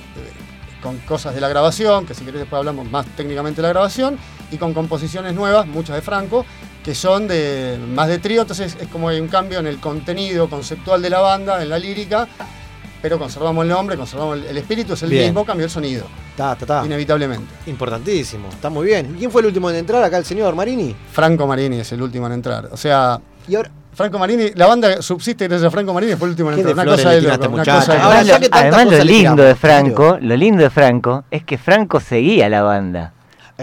con 0.81 0.97
cosas 0.99 1.35
de 1.35 1.41
la 1.41 1.47
grabación, 1.47 2.07
que 2.07 2.15
si 2.15 2.25
querés 2.25 2.41
después 2.41 2.57
hablamos 2.57 2.89
más 2.89 3.05
técnicamente 3.15 3.61
de 3.61 3.67
la 3.67 3.69
grabación, 3.69 4.17
y 4.51 4.57
con 4.57 4.73
composiciones 4.73 5.35
nuevas, 5.35 5.67
muchas 5.67 5.95
de 5.95 6.01
Franco, 6.01 6.43
que 6.83 6.95
son 6.95 7.27
de 7.27 7.79
más 7.93 8.07
de 8.07 8.17
trío, 8.17 8.41
entonces 8.41 8.75
es 8.81 8.87
como 8.87 9.09
hay 9.09 9.19
un 9.19 9.27
cambio 9.27 9.59
en 9.59 9.67
el 9.67 9.79
contenido 9.79 10.49
conceptual 10.49 11.01
de 11.03 11.11
la 11.11 11.21
banda, 11.21 11.61
en 11.61 11.69
la 11.69 11.77
lírica, 11.77 12.27
pero 13.01 13.17
conservamos 13.17 13.63
el 13.63 13.69
nombre, 13.69 13.97
conservamos 13.97 14.37
el, 14.37 14.45
el 14.45 14.57
espíritu, 14.57 14.93
es 14.93 15.03
el 15.03 15.09
Bien. 15.09 15.25
mismo, 15.25 15.43
cambió 15.45 15.65
el 15.65 15.71
sonido, 15.71 16.05
Ta, 16.37 16.55
ta, 16.55 16.65
ta. 16.65 16.85
inevitablemente. 16.85 17.53
Importantísimo, 17.67 18.49
está 18.49 18.69
muy 18.69 18.85
bien. 18.85 19.15
¿Quién 19.17 19.31
fue 19.31 19.41
el 19.41 19.47
último 19.47 19.69
en 19.69 19.77
entrar 19.77 20.03
acá, 20.03 20.17
el 20.17 20.25
señor 20.25 20.55
Marini? 20.55 20.95
Franco 21.11 21.47
Marini 21.47 21.79
es 21.79 21.91
el 21.91 22.01
último 22.01 22.27
en 22.27 22.33
entrar, 22.33 22.69
o 22.71 22.77
sea... 22.77 23.19
Y 23.47 23.55
ahora... 23.55 23.71
Franco 23.93 24.17
Marini, 24.17 24.51
la 24.55 24.67
banda 24.67 25.01
subsiste 25.01 25.49
gracias 25.49 25.67
a 25.67 25.71
Franco 25.71 25.93
Marini, 25.93 26.15
fue 26.15 26.27
el 26.27 26.31
último 26.31 26.49
en 26.51 26.55
¿Qué 26.55 26.61
entrar. 26.61 26.87
Una 26.87 26.95
cosa 26.95 27.09
de 27.09 27.21
loco, 27.21 27.49
una 27.49 27.65
cosa 27.65 27.93
de 27.93 27.99
Ahora, 27.99 28.23
tantas 28.23 28.49
Además, 28.53 28.85
lo 28.85 29.03
lindo 29.03 29.43
de 29.43 29.55
Franco, 29.55 30.17
lo 30.21 30.37
lindo 30.37 30.63
de 30.63 30.69
Franco 30.69 31.25
es 31.29 31.43
que 31.43 31.57
Franco 31.57 31.99
seguía 31.99 32.47
la 32.47 32.61
banda. 32.61 33.11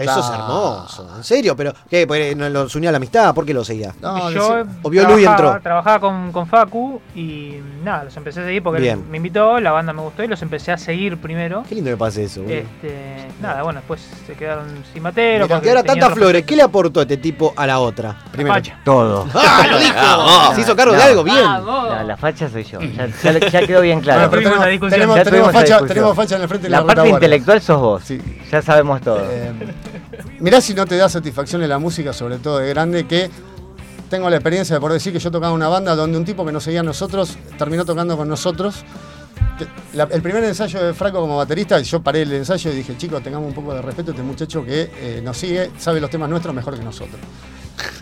Eso 0.01 0.19
es 0.19 0.25
Ah. 0.29 0.35
hermoso, 0.35 1.09
en 1.17 1.23
serio, 1.23 1.55
pero 1.55 1.73
¿qué? 1.89 2.05
Porque 2.07 2.35
no 2.35 2.47
los 2.49 2.75
unía 2.75 2.89
a 2.89 2.91
la 2.91 2.97
amistad, 2.97 3.33
¿por 3.33 3.45
qué 3.45 3.53
lo 3.53 3.63
seguía? 3.63 3.93
No, 4.01 4.29
yo 4.31 4.55
decía- 4.55 4.79
O 4.83 4.89
vio 4.89 5.07
Luis 5.07 5.25
entró. 5.27 5.59
trabajaba 5.61 5.99
con, 5.99 6.31
con 6.31 6.47
Facu 6.47 7.01
y 7.15 7.55
nada, 7.83 8.05
los 8.05 8.15
empecé 8.17 8.41
a 8.41 8.45
seguir 8.45 8.63
porque 8.63 8.77
él 8.77 8.83
Bien. 8.83 9.05
me 9.11 9.17
invitó, 9.17 9.59
la 9.59 9.71
banda 9.71 9.93
me 9.93 10.01
gustó 10.01 10.23
y 10.23 10.27
los 10.27 10.41
empecé 10.41 10.71
a 10.71 10.77
seguir 10.77 11.17
primero. 11.17 11.63
Qué 11.67 11.75
lindo 11.75 11.89
que 11.91 11.97
pase 11.97 12.23
eso. 12.25 12.41
Este, 12.47 13.27
nada, 13.41 13.63
bueno, 13.63 13.79
después 13.79 14.01
se 14.27 14.33
quedaron 14.33 14.65
sin 14.93 15.03
matero. 15.03 15.47
Y 15.63 15.67
ahora 15.69 15.83
tantas 15.83 16.13
flores, 16.13 16.45
¿qué 16.45 16.55
le 16.55 16.63
aportó 16.63 17.01
este 17.01 17.17
tipo 17.17 17.53
a 17.55 17.65
la 17.67 17.79
otra? 17.79 18.15
Primero. 18.31 18.55
Facha. 18.55 18.79
Todo. 18.83 19.27
¡Ah, 19.33 19.65
lo 19.69 19.79
dijo! 19.79 19.93
Vamos. 19.95 20.55
Se 20.55 20.61
hizo 20.61 20.75
cargo 20.75 20.93
de 20.93 20.99
No. 20.99 21.03
algo, 21.05 21.23
bien. 21.23 21.43
No, 21.43 22.03
la 22.03 22.17
facha 22.17 22.49
soy 22.49 22.63
yo. 22.63 22.79
Ya, 22.81 23.07
ya- 23.23 23.39
ya 23.39 23.67
quedó 23.67 23.81
bien 23.81 24.01
claro. 24.01 24.29
Bueno, 24.29 24.43
tenemos, 24.59 24.89
tenemos- 24.89 25.23
tenemos 25.23 25.51
facha, 25.53 25.79
tenemos 25.85 26.15
facha 26.15 26.35
en 26.35 26.41
el 26.43 26.47
frente 26.47 26.67
de 26.67 26.69
la, 26.71 26.81
La 26.81 26.85
parte 26.85 27.09
intelectual 27.09 27.61
sos 27.61 27.79
vos. 27.79 28.03
Sí. 28.03 28.21
Ya 28.51 28.61
sabemos 28.61 29.01
todo. 29.01 29.19
Eh, 29.29 29.51
mirá 30.39 30.61
si 30.61 30.73
no 30.73 30.85
te 30.85 30.97
da 30.97 31.09
satisfacción 31.09 31.61
en 31.63 31.69
la 31.69 31.79
música, 31.79 32.13
sobre 32.13 32.37
todo 32.37 32.59
de 32.59 32.69
grande, 32.69 33.05
que 33.07 33.29
tengo 34.09 34.29
la 34.29 34.37
experiencia 34.37 34.75
de 34.75 34.79
por 34.81 34.91
decir 34.91 35.13
que 35.13 35.19
yo 35.19 35.29
tocaba 35.31 35.53
una 35.53 35.67
banda 35.67 35.95
donde 35.95 36.17
un 36.17 36.25
tipo 36.25 36.45
que 36.45 36.51
nos 36.51 36.63
seguía 36.63 36.79
a 36.79 36.83
nosotros 36.83 37.37
terminó 37.57 37.85
tocando 37.85 38.17
con 38.17 38.27
nosotros. 38.27 38.83
La- 39.93 40.07
el 40.11 40.21
primer 40.21 40.43
ensayo 40.45 40.81
de 40.83 40.93
Franco 40.93 41.19
como 41.19 41.35
baterista, 41.37 41.79
yo 41.81 42.01
paré 42.01 42.21
el 42.21 42.31
ensayo 42.33 42.71
y 42.71 42.75
dije, 42.75 42.95
chicos, 42.97 43.21
tengamos 43.21 43.47
un 43.49 43.53
poco 43.53 43.73
de 43.73 43.81
respeto 43.81 44.11
a 44.11 44.13
este 44.13 44.23
muchacho 44.23 44.63
que 44.65 44.89
eh, 44.99 45.21
nos 45.23 45.37
sigue, 45.37 45.71
sabe 45.77 45.99
los 45.99 46.09
temas 46.09 46.29
nuestros 46.29 46.55
mejor 46.55 46.77
que 46.77 46.83
nosotros. 46.83 47.19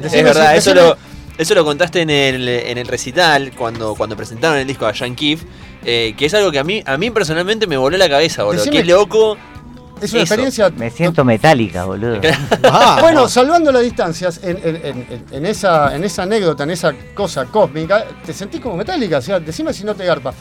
Es 0.04 0.12
verdad, 0.24 0.56
eso 0.56 0.72
decime- 0.72 0.76
lo, 0.90 0.98
eso 1.38 1.56
lo 1.56 1.66
contaste 1.66 2.02
en 2.02 2.10
el, 2.10 2.48
en 2.48 2.78
el 2.78 2.88
recital, 2.88 3.52
cuando, 3.58 3.96
cuando 3.96 4.16
presentaron 4.16 4.58
el 4.58 4.68
disco 4.68 4.86
a 4.86 4.94
Jan 4.94 5.16
Keef, 5.16 5.44
eh, 5.84 6.14
que 6.18 6.26
es 6.28 6.34
algo 6.36 6.52
que 6.52 6.60
a 6.60 6.64
mí, 6.64 6.82
a 6.86 6.98
mí 6.98 7.10
personalmente 7.12 7.66
me 7.68 7.78
voló 7.78 7.98
la 7.98 8.10
cabeza, 8.10 8.44
boludo. 8.44 8.64
Qué 8.72 8.84
loco. 8.86 9.38
Es 10.02 10.12
una 10.14 10.24
eso. 10.24 10.34
experiencia 10.34 10.70
Me 10.72 10.90
siento 10.90 11.24
metálica, 11.26 11.86
boludo. 11.86 12.20
Ah, 12.64 12.98
Bueno, 13.02 13.28
salvando 13.28 13.72
las 13.72 13.82
distancias, 13.84 14.40
en, 14.44 14.58
en- 14.64 14.76
en- 14.86 15.26
en 15.32 15.46
esa, 15.46 15.96
en 15.96 16.04
esa 16.04 16.24
anécdota, 16.24 16.64
en 16.64 16.72
esa 16.72 16.94
cosa 17.14 17.46
cósmica, 17.46 18.06
te 18.26 18.34
sentís 18.34 18.62
como 18.62 18.76
metálica. 18.76 19.18
O 19.18 19.22
sea, 19.22 19.40
decime 19.40 19.74
si 19.74 19.84
no 19.84 19.96
te 19.96 20.06
garpa. 20.06 20.34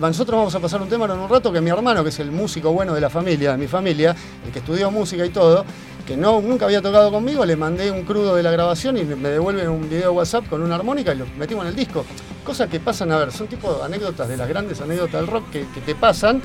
Nosotros 0.00 0.36
vamos 0.36 0.54
a 0.54 0.58
pasar 0.60 0.82
un 0.82 0.88
tema 0.88 1.04
en 1.04 1.12
un 1.12 1.28
rato 1.28 1.52
que 1.52 1.60
mi 1.60 1.70
hermano, 1.70 2.02
que 2.02 2.08
es 2.10 2.18
el 2.18 2.32
músico 2.32 2.72
bueno 2.72 2.94
de 2.94 3.00
la 3.00 3.08
familia, 3.10 3.52
de 3.52 3.58
mi 3.58 3.68
familia, 3.68 4.14
el 4.44 4.50
que 4.52 4.58
estudió 4.58 4.90
música 4.90 5.24
y 5.24 5.28
todo, 5.30 5.64
que 6.04 6.16
no, 6.16 6.40
nunca 6.40 6.64
había 6.64 6.82
tocado 6.82 7.12
conmigo, 7.12 7.46
le 7.46 7.54
mandé 7.54 7.92
un 7.92 8.02
crudo 8.02 8.34
de 8.34 8.42
la 8.42 8.50
grabación 8.50 8.98
y 8.98 9.04
me 9.04 9.28
devuelven 9.28 9.68
un 9.68 9.88
video 9.88 10.12
WhatsApp 10.12 10.48
con 10.48 10.62
una 10.62 10.74
armónica 10.74 11.14
y 11.14 11.18
lo 11.18 11.26
metimos 11.38 11.62
en 11.64 11.68
el 11.70 11.76
disco. 11.76 12.04
Cosas 12.44 12.68
que 12.68 12.80
pasan, 12.80 13.12
a 13.12 13.18
ver, 13.18 13.30
son 13.30 13.46
tipo 13.46 13.80
anécdotas 13.84 14.28
de 14.28 14.36
las 14.36 14.48
grandes 14.48 14.80
anécdotas 14.80 15.20
del 15.20 15.28
rock 15.28 15.48
que, 15.52 15.66
que 15.72 15.80
te 15.80 15.94
pasan 15.94 16.42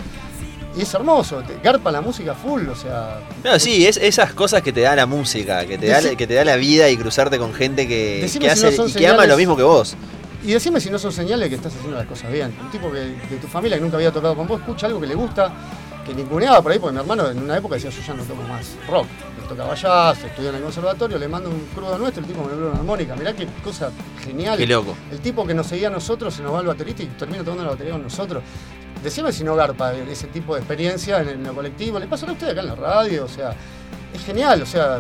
y 0.77 0.81
es 0.81 0.93
hermoso, 0.93 1.41
te 1.41 1.57
garpa 1.63 1.91
la 1.91 2.01
música 2.01 2.33
full, 2.33 2.67
o 2.67 2.75
sea, 2.75 3.19
No, 3.43 3.57
sí, 3.59 3.85
es 3.87 3.97
esas 3.97 4.33
cosas 4.33 4.61
que 4.61 4.71
te 4.71 4.81
da 4.81 4.95
la 4.95 5.05
música, 5.05 5.65
que 5.65 5.77
te, 5.77 5.87
da, 5.87 6.01
que 6.15 6.27
te 6.27 6.33
da 6.33 6.45
la 6.45 6.55
vida 6.55 6.89
y 6.89 6.97
cruzarte 6.97 7.37
con 7.37 7.53
gente 7.53 7.87
que, 7.87 8.19
que 8.21 8.27
si 8.27 8.39
no 8.39 8.51
hace 8.51 8.75
y 8.87 8.93
que 8.93 9.07
ama 9.07 9.25
lo 9.25 9.37
mismo 9.37 9.57
que 9.57 9.63
vos. 9.63 9.95
Y 10.43 10.53
decime 10.53 10.79
si 10.79 10.89
no 10.89 10.97
son 10.97 11.11
señales 11.11 11.49
que 11.49 11.55
estás 11.55 11.75
haciendo 11.75 11.97
las 11.97 12.07
cosas 12.07 12.31
bien. 12.31 12.55
Un 12.61 12.71
tipo 12.71 12.89
que 12.91 12.99
de 12.99 13.37
tu 13.41 13.47
familia 13.47 13.77
que 13.77 13.83
nunca 13.83 13.97
había 13.97 14.11
tocado 14.11 14.35
con 14.35 14.47
vos, 14.47 14.61
escucha 14.61 14.87
algo 14.87 15.01
que 15.01 15.07
le 15.07 15.15
gusta, 15.15 15.51
que 16.05 16.13
ninguneaba 16.13 16.61
por 16.61 16.71
ahí, 16.71 16.79
porque 16.79 16.93
mi 16.93 16.99
hermano 17.01 17.29
en 17.29 17.39
una 17.39 17.57
época 17.57 17.75
decía, 17.75 17.89
yo 17.89 18.01
ya 18.01 18.13
no 18.13 18.23
toco 18.23 18.41
más 18.43 18.75
rock. 18.87 19.05
Él 19.41 19.47
tocaba 19.49 19.75
jazz, 19.75 20.23
estudió 20.23 20.49
en 20.49 20.55
el 20.55 20.61
conservatorio, 20.61 21.17
le 21.17 21.27
mando 21.27 21.49
un 21.49 21.67
crudo 21.75 21.97
nuestro, 21.97 22.21
el 22.21 22.27
tipo 22.27 22.41
me 22.43 22.49
devuelve 22.49 22.69
una 22.69 22.79
armónica. 22.79 23.15
Mirá 23.15 23.33
qué 23.33 23.47
cosa 23.63 23.91
genial. 24.23 24.57
Qué 24.57 24.65
loco. 24.65 24.95
El 25.11 25.19
tipo 25.19 25.45
que 25.45 25.53
nos 25.53 25.67
seguía 25.67 25.89
a 25.89 25.91
nosotros 25.91 26.33
se 26.33 26.41
nos 26.41 26.53
va 26.53 26.59
al 26.59 26.67
baterista 26.67 27.03
y 27.03 27.07
termina 27.07 27.43
tocando 27.43 27.63
la 27.63 27.71
batería 27.71 27.93
con 27.93 28.03
nosotros. 28.03 28.41
Decime 29.03 29.31
si 29.31 29.43
no 29.43 29.55
garpa 29.55 29.93
ese 29.93 30.27
tipo 30.27 30.53
de 30.55 30.59
experiencia 30.61 31.21
en 31.21 31.27
el, 31.29 31.33
en 31.35 31.43
lo 31.43 31.53
colectivo. 31.53 31.99
Le 31.99 32.07
pasa 32.07 32.25
a 32.27 32.31
usted 32.31 32.49
acá 32.49 32.61
en 32.61 32.67
la 32.67 32.75
radio, 32.75 33.25
o 33.25 33.29
sea, 33.29 33.53
es 34.13 34.25
genial, 34.25 34.61
o 34.61 34.65
sea, 34.65 34.99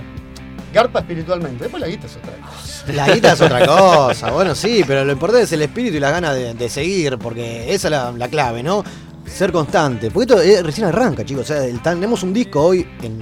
garpa 0.73 0.99
espiritualmente. 0.99 1.63
Después 1.65 1.81
la 1.81 1.87
guita 1.87 2.07
es 2.07 2.15
otra 2.15 2.31
cosa. 2.33 2.93
La 2.93 3.13
guita 3.13 3.33
es 3.33 3.41
otra 3.41 3.65
cosa, 3.65 4.31
bueno, 4.31 4.55
sí, 4.55 4.83
pero 4.87 5.03
lo 5.03 5.11
importante 5.11 5.43
es 5.43 5.51
el 5.51 5.61
espíritu 5.63 5.97
y 5.97 5.99
la 5.99 6.11
gana 6.11 6.33
de, 6.33 6.53
de 6.53 6.69
seguir, 6.69 7.17
porque 7.17 7.73
esa 7.73 7.87
es 7.87 7.91
la, 7.91 8.11
la 8.13 8.27
clave, 8.29 8.63
¿no? 8.63 8.83
Ser 9.25 9.51
constante. 9.51 10.09
Porque 10.09 10.33
esto 10.33 10.41
eh, 10.41 10.63
recién 10.63 10.87
arranca, 10.87 11.23
chicos. 11.23 11.43
O 11.43 11.53
sea, 11.53 11.63
el 11.65 11.81
tenemos 11.81 12.23
un 12.23 12.33
disco 12.33 12.63
hoy 12.63 12.87
en. 13.03 13.19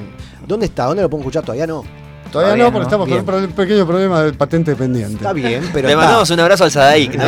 ¿Dónde 0.47 0.67
está? 0.67 0.85
¿Dónde 0.85 1.01
lo 1.01 1.09
puedo 1.09 1.21
escuchar? 1.21 1.43
Todavía 1.43 1.67
no. 1.67 1.83
Todavía, 2.31 2.53
Todavía 2.55 2.63
no, 2.65 2.71
porque 2.71 2.79
no. 2.79 2.83
estamos 2.87 3.07
Bien. 3.07 3.25
con 3.25 3.35
un 3.35 3.51
pequeño 3.51 3.85
problema 3.85 4.23
de 4.23 4.33
patente 4.33 4.75
pendiente. 4.75 5.15
Está 5.15 5.33
bien, 5.33 5.69
pero. 5.73 5.87
Le 5.87 5.93
está. 5.93 6.01
mandamos 6.05 6.29
un 6.29 6.39
abrazo 6.39 6.63
al 6.63 6.71
Sadaik. 6.71 7.15
¿no? 7.15 7.25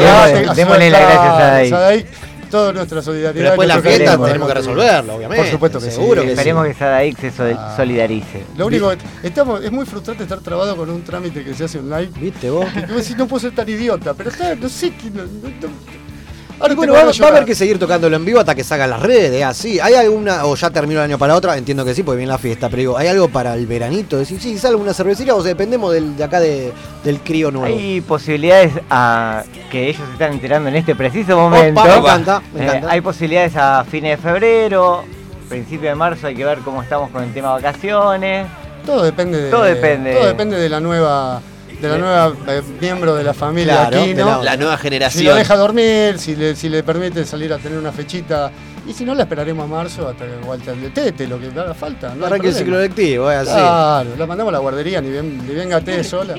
Démosle 0.55 0.89
las 0.89 1.01
gracias 1.01 1.34
a 1.34 1.51
Dai. 1.51 1.69
Sadai. 1.69 2.05
Toda 2.49 2.73
nuestra 2.73 3.01
solidaridad. 3.01 3.34
Pero 3.34 3.49
después 3.49 3.67
de 3.67 3.76
la 3.76 3.81
fiesta 3.81 4.26
tenemos 4.26 4.47
que 4.47 4.53
resolverlo, 4.53 5.15
obviamente. 5.15 5.43
Por 5.43 5.51
supuesto 5.51 5.80
que 5.80 5.91
Seguro 5.91 6.21
sí. 6.21 6.27
que 6.27 6.34
Esperemos 6.34 6.65
que 6.67 6.73
Sadaik 6.73 7.19
se 7.19 7.53
Ah. 7.57 7.73
solidarice. 7.77 8.43
Lo 8.57 8.67
único 8.67 8.89
que 8.89 8.97
estamos, 9.27 9.63
es 9.63 9.71
muy 9.71 9.85
frustrante 9.85 10.23
estar 10.23 10.39
trabado 10.39 10.76
con 10.76 10.89
un 10.89 11.03
trámite 11.03 11.43
que 11.43 11.53
se 11.53 11.65
hace 11.65 11.80
online. 11.80 12.09
¿Viste 12.19 12.49
vos? 12.49 12.65
Que, 12.73 12.81
que 12.85 12.93
vos 12.93 13.01
decís, 13.03 13.17
no 13.17 13.27
puedo 13.27 13.39
ser 13.41 13.53
tan 13.55 13.67
idiota, 13.69 14.13
pero 14.13 14.30
está, 14.30 14.55
no 14.55 14.67
sé 14.69 14.91
qué. 14.95 15.09
no- 15.11 15.23
no- 15.23 15.49
no- 15.61 16.09
Ahora 16.60 16.76
bueno, 16.76 16.94
va, 16.94 16.99
a 16.99 17.27
haber 17.30 17.45
que 17.45 17.56
seguir 17.56 17.80
tocándolo 17.80 18.15
en 18.18 18.26
vivo 18.26 18.40
hasta 18.40 18.53
que 18.53 18.64
salgan 18.64 18.90
las 18.90 19.02
redes, 19.02 19.44
así. 19.45 19.80
¿Hay 19.80 19.94
alguna, 19.94 20.45
o 20.45 20.56
ya 20.56 20.69
terminó 20.69 20.99
el 20.99 21.06
año 21.06 21.18
para 21.18 21.36
otra? 21.36 21.57
Entiendo 21.57 21.86
que 21.86 21.95
sí, 21.95 22.03
porque 22.03 22.18
viene 22.18 22.31
la 22.31 22.38
fiesta, 22.38 22.68
pero 22.69 22.80
digo, 22.80 22.98
¿hay 22.98 23.07
algo 23.07 23.30
para 23.30 23.53
el 23.53 23.65
veranito? 23.65 24.18
Decir, 24.18 24.41
sí, 24.41 24.57
sale 24.57 24.76
una 24.76 24.94
cervecería 24.94 25.36
o 25.36 25.41
sea, 25.41 25.49
dependemos 25.49 25.94
del, 25.94 26.18
de 26.18 26.23
acá 26.23 26.40
de, 26.41 26.73
del 27.03 27.19
crío 27.22 27.49
nuevo. 27.49 27.73
Hay 27.76 28.02
posibilidades 28.02 28.73
a 28.90 29.44
que 29.72 29.90
ellos 29.90 30.03
se 30.06 30.11
están 30.14 30.34
enterando 30.34 30.68
en 30.69 30.76
este 30.76 30.95
preciso 30.95 31.38
momento. 31.38 31.80
Opa, 31.80 31.90
me 31.91 31.98
encanta, 31.98 32.41
me 32.53 32.60
Eh, 32.61 32.64
encanta. 32.68 32.91
hay 32.91 33.02
posibilidades 33.02 33.56
a 33.56 33.86
fines 33.90 34.18
de 34.18 34.30
febrero, 34.30 35.03
principio 35.48 35.90
de 35.90 35.95
marzo, 35.95 36.27
hay 36.27 36.36
que 36.36 36.44
ver 36.45 36.60
cómo 36.60 36.81
estamos 36.84 37.10
con 37.11 37.23
el 37.23 37.34
tema 37.34 37.52
vacaciones. 37.53 38.48
Todo 38.86 39.03
depende 39.03 39.40
de, 39.41 39.49
Todo 39.49 39.64
depende. 39.64 40.14
todo 40.14 40.26
depende 40.27 40.57
de 40.57 40.68
la 40.69 40.80
nueva 40.80 41.41
de 41.81 41.88
la 41.88 41.97
nueva 41.97 42.34
eh, 42.47 42.61
miembro 42.81 43.15
de 43.15 43.23
la 43.23 43.34
familia 43.34 43.88
Claro, 43.88 44.01
aquí, 44.01 44.14
de 44.14 44.23
¿no? 44.23 44.43
La 44.43 44.57
nueva 44.57 44.73
Si 44.76 44.77
lo 44.77 44.84
generación. 44.84 45.38
deja 45.38 45.56
dormir, 45.56 46.19
si 46.19 46.35
le, 46.35 46.56
si 46.56 46.69
le 46.69 46.84
permite 46.84 47.26
salir 47.26 47.51
a 47.53 47.57
tener 47.57 47.77
una 47.77 47.91
fechita. 47.91 48.51
Y 48.88 48.93
si 48.93 49.06
no, 49.06 49.14
la 49.14 49.23
esperaremos 49.23 49.65
a 49.65 49.68
marzo 49.68 50.07
hasta 50.07 50.26
que 50.26 50.31
Walter 50.47 50.76
le 50.76 50.89
tete, 50.89 51.27
lo 51.27 51.39
que 51.39 51.47
haga 51.47 51.73
falta. 51.73 52.10
No 52.15 52.26
hay 52.26 52.27
Arranque 52.31 52.47
el 52.47 52.56
ciclo 52.56 52.80
lectivo, 52.80 53.30
es 53.30 53.38
así. 53.47 53.51
Claro, 53.51 54.10
la 54.18 54.26
mandamos 54.26 54.49
a 54.51 54.53
la 54.53 54.60
guardería, 54.60 54.99
ni 54.99 55.10
bien, 55.11 55.45
ni 55.47 55.53
bien 55.53 55.69
gaté 55.69 56.03
sola. 56.03 56.34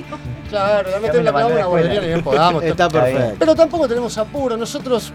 Claro, 0.49 0.91
la 0.91 0.97
me 0.97 1.03
metemos 1.03 1.25
la 1.25 1.33
la 1.33 1.47
a 1.47 1.49
la 1.51 1.67
guardería, 1.67 2.01
ni 2.01 2.07
bien 2.09 2.23
podamos. 2.23 2.65
Está 2.65 2.89
perfecto. 2.89 3.37
Pero 3.39 3.55
tampoco 3.55 3.87
tenemos 3.87 4.19
apuro. 4.19 4.57
Nosotros, 4.57 5.13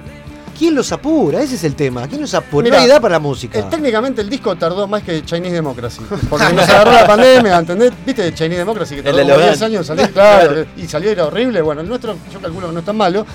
¿Quién 0.58 0.74
los 0.76 0.92
apura? 0.92 1.42
Ese 1.42 1.56
es 1.56 1.64
el 1.64 1.76
tema. 1.76 2.08
¿Quién 2.08 2.22
los 2.22 2.34
apura? 2.34 2.64
Mirá, 2.64 2.78
no 2.78 2.84
hay 2.84 2.90
edad 2.90 3.02
para 3.02 3.14
la 3.14 3.20
música. 3.20 3.60
eh, 3.60 3.66
técnicamente 3.70 4.22
el 4.22 4.30
disco 4.30 4.56
tardó 4.56 4.88
más 4.88 5.04
que 5.04 5.24
Chinese 5.26 5.56
Democracy. 5.56 6.02
Porque 6.30 6.54
nos 6.54 6.68
agarró 6.70 6.92
la 6.92 7.06
pandemia, 7.06 7.58
¿entendés? 7.58 7.92
¿Viste 8.06 8.34
Chinese 8.34 8.60
Democracy? 8.60 8.96
Que 8.96 9.04
tardó 9.04 9.20
El 9.20 9.28
de 9.28 9.34
como 9.34 9.44
Logan. 9.44 9.54
10 9.54 9.62
años 9.64 9.80
en 9.82 9.86
salir, 9.98 10.10
claro. 10.14 10.66
Y 10.78 10.88
salió, 10.88 11.12
era 11.12 11.26
horrible. 11.26 11.62
Bueno, 11.62 11.82
el 11.82 11.90
nuestro, 11.90 12.16
yo 12.32 12.40
calculo 12.40 12.68
que 12.68 12.74
no 12.74 12.80
es 12.80 12.86
tan 12.86 12.96
malo. 12.98 13.26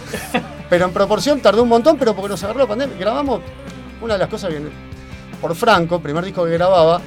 Pero 0.68 0.84
en 0.86 0.92
proporción 0.92 1.40
tardó 1.40 1.62
un 1.62 1.68
montón, 1.68 1.96
pero 1.98 2.14
porque 2.14 2.30
nos 2.30 2.42
agarró 2.42 2.60
la 2.60 2.66
pandemia. 2.66 2.96
Grabamos 2.98 3.40
una 4.00 4.14
de 4.14 4.18
las 4.20 4.28
cosas 4.28 4.50
que 4.50 4.60
por 5.40 5.54
Franco, 5.54 6.00
primer 6.00 6.24
disco 6.24 6.44
que 6.44 6.52
grababa, 6.52 7.00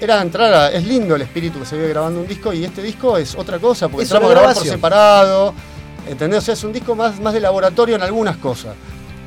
era 0.00 0.20
entrar 0.22 0.52
a. 0.52 0.70
Es 0.70 0.86
lindo 0.86 1.16
el 1.16 1.22
espíritu 1.22 1.58
que 1.58 1.66
se 1.66 1.76
vive 1.76 1.88
grabando 1.88 2.20
un 2.20 2.26
disco 2.26 2.52
y 2.52 2.64
este 2.64 2.82
disco 2.82 3.16
es 3.16 3.34
otra 3.34 3.58
cosa, 3.58 3.88
porque 3.88 4.04
Es 4.04 4.10
entramos 4.10 4.30
a 4.30 4.34
grabar 4.34 4.54
por 4.54 4.64
separado. 4.64 5.54
¿Entendés? 6.08 6.38
O 6.38 6.42
sea, 6.42 6.54
es 6.54 6.64
un 6.64 6.72
disco 6.72 6.94
más, 6.94 7.20
más 7.20 7.34
de 7.34 7.40
laboratorio 7.40 7.96
en 7.96 8.02
algunas 8.02 8.36
cosas. 8.38 8.74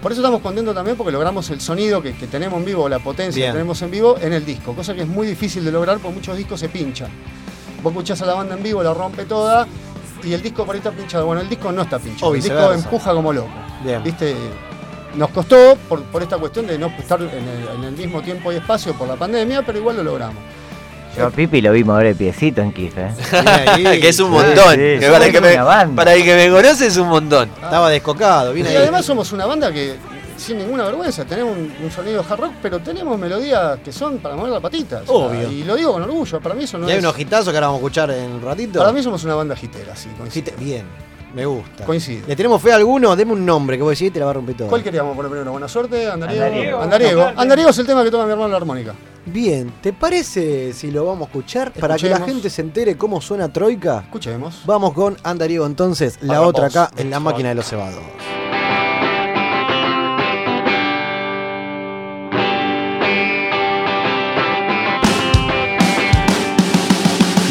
Por 0.02 0.12
eso 0.12 0.22
estamos 0.22 0.42
contentos 0.42 0.74
también 0.74 0.98
porque 0.98 1.12
logramos 1.12 1.50
el 1.52 1.62
sonido 1.62 2.02
que, 2.02 2.14
que 2.14 2.28
tenemos 2.28 2.60
en 2.60 2.66
vivo, 2.66 2.90
la 2.90 3.00
potencia 3.00 3.40
Bien. 3.40 3.52
que 3.52 3.58
tenemos 3.58 3.82
en 3.84 3.92
vivo 3.92 4.18
en 4.20 4.34
el 4.34 4.44
disco, 4.44 4.74
cosa 4.76 4.96
que 4.96 5.02
es 5.02 5.08
muy 5.08 5.28
difícil 5.28 5.64
de 5.64 5.72
lograr 5.72 6.00
porque 6.00 6.16
muchos 6.16 6.36
discos 6.36 6.60
se 6.60 6.70
pinchan. 6.70 7.10
Vos 7.84 7.92
escuchás 7.92 8.22
a 8.22 8.26
la 8.26 8.34
banda 8.34 8.56
en 8.56 8.64
vivo, 8.64 8.82
la 8.82 8.94
rompe 8.94 9.26
toda 9.26 9.68
y 10.24 10.34
el 10.34 10.42
disco 10.42 10.66
por 10.66 10.76
ahí 10.76 10.80
está 10.80 10.92
pinchado. 10.92 11.26
Bueno, 11.28 11.42
el 11.42 11.50
disco 11.50 11.72
no 11.72 11.84
está 11.84 12.00
pinchado, 12.00 12.34
el 12.34 12.42
disco 12.42 12.74
empuja 12.74 13.14
como 13.14 13.32
loco. 13.32 13.50
Bien. 13.84 14.04
¿Viste? 14.04 14.36
Nos 15.16 15.30
costó 15.30 15.78
por, 15.90 16.02
por 16.04 16.24
esta 16.24 16.38
cuestión 16.38 16.66
de 16.68 16.80
no 16.80 16.88
estar 16.88 17.22
en 17.22 17.30
el, 17.30 17.68
en 17.78 17.84
el 17.84 17.92
mismo 17.92 18.22
tiempo 18.22 18.52
y 18.52 18.56
espacio 18.56 18.94
por 18.94 19.08
la 19.08 19.18
pandemia, 19.18 19.64
pero 19.66 19.78
igual 19.78 19.98
lo 19.98 20.04
logramos. 20.04 20.42
Yo 21.18 21.26
a 21.28 21.30
Pipi 21.30 21.62
lo 21.62 21.72
vimos 21.74 21.94
ahora 21.94 22.08
de 22.10 22.16
piecito 22.16 22.62
en 22.62 22.72
Kiss, 22.72 22.94
¿eh? 22.96 23.12
que 24.02 24.10
es 24.10 24.20
un 24.20 24.32
montón. 24.32 24.72
sí, 24.72 24.78
que 24.78 25.02
somos 25.02 25.14
para, 25.14 25.26
el 25.26 25.32
que 25.34 25.42
me, 25.42 25.58
banda. 25.62 25.96
para 25.96 26.14
el 26.14 26.24
que 26.24 26.36
me 26.36 26.50
conoce 26.50 26.88
es 26.88 26.98
un 26.98 27.08
montón. 27.10 27.50
Estaba 27.62 27.90
descocado, 27.90 28.56
Y 28.56 28.62
además 28.62 29.06
somos 29.06 29.32
una 29.34 29.46
banda 29.46 29.72
que, 29.74 29.96
sin 30.38 30.58
ninguna 30.58 30.86
vergüenza, 30.86 31.26
tenemos 31.26 31.56
un, 31.58 31.72
un 31.84 31.92
sonido 31.92 32.24
hard 32.28 32.40
rock, 32.40 32.52
pero 32.62 32.80
tenemos 32.80 33.20
melodías 33.20 33.80
que 33.84 33.92
son 33.92 34.20
para 34.20 34.36
mover 34.36 34.54
la 34.54 34.60
patita. 34.62 35.02
o 35.02 35.06
sea, 35.06 35.16
Obvio. 35.16 35.52
y 35.52 35.64
lo 35.66 35.76
digo 35.76 35.92
con 35.94 36.04
orgullo, 36.04 36.40
para 36.40 36.56
mí 36.56 36.64
eso 36.64 36.78
no 36.78 36.88
y 36.88 36.92
hay 36.92 36.98
es... 36.98 37.04
unos 37.04 37.20
hitazos 37.20 37.50
que 37.50 37.58
ahora 37.58 37.68
vamos 37.68 37.80
a 37.80 37.82
escuchar 37.82 38.12
en 38.12 38.32
un 38.32 38.42
ratito. 38.42 38.80
Para 38.80 38.92
mí 38.94 39.04
somos 39.04 39.24
una 39.26 39.36
banda 39.36 39.56
hitera, 39.62 39.96
sí. 39.96 40.08
Hite- 40.34 40.56
Bien, 40.58 40.86
me 41.36 41.46
gusta. 41.46 41.84
Coincide. 41.86 42.24
¿Le 42.26 42.36
tenemos 42.38 42.62
fe 42.62 42.72
a 42.72 42.78
alguno? 42.78 43.16
Deme 43.18 43.34
un 43.34 43.46
nombre 43.46 43.76
que 43.76 43.84
vos 43.84 43.92
decís 43.92 44.08
y 44.08 44.12
te 44.12 44.20
la 44.20 44.26
va 44.26 44.32
a 44.32 44.36
romper 44.36 44.56
todo. 44.56 44.70
¿Cuál 44.70 44.82
queríamos 44.82 45.14
poner 45.16 45.30
primero? 45.30 45.52
Buena 45.52 45.68
suerte, 45.68 46.10
Andariego. 46.10 46.44
Andariego. 46.46 46.82
Andariego. 46.82 47.32
Andariego 47.36 47.70
es 47.72 47.78
el 47.80 47.86
tema 47.86 48.04
que 48.04 48.12
toca 48.12 48.24
mi 48.26 48.32
hermano 48.32 48.46
en 48.48 48.52
la 48.52 48.58
armónica. 48.58 48.94
Bien, 49.26 49.72
¿te 49.82 49.94
parece 49.94 50.74
si 50.74 50.90
lo 50.92 51.06
vamos 51.06 51.28
a 51.28 51.32
escuchar? 51.32 51.72
Para 51.74 51.96
que 51.96 52.10
la 52.10 52.22
gente 52.22 52.50
se 52.50 52.62
entere 52.62 52.98
cómo 52.98 53.22
suena 53.22 53.52
Troika. 53.54 54.00
Escuchemos. 54.02 54.62
Vamos 54.66 54.94
con 54.94 55.16
Andariego 55.24 55.66
entonces, 55.66 56.18
la 56.22 56.36
Para 56.36 56.42
otra 56.42 56.64
vos, 56.66 56.76
acá 56.76 56.92
en 56.98 57.10
la 57.12 57.18
visual. 57.20 57.24
máquina 57.34 57.50
de 57.50 57.56
los 57.56 57.68
cebados. 57.68 58.02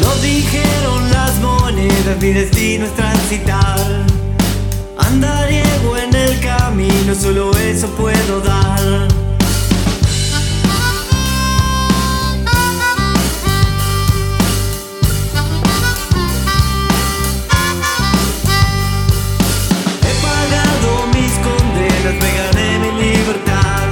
Lo 0.01 0.15
dijeron 0.21 1.11
las 1.11 1.37
monedas, 1.39 2.17
mi 2.21 2.31
destino 2.33 2.85
es 2.85 2.95
transitar. 2.95 3.79
Andariego 4.97 5.97
en 5.97 6.15
el 6.15 6.39
camino, 6.39 7.13
solo 7.15 7.51
eso 7.57 7.87
puedo 7.97 8.41
dar. 8.41 9.07
Gané 22.19 22.79
mi 22.79 22.91
libertad. 23.03 23.87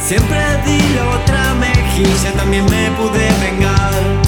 Siempre 0.00 0.38
di 0.64 0.78
la 0.94 1.08
otra 1.16 1.54
mejilla, 1.54 2.32
también 2.32 2.64
me 2.66 2.90
pude 2.92 3.28
vengar. 3.40 4.25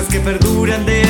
Cosas 0.00 0.14
que 0.14 0.20
perduran 0.20 0.86
de 0.86 1.09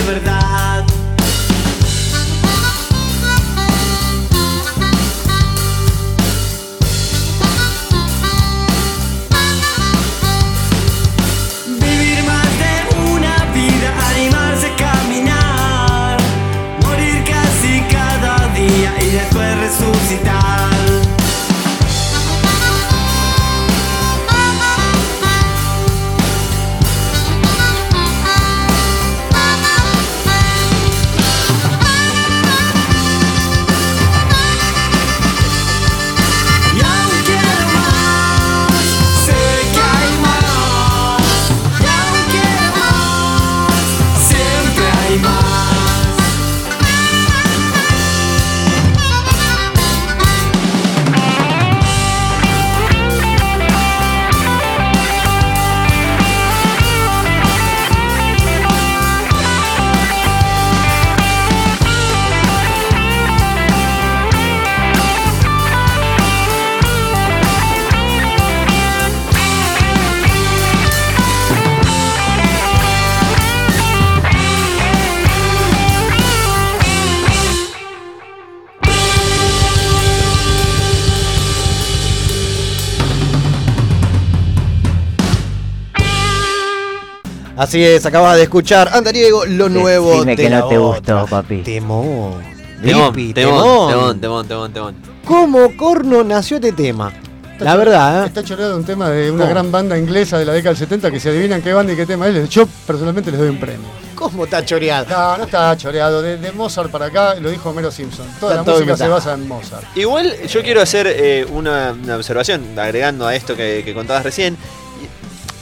Así 87.71 87.85
es, 87.85 88.05
acabas 88.05 88.37
de 88.37 88.43
escuchar 88.43 88.91
Andariego, 88.93 89.47
lo 89.47 89.69
nuevo 89.69 90.19
Dime 90.19 90.35
de 90.35 90.43
que 90.43 90.51
la 90.51 90.59
no 90.59 90.67
te 90.69 90.77
otra. 90.77 91.21
gustó, 91.23 91.31
papi. 91.31 91.59
Temón. 91.63 92.43
Temón, 92.83 93.15
Lipi, 93.15 93.33
temón, 93.33 93.63
temón. 93.63 93.89
temón, 93.89 94.21
temón, 94.21 94.49
temón, 94.49 94.73
temón. 94.73 94.95
¿Cómo 95.25 95.77
corno 95.77 96.25
nació 96.25 96.57
este 96.57 96.73
tema? 96.73 97.13
La 97.61 97.77
verdad, 97.77 98.25
¿eh? 98.25 98.27
Está 98.27 98.43
choreado 98.43 98.77
un 98.77 98.83
tema 98.83 99.09
de 99.11 99.31
una 99.31 99.43
¿Cómo? 99.45 99.51
gran 99.53 99.71
banda 99.71 99.97
inglesa 99.97 100.37
de 100.37 100.47
la 100.47 100.53
década 100.53 100.71
del 100.71 100.79
70 100.79 101.13
que 101.13 101.21
se 101.21 101.29
adivinan 101.29 101.63
qué 101.63 101.73
banda 101.73 101.93
y 101.93 101.97
qué 101.97 102.07
tema 102.07 102.27
es. 102.27 102.49
Yo 102.49 102.67
personalmente 102.85 103.31
les 103.31 103.39
doy 103.39 103.51
un 103.51 103.61
premio. 103.61 103.87
¿Cómo 104.17 104.43
está 104.47 104.65
choreado? 104.65 105.07
No, 105.09 105.37
no 105.39 105.45
está 105.45 105.77
choreado. 105.77 106.23
De, 106.23 106.39
de 106.39 106.51
Mozart 106.51 106.91
para 106.91 107.07
acá, 107.07 107.37
lo 107.37 107.51
dijo 107.51 107.71
Homero 107.71 107.93
Simpson. 107.93 108.27
Toda 108.41 108.57
Está 108.57 108.67
la 108.73 108.77
música 108.79 108.97
se 108.97 109.07
basa 109.07 109.35
en 109.35 109.47
Mozart. 109.47 109.85
Igual 109.97 110.35
yo 110.49 110.61
quiero 110.65 110.81
hacer 110.83 111.07
eh, 111.09 111.47
una, 111.53 111.93
una 112.03 112.17
observación, 112.17 112.77
agregando 112.77 113.29
a 113.29 113.37
esto 113.37 113.55
que, 113.55 113.83
que 113.85 113.95
contabas 113.95 114.25
recién. 114.25 114.57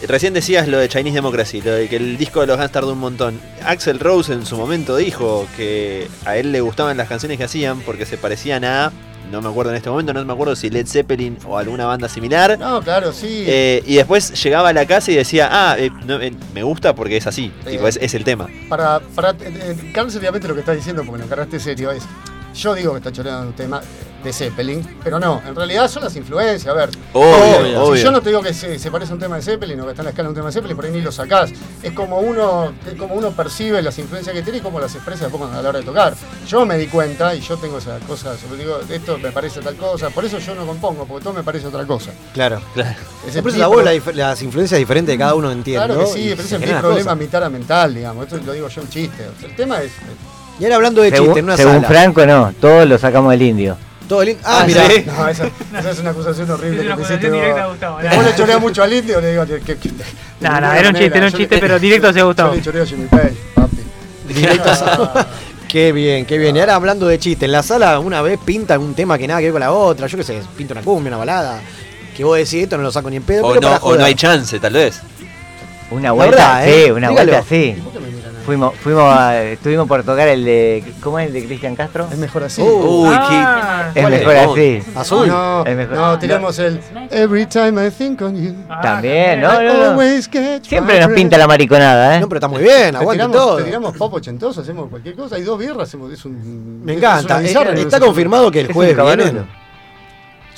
Recién 0.07 0.33
decías 0.33 0.69
lo 0.69 0.79
de 0.79 0.89
Chinese 0.89 1.17
Democracy, 1.17 1.61
lo 1.61 1.73
de 1.73 1.89
que 1.89 1.97
el 1.97 2.17
disco 2.17 2.41
de 2.41 2.47
los 2.47 2.57
Guns 2.57 2.71
tardó 2.71 2.93
un 2.93 3.01
montón. 3.01 3.41
Axel 3.65 3.99
Rose 3.99 4.33
en 4.33 4.47
su 4.47 4.57
momento 4.57 4.97
dijo 4.97 5.47
que 5.57 6.09
a 6.25 6.37
él 6.37 6.53
le 6.53 6.61
gustaban 6.61 6.97
las 6.97 7.09
canciones 7.09 7.37
que 7.37 7.45
hacían 7.45 7.81
porque 7.81 8.07
se 8.07 8.17
parecían 8.17 8.65
a, 8.65 8.93
no 9.31 9.43
me 9.43 9.49
acuerdo 9.49 9.73
en 9.73 9.77
este 9.77 9.91
momento, 9.91 10.13
no 10.13 10.25
me 10.25 10.33
acuerdo 10.33 10.55
si 10.55 10.71
Led 10.71 10.87
Zeppelin 10.87 11.37
o 11.47 11.59
alguna 11.59 11.85
banda 11.85 12.09
similar. 12.09 12.57
No, 12.59 12.81
claro, 12.81 13.13
sí. 13.13 13.45
Eh, 13.47 13.83
y 13.87 13.97
después 13.97 14.41
llegaba 14.43 14.69
a 14.69 14.73
la 14.73 14.87
casa 14.87 15.11
y 15.11 15.17
decía, 15.17 15.49
ah, 15.51 15.77
eh, 15.79 15.91
no, 16.07 16.21
eh, 16.21 16.33
me 16.55 16.63
gusta 16.63 16.95
porque 16.95 17.17
es 17.17 17.27
así, 17.27 17.53
tipo, 17.69 17.89
es, 17.89 17.99
es 18.01 18.15
el 18.15 18.25
tema. 18.25 18.49
Para, 18.69 19.01
para 19.01 19.35
seriamente 20.09 20.47
lo 20.47 20.55
que 20.55 20.61
estás 20.61 20.77
diciendo, 20.77 21.05
porque 21.05 21.25
lo 21.25 21.61
serio, 21.61 21.91
es. 21.91 22.05
Yo 22.59 22.75
digo 22.75 22.93
que 22.93 22.99
está 22.99 23.13
choreando 23.13 23.47
un 23.49 23.53
tema 23.55 23.81
de 24.23 24.33
Zeppelin, 24.33 24.85
pero 25.05 25.21
no, 25.21 25.41
en 25.47 25.55
realidad 25.55 25.89
son 25.89 26.03
las 26.03 26.17
influencias, 26.17 26.67
a 26.67 26.77
ver. 26.77 26.91
Obvio, 27.13 27.81
obvio. 27.85 27.97
Si 27.97 28.03
yo 28.03 28.11
no 28.11 28.21
te 28.21 28.31
digo 28.31 28.43
que 28.43 28.53
se, 28.53 28.77
se 28.77 28.91
parece 28.91 29.13
a 29.13 29.15
un 29.15 29.21
tema 29.21 29.37
de 29.37 29.43
Zeppelin 29.43 29.81
o 29.81 29.85
que 29.85 29.91
está 29.91 30.03
en 30.03 30.07
la 30.07 30.11
escala 30.11 30.27
de 30.27 30.31
un 30.31 30.35
tema 30.35 30.47
de 30.49 30.53
Zeppelin, 30.55 30.75
por 30.77 30.85
ahí 30.87 30.91
ni 30.91 31.01
lo 31.01 31.13
sacás. 31.13 31.51
Es 31.85 31.93
como 31.93 32.19
uno, 32.19 32.73
es 32.85 32.95
como 32.99 33.15
uno 33.15 33.31
percibe 33.31 33.81
las 33.81 33.97
influencias 34.01 34.35
que 34.35 34.43
tiene 34.43 34.59
y 34.59 34.61
cómo 34.61 34.81
las 34.81 34.93
expresa 34.97 35.25
después 35.27 35.39
cuando- 35.41 35.57
a 35.61 35.63
la 35.63 35.69
hora 35.69 35.79
de 35.79 35.85
tocar. 35.85 36.15
Yo 36.49 36.67
me 36.67 36.77
di 36.77 36.89
cuenta 36.89 37.33
y 37.37 37.41
yo 37.41 37.57
tengo 37.59 37.79
esa 37.79 38.01
cosa, 38.01 38.37
sobre 38.37 38.59
digo, 38.65 38.81
esto 38.91 39.19
me 39.19 39.31
parece 39.31 39.61
tal 39.61 39.77
cosa, 39.77 40.11
por 40.11 40.25
eso 40.25 40.41
yo 40.41 40.53
no 40.57 40.67
compongo, 40.67 41.05
porque 41.07 41.23
todo 41.23 41.35
me 41.35 41.45
parece 41.45 41.69
otra 41.69 41.87
cosa. 41.87 42.11
Claro. 42.35 42.61
Ese 43.25 43.41
Por 43.41 43.53
eso 43.53 43.61
la 43.61 43.69
voz, 43.69 43.85
las 44.17 44.43
influencias 44.43 44.79
diferentes 44.81 45.13
de 45.15 45.19
cada 45.19 45.37
uno 45.37 45.53
entiende. 45.53 45.87
Claro 45.87 46.01
que 46.01 46.07
sí, 46.07 46.25
pero 46.31 46.43
se 46.43 46.57
ese 46.57 46.65
es 46.65 46.73
mi 46.73 46.81
problema 46.81 47.03
cosas. 47.05 47.19
mitad 47.19 47.51
mental, 47.51 47.95
digamos. 47.95 48.25
Esto 48.25 48.37
lo 48.45 48.53
digo 48.53 48.67
yo 48.69 48.81
en 48.83 48.89
chiste. 48.89 49.29
O 49.29 49.39
sea, 49.41 49.49
el 49.49 49.55
tema 49.55 49.81
es. 49.81 49.93
Y 50.59 50.65
ahora 50.65 50.77
hablando 50.77 51.03
de 51.03 51.11
según, 51.11 51.27
chiste 51.27 51.39
en 51.41 51.45
una 51.45 51.57
según 51.57 51.75
sala. 51.77 51.89
Franco, 51.89 52.27
no, 52.27 52.53
todos 52.61 52.87
lo 52.89 52.99
sacamos 52.99 53.31
del 53.33 53.43
indio. 53.43 53.77
Todo 54.09 54.23
el 54.23 54.31
in- 54.31 54.39
Ah, 54.43 54.61
Ah, 54.63 54.65
mira. 54.67 54.89
¿sí? 54.89 55.05
No, 55.07 55.29
esa, 55.29 55.47
esa 55.79 55.91
es 55.91 55.99
una 56.01 56.11
acusación 56.11 56.51
horrible 56.51 56.79
Es 56.81 56.87
una 56.87 56.97
que 56.97 57.03
acusación 57.03 57.33
directa 57.33 57.63
a 57.65 57.67
Gustavo, 57.69 57.99
Vos 58.15 58.25
le 58.25 58.35
choreas 58.37 58.61
mucho 58.61 58.83
al 58.83 58.93
indio, 58.93 59.21
le 59.21 59.31
digo 59.33 59.47
que. 59.47 59.61
que, 59.61 59.77
que- 59.77 59.91
No, 60.41 60.61
no, 60.61 60.73
era 60.73 60.89
un 60.89 60.95
chiste, 60.95 61.17
era 61.19 61.27
un 61.27 61.33
chiste, 61.33 61.55
le- 61.57 61.61
pero 61.61 61.79
directo 61.79 62.09
hacia 62.09 62.23
Gustavo. 62.25 62.51
Yo 62.53 62.57
le 62.57 62.63
choreo 62.63 62.83
a 62.83 62.87
Jimmy 62.87 63.07
Page, 63.07 63.35
papi. 63.55 63.77
Directo 64.29 64.71
a- 64.71 65.27
Qué 65.69 65.93
bien, 65.93 66.25
qué 66.25 66.39
bien. 66.39 66.57
Y 66.57 66.61
ahora 66.61 66.77
hablando 66.77 67.07
de 67.07 67.19
chiste, 67.19 67.45
en 67.45 67.53
la 67.53 67.63
sala 67.63 67.99
una 68.01 68.23
vez 68.23 68.39
pintan 68.43 68.81
un 68.81 68.95
tema 68.95 69.19
que 69.19 69.29
nada 69.29 69.41
que 69.41 69.47
ver 69.47 69.53
con 69.53 69.61
la 69.61 69.71
otra, 69.73 70.07
yo 70.07 70.17
qué 70.17 70.25
sé, 70.25 70.41
pinta 70.57 70.73
una 70.73 70.81
cumbia, 70.83 71.09
una 71.11 71.19
balada, 71.19 71.61
que 72.17 72.25
vos 72.25 72.39
decís 72.39 72.63
esto 72.63 72.79
no 72.79 72.83
lo 72.85 72.91
saco 72.91 73.11
ni 73.11 73.17
en 73.17 73.23
pedo, 73.23 73.45
O 73.45 73.49
pero 73.51 73.61
no, 73.61 73.69
para 73.75 73.85
o 73.85 73.95
no 73.97 74.05
hay 74.07 74.15
chance, 74.15 74.59
tal 74.59 74.73
vez. 74.73 75.01
Una 75.91 76.13
vuelta, 76.13 76.37
verdad, 76.61 76.69
¿eh? 76.69 76.85
sí, 76.87 76.91
una 76.91 77.09
Dígalo. 77.11 77.33
vuelta, 77.33 77.49
sí. 77.49 77.77
Fuimos, 78.49 78.75
fuimos 78.77 79.03
a- 79.15 79.43
estuvimos 79.45 79.87
por 79.87 80.03
tocar 80.05 80.27
el 80.27 80.43
de. 80.43 80.83
¿Cómo 81.03 81.19
es 81.19 81.27
el 81.27 81.35
de 81.35 81.45
Cristian 81.45 81.77
Castro? 81.77 82.09
Es 82.11 82.17
mejor 82.17 82.45
así. 82.45 82.63
Uy, 82.63 83.11
Ah, 83.13 83.91
Es 83.95 84.01
¿Cuál 84.01 84.15
es? 84.15 84.21
mejor 84.27 84.37
así. 84.37 84.83
Azul. 84.95 85.29
No, 85.29 85.67
Es 85.67 85.77
mejor. 85.77 85.97
no, 85.99 86.19
tiramos 86.19 86.59
el 86.59 86.81
Every 87.11 87.45
time 87.45 87.87
I 87.87 87.91
think 87.91 88.23
on 88.23 88.43
you. 88.43 88.55
ah, 88.71 88.81
También, 88.81 89.43
no, 89.43 89.53
no, 89.95 90.01
Siempre 90.63 90.99
nos 90.99 91.11
pinta 91.13 91.37
la 91.37 91.47
mariconada, 91.47 92.17
¿eh? 92.17 92.21
No, 92.21 92.29
pero 92.31 92.39
está 92.39 92.49
muy 92.49 92.63
bien, 92.63 92.93
Te 92.93 92.97
aguante 92.97 93.13
tiramos, 93.23 93.37
todo. 93.37 93.57
te 93.59 93.65
tiramos 93.65 93.97
pop 93.99 94.15
ochentoso, 94.15 94.63
hacemos 94.63 94.89
cualquier 94.89 95.15
cosa. 95.15 95.37
Hay 95.37 95.43
dos 95.43 95.59
birras, 95.59 95.87
hacemos. 95.87 96.11
Es 96.11 96.25
un, 96.25 96.83
Me 96.87 96.93
es 96.93 96.99
encanta. 96.99 97.41
que 97.43 97.51
¿Está 97.83 98.01
confirmado 98.01 98.51
que 98.51 98.61
el 98.61 98.67
Es 98.71 98.73
jueves 98.73 98.97
cabarulo. 98.97 99.45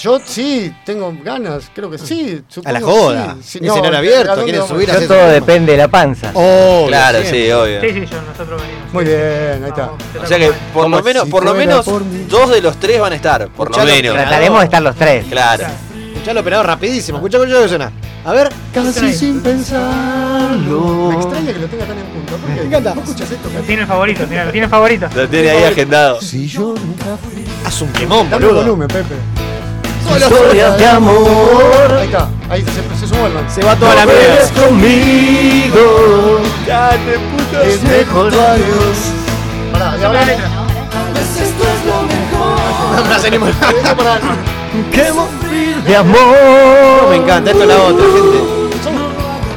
Yo 0.00 0.18
sí, 0.24 0.74
tengo 0.86 1.14
ganas, 1.22 1.70
creo 1.74 1.90
que 1.90 1.98
sí. 1.98 2.42
A 2.64 2.72
la 2.72 2.80
supongo 2.80 2.96
joda. 3.00 3.36
que 3.36 3.42
sí. 3.42 3.58
Es 3.58 3.64
escenario 3.66 3.96
¿a 3.96 3.98
abierto, 3.98 4.44
quieren 4.44 4.66
subir 4.66 4.90
a 4.90 4.98
Yo 4.98 5.06
todo 5.06 5.28
depende 5.28 5.72
de 5.72 5.78
la 5.78 5.88
panza. 5.88 6.30
Obvio, 6.32 6.86
Claro, 6.86 7.18
sí, 7.22 7.50
obvio. 7.52 7.80
Sí, 7.82 7.88
sí, 7.92 8.06
yo, 8.10 8.22
nosotros 8.22 8.62
venimos. 8.62 8.92
Muy 8.94 9.04
bien, 9.04 9.62
ahí 9.62 9.68
está. 9.68 9.90
O 10.22 10.26
sea 10.26 10.38
que 10.38 10.52
por 10.72 10.88
lo 10.88 11.02
menos, 11.02 11.24
si 11.24 11.30
por 11.30 11.44
lo 11.44 11.52
menos 11.52 11.84
dos 12.28 12.50
de 12.50 12.62
los 12.62 12.78
tres 12.78 12.98
van 12.98 13.12
a 13.12 13.16
estar, 13.16 13.48
por 13.50 13.76
lo 13.76 13.84
menos. 13.84 14.14
Trataremos 14.14 14.60
de 14.60 14.64
estar 14.64 14.80
los 14.80 14.96
tres. 14.96 15.26
Claro. 15.28 15.66
Escuchá 16.14 16.30
el 16.30 16.38
operador 16.38 16.66
rapidísimo, 16.66 17.18
escuchá 17.18 17.36
escuchá 17.36 17.56
lo 17.56 17.62
que 17.62 17.68
suena. 17.68 17.92
A 18.24 18.32
ver. 18.32 18.48
Casi 18.72 19.12
sin 19.12 19.42
pensarlo. 19.42 21.10
Me 21.10 21.14
extraña 21.16 21.52
que 21.52 21.58
lo 21.58 21.66
tenga 21.66 21.84
tan 21.84 21.98
en 21.98 22.06
punto. 22.06 22.36
¿Por 22.36 22.48
qué? 22.48 22.60
Me 22.60 22.66
encanta. 22.68 22.94
¿No 22.94 23.02
escuchas 23.02 23.30
esto? 23.30 23.50
Lo 23.54 23.60
tiene 23.60 23.86
favorito, 23.86 24.26
mira, 24.28 24.44
lo 24.46 24.52
tiene 24.52 24.68
favorito. 24.68 25.08
Lo 25.14 25.28
tiene 25.28 25.50
ahí 25.50 25.64
agendado. 25.64 26.20
Si 26.22 26.46
yo 26.46 26.74
nunca 26.74 27.18
fui. 27.18 27.44
Haz 27.66 27.82
un 27.82 27.90
el 28.00 28.06
boludo. 28.06 28.54
volumen, 28.54 28.88
Pepe. 28.88 29.39
Historias 30.20 30.76
de 30.78 30.86
amor. 30.86 31.96
Ahí 31.98 32.06
está, 32.06 32.28
ahí 32.50 32.62
se, 32.64 32.98
se 33.00 33.06
sumó 33.08 33.26
el 33.26 33.32
man. 33.34 33.44
Se 33.48 33.62
va 33.62 33.74
toda 33.76 33.94
la 33.94 34.06
No 34.06 34.12
mierda. 34.12 34.34
ves 34.34 34.52
conmigo. 34.52 36.40
Es 37.64 37.82
mejor 37.82 38.32
adiós. 38.34 38.98
Pará, 39.72 39.96
y 40.00 40.04
ahora. 40.04 40.20
No 42.96 43.04
me 43.04 43.14
hace 43.14 43.30
ni 43.30 43.38
mal. 43.38 43.52
Pará. 43.52 44.18
Que 44.92 45.12
morir 45.12 45.76
de 45.84 45.92
No, 45.92 45.98
amor. 46.00 47.08
me 47.10 47.16
encanta, 47.16 47.50
esto 47.50 47.62
es 47.62 47.68
la 47.68 47.76
otra, 47.82 48.04
gente. 48.04 48.59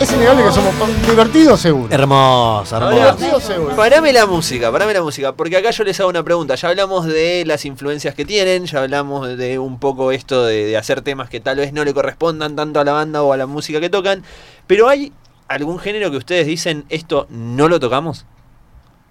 Es 0.03 0.11
innegable 0.11 0.43
que 0.43 0.51
somos 0.51 0.73
divertidos, 1.07 1.61
seguro. 1.61 1.88
Hermosa, 1.89 2.75
hermosa. 2.75 2.95
Divertidos, 2.95 3.43
seguro. 3.43 3.73
Parame 3.77 4.11
la 4.11 4.25
música, 4.25 4.69
parame 4.69 4.93
la 4.93 5.01
música, 5.01 5.31
porque 5.31 5.55
acá 5.55 5.71
yo 5.71 5.85
les 5.85 5.97
hago 5.97 6.09
una 6.09 6.23
pregunta. 6.23 6.55
Ya 6.55 6.67
hablamos 6.67 7.05
de 7.05 7.45
las 7.45 7.63
influencias 7.63 8.13
que 8.13 8.25
tienen, 8.25 8.65
ya 8.65 8.81
hablamos 8.81 9.38
de 9.38 9.59
un 9.59 9.80
poco 9.80 10.11
esto 10.11 10.43
de, 10.43 10.65
de 10.65 10.75
hacer 10.75 11.03
temas 11.03 11.30
que 11.30 11.39
tal 11.39 11.55
vez 11.55 11.71
no 11.71 11.85
le 11.85 11.93
correspondan 11.93 12.57
tanto 12.57 12.81
a 12.81 12.84
la 12.84 12.91
banda 12.91 13.23
o 13.23 13.31
a 13.31 13.38
la 13.38 13.45
música 13.45 13.80
que 13.80 13.89
tocan, 13.89 14.23
pero 14.67 14.89
¿hay 14.89 15.13
algún 15.47 15.80
género 15.80 16.11
que 16.11 16.17
ustedes 16.17 16.47
dicen 16.47 16.84
esto 16.89 17.25
no 17.30 17.69
lo 17.69 17.80
tocamos? 17.80 18.25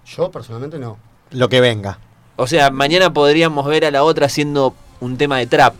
Yo 0.05 0.29
personalmente 0.29 0.77
no. 0.77 0.99
Lo 1.31 1.49
que 1.49 1.59
venga. 1.59 1.97
O 2.35 2.45
sea, 2.45 2.69
mañana 2.69 3.11
podríamos 3.11 3.65
ver 3.65 3.85
a 3.85 3.89
la 3.89 4.03
otra 4.03 4.27
haciendo 4.27 4.75
un 4.99 5.17
tema 5.17 5.39
de 5.39 5.47
trap. 5.47 5.73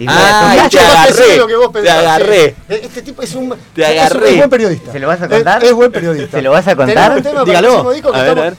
Y 0.00 0.06
Ah, 0.08 0.66
te 0.70 0.78
agarré, 0.80 1.36
lo 1.36 1.46
que 1.46 1.56
vos 1.56 1.66
te 1.72 1.80
pensás, 1.80 1.98
agarré. 1.98 2.56
sí. 2.68 2.74
Este 2.74 3.02
tipo 3.02 3.20
es 3.20 3.34
un, 3.34 3.54
Te 3.74 3.82
es 3.82 3.90
un- 3.90 3.98
agarré. 3.98 4.30
es 4.30 4.36
buen 4.38 4.48
periodista. 4.50 4.92
¿Se 4.92 4.98
lo 4.98 5.06
vas 5.08 5.20
a 5.20 5.28
contar? 5.28 5.62
Es, 5.62 5.72
buen 5.74 5.92
periodista. 5.92 6.38
¿Se 6.38 6.42
lo 6.42 6.50
vas 6.52 6.66
a 6.66 6.74
contar? 6.74 6.94
Tenemos 6.94 7.16
un 7.18 7.22
tema 7.22 7.34
para 7.34 7.42
el 7.42 7.46
Dígalo. 7.46 7.68
próximo 7.68 7.92
disco 7.92 8.12
que 8.12 8.18
A 8.18 8.22
ver, 8.22 8.28
a 8.28 8.32
estamos- 8.32 8.58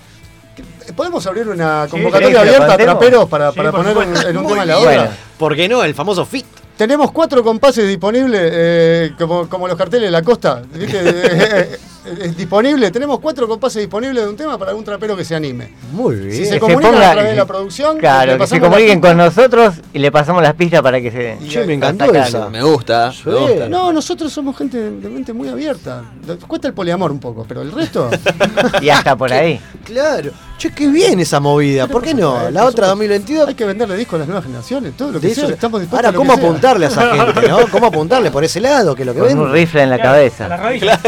ver. 0.55 0.85
que- 0.85 0.93
¿Podemos 0.93 1.25
abrir 1.25 1.49
una 1.49 1.87
convocatoria 1.89 2.27
¿querés 2.27 2.27
que 2.27 2.33
lo 2.33 2.39
abierta 2.41 2.73
a 2.73 2.77
traperos 2.77 3.27
para, 3.29 3.51
Sí, 3.51 3.57
para 3.57 3.71
poner 3.71 3.97
en, 4.27 4.37
un 4.37 4.47
tema 4.47 4.65
la 4.65 4.77
otra? 4.77 5.17
¿Por 5.39 5.55
qué 5.55 5.67
no? 5.67 5.83
El 5.83 5.95
famoso 5.95 6.25
fit. 6.25 6.45
Tenemos 6.77 7.11
cuatro 7.11 7.43
compases 7.43 7.87
disponibles, 7.87 8.39
eh, 8.53 9.11
como, 9.17 9.49
como 9.49 9.67
los 9.67 9.77
carteles 9.77 10.07
de 10.07 10.11
la 10.11 10.21
costa. 10.21 10.61
¿viste? 10.73 11.79
Eh, 12.03 12.33
disponible. 12.35 12.89
Tenemos 12.89 13.19
cuatro 13.19 13.47
compases 13.47 13.81
disponibles 13.81 14.23
de 14.23 14.29
un 14.29 14.35
tema 14.35 14.57
para 14.57 14.71
algún 14.71 14.83
trapero 14.83 15.15
que 15.15 15.23
se 15.23 15.35
anime. 15.35 15.69
Muy 15.91 16.15
bien. 16.15 16.35
Si 16.35 16.45
se 16.45 16.59
comunican 16.59 16.93
ponga- 16.95 17.09
a 17.09 17.11
través 17.13 17.31
de 17.31 17.37
la 17.37 17.45
producción, 17.45 17.97
Claro, 17.99 18.37
que 18.39 18.47
se 18.47 18.55
la 18.55 18.61
comuniquen 18.61 18.99
con 19.01 19.17
nosotros 19.17 19.75
y 19.93 19.99
le 19.99 20.11
pasamos 20.11 20.41
las 20.41 20.55
pistas 20.55 20.81
para 20.81 20.99
que 20.99 21.11
se. 21.11 21.37
Che, 21.47 21.65
me 21.65 21.75
encantó 21.75 22.05
sacarlo. 22.07 22.49
Me 22.49 22.63
gusta, 22.63 23.13
me 23.25 23.33
gusta. 23.35 23.69
No, 23.69 23.93
nosotros 23.93 24.33
somos 24.33 24.57
gente 24.57 24.77
de 24.79 25.09
mente 25.09 25.31
muy 25.33 25.47
abierta. 25.49 26.03
Cuesta 26.47 26.67
el 26.67 26.73
poliamor 26.73 27.11
un 27.11 27.19
poco, 27.19 27.45
pero 27.47 27.61
el 27.61 27.71
resto. 27.71 28.09
Y 28.81 28.89
hasta 28.89 29.15
por 29.15 29.31
ahí. 29.31 29.59
Claro. 29.83 30.31
Che, 30.57 30.71
qué 30.71 30.87
bien 30.87 31.19
esa 31.19 31.39
movida. 31.39 31.87
¿Por 31.87 32.01
qué 32.01 32.13
no? 32.13 32.49
La 32.51 32.65
otra 32.65 32.87
2022. 32.87 33.47
Hay 33.49 33.55
que 33.55 33.65
venderle 33.65 33.95
discos 33.97 34.15
a 34.15 34.19
las 34.19 34.27
nuevas 34.27 34.43
generaciones, 34.45 34.95
todo 34.97 35.11
lo 35.11 35.19
que 35.19 35.33
sea. 35.33 35.45
eso- 35.45 35.53
Estamos 35.53 35.81
dispuestos 35.81 36.05
Ahora, 36.05 36.09
a 36.15 36.17
¿cómo 36.17 36.33
sea. 36.35 36.43
apuntarle 36.43 36.85
a 36.85 36.89
esa 36.89 37.15
gente, 37.15 37.47
no? 37.47 37.67
¿Cómo 37.71 37.87
apuntarle 37.87 38.31
por 38.31 38.43
ese 38.43 38.59
lado? 38.59 38.95
Que 38.95 39.05
lo 39.05 39.13
que 39.13 39.19
Con 39.19 39.27
ven. 39.27 39.39
un 39.39 39.51
rifle 39.51 39.83
en 39.83 39.89
la 39.89 39.95
A 39.95 39.97
la 39.99 40.03
cabeza. 40.03 40.57
rodilla. 40.57 40.99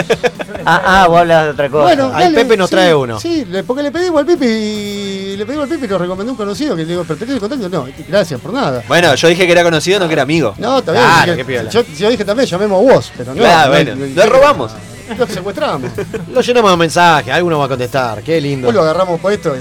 Ah, 0.65 0.81
ah, 1.03 1.07
vos 1.07 1.19
hablas 1.19 1.43
de 1.45 1.49
otra 1.51 1.69
cosa. 1.69 1.83
Bueno, 1.83 2.11
Ahí 2.13 2.23
dale, 2.25 2.35
Pepe 2.35 2.57
nos 2.57 2.69
sí, 2.69 2.75
trae 2.75 2.93
uno. 2.95 3.19
Sí, 3.19 3.45
porque 3.65 3.83
le 3.83 3.91
pedimos 3.91 4.19
al 4.19 4.25
Pipi 4.25 4.45
y 4.45 5.35
le 5.37 5.45
pedimos 5.45 5.63
al 5.63 5.69
Pipi 5.69 5.85
y 5.85 5.89
lo 5.89 5.97
recomendó 5.97 6.31
un 6.31 6.37
conocido 6.37 6.75
que 6.75 6.83
le 6.83 6.89
digo, 6.89 7.03
pero 7.07 7.17
tenés 7.19 7.35
el 7.35 7.39
contacto. 7.39 7.69
No, 7.69 7.87
gracias 8.07 8.39
por 8.39 8.53
nada. 8.53 8.83
Bueno, 8.87 9.13
yo 9.15 9.27
dije 9.27 9.45
que 9.45 9.51
era 9.51 9.63
conocido, 9.63 9.99
no 9.99 10.07
que 10.07 10.13
era 10.13 10.23
amigo. 10.23 10.53
No, 10.57 10.81
bien. 10.81 10.95
Claro, 10.95 11.31
que 11.33 11.37
qué 11.37 11.45
piola. 11.45 11.69
yo, 11.69 11.83
yo 11.97 12.09
dije 12.09 12.25
también, 12.25 12.47
llamemos 12.47 12.79
a 12.89 12.93
vos, 12.93 13.11
pero 13.17 13.33
no. 13.33 13.39
Claro, 13.41 13.65
no, 13.65 13.71
bueno, 13.83 13.95
no- 13.95 14.23
lo 14.23 14.29
robamos. 14.29 14.71
Lo 15.17 15.27
secuestramos. 15.27 15.91
Lo 16.33 16.41
llenamos 16.41 16.71
de 16.71 16.77
mensajes, 16.77 17.33
alguno 17.33 17.59
va 17.59 17.65
a 17.65 17.69
contestar. 17.69 18.23
Qué 18.23 18.39
lindo. 18.39 18.67
Después 18.67 18.75
lo 18.75 18.81
agarramos 18.89 19.19
puesto 19.19 19.53
y. 19.55 19.59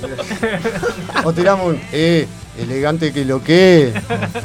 o 1.24 1.32
tiramos 1.32 1.66
un. 1.68 1.80
Eh, 1.92 2.26
elegante 2.58 3.12
que 3.12 3.24
lo 3.24 3.42
que. 3.42 3.92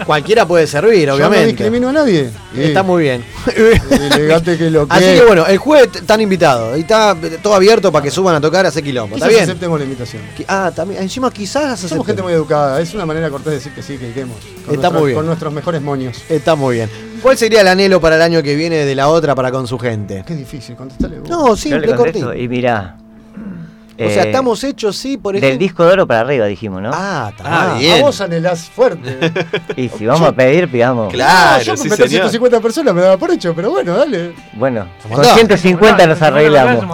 Cualquiera 0.06 0.48
puede 0.48 0.68
servir, 0.68 1.02
Yo 1.02 1.08
no 1.08 1.16
obviamente. 1.16 1.48
discrimino 1.48 1.90
a 1.90 1.92
nadie. 1.94 2.30
Eh, 2.56 2.68
Está 2.68 2.84
muy 2.84 3.04
bien. 3.04 3.24
Elegante 3.90 4.58
que 4.58 4.70
lo 4.70 4.88
que. 4.88 4.94
Así 4.94 5.06
que 5.06 5.24
bueno, 5.26 5.46
el 5.48 5.58
jueves 5.58 5.90
están 5.96 6.22
invitados. 6.22 6.78
Y 6.78 6.82
está 6.82 7.16
todo 7.42 7.56
abierto 7.56 7.92
para 7.92 8.04
que 8.04 8.12
suban 8.12 8.36
a 8.36 8.42
tocar 8.42 8.66
a 8.66 8.70
ese 8.70 8.82
quilombo. 8.84 9.16
¿Está 9.16 9.28
bien? 9.28 9.44
aceptemos 9.44 9.80
la 9.80 9.86
invitación. 9.86 10.22
Que- 10.38 10.46
Ah, 10.48 10.72
también. 10.76 11.02
Encima 11.02 11.32
quizás 11.32 11.80
Somos 11.80 12.06
gente 12.06 12.22
muy 12.22 12.34
educada, 12.34 12.80
es 12.82 12.94
una 12.94 13.06
manera 13.06 13.30
cortés 13.30 13.46
de 13.52 13.56
decir 13.56 13.74
que 13.74 13.82
sí, 13.82 13.98
que 13.98 14.10
iremos. 14.10 14.38
Con 14.38 14.76
Está 14.76 14.90
nuestros- 14.90 14.94
muy 14.94 15.08
bien. 15.08 15.16
Con 15.18 15.26
nuestros 15.26 15.54
mejores 15.54 15.82
moños. 15.82 16.18
Está 16.30 16.56
muy 16.56 16.76
bien. 16.76 16.90
¿Cuál 17.22 17.38
sería 17.38 17.62
el 17.62 17.68
anhelo 17.68 18.00
para 18.00 18.18
el 18.18 18.22
año 18.22 18.44
que 18.44 18.56
viene 18.56 18.86
de 18.86 18.96
la 18.96 19.10
otra 19.10 19.34
para 19.36 19.52
con 19.52 19.68
su 19.68 19.80
gente? 19.80 20.24
Qué 20.28 20.36
difícil, 20.36 20.76
contestale 20.76 21.20
vos. 21.20 21.30
No, 21.30 21.56
simple, 21.56 21.96
cortito. 21.96 22.34
y 22.34 22.48
mirá. 22.48 22.98
O 23.98 24.10
sea, 24.10 24.24
eh, 24.24 24.28
estamos 24.28 24.64
hechos, 24.64 24.98
sí, 24.98 25.18
por 25.18 25.36
Del 25.36 25.44
ejemplo. 25.44 25.60
disco 25.64 25.86
de 25.86 25.92
oro 25.94 26.06
para 26.08 26.20
arriba, 26.22 26.46
dijimos, 26.48 26.82
¿no? 26.82 26.92
Ah, 26.94 27.28
está 27.32 27.44
Ah, 27.46 27.68
mal. 27.70 27.80
bien. 27.80 28.00
A 28.02 28.06
vos 28.06 28.20
anhelás 28.22 28.70
fuerte. 28.70 29.18
Y 29.78 29.88
si 29.90 30.06
vamos 30.06 30.28
a 30.28 30.32
pedir, 30.34 30.70
pidamos. 30.70 31.14
Claro, 31.14 31.58
No, 31.60 31.64
yo 31.64 31.78
sí, 31.78 31.90
señor. 31.90 32.10
150 32.10 32.60
personas 32.60 32.94
me 32.94 33.02
daba 33.02 33.18
por 33.18 33.32
hecho, 33.32 33.54
pero 33.56 33.72
bueno, 33.72 33.96
dale. 33.98 34.34
Bueno, 34.54 34.86
con 35.02 35.12
montón. 35.12 35.34
150 35.36 36.08
nos 36.08 36.22
arreglamos. 36.22 36.86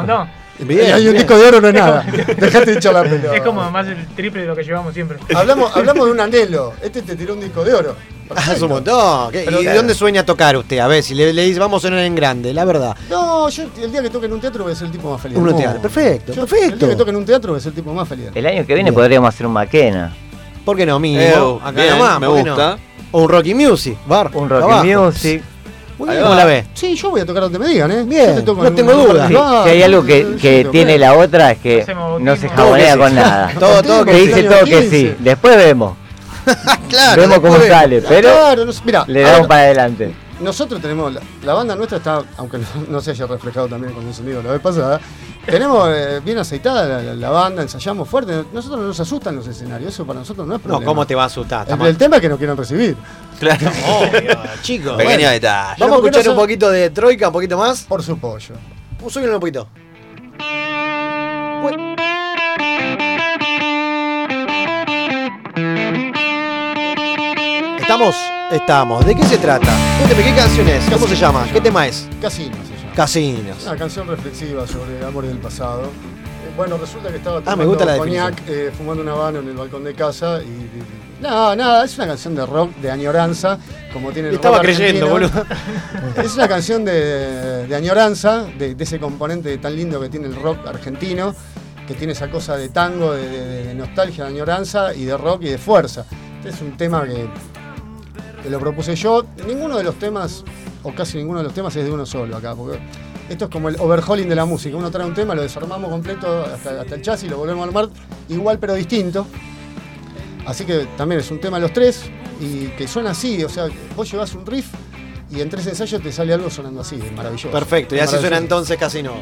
Bien, 0.61 0.93
Hay 0.93 1.07
un 1.07 1.13
bien. 1.13 1.17
disco 1.17 1.37
de 1.37 1.47
oro, 1.47 1.61
no 1.61 1.67
es 1.69 1.73
nada. 1.73 2.03
Dejate 2.37 2.71
de 2.71 2.77
echar 2.77 2.93
la 2.93 3.03
pelota. 3.03 3.35
Es 3.35 3.41
como 3.41 3.69
más 3.71 3.87
el 3.87 4.05
triple 4.15 4.41
de 4.41 4.47
lo 4.47 4.55
que 4.55 4.63
llevamos 4.63 4.93
siempre. 4.93 5.17
Hablamos, 5.35 5.71
hablamos 5.75 6.05
de 6.05 6.11
un 6.11 6.19
anhelo. 6.19 6.73
Este 6.81 7.01
te 7.01 7.15
tiró 7.15 7.33
un 7.33 7.39
disco 7.41 7.63
de 7.63 7.73
oro. 7.73 7.95
Ah, 8.35 8.53
es 8.53 8.61
un 8.61 8.69
montón. 8.69 9.29
¿Qué- 9.31 9.41
Pero 9.43 9.59
¿Y 9.59 9.63
claro. 9.63 9.77
dónde 9.79 9.93
sueña 9.93 10.25
tocar 10.25 10.55
usted? 10.55 10.79
A 10.79 10.87
ver, 10.87 11.03
si 11.03 11.13
le, 11.13 11.33
le 11.33 11.43
dice 11.43 11.59
vamos 11.59 11.83
a 11.83 11.87
sonar 11.87 11.99
en 12.05 12.15
grande, 12.15 12.53
la 12.53 12.63
verdad. 12.63 12.95
No, 13.09 13.49
yo 13.49 13.63
el 13.83 13.91
día 13.91 14.01
que 14.01 14.09
toque 14.09 14.27
en 14.27 14.33
un 14.33 14.39
teatro 14.39 14.63
voy 14.63 14.71
a 14.71 14.75
ser 14.75 14.85
el 14.85 14.91
tipo 14.93 15.11
más 15.11 15.21
feliz. 15.21 15.37
Un 15.37 15.55
teatro, 15.57 15.81
perfecto, 15.81 16.31
Yo, 16.33 16.41
perfecto. 16.45 16.73
El 16.73 16.79
día 16.79 16.89
que 16.89 16.95
toque 16.95 17.09
en 17.11 17.17
un 17.17 17.25
teatro 17.25 17.51
voy 17.51 17.57
a 17.59 17.61
ser 17.61 17.71
el 17.71 17.75
tipo 17.75 17.93
más 17.93 18.07
feliz. 18.07 18.27
El 18.33 18.45
año 18.45 18.65
que 18.65 18.73
viene 18.73 18.89
Bien. 18.91 18.93
podríamos 18.93 19.27
hacer 19.29 19.45
un 19.47 19.53
Maquena. 19.53 20.15
¿Por 20.63 20.77
qué 20.77 20.85
no, 20.85 20.97
mío? 20.99 21.19
Eh, 21.19 21.59
Acá 21.61 21.71
bien, 21.81 21.89
nomás, 21.97 22.19
me 22.21 22.27
¿por 22.27 22.35
qué 22.43 22.49
gusta. 22.49 22.75
no? 22.75 22.81
O 23.13 23.23
un 23.23 23.29
Rocky 23.29 23.53
Music, 23.53 23.97
bar. 24.05 24.29
Un 24.33 24.47
Rocky 24.49 24.63
abajo. 24.63 25.05
Music. 25.07 25.43
¿Cómo 26.05 26.35
la 26.35 26.45
ve? 26.45 26.65
Sí, 26.73 26.95
yo 26.95 27.09
voy 27.11 27.21
a 27.21 27.25
tocar 27.25 27.43
donde 27.43 27.59
me 27.59 27.67
digan, 27.67 27.91
¿eh? 27.91 28.03
Bien, 28.03 28.27
Yo 28.29 28.35
te 28.35 28.41
toco 28.43 28.61
no 28.61 28.67
en 28.69 28.75
tengo 28.75 28.93
un 28.95 29.07
duda. 29.09 29.27
Si, 29.63 29.69
hay 29.69 29.83
algo 29.83 30.03
que, 30.03 30.35
que 30.41 30.65
tiene 30.71 30.97
la 30.97 31.13
otra 31.15 31.51
es 31.51 31.59
que 31.59 31.81
Hacemos 31.81 32.21
no 32.21 32.35
se 32.35 32.47
bautismo. 32.47 32.55
jabonea 32.63 32.97
con 32.97 33.15
nada. 33.15 33.51
Todo, 33.59 33.83
todo 33.83 34.05
que 34.05 34.11
Te 34.11 34.17
dice 34.19 34.43
todo 34.43 34.59
que 34.65 34.71
15. 34.81 34.89
sí. 34.89 35.15
Después 35.19 35.57
vemos. 35.57 35.97
Claro. 36.89 37.21
vemos 37.21 37.39
cómo 37.39 37.53
después- 37.53 37.69
sale, 37.71 38.01
pero 38.01 38.29
Claro, 38.31 38.65
no 38.65 38.71
sé, 38.71 38.81
mira, 38.83 39.03
le 39.07 39.21
damos 39.21 39.47
para 39.47 39.61
adelante. 39.61 40.13
nosotros 40.39 40.81
tenemos, 40.81 41.13
la, 41.13 41.21
la 41.43 41.53
banda 41.53 41.75
nuestra 41.75 41.97
está, 41.99 42.21
aunque 42.37 42.57
no, 42.57 42.65
no 42.89 43.01
se 43.01 43.11
haya 43.11 43.27
reflejado 43.27 43.67
también 43.67 43.93
con 43.93 44.07
el 44.07 44.13
sonido 44.13 44.41
la 44.41 44.51
vez 44.53 44.61
pasada, 44.61 44.99
tenemos 45.45 45.89
eh, 45.89 46.21
bien 46.23 46.37
aceitada 46.37 46.87
la, 46.87 47.01
la- 47.01 47.13
la 47.15 47.29
banda, 47.29 47.61
ensayamos 47.61 48.07
fuerte. 48.07 48.43
Nosotros 48.53 48.79
no 48.81 48.87
nos 48.87 48.99
asustan 48.99 49.35
los 49.35 49.47
escenarios, 49.47 49.93
eso 49.93 50.05
para 50.05 50.19
nosotros 50.19 50.47
no 50.47 50.55
es 50.55 50.61
problema. 50.61 50.81
No, 50.81 50.85
¿cómo 50.85 51.05
te 51.07 51.15
va 51.15 51.23
a 51.23 51.25
asustar? 51.27 51.67
El, 51.69 51.97
tema 51.97 52.17
es 52.17 52.21
que 52.21 52.29
no 52.29 52.37
quieren 52.37 52.55
recibir. 52.57 52.95
Claro. 53.39 53.67
Obvio, 53.87 54.37
chicos. 54.61 54.93
Pequeño 54.97 55.15
bueno. 55.17 55.29
detalle. 55.31 55.75
Vamos 55.79 55.97
a 55.97 56.01
¿Por 56.01 56.05
qué 56.05 56.11
no 56.11 56.17
escuchar 56.19 56.29
un 56.29 56.35
poquito 56.35 56.69
de 56.69 56.89
Troika, 56.91 57.27
un 57.27 57.33
poquito 57.33 57.57
más. 57.57 57.81
Por 57.83 58.03
su 58.03 58.17
pollo. 58.17 58.55
Súbelo 59.09 59.33
un 59.35 59.39
poquito. 59.39 59.67
¿Estamos? 67.79 68.15
Estamos. 68.51 69.05
¿De 69.05 69.15
qué 69.15 69.23
se 69.23 69.37
trata? 69.37 69.67
Cuénteme, 69.99 70.23
¿qué 70.23 70.35
canción 70.35 70.67
es? 70.67 70.83
¿Cómo 70.89 71.07
se 71.07 71.15
llama? 71.15 71.45
¿Qué 71.51 71.61
tema 71.61 71.87
es? 71.87 72.07
Casino 72.21 72.55
se 72.55 72.63
llama. 72.63 72.70
Casinos. 72.95 73.63
Una 73.65 73.77
canción 73.77 74.07
reflexiva 74.07 74.67
sobre 74.67 75.03
amores 75.05 75.29
del 75.31 75.39
pasado. 75.39 75.83
Eh, 75.83 76.53
bueno, 76.57 76.77
resulta 76.77 77.09
que 77.09 77.17
estaba 77.17 77.41
Ah, 77.45 77.55
me 77.55 77.65
gusta 77.65 77.85
la 77.85 77.97
coñac, 77.97 78.41
eh, 78.47 78.71
fumando 78.77 79.01
un 79.03 79.09
habano 79.09 79.39
en 79.39 79.47
el 79.47 79.55
balcón 79.55 79.83
de 79.83 79.93
casa 79.93 80.41
y, 80.43 80.47
y- 80.47 81.21
nada, 81.21 81.55
nada, 81.55 81.85
es 81.85 81.95
una 81.97 82.07
canción 82.07 82.35
de 82.35 82.45
rock, 82.45 82.75
de 82.77 82.91
añoranza, 82.91 83.57
como 83.93 84.11
tiene 84.11 84.29
el 84.29 84.35
Estaba 84.35 84.57
rock 84.57 84.65
creyendo, 84.65 85.15
argentino. 85.15 85.45
Es 86.23 86.35
una 86.35 86.47
canción 86.47 86.83
de, 86.83 87.67
de 87.67 87.75
añoranza, 87.75 88.43
de, 88.57 88.75
de 88.75 88.83
ese 88.83 88.99
componente 88.99 89.57
tan 89.59 89.75
lindo 89.75 89.99
que 90.01 90.09
tiene 90.09 90.27
el 90.27 90.35
rock 90.35 90.65
argentino, 90.67 91.33
que 91.87 91.93
tiene 91.93 92.13
esa 92.13 92.29
cosa 92.29 92.57
de 92.57 92.69
tango, 92.69 93.13
de 93.13 93.73
nostalgia, 93.75 94.25
de 94.25 94.31
añoranza 94.31 94.93
y 94.93 95.05
de 95.05 95.15
rock 95.15 95.43
y 95.43 95.49
de 95.49 95.57
fuerza. 95.57 96.05
Este 96.39 96.49
es 96.49 96.61
un 96.61 96.75
tema 96.75 97.03
que, 97.05 97.27
que 98.43 98.49
lo 98.49 98.59
propuse 98.59 98.95
yo. 98.95 99.23
Ninguno 99.47 99.77
de 99.77 99.83
los 99.83 99.95
temas, 99.95 100.43
o 100.83 100.93
casi 100.93 101.17
ninguno 101.17 101.39
de 101.39 101.45
los 101.45 101.53
temas, 101.53 101.75
es 101.75 101.85
de 101.85 101.91
uno 101.91 102.05
solo 102.05 102.37
acá, 102.37 102.55
porque 102.55 102.79
esto 103.29 103.45
es 103.45 103.51
como 103.51 103.69
el 103.69 103.75
overhauling 103.79 104.27
de 104.27 104.35
la 104.35 104.45
música. 104.45 104.75
Uno 104.75 104.91
trae 104.91 105.05
un 105.05 105.13
tema, 105.13 105.35
lo 105.35 105.41
desarmamos 105.41 105.89
completo 105.89 106.43
hasta, 106.43 106.81
hasta 106.81 106.95
el 106.95 107.01
chasis, 107.01 107.29
lo 107.29 107.37
volvemos 107.37 107.63
a 107.63 107.67
armar 107.67 107.89
igual 108.29 108.59
pero 108.59 108.73
distinto. 108.73 109.25
Así 110.45 110.65
que 110.65 110.87
también 110.97 111.21
es 111.21 111.29
un 111.31 111.39
tema 111.39 111.57
de 111.57 111.61
los 111.61 111.73
tres 111.73 112.03
y 112.39 112.67
que 112.69 112.87
suena 112.87 113.11
así, 113.11 113.43
o 113.43 113.49
sea, 113.49 113.67
vos 113.95 114.11
llevas 114.11 114.33
un 114.33 114.45
riff 114.45 114.67
y 115.29 115.39
en 115.39 115.49
tres 115.49 115.67
ensayos 115.67 116.01
te 116.01 116.11
sale 116.11 116.33
algo 116.33 116.49
sonando 116.49 116.81
así, 116.81 116.95
es 116.95 117.11
maravilloso. 117.13 117.51
Perfecto, 117.51 117.95
y 117.95 117.99
así 117.99 118.17
suena 118.17 118.37
entonces 118.37 118.77
Casinos. 118.77 119.19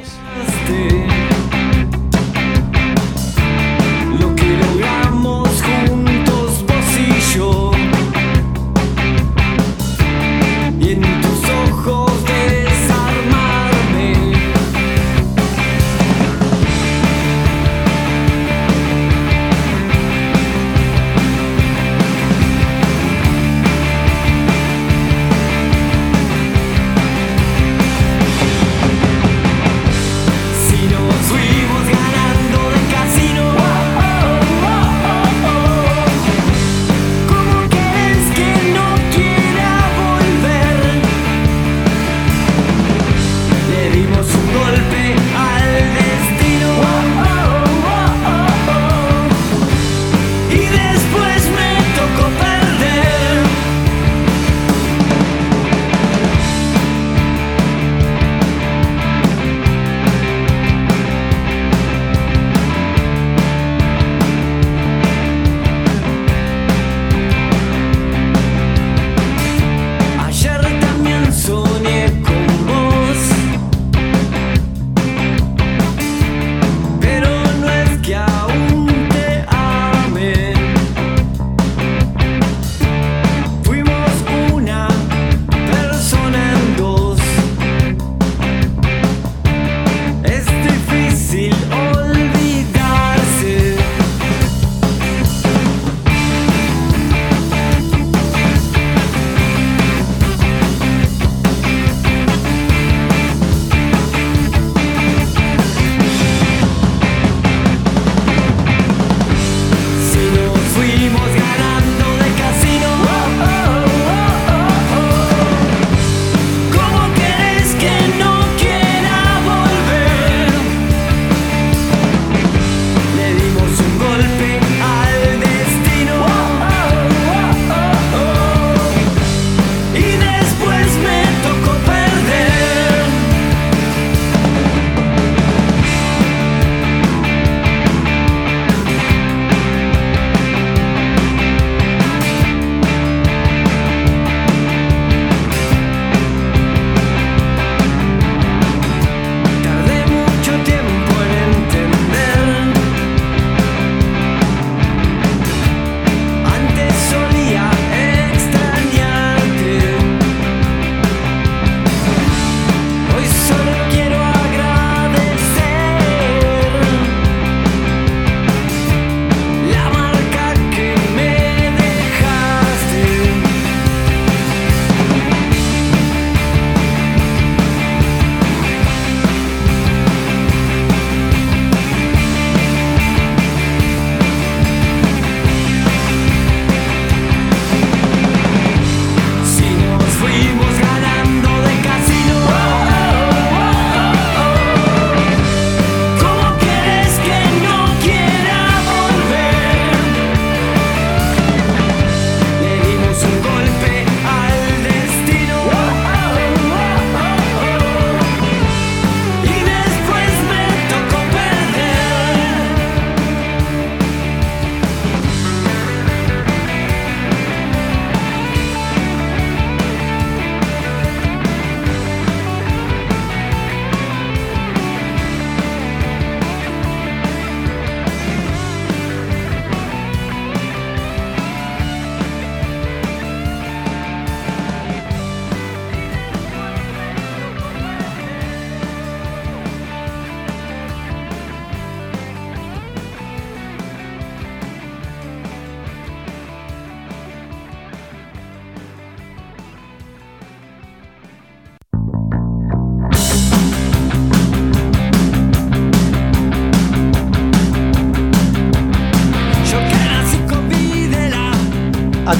Lo 4.19 4.35
que 4.35 4.57
logramos 4.57 5.49
juntos 5.61 6.65
vos 6.65 6.97
y 6.97 7.37
yo 7.37 7.68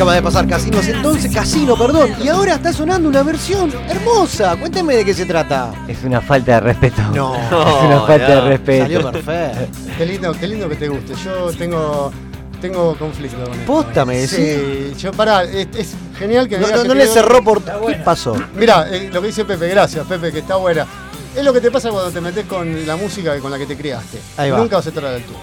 Acaba 0.10 0.16
de 0.16 0.24
pasar 0.24 0.48
Casinos 0.48 0.88
entonces, 0.88 1.32
Casino, 1.32 1.78
perdón. 1.78 2.10
Y 2.24 2.30
ahora 2.30 2.56
está 2.56 2.74
sonando 2.74 3.08
una 3.08 3.22
versión 3.22 3.72
hermosa. 3.88 4.56
Cuénteme 4.56 4.96
de 4.96 5.06
qué 5.06 5.14
se 5.14 5.24
trata. 5.28 5.72
Es 5.88 6.04
una 6.04 6.20
falta 6.20 6.54
de 6.54 6.62
respeto. 6.62 7.00
No. 7.14 7.36
es 7.36 7.84
una 7.86 8.02
falta 8.08 8.28
de 8.28 8.42
respeto. 8.42 8.84
Salió 8.86 9.12
perfecto. 9.12 9.60
Qué 10.00 10.06
lindo, 10.08 10.32
qué 10.32 10.48
lindo 10.48 10.68
que 10.68 10.78
te 10.78 10.88
guste. 10.88 11.14
Yo 11.24 11.52
tengo, 11.52 12.12
tengo 12.60 12.96
conflicto 12.98 13.38
con 13.44 13.54
esto. 13.54 13.66
Posta, 13.72 14.04
me 14.04 14.26
Sí, 14.26 14.96
yo 14.98 15.12
pará, 15.12 15.44
es, 15.44 15.68
es 15.78 15.94
genial 16.18 16.50
que 16.50 16.58
No, 16.58 16.68
no, 16.68 16.82
que 16.82 16.88
no 16.88 16.96
le 16.96 17.04
digo- 17.04 17.14
cerró 17.14 17.44
por. 17.44 17.62
¿Qué 17.62 17.94
pasó? 18.04 18.36
Mira, 18.56 18.88
lo 19.14 19.22
que 19.22 19.28
dice 19.28 19.46
Pepe, 19.46 19.68
gracias 19.68 20.08
Pepe, 20.08 20.32
que 20.32 20.40
está 20.40 20.56
buena. 20.56 20.88
Es 21.36 21.44
lo 21.44 21.54
que 21.54 21.62
te 21.62 21.70
pasa 21.70 21.92
cuando 21.92 22.10
te 22.10 22.20
metes 22.20 22.48
con 22.48 22.88
la 22.88 22.96
música 22.96 23.38
con 23.40 23.52
la 23.52 23.60
que 23.60 23.68
te 23.68 23.78
criaste. 23.78 24.18
Ahí 24.38 24.50
va. 24.50 24.58
Nunca 24.58 24.78
vas 24.78 24.88
a 24.88 24.90
estar 24.90 25.06
a 25.06 25.12
la 25.12 25.16
altura. 25.18 25.38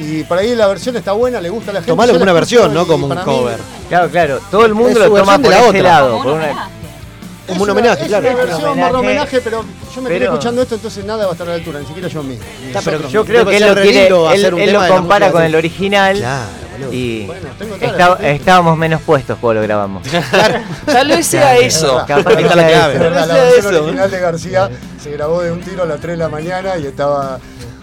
Y 0.00 0.22
por 0.24 0.38
ahí 0.38 0.54
la 0.54 0.66
versión 0.68 0.96
está 0.96 1.12
buena, 1.12 1.40
le 1.40 1.48
gusta 1.50 1.70
a 1.70 1.74
la 1.74 1.80
gente. 1.80 1.90
Tomalo 1.92 2.12
como 2.12 2.22
una 2.22 2.32
versión, 2.32 2.72
¿no? 2.72 2.86
Como 2.86 3.06
un 3.06 3.08
para 3.14 3.24
mí 3.24 3.32
cover. 3.36 3.58
Claro, 3.88 4.08
claro. 4.10 4.40
Todo 4.50 4.64
el 4.66 4.74
mundo 4.74 4.98
lo 4.98 5.06
toma 5.12 5.38
por 5.38 5.50
la 5.50 5.58
ese 5.60 5.68
otra. 5.68 5.82
lado. 5.82 6.22
por 6.22 6.32
una- 6.34 6.68
Es 7.48 7.58
un 7.58 7.70
homenaje, 7.70 8.02
es 8.02 8.08
claro. 8.08 8.26
una 8.28 8.36
versión 8.36 8.64
Homenaje, 8.64 8.80
barra 8.82 8.98
homenaje, 9.00 9.40
pero 9.40 9.64
yo 9.94 10.02
me 10.02 10.08
quedé 10.10 10.18
pero- 10.20 10.32
escuchando 10.32 10.62
esto, 10.62 10.74
entonces 10.74 11.04
nada 11.04 11.24
va 11.24 11.30
a 11.30 11.32
estar 11.32 11.46
a 11.48 11.50
la 11.50 11.56
altura, 11.56 11.80
ni 11.80 11.86
siquiera 11.86 12.08
yo 12.08 12.22
mismo. 12.22 12.44
Está, 12.66 12.80
pero 12.82 13.08
Yo 13.08 13.24
creo 13.24 13.46
que 13.46 13.56
él 13.56 13.62
lo 13.66 13.74
re 13.74 13.82
quiere, 13.82 14.06
él, 14.08 14.26
hacer 14.28 14.54
un 14.54 14.60
él 14.60 14.72
lo 14.72 14.86
compara 14.86 15.32
con 15.32 15.42
el 15.42 15.54
original 15.56 16.16
Claro, 16.18 16.44
boludo. 16.78 16.92
y 16.92 17.26
Bueno, 17.26 17.48
la 17.80 17.86
está- 17.86 18.28
estábamos 18.30 18.76
menos 18.76 19.00
puestos 19.02 19.38
cuando 19.40 19.62
lo 19.62 19.66
grabamos. 19.66 20.02
Tal 20.86 21.08
vez 21.08 21.26
sea 21.26 21.56
eso. 21.56 22.04
Capaz 22.06 22.36
que 22.36 22.42
sea 22.42 22.52
clave. 22.52 22.94
eso. 22.96 23.10
La 23.10 23.26
versión 23.34 23.74
original 23.76 24.10
de 24.10 24.20
García 24.20 24.70
se 25.02 25.10
grabó 25.10 25.40
de 25.42 25.50
un 25.50 25.60
tiro 25.62 25.82
a 25.84 25.86
las 25.86 26.00
3 26.00 26.12
de 26.12 26.16
la 26.18 26.28
mañana 26.28 26.76
y 26.76 26.86
estaba. 26.86 27.38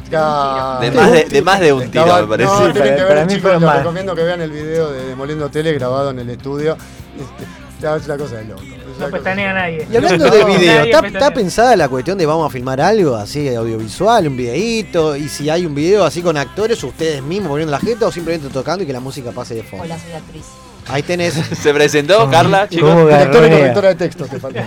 De 0.09 0.91
más 0.91 1.11
de, 1.11 1.25
de 1.25 1.41
más 1.41 1.59
de 1.59 1.73
un 1.73 1.89
tiro, 1.91 2.03
estaba- 2.05 2.21
me 2.21 2.27
parece. 2.27 2.49
No, 2.51 2.57
Sí, 2.67 2.73
tienen 2.73 2.73
para- 2.83 2.95
que 2.95 3.01
ver, 3.03 3.07
para 3.07 3.25
mí 3.25 3.33
chicos, 3.33 3.51
les 3.53 3.61
más. 3.61 3.77
recomiendo 3.79 4.15
que 4.15 4.23
vean 4.23 4.41
el 4.41 4.51
video 4.51 4.91
de 4.91 5.05
Demoliendo 5.07 5.49
Tele 5.49 5.73
grabado 5.73 6.11
en 6.11 6.19
el 6.19 6.29
estudio. 6.29 6.77
Este, 7.19 7.95
es 7.97 8.05
una 8.05 8.17
cosa 8.17 8.35
de 8.37 8.45
loco. 8.45 8.61
No 8.99 9.09
pestanea 9.09 9.53
nadie. 9.53 9.87
Y 9.91 9.95
hablando 9.97 10.25
No, 10.27 10.31
de 10.33 10.43
video, 10.45 10.83
¿está, 10.85 11.01
pestañea. 11.01 11.07
está 11.19 11.33
pensada 11.33 11.75
la 11.75 11.89
cuestión 11.89 12.17
de 12.17 12.25
vamos 12.25 12.47
a 12.47 12.49
filmar 12.49 12.79
algo 12.79 13.15
así 13.15 13.53
audiovisual, 13.53 14.27
un 14.27 14.37
videíto? 14.37 15.15
Y 15.17 15.27
si 15.27 15.49
hay 15.49 15.65
un 15.65 15.75
video 15.75 16.05
así 16.05 16.21
con 16.21 16.37
actores, 16.37 16.81
ustedes 16.83 17.21
mismos 17.21 17.49
poniendo 17.49 17.71
la 17.71 17.79
jeta 17.79 18.07
o 18.07 18.11
simplemente 18.11 18.47
tocando 18.49 18.83
y 18.83 18.87
que 18.87 18.93
la 18.93 19.01
música 19.01 19.31
pase 19.31 19.55
de 19.55 19.63
fondo. 19.63 19.83
Hola, 19.85 19.97
soy 19.99 20.13
actriz. 20.13 20.45
Ahí 20.87 21.03
tenés. 21.03 21.33
Se 21.61 21.73
presentó 21.73 22.29
Carla, 22.29 22.67
chicos. 22.69 22.89
¿Cómo 22.91 23.07
Director 23.07 23.45
y 23.45 23.49
correctora 23.49 23.87
de 23.89 23.95
texto 23.95 24.25
te 24.25 24.39
falta. 24.39 24.63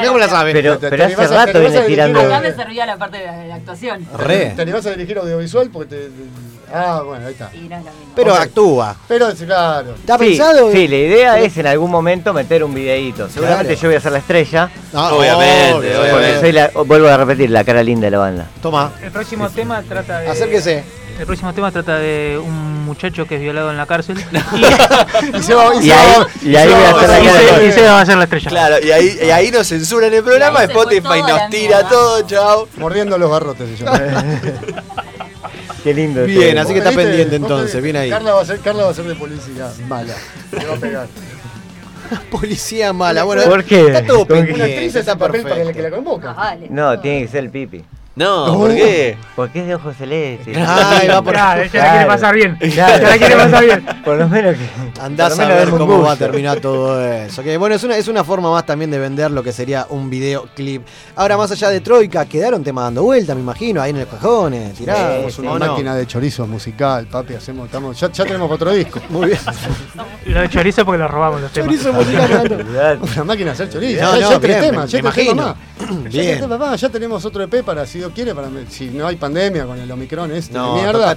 Cómo 0.06 0.18
la 0.18 0.28
saben. 0.28 0.52
Pero, 0.52 0.78
Te- 0.78 0.86
te 0.86 0.90
pero 0.90 1.04
hace 1.04 1.16
te 1.16 1.26
rato 1.26 1.58
animás 1.58 1.66
a 1.66 1.70
viene 1.70 1.86
tirando. 1.86 2.20
Acá 2.20 2.40
me 2.40 2.52
servía 2.54 2.86
la 2.86 2.96
parte 2.96 3.18
de 3.18 3.48
la, 3.48 3.54
actuación. 3.56 4.06
Re. 4.18 4.52
¿Te 4.56 4.62
animás 4.62 4.86
a 4.86 4.90
dirigir 4.90 5.18
audiovisual? 5.18 5.70
Porque 5.72 5.94
te. 5.96 6.10
Ah, 6.74 7.02
bueno, 7.04 7.26
ahí 7.26 7.32
está. 7.32 7.50
Y 7.54 7.68
no 7.68 7.76
es 7.76 7.84
lo 7.84 7.90
mismo. 7.90 8.12
Pero 8.16 8.34
actúa. 8.34 8.96
Pero 9.06 9.30
sí, 9.36 9.44
claro. 9.44 9.94
¿Está 9.94 10.16
Sí, 10.16 10.24
pensado? 10.24 10.72
sí, 10.72 10.88
la 10.88 10.96
idea 10.96 11.38
es 11.38 11.54
en 11.58 11.66
algún 11.66 11.90
momento 11.90 12.32
meter 12.32 12.64
un 12.64 12.72
videíto. 12.72 13.28
Seguramente 13.28 13.74
Claro. 13.74 13.82
yo 13.82 13.88
voy 13.88 13.96
a 13.96 14.00
ser 14.00 14.12
la 14.12 14.18
estrella. 14.18 14.70
No, 14.92 15.08
Obviamente, 15.16 15.74
obviamente. 15.76 16.10
Porque 16.12 16.40
soy 16.40 16.52
la, 16.52 16.70
vuelvo 16.86 17.08
a 17.08 17.16
repetir, 17.18 17.50
la 17.50 17.62
cara 17.64 17.82
linda 17.82 18.06
de 18.06 18.10
la 18.12 18.18
banda. 18.18 18.46
Toma, 18.62 18.90
El 19.02 19.10
próximo 19.10 19.50
tema 19.50 19.82
trata 19.82 20.20
de. 20.20 20.28
acérquese. 20.28 21.01
El 21.18 21.26
próximo 21.26 21.52
tema 21.52 21.70
trata 21.70 21.98
de 21.98 22.40
un 22.42 22.84
muchacho 22.84 23.26
que 23.26 23.36
es 23.36 23.40
violado 23.40 23.70
en 23.70 23.76
la 23.76 23.86
cárcel. 23.86 24.18
Y 25.38 25.42
se 25.42 25.54
va, 25.54 25.74
y 25.74 25.78
Y 25.78 25.82
se 25.88 25.92
ahí, 25.94 26.12
va- 26.18 26.26
y 26.42 26.56
ahí 26.56 26.72
a 26.72 26.76
va- 26.92 26.98
hacer 26.98 27.08
la 27.08 27.20
y, 27.20 27.24
cara 27.26 27.38
se, 27.38 27.44
y 27.44 27.60
linda. 27.60 27.74
se 27.74 27.82
va 27.82 27.98
a 27.98 28.00
hacer 28.02 28.16
la 28.16 28.24
estrella. 28.24 28.50
Claro, 28.50 28.76
y 28.84 28.90
ahí, 28.90 29.18
y 29.22 29.30
ahí 29.30 29.50
nos 29.50 29.68
censuran 29.68 30.12
el 30.12 30.22
programa, 30.24 30.64
Spotify 30.64 31.20
nos 31.26 31.48
tira 31.50 31.88
todo, 31.88 32.22
chao. 32.26 32.68
Mordiendo 32.76 33.16
los 33.18 33.30
barrotes 33.30 33.78
se 33.78 33.84
llama. 33.84 34.00
Qué 35.84 35.94
lindo. 35.94 36.24
Bien, 36.24 36.58
así 36.58 36.72
que 36.72 36.78
está 36.78 36.90
¿Viste? 36.90 37.04
pendiente 37.04 37.36
entonces, 37.36 37.82
bien 37.82 37.96
ahí. 37.96 38.10
Carla 38.10 38.34
va, 38.34 38.42
a 38.42 38.44
ser, 38.44 38.58
Carla 38.60 38.84
va 38.84 38.90
a 38.90 38.94
ser 38.94 39.04
de 39.04 39.14
policía 39.14 39.68
mala. 39.88 40.14
Se 40.50 40.66
va 40.66 40.74
a 40.74 40.78
pegar. 40.78 41.06
Policía 42.30 42.92
mala. 42.92 43.24
Bueno, 43.24 43.42
¿Por 43.44 43.64
qué? 43.64 43.86
Está 43.86 44.04
todo 44.04 44.26
¿Con 44.26 44.28
qué? 44.28 44.32
Una 44.34 44.44
pendiente, 44.44 44.62
actriz 44.74 44.88
es 44.90 44.96
está 44.96 45.12
el 45.12 45.18
papel 45.18 45.42
para 45.42 45.62
el 45.62 45.72
que 45.72 45.82
la 45.82 45.90
convoca. 45.90 46.28
No, 46.30 46.36
vale. 46.36 46.66
No, 46.70 47.00
tiene 47.00 47.22
que 47.22 47.28
ser 47.28 47.44
el 47.44 47.50
pipi. 47.50 47.82
No, 48.14 48.58
¿por 48.58 48.74
qué? 48.74 49.16
Porque 49.34 49.60
es 49.60 49.66
de 49.66 49.74
ojos 49.74 49.96
celestes. 49.96 50.54
Ay, 50.56 51.08
va 51.08 51.22
por 51.22 51.34
ella 51.34 51.56
la 51.56 51.90
quiere 51.90 52.06
pasar 52.06 52.34
bien. 52.34 52.56
Claro. 52.56 52.96
Ella 52.98 53.08
la 53.08 53.16
quiere 53.18 53.36
pasar 53.36 53.64
bien. 53.64 53.86
Por 54.04 54.16
lo 54.18 54.28
menos 54.28 54.56
que. 54.56 55.00
Andás 55.00 55.38
a 55.38 55.48
ver 55.48 55.70
cómo 55.70 56.02
va 56.02 56.12
a 56.12 56.16
terminar 56.16 56.60
todo 56.60 57.00
eso. 57.10 57.42
Que 57.42 57.56
bueno, 57.56 57.74
es 57.74 57.84
una, 57.84 57.96
es 57.96 58.08
una 58.08 58.22
forma 58.24 58.50
más 58.50 58.66
también 58.66 58.90
de 58.90 58.98
vender 58.98 59.30
lo 59.30 59.42
que 59.42 59.52
sería 59.52 59.86
un 59.88 60.10
videoclip. 60.10 60.82
Ahora, 61.16 61.36
más 61.38 61.50
allá 61.52 61.70
de 61.70 61.80
Troika, 61.80 62.26
quedaron 62.26 62.62
temas 62.62 62.84
dando 62.84 63.02
vuelta, 63.04 63.34
me 63.34 63.40
imagino, 63.40 63.80
ahí 63.80 63.90
en 63.90 64.00
los 64.00 64.08
cajones, 64.08 64.74
tirados. 64.74 65.38
Una 65.38 65.54
máquina 65.54 65.94
de 65.94 66.06
chorizo 66.06 66.46
musical, 66.46 67.06
papi. 67.06 67.34
Hacemos, 67.34 67.66
estamos, 67.66 67.98
ya, 67.98 68.10
ya 68.12 68.24
tenemos 68.24 68.50
otro 68.50 68.72
disco. 68.72 69.00
Muy 69.08 69.28
bien. 69.28 69.38
Lo 70.26 70.40
de 70.40 70.48
chorizo 70.50 70.84
porque 70.84 70.98
lo 70.98 71.08
robamos 71.08 71.40
los 71.40 71.52
temas. 71.52 71.70
Chorizo 71.70 71.92
musical. 71.94 72.98
Una 73.14 73.24
máquina 73.24 73.46
de 73.46 73.52
hacer 73.52 73.70
chorizo. 73.70 74.02
No, 74.02 74.16
ya, 74.18 74.20
no, 74.24 74.30
ya 74.32 74.40
tres 74.40 74.60
temas, 74.60 74.84
me- 74.84 74.90
ya 74.90 75.02
me 75.02 75.10
tres 75.10 75.26
temas 75.26 75.36
imagino. 75.36 75.42
más. 75.42 75.56
Ya, 76.12 76.20
Bien. 76.20 76.26
tres 76.26 76.40
temas 76.40 76.58
más, 76.58 76.80
ya 76.80 76.88
tenemos 76.90 77.24
otro 77.24 77.42
EP 77.42 77.62
para, 77.64 77.86
si 77.86 78.01
Dios 78.02 78.12
quiere, 78.16 78.34
para 78.34 78.48
si 78.68 78.86
no 78.90 79.06
hay 79.06 79.14
pandemia 79.14 79.64
con 79.64 79.78
el 79.78 79.88
Omicron 79.88 80.32
este 80.32 80.54
No, 80.54 80.74
de 80.74 80.82
mierda. 80.82 81.16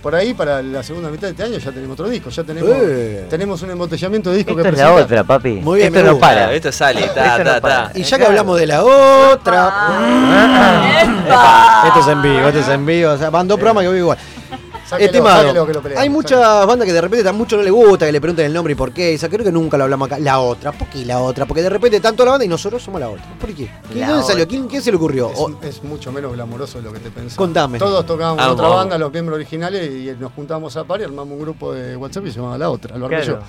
Por 0.00 0.14
ahí, 0.14 0.32
para 0.32 0.62
la 0.62 0.82
segunda 0.82 1.10
mitad 1.10 1.26
de 1.26 1.32
este 1.32 1.42
año, 1.42 1.58
ya 1.58 1.70
tenemos 1.70 1.92
otro 1.92 2.08
disco. 2.08 2.30
Ya 2.30 2.42
tenemos, 2.42 2.70
Eh. 2.74 3.26
tenemos 3.28 3.60
un 3.60 3.70
embotellamiento 3.70 4.30
de 4.30 4.38
disco 4.38 4.52
Esto 4.52 4.62
que 4.62 4.68
es 4.70 4.78
la 4.78 4.94
otra, 4.94 5.24
papi. 5.24 5.60
Muy 5.62 5.80
bien, 5.80 5.94
Esto 5.94 6.06
no 6.06 6.12
gusta. 6.14 6.26
para. 6.26 6.52
Esto 6.54 6.72
sale, 6.72 7.02
ta, 7.14 7.36
Esto 7.36 7.44
ta, 7.44 7.60
ta. 7.60 7.92
Y 7.94 8.02
ya 8.02 8.16
que 8.16 8.24
hablamos 8.24 8.58
de 8.58 8.66
la 8.66 8.82
otra. 8.82 9.66
¡Epa! 11.26 11.84
Esto 11.88 12.00
es 12.00 12.06
en 12.08 12.22
vivo, 12.22 12.46
esto 12.48 12.60
es 12.60 12.68
en 12.68 12.86
vivo. 12.86 13.10
O 13.12 13.18
sea, 13.18 13.28
van 13.28 13.46
dos 13.46 13.58
programas 13.58 13.82
que 13.82 13.88
voy 13.88 13.98
igual. 13.98 14.18
Sáquelo, 14.92 15.06
Estimado, 15.10 15.42
sáquelo 15.42 15.66
que 15.66 15.72
lo 15.72 15.82
peleamos, 15.82 16.02
hay 16.02 16.08
muchas 16.10 16.66
bandas 16.66 16.86
que 16.86 16.92
de 16.92 17.00
repente 17.00 17.28
a 17.28 17.32
mucho 17.32 17.56
no 17.56 17.62
les 17.62 17.72
gusta 17.72 18.06
que 18.06 18.12
le 18.12 18.20
pregunten 18.20 18.46
el 18.46 18.52
nombre 18.52 18.72
y 18.72 18.76
por 18.76 18.92
qué. 18.92 19.14
O 19.14 19.18
sea, 19.18 19.28
creo 19.28 19.44
que 19.44 19.50
nunca 19.52 19.76
lo 19.78 19.84
hablamos 19.84 20.06
acá. 20.06 20.18
La 20.18 20.38
otra. 20.40 20.72
¿Por 20.72 20.88
qué 20.88 21.04
la 21.06 21.20
otra? 21.20 21.46
Porque 21.46 21.62
de 21.62 21.68
repente 21.70 21.98
tanto 22.00 22.24
la 22.24 22.32
banda 22.32 22.44
y 22.44 22.48
nosotros 22.48 22.82
somos 22.82 23.00
la 23.00 23.08
otra. 23.08 23.24
¿Por 23.40 23.50
qué? 23.54 23.70
¿Quién, 23.92 24.06
¿Dónde 24.06 24.22
salió? 24.24 24.46
¿Quién, 24.46 24.68
quién 24.68 24.82
se 24.82 24.90
le 24.90 24.96
ocurrió? 24.96 25.30
Es, 25.32 25.38
O- 25.38 25.52
es 25.62 25.82
mucho 25.82 26.12
menos 26.12 26.32
glamuroso 26.32 26.78
de 26.78 26.84
lo 26.84 26.92
que 26.92 26.98
te 27.00 27.10
pensás. 27.10 27.36
Contame. 27.36 27.78
Todos 27.78 28.04
tocábamos 28.06 28.38
Vamos, 28.44 28.54
otra 28.60 28.68
banda, 28.68 28.98
los 28.98 29.12
miembros 29.12 29.36
originales, 29.36 29.90
y 29.90 30.14
nos 30.20 30.32
juntábamos 30.32 30.76
a 30.76 30.84
par 30.84 31.00
y 31.00 31.04
armamos 31.04 31.32
un 31.34 31.40
grupo 31.40 31.72
de 31.72 31.96
WhatsApp 31.96 32.26
y 32.26 32.30
se 32.30 32.36
llamaba 32.36 32.58
La 32.58 32.70
Otra. 32.70 32.96
Lo 32.98 33.06
armé 33.06 33.20
Claro. 33.22 33.40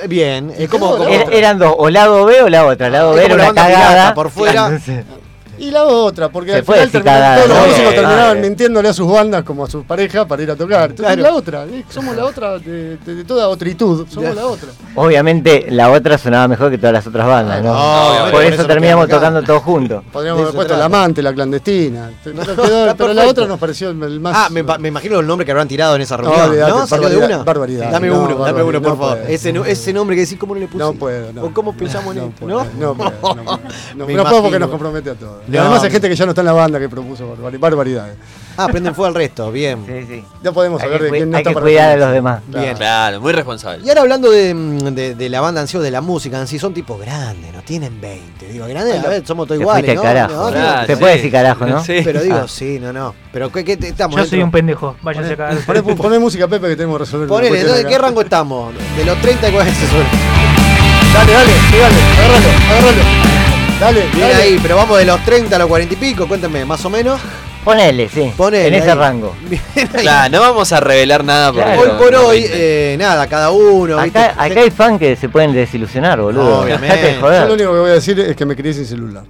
yo. 0.00 0.08
Bien, 0.08 0.52
Y 0.58 0.64
Er- 0.64 1.32
eran 1.32 1.58
dos, 1.58 1.74
o 1.78 1.88
lado 1.90 2.24
B 2.24 2.42
o 2.42 2.48
la 2.48 2.66
otra. 2.66 2.90
Lado 2.90 3.12
B 3.14 3.24
era 3.24 3.36
la 3.36 3.44
una 3.50 3.52
pirata, 3.52 3.72
cagada. 3.72 4.14
por 4.14 4.30
fuera. 4.30 4.78
Y 5.58 5.70
la 5.70 5.84
otra, 5.84 6.28
porque 6.28 6.52
Se 6.52 6.58
al 6.58 6.64
final 6.64 6.90
terminaban- 6.90 7.38
los 7.38 7.48
¿no? 7.48 7.54
músicos 7.66 7.94
terminaban 7.94 8.28
vale. 8.28 8.40
mintiéndole 8.40 8.88
a 8.88 8.92
sus 8.92 9.10
bandas 9.10 9.42
como 9.44 9.64
a 9.64 9.70
sus 9.70 9.84
parejas 9.84 10.26
para 10.26 10.42
ir 10.42 10.50
a 10.50 10.56
tocar. 10.56 10.90
Entonces 10.90 11.14
Claro. 11.16 11.22
la 11.22 11.34
otra, 11.34 11.64
eh, 11.64 11.84
somos 11.88 12.16
la 12.16 12.24
otra 12.24 12.58
de, 12.58 12.96
de- 12.96 13.14
de 13.14 13.24
toda 13.24 13.48
otritud, 13.48 14.06
somos 14.08 14.34
la 14.34 14.46
otra. 14.46 14.68
obviamente 14.94 15.66
la 15.70 15.90
otra 15.90 16.18
sonaba 16.18 16.48
mejor 16.48 16.70
que 16.70 16.78
todas 16.78 16.92
las 16.92 17.06
otras 17.06 17.26
bandas, 17.26 17.62
¿no? 17.62 17.70
Obviamente, 17.72 18.22
por 18.22 18.30
por 18.32 18.42
eso 18.44 18.54
eso 18.54 18.66
terminamos 18.66 19.08
tocando 19.08 19.42
todos 19.42 19.62
juntos. 19.62 20.04
Podríamos 20.12 20.42
haber 20.42 20.54
puesto 20.54 20.76
la 20.76 20.84
amante, 20.86 21.22
la 21.22 21.32
clandestina. 21.32 22.10
Pero, 22.22 22.40
está 22.42 22.54
quedó- 22.54 22.96
pero 22.96 23.12
la 23.14 23.26
otra 23.26 23.46
nos 23.46 23.58
pareció 23.58 23.90
el 23.90 24.20
más. 24.20 24.34
Ah, 24.36 24.48
me, 24.50 24.88
imagino 24.88 25.18
el 25.20 25.26
nombre 25.26 25.44
que 25.44 25.50
habrán 25.52 25.68
tirado 25.68 25.96
en 25.96 26.02
esa 26.02 26.16
No, 26.16 26.24
reunión. 26.24 26.50
olvidate, 26.50 26.70
¿No? 26.72 26.86
¿Salió 26.86 27.08
de 27.08 27.16
una? 27.16 27.42
barbaridad. 27.42 27.90
Dame 27.90 28.08
No, 28.08 28.22
uno, 28.22 28.38
dame 28.44 28.62
uno, 28.62 28.80
por 28.82 28.90
no 28.92 28.96
favor. 28.96 29.18
Ese, 29.28 29.52
no- 29.52 29.64
ese 29.64 29.92
nombre 29.92 30.16
que 30.16 30.22
decís, 30.22 30.38
¿cómo 30.38 30.54
no 30.54 30.60
le 30.60 30.66
puse? 30.66 30.78
No 30.78 30.92
puedo, 30.92 31.32
no. 31.32 31.44
¿O 31.44 31.52
cómo 31.52 31.72
pensamos 31.74 32.14
en 32.14 32.20
no, 32.22 32.26
él? 32.28 32.32
puedo, 32.38 32.64
¿No? 32.64 32.66
no, 32.78 32.94
puedo, 32.94 33.10
no, 33.10 33.16
puedo. 33.44 33.60
no, 33.96 34.06
Me 34.06 34.14
no 34.14 34.22
puedo 34.24 34.42
porque 34.42 34.58
Y 35.48 35.52
No. 35.52 35.60
además 35.62 35.82
hay 35.82 35.90
gente 35.90 36.08
que 36.10 36.14
ya 36.14 36.24
no 36.26 36.32
está 36.32 36.42
en 36.42 36.46
la 36.46 36.52
banda 36.52 36.78
que 36.78 36.88
propuso 36.90 37.34
barbar- 37.36 37.58
barbaridades. 37.58 38.16
Ah, 38.58 38.66
prenden 38.68 38.94
fuego 38.94 39.06
al 39.06 39.14
resto, 39.14 39.50
bien. 39.50 39.84
Sí, 39.86 40.04
sí. 40.06 40.24
Ya 40.42 40.52
podemos 40.52 40.80
Hay 40.82 40.86
hablar 40.86 41.02
de 41.02 41.10
quién 41.10 41.30
no 41.30 41.36
hay 41.36 41.40
está 41.42 41.50
que 41.50 41.54
para 41.54 41.64
cuidar 41.64 41.84
a 41.84 41.88
defenderse. 41.90 42.04
los 42.06 42.14
demás. 42.14 42.42
Bien. 42.64 42.76
Claro, 42.76 43.20
muy 43.20 43.32
responsable. 43.32 43.86
Y 43.86 43.88
ahora 43.88 44.00
hablando 44.02 44.30
de, 44.30 44.52
de- 44.92 45.14
de 45.14 45.28
la 45.28 45.40
banda 45.40 45.60
en 45.62 45.68
sí 45.68 45.76
o 45.76 45.80
de 45.80 45.90
la 45.90 46.00
música 46.00 46.38
en 46.38 46.46
sí, 46.48 46.58
son 46.58 46.74
tipos 46.74 47.00
grandes, 47.00 47.52
no 47.54 47.62
tienen 47.62 48.00
20. 48.00 48.48
Digo, 48.48 48.66
grandes, 48.66 49.02
a 49.02 49.08
ver, 49.08 49.26
somos 49.26 49.46
todos 49.46 49.58
Te 49.58 49.62
iguales, 49.62 49.94
¿no? 49.94 50.02
carajo. 50.02 50.32
No, 50.34 50.50
no, 50.50 50.86
Se 50.86 50.94
sí. 50.94 51.00
puede 51.00 51.14
decir 51.14 51.32
carajo, 51.32 51.66
¿no? 51.66 51.82
Sí. 51.84 52.00
Pero 52.04 52.20
digo, 52.20 52.40
Ah. 52.42 52.46
sí, 52.48 52.78
no, 52.80 52.92
no. 52.92 53.14
Pero 53.32 53.50
¿qué, 53.50 53.64
qué 53.64 53.76
te- 53.76 53.88
estamos? 53.88 54.16
Yo 54.20 54.26
soy 54.26 54.42
un 54.42 54.50
pendejo. 54.50 54.96
Váyanse 55.02 55.32
a 55.32 55.36
cagar. 55.36 55.56
Poné, 55.66 55.82
poné 55.82 56.18
música, 56.18 56.46
Pepe, 56.48 56.68
que 56.68 56.76
tenemos 56.76 56.98
que 56.98 57.04
resolver. 57.04 57.28
Ponele, 57.28 57.62
¿de 57.64 57.80
acá. 57.80 57.88
qué 57.88 57.96
rango 57.98 58.20
estamos? 58.20 58.74
De 58.96 59.04
los 59.04 59.18
30 59.22 59.48
y 59.48 59.52
40 59.52 59.80
se 59.80 59.86
suena. 59.86 60.08
Dale, 61.14 61.32
dale, 61.32 61.52
dale, 61.72 62.02
agárralo, 62.18 62.48
agárralo. 62.70 63.47
Dale, 63.80 64.00
Bien 64.12 64.28
dale. 64.30 64.34
ahí, 64.42 64.58
pero 64.60 64.76
vamos 64.76 64.98
de 64.98 65.04
los 65.04 65.24
30 65.24 65.54
a 65.54 65.58
los 65.60 65.68
40 65.68 65.94
y 65.94 65.96
pico, 65.96 66.26
cuéntame, 66.26 66.64
más 66.64 66.84
o 66.84 66.90
menos. 66.90 67.20
Ponele, 67.64 68.08
sí. 68.08 68.32
Ponele 68.36 68.68
en 68.68 68.74
ese 68.74 68.90
ahí. 68.90 68.96
rango. 68.98 69.36
Claro, 70.00 70.30
no 70.32 70.40
vamos 70.40 70.72
a 70.72 70.80
revelar 70.80 71.22
nada 71.24 71.52
porque 71.52 71.64
Claro. 71.64 71.80
Hoy 71.82 71.88
por 71.98 72.12
no 72.12 72.20
hoy, 72.26 72.44
eh, 72.48 72.96
nada, 72.98 73.26
cada 73.28 73.50
uno. 73.50 74.02
¿viste? 74.02 74.18
Acá, 74.18 74.42
acá 74.44 74.60
hay 74.60 74.70
fans 74.70 74.98
que 74.98 75.14
se 75.16 75.28
pueden 75.28 75.52
desilusionar, 75.52 76.20
boludo. 76.20 76.60
Obviamente. 76.62 76.96
Dejate 76.96 77.06
de 77.06 77.14
Yo 77.14 77.20
joder. 77.20 77.46
lo 77.48 77.54
único 77.54 77.72
que 77.72 77.78
voy 77.78 77.90
a 77.90 77.94
decir 77.94 78.18
es 78.18 78.34
que 78.36 78.46
me 78.46 78.56
crié 78.56 78.72
sin 78.74 78.86
celular. 78.86 79.22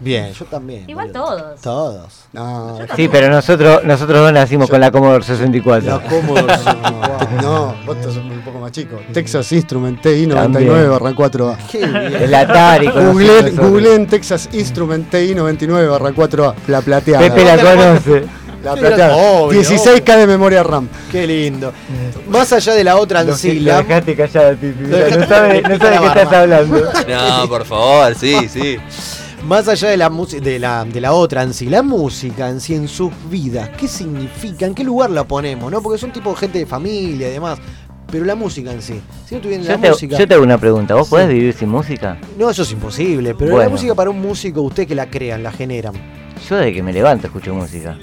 Bien, 0.00 0.32
yo 0.32 0.44
también. 0.44 0.88
Igual 0.88 1.08
boludo. 1.12 1.26
todos. 1.36 1.60
Todos. 1.60 2.24
No, 2.32 2.78
Sí, 2.94 3.08
pero 3.08 3.28
nosotros 3.28 3.82
nosotros 3.84 4.20
dos 4.20 4.32
nacimos 4.32 4.70
con 4.70 4.80
la 4.80 4.90
Commodore 4.90 5.24
64. 5.24 5.88
Los 5.90 6.00
Commodore 6.02 6.46
no, 7.42 7.74
vos 7.84 7.96
sos 8.02 8.16
un 8.16 8.40
poco 8.44 8.58
más 8.60 8.70
chico. 8.72 9.00
Texas 9.12 9.50
Instrument 9.52 10.00
TI 10.00 10.26
También. 10.28 10.66
99 10.68 10.88
barra 10.88 11.10
4A. 11.10 11.56
Qué 11.70 11.78
bien. 11.86 11.96
El 12.22 12.34
Atari. 12.34 12.86
Googleen, 12.88 13.44
nosotros. 13.46 13.70
googleen 13.70 14.06
Texas 14.06 14.48
Instrument 14.52 15.10
TI 15.10 15.34
99 15.34 15.88
barra 15.88 16.10
4A. 16.10 16.54
La 16.68 16.80
plateada. 16.80 17.20
Pepe 17.20 17.44
la 17.44 17.56
conoce. 17.58 18.24
La 18.62 18.74
plateada. 18.74 19.16
obvio, 19.16 19.60
16K 19.62 20.16
de 20.16 20.26
memoria 20.26 20.62
RAM. 20.62 20.88
Qué 21.10 21.26
lindo. 21.26 21.72
Más 22.28 22.52
allá 22.52 22.74
de 22.74 22.84
la 22.84 22.96
otra 22.96 23.22
lo 23.24 23.34
dejaste 23.36 24.16
callado, 24.16 24.56
Pipi. 24.56 24.84
Dejaste- 24.84 25.16
No 25.18 25.26
sabe, 25.26 25.62
no 25.62 25.78
sabe 25.78 25.94
La 25.94 26.00
qué 26.00 26.06
estás 26.06 26.32
hablando. 26.32 26.92
No, 27.08 27.48
por 27.48 27.64
favor, 27.64 28.14
sí, 28.14 28.48
sí. 28.48 28.76
Más 29.44 29.66
allá 29.68 29.88
de 29.90 29.96
la, 29.96 30.10
de, 30.10 30.58
la, 30.58 30.84
de 30.84 31.00
la 31.00 31.12
otra 31.12 31.42
en 31.42 31.54
sí, 31.54 31.66
la 31.66 31.82
música 31.82 32.48
en 32.50 32.60
sí, 32.60 32.74
en 32.74 32.86
sus 32.88 33.10
vidas, 33.30 33.70
¿qué 33.78 33.88
significa? 33.88 34.66
¿En 34.66 34.74
qué 34.74 34.84
lugar 34.84 35.10
la 35.10 35.24
ponemos? 35.24 35.70
¿no? 35.72 35.80
Porque 35.80 35.98
son 35.98 36.12
tipo 36.12 36.34
gente 36.34 36.58
de 36.58 36.66
familia 36.66 37.28
y 37.28 37.32
demás. 37.32 37.58
Pero 38.10 38.24
la 38.24 38.34
música 38.34 38.72
en 38.72 38.80
sí. 38.82 39.00
Si 39.26 39.34
no 39.34 39.40
tuviera 39.42 39.62
la 39.64 39.74
Yo 39.74 39.80
te, 39.80 39.90
música. 39.90 40.18
yo 40.18 40.26
te 40.28 40.34
hago 40.34 40.42
una 40.42 40.58
pregunta. 40.58 40.94
¿Vos 40.94 41.06
Sí. 41.06 41.10
podés 41.10 41.28
vivir 41.28 41.52
sin 41.54 41.68
música? 41.68 42.18
No, 42.38 42.48
eso 42.50 42.62
es 42.62 42.72
imposible. 42.72 43.34
Pero 43.34 43.58
la 43.58 43.68
música 43.68 43.94
para 43.94 44.10
un 44.10 44.20
músico, 44.20 44.62
usted 44.62 44.86
que 44.86 44.94
la 44.94 45.08
crean, 45.10 45.42
la 45.42 45.52
generan. 45.52 45.92
Yo 46.48 46.56
desde 46.56 46.72
que 46.72 46.82
me 46.82 46.92
levanto 46.92 47.26
escucho 47.26 47.54
música. 47.54 47.96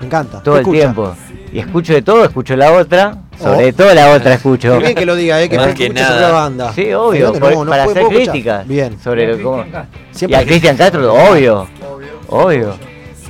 Me 0.00 0.06
encanta. 0.06 0.42
Todo 0.42 0.54
¿Qué 0.54 0.60
el 0.60 0.62
escucha? 0.66 0.80
tiempo. 0.80 1.16
Y 1.52 1.58
escucho 1.60 1.92
de 1.94 2.02
todo, 2.02 2.24
escucho 2.24 2.56
la 2.56 2.72
otra. 2.72 3.16
Sobre 3.38 3.68
Oh. 3.70 3.74
todo 3.74 3.94
la 3.94 4.10
otra 4.12 4.34
escucho. 4.34 4.72
Qué 4.74 4.78
bien 4.78 4.94
que 4.94 5.06
lo 5.06 5.14
diga, 5.14 5.40
¿eh? 5.42 5.48
Que 5.48 5.56
Más 5.58 5.74
que 5.74 5.88
nada. 5.90 6.08
sobre 6.08 6.20
la 6.22 6.30
banda. 6.30 6.72
Sí, 6.72 6.92
obvio. 6.92 7.32
Por- 7.34 7.52
No, 7.54 7.64
no 7.64 7.70
para 7.70 7.84
hacer 7.84 8.06
críticas. 8.06 8.66
Bien. 8.66 8.98
Sobre 9.02 9.36
lo, 9.36 9.64
Y 10.28 10.34
a 10.34 10.44
Cristian 10.44 10.76
Castro, 10.76 11.12
obvio. 11.14 11.66
Obvio. 12.28 12.76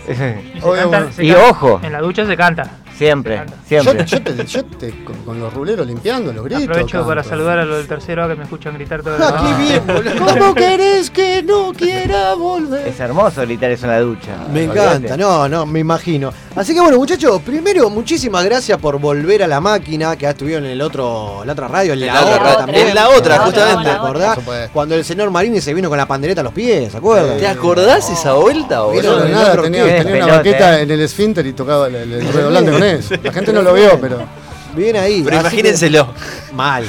Y, 0.09 0.15
se 0.15 0.37
Obvio, 0.63 0.83
canta- 0.83 0.87
bueno. 0.87 1.07
se 1.13 1.25
Y 1.25 1.29
canta- 1.33 1.51
ojo. 1.51 1.81
En 1.83 1.93
la 1.93 2.01
ducha 2.01 2.25
se 2.27 2.37
canta. 2.37 2.71
Siempre, 2.97 3.43
siempre. 3.69 4.05
yo 4.07 4.23
te, 4.23 4.47
yo 4.47 4.65
te- 4.65 5.05
con, 5.05 5.17
con 5.25 5.39
los 5.41 5.53
ruleros 5.53 5.87
limpiando, 5.87 6.33
los 6.33 6.45
gritos. 6.45 6.65
Aprovecho 6.65 7.07
para 7.07 7.23
saludar 7.23 7.59
a 7.59 7.65
los 7.65 7.79
del 7.79 7.87
tercero 7.87 8.25
A 8.25 8.29
que 8.29 8.37
me 8.37 8.45
escuchan 8.45 8.75
gritar 8.75 9.03
todo 9.03 9.17
el 9.17 9.23
Ah, 9.23 9.43
qué 9.59 9.63
bien, 9.63 9.87
boludo. 9.87 10.27
¿Cómo 10.39 10.55
querés 10.55 11.11
que 11.11 11.43
no 11.43 11.73
quiera 11.77 12.35
volver? 12.35 12.89
Es 12.89 12.99
hermoso 13.01 13.43
gritar 13.43 13.71
eso 13.71 13.85
en 13.87 13.91
la 13.93 14.01
ducha. 14.01 14.31
Me 14.53 14.65
encanta, 14.65 15.17
no, 15.17 15.49
no, 15.49 15.67
me 15.67 15.81
imagino. 15.81 16.33
Así 16.55 16.73
que 16.73 16.81
bueno, 16.81 16.97
muchachos, 16.97 17.43
primero, 17.43 17.91
muchísimas 17.91 18.45
gracias 18.45 18.79
por 18.79 18.99
volver 18.99 19.43
a 19.43 19.47
la 19.47 19.61
máquina 19.61 20.17
que 20.17 20.23
ya 20.23 20.31
estuvieron 20.31 20.65
en 20.65 20.71
el 20.71 20.81
otro, 20.81 21.43
la 21.45 21.53
otra 21.53 21.69
radio, 21.69 21.93
en 21.93 22.01
la, 22.01 22.07
la 22.07 22.21
otra 22.23 22.35
otra 22.37 22.57
también. 22.59 22.89
En 22.89 22.95
la 22.95 23.09
otra, 23.11 23.35
¿Te 23.35 23.45
justamente. 23.45 23.91
acordás? 23.91 24.35
Por 24.37 24.45
supuesto. 24.45 24.71
Cuando 24.73 24.95
el 24.95 25.05
señor 25.05 25.31
Marini 25.31 25.61
se 25.61 25.75
vino 25.75 25.89
con 25.91 25.99
la 25.99 26.07
pandereta 26.07 26.41
a 26.41 26.45
los 26.45 26.53
pies, 26.55 26.93
¿se 26.93 26.97
acuerdan? 26.99 27.37
¿Te 27.39 27.47
acordás 27.47 28.09
esa 28.11 28.33
vuelta, 28.33 28.81
boludo? 28.83 29.19
de 29.21 29.27
el 29.27 29.33
nada, 29.33 29.61
tenía, 29.63 29.85
una 30.25 30.27
baqueta 30.39 30.79
eh. 30.79 30.83
en 30.85 30.91
el 30.93 31.01
esfínter 31.03 31.47
y 31.47 31.53
tocaba 31.53 31.89
el, 31.89 31.95
el, 31.97 32.13
el 32.15 32.29
redoblante 32.33 32.73
con 32.73 32.83
La 33.23 33.33
gente 33.33 33.53
no 33.53 33.63
lo 33.63 33.75
vio, 33.75 33.99
pero. 34.01 34.27
Bien 34.75 34.97
ahí. 34.97 35.23
Pero 35.25 35.41
imagínenselo. 35.41 36.13
que- 36.15 36.53
mal. 36.55 36.87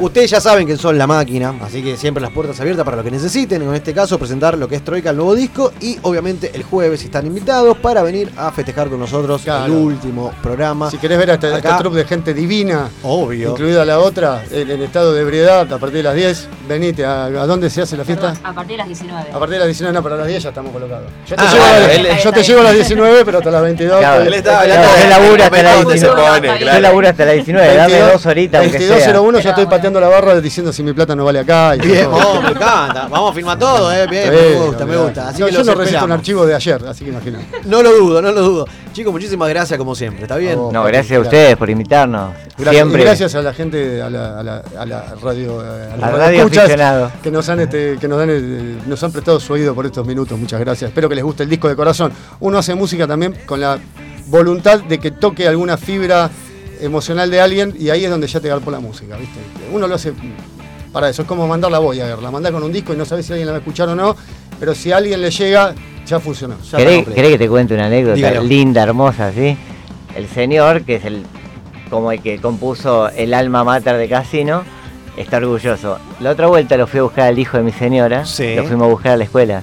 Ustedes 0.00 0.30
ya 0.30 0.40
saben 0.40 0.66
que 0.66 0.76
son 0.76 0.96
la 0.98 1.06
máquina, 1.06 1.54
así 1.62 1.82
que 1.82 1.96
siempre 1.96 2.20
las 2.22 2.30
puertas 2.32 2.58
abiertas 2.60 2.84
para 2.84 2.96
lo 2.96 3.04
que 3.04 3.10
necesiten. 3.10 3.62
En 3.62 3.74
este 3.74 3.92
caso, 3.92 4.18
presentar 4.18 4.56
lo 4.58 4.68
que 4.68 4.76
es 4.76 4.84
Troika, 4.84 5.10
el 5.10 5.16
nuevo 5.16 5.34
disco. 5.34 5.72
Y 5.80 5.98
obviamente 6.02 6.50
el 6.54 6.62
jueves 6.62 7.02
están 7.04 7.26
invitados 7.26 7.76
para 7.78 8.02
venir 8.02 8.30
a 8.36 8.50
festejar 8.52 8.88
con 8.88 8.98
nosotros 9.00 9.42
el 9.46 9.70
último 9.70 10.32
programa. 10.42 10.90
Si 10.90 10.98
querés 10.98 11.18
ver 11.18 11.30
a 11.30 11.34
este, 11.34 11.54
este 11.54 11.68
trupe 11.78 11.96
de 11.98 12.04
gente 12.04 12.34
divina, 12.34 12.88
Obvio. 13.02 13.50
incluida 13.50 13.84
la 13.84 13.98
otra, 13.98 14.42
en, 14.50 14.70
en 14.70 14.82
estado 14.82 15.12
de 15.12 15.22
ebriedad, 15.22 15.72
a 15.72 15.78
partir 15.78 15.98
de 15.98 16.02
las 16.04 16.14
10, 16.14 16.48
venite. 16.68 17.04
¿A, 17.04 17.24
a 17.24 17.46
dónde 17.46 17.70
se 17.70 17.82
hace 17.82 17.96
la 17.96 18.04
fiesta? 18.04 18.34
A 18.42 18.52
partir 18.52 18.72
de 18.72 18.76
las 18.78 18.86
19. 18.88 19.30
A 19.30 19.38
partir 19.38 19.52
de 19.54 19.58
las 19.58 19.66
19, 19.68 19.92
no, 19.94 20.02
pero 20.02 20.14
a 20.14 20.18
las 20.18 20.26
10 20.28 20.42
ya 20.42 20.48
estamos 20.50 20.72
colocados. 20.72 21.06
Yo 21.28 21.36
te, 21.36 21.42
Ah, 21.42 21.52
llevo, 21.52 21.64
a 21.64 21.78
las- 21.80 21.90
él- 21.90 22.08
yo 22.22 22.32
te 22.32 22.42
llevo 22.42 22.60
a 22.60 22.64
las 22.64 22.74
19, 22.74 23.24
pero 23.24 23.38
hasta 23.38 23.50
las 23.50 23.62
22. 23.62 23.98
Claro, 23.98 24.22
Él 24.24 24.34
hasta 24.34 24.66
la 24.66 25.72
dónde 25.74 25.98
se 25.98 26.04
19. 26.06 26.22
pone, 26.22 26.48
Yo 26.48 26.56
claro. 26.58 26.80
laburo 26.80 27.08
hasta 27.08 27.24
las 27.24 27.34
19, 27.34 27.74
dame 27.76 27.98
dos 28.00 28.26
horitas 28.26 28.62
aunque 28.62 28.78
sea. 28.78 28.96
22.01 28.96 29.40
ya 29.40 29.50
estoy. 29.50 29.66
Pateando 29.72 29.98
la 30.00 30.08
barra 30.08 30.38
diciendo 30.38 30.70
si 30.72 30.82
mi 30.82 30.92
plata 30.92 31.16
no 31.16 31.24
vale 31.24 31.38
acá. 31.38 31.74
Y 31.76 31.80
Bien, 31.80 32.04
todo. 32.04 32.16
oh, 32.16 32.42
me 32.42 32.50
encanta. 32.50 33.08
Vamos 33.08 33.30
a 33.30 33.34
filmar 33.34 33.58
todo, 33.58 33.90
eh. 33.90 34.06
Bien, 34.06 34.30
me 34.30 34.66
gusta, 34.66 34.84
me 34.84 34.96
gusta. 34.98 35.28
Así 35.28 35.40
No, 35.40 35.46
que 35.46 35.52
yo 35.52 35.64
no 35.64 35.74
resisto 35.74 36.04
un 36.04 36.12
archivo 36.12 36.44
de 36.44 36.54
ayer, 36.54 36.84
así 36.86 37.04
que 37.04 37.10
imagínate. 37.10 37.46
No 37.64 37.82
lo 37.82 37.90
dudo, 37.96 38.20
no 38.20 38.30
lo 38.32 38.42
dudo. 38.42 38.66
Chicos, 38.92 39.10
muchísimas 39.12 39.48
gracias 39.48 39.78
como 39.78 39.94
siempre, 39.94 40.24
¿está 40.24 40.36
bien? 40.36 40.58
No, 40.70 40.84
gracias 40.84 41.16
a 41.18 41.20
ustedes 41.20 41.56
por 41.56 41.70
invitarnos. 41.70 42.34
Gracias, 42.58 42.74
Siempre. 42.74 43.00
y 43.00 43.04
gracias 43.04 43.34
a 43.34 43.40
la 43.40 43.54
gente, 43.54 44.02
a 44.02 44.10
la, 44.10 44.38
a 44.38 44.42
la, 44.42 44.62
a 44.78 44.84
la 44.86 45.14
radio, 45.22 45.62
eh, 45.64 45.90
a 45.94 45.96
las 45.96 46.12
radio 46.12 47.10
que 47.22 47.30
nos 47.30 47.48
han 47.48 47.60
este, 47.60 47.96
que 47.98 48.06
nos 48.08 48.18
dan 48.18 48.28
eh, 48.30 48.78
nos 48.86 49.02
han 49.02 49.10
prestado 49.10 49.40
su 49.40 49.54
oído 49.54 49.74
por 49.74 49.86
estos 49.86 50.06
minutos. 50.06 50.38
Muchas 50.38 50.60
gracias. 50.60 50.90
Espero 50.90 51.08
que 51.08 51.14
les 51.14 51.24
guste 51.24 51.44
el 51.44 51.48
disco 51.48 51.68
de 51.68 51.74
corazón. 51.76 52.12
Uno 52.40 52.58
hace 52.58 52.74
música 52.74 53.06
también 53.06 53.34
con 53.46 53.58
la 53.60 53.78
voluntad 54.26 54.80
de 54.80 54.98
que 54.98 55.10
toque 55.12 55.48
alguna 55.48 55.78
fibra 55.78 56.30
emocional 56.82 57.30
de 57.30 57.40
alguien 57.40 57.74
y 57.78 57.90
ahí 57.90 58.04
es 58.04 58.10
donde 58.10 58.26
ya 58.26 58.40
te 58.40 58.48
garpó 58.48 58.70
la 58.70 58.80
música, 58.80 59.16
¿viste? 59.16 59.38
Uno 59.72 59.86
lo 59.86 59.94
hace 59.94 60.12
para 60.92 61.08
eso, 61.08 61.22
es 61.22 61.28
como 61.28 61.46
mandar 61.46 61.70
la 61.70 61.78
Voyager, 61.78 62.18
la 62.18 62.30
mandás 62.30 62.52
con 62.52 62.62
un 62.62 62.72
disco 62.72 62.92
y 62.92 62.96
no 62.96 63.04
sabes 63.04 63.24
si 63.26 63.32
alguien 63.32 63.46
la 63.46 63.52
va 63.52 63.58
a 63.58 63.60
escuchar 63.60 63.88
o 63.88 63.94
no, 63.94 64.14
pero 64.60 64.74
si 64.74 64.92
a 64.92 64.98
alguien 64.98 65.20
le 65.22 65.30
llega, 65.30 65.74
ya 66.06 66.20
funcionó. 66.20 66.56
Ya 66.70 66.78
¿Querés, 66.78 67.04
que 67.06 67.38
te 67.38 67.48
cuente 67.48 67.74
una 67.74 67.86
anécdota 67.86 68.14
Dígalo. 68.16 68.42
linda, 68.42 68.82
hermosa, 68.82 69.32
sí? 69.32 69.56
El 70.14 70.28
señor, 70.28 70.82
que 70.82 70.96
es 70.96 71.04
el 71.04 71.22
como 71.88 72.10
el 72.12 72.20
que 72.22 72.38
compuso 72.40 73.08
el 73.10 73.34
alma 73.34 73.64
mater 73.64 73.96
de 73.96 74.08
Casino, 74.08 74.62
está 75.16 75.36
orgulloso. 75.38 75.98
La 76.20 76.30
otra 76.30 76.46
vuelta 76.46 76.76
lo 76.76 76.86
fui 76.86 77.00
a 77.00 77.02
buscar 77.02 77.28
al 77.28 77.38
hijo 77.38 77.56
de 77.58 77.62
mi 77.62 77.72
señora, 77.72 78.24
Sí. 78.24 78.54
lo 78.54 78.64
fuimos 78.64 78.86
a 78.86 78.90
buscar 78.90 79.12
a 79.12 79.16
la 79.18 79.24
escuela. 79.24 79.62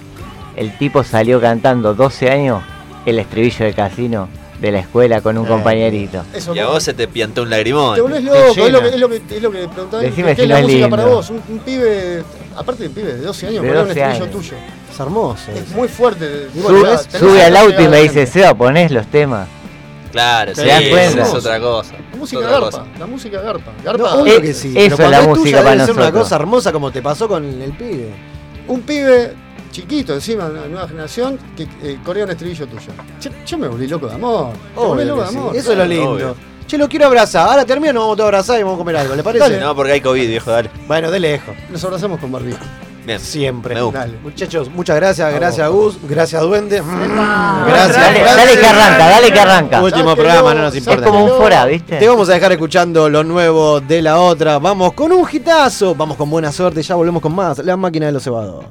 El 0.56 0.78
tipo 0.78 1.04
salió 1.04 1.40
cantando 1.42 1.94
12 1.96 2.30
años 2.30 2.62
el 3.06 3.18
estribillo 3.20 3.66
de 3.66 3.74
Casino 3.74 4.28
de 4.62 4.72
la 4.72 4.80
escuela 4.80 5.22
con 5.22 5.38
un 5.38 5.46
Eh, 5.46 5.50
compañerito. 5.50 6.24
Eso, 6.34 6.54
Y 6.54 6.60
a 6.60 6.68
vos 6.68 6.84
se 6.84 6.94
te 6.94 7.08
piantó 7.08 7.44
un 7.44 7.50
lagrimón. 7.50 7.96
Te 7.96 8.02
volvés 8.02 8.24
loco, 8.24 8.38
es 8.38 8.72
lo, 8.72 8.82
que, 8.82 8.88
es, 8.90 9.00
lo 9.00 9.10
que, 9.10 9.16
es 9.36 9.42
lo 9.42 9.52
que 9.52 9.68
preguntaba. 9.68 10.04
Decime 10.04 10.36
¿Qué 10.36 10.36
si 10.36 10.42
es 10.44 10.48
no 10.50 10.54
la 10.54 10.60
es 10.60 10.64
música 10.66 10.82
lindo. 10.82 10.90
para 10.98 11.06
vos? 11.10 11.30
Un, 11.30 11.42
un 11.50 11.60
pibe, 11.60 12.24
aparte 12.58 12.84
de 12.84 12.90
un 12.90 12.96
pibe 12.96 13.14
de 13.14 13.22
12 13.22 13.48
años, 13.48 13.62
De 13.64 13.68
poner 13.70 13.82
un 13.84 13.88
12 13.88 14.00
estribillo 14.02 14.24
años. 14.26 14.36
tuyo. 14.36 14.58
Es 14.92 15.00
hermoso. 15.00 15.52
Es 15.52 15.70
muy 15.70 15.88
fuerte. 15.88 16.48
Tenés 16.54 17.08
sube 17.18 17.44
al 17.44 17.56
auto 17.58 17.82
y 17.82 17.88
me 17.88 18.02
dice. 18.02 18.26
Seba, 18.26 18.54
ponés 18.54 18.92
los 18.92 19.08
temas. 19.08 19.48
Claro, 20.12 20.56
sí, 20.56 20.62
¿Te 20.62 20.68
das 20.68 20.82
eso 20.82 20.90
cuenta? 20.92 21.22
es 21.22 21.34
otra 21.36 21.60
cosa. 21.60 21.94
La 22.12 22.18
música 22.18 22.40
Es 22.42 22.46
otra 22.48 22.60
garpa, 22.60 22.72
cosa. 22.80 22.86
la 23.00 23.06
música 23.06 23.42
garpa. 23.42 23.72
No, 23.78 23.84
Garpa. 23.84 24.16
obvio 24.16 24.34
Eh, 24.38 24.42
que 24.42 24.54
sí. 24.56 24.74
eso 24.76 25.04
es 25.04 25.10
la 25.12 25.22
música 25.22 25.58
para 25.62 25.86
ser 25.86 25.92
una 25.96 26.02
nosotros. 26.06 26.24
cosa 26.24 26.36
hermosa 26.36 26.72
como 26.72 26.92
te 26.92 27.02
pasó 27.04 27.28
con 27.28 27.46
el 27.46 27.72
pibe. 27.74 28.10
Un 28.68 28.82
pibe 28.82 29.34
chiquito, 29.72 30.14
encima, 30.14 30.46
una 30.46 30.66
nueva 30.68 30.88
generación, 30.88 31.38
que 31.56 31.64
eh, 31.84 32.00
corea 32.04 32.26
un 32.26 32.32
estribillo 32.32 32.68
tuyo. 32.68 32.92
Yo, 33.22 33.30
yo 33.46 33.58
me 33.58 33.68
volví 33.68 33.88
loco 33.88 34.08
de 34.08 34.16
amor. 34.16 34.50
Me 34.76 34.82
volví 34.84 35.06
loco 35.06 35.26
sí. 35.28 35.38
Eso 35.56 35.72
es 35.74 35.78
lo 35.78 35.86
lindo. 35.86 36.12
obvio. 36.12 36.36
Che, 36.68 36.78
lo 36.78 36.88
quiero 36.88 37.08
abrazar. 37.08 37.48
Ahora 37.50 37.66
termino, 37.66 37.94
nos 37.94 38.04
vamos 38.04 38.18
todos 38.18 38.26
a 38.26 38.30
abrazar 38.30 38.60
y 38.60 38.64
vamos 38.64 38.76
a 38.76 38.80
comer 38.80 38.98
algo. 38.98 39.16
¿Le 39.16 39.24
parece? 39.24 39.44
Dale. 39.44 39.60
No, 39.60 39.76
porque 39.76 39.94
hay 39.94 40.02
COVID, 40.02 40.28
viejo, 40.28 40.52
dale. 40.52 40.70
Bueno, 40.88 41.10
de 41.10 41.20
lejos. 41.20 41.56
Nos 41.72 41.84
abrazamos 41.84 42.20
con 42.20 42.32
barbijo. 42.32 42.60
Bien. 43.06 43.20
Siempre. 43.20 43.74
Me 43.74 43.82
gusta. 43.82 44.00
Dale. 44.02 44.14
Muchachos, 44.22 44.70
muchas 44.70 44.96
gracias. 44.98 45.28
A 45.28 45.32
Gracias, 45.32 45.68
vos, 45.72 46.00
Gus. 46.00 46.12
Gracias, 46.12 46.40
Duende. 46.44 46.80
Dale, 46.80 47.72
Gracias. 47.72 48.36
dale 48.36 48.60
que 48.60 48.66
arranca, 48.68 49.08
dale 49.10 49.32
que 49.34 49.40
arranca. 49.40 49.82
Último 49.82 50.16
programa, 50.16 50.54
no 50.54 50.62
nos 50.62 50.76
Es 50.76 50.80
importa. 50.86 51.06
como 51.06 51.26
un 51.26 51.32
fora, 51.32 51.66
¿viste? 51.66 51.98
Te 51.98 52.08
vamos 52.08 52.30
a 52.30 52.34
dejar 52.34 52.52
escuchando 52.52 53.10
lo 53.10 53.24
nuevo 53.24 53.80
de 53.82 54.04
la 54.04 54.20
otra. 54.20 54.60
Vamos 54.60 54.94
con 54.94 55.12
un 55.12 55.26
hitazo. 55.32 55.96
Vamos 55.96 56.18
con 56.18 56.30
buena 56.30 56.52
suerte. 56.52 56.84
Ya 56.84 56.94
volvemos 56.94 57.20
con 57.22 57.34
más. 57.34 57.58
La 57.60 57.76
máquina 57.78 58.06
de 58.06 58.12
los 58.12 58.22
cebados. 58.24 58.66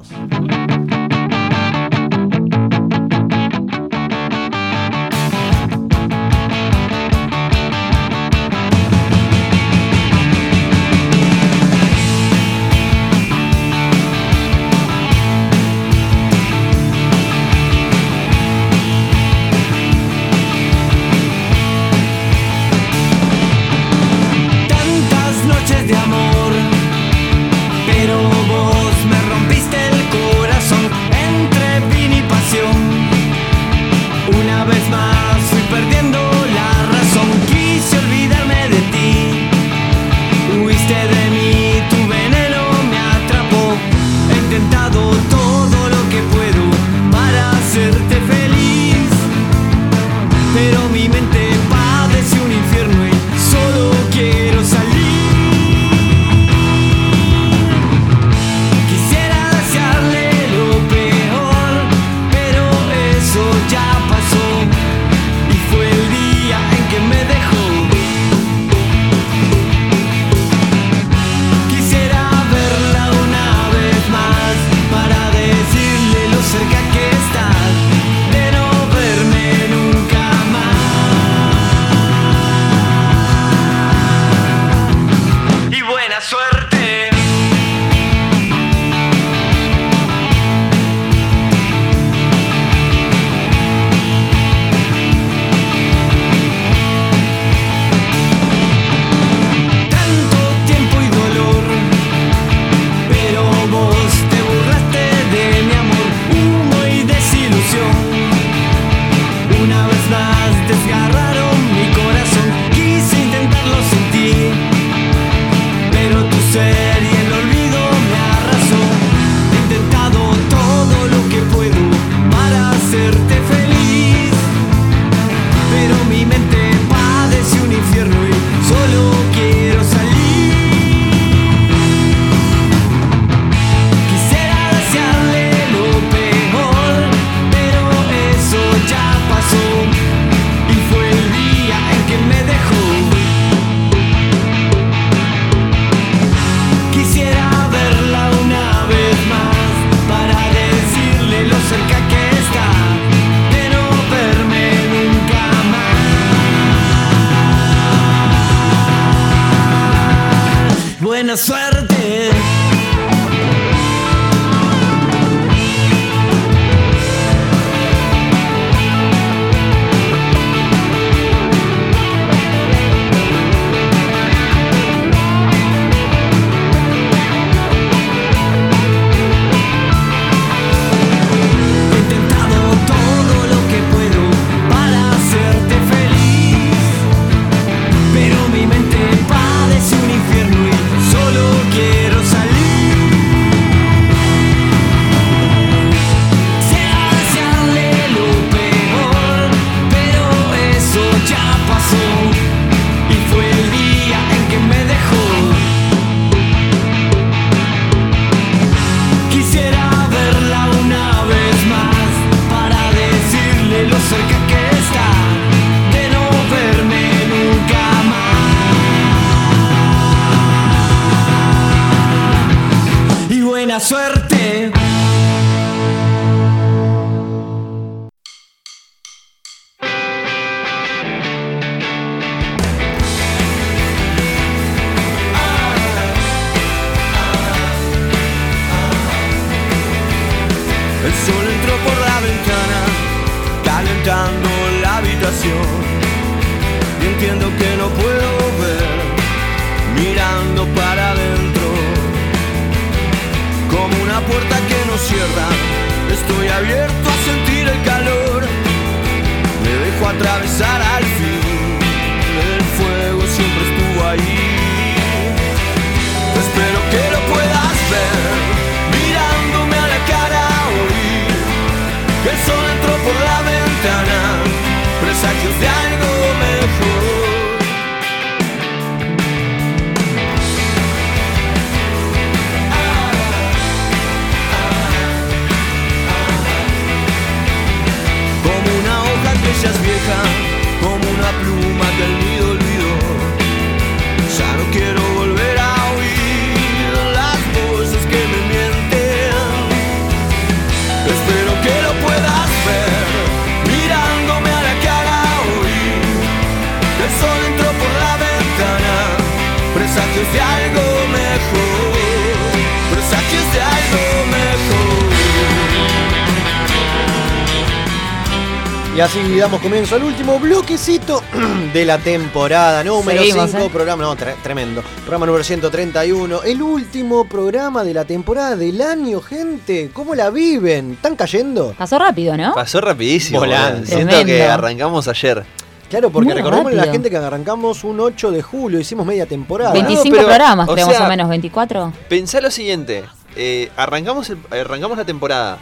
Y 319.39 319.41
damos 319.41 319.61
comienzo 319.61 319.95
al 319.95 320.03
último 320.03 320.37
bloquecito 320.37 321.23
de 321.73 321.85
la 321.85 321.97
temporada 321.97 322.83
número 322.83 323.21
Seguimos, 323.21 323.51
5, 323.51 323.63
¿eh? 323.63 323.69
programa, 323.71 324.03
no, 324.03 324.13
tre- 324.17 324.35
tremendo, 324.43 324.81
programa 325.05 325.27
número 325.27 325.45
131, 325.45 326.43
el 326.43 326.61
último 326.61 327.23
programa 327.23 327.85
de 327.85 327.93
la 327.93 328.03
temporada 328.03 328.57
del 328.57 328.81
año, 328.81 329.21
gente, 329.21 329.91
¿cómo 329.93 330.13
la 330.13 330.29
viven? 330.29 330.91
¿Están 330.91 331.15
cayendo? 331.15 331.73
Pasó 331.77 331.97
rápido, 331.97 332.35
¿no? 332.35 332.53
Pasó 332.53 332.81
rapidísimo. 332.81 333.39
Volando. 333.39 333.85
Siento 333.85 334.07
Tremendo. 334.07 334.25
que 334.25 334.43
arrancamos 334.43 335.07
ayer. 335.07 335.45
Claro, 335.89 336.09
porque 336.09 336.33
recordemos 336.33 336.73
a 336.73 336.75
la 336.75 336.91
gente 336.91 337.09
que 337.09 337.15
arrancamos 337.15 337.85
un 337.85 337.97
8 338.01 338.31
de 338.31 338.41
julio, 338.41 338.77
hicimos 338.81 339.05
media 339.05 339.25
temporada. 339.25 339.71
25 339.71 340.03
pero, 340.17 340.27
programas, 340.27 340.67
o 340.67 340.73
creo, 340.73 340.85
más 340.85 340.97
sea, 340.97 341.05
o 341.05 341.09
menos, 341.09 341.29
24. 341.29 341.93
Pensá 342.09 342.41
lo 342.41 342.51
siguiente. 342.51 343.05
eh, 343.37 343.71
arrancamos, 343.77 344.29
el- 344.31 344.39
arrancamos 344.51 344.97
la 344.97 345.05
temporada. 345.05 345.59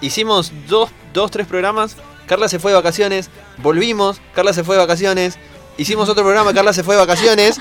Hicimos 0.00 0.50
dos, 0.66 0.88
dos, 1.12 1.30
tres 1.30 1.46
programas. 1.46 1.94
Carla 2.26 2.48
se 2.48 2.58
fue 2.58 2.70
de 2.72 2.76
vacaciones. 2.76 3.30
Volvimos. 3.58 4.20
Carla 4.34 4.52
se 4.52 4.64
fue 4.64 4.76
de 4.76 4.80
vacaciones. 4.82 5.38
Hicimos 5.76 6.08
otro 6.08 6.22
programa. 6.22 6.52
Carla 6.54 6.72
se 6.72 6.82
fue 6.82 6.94
de 6.94 7.00
vacaciones. 7.00 7.60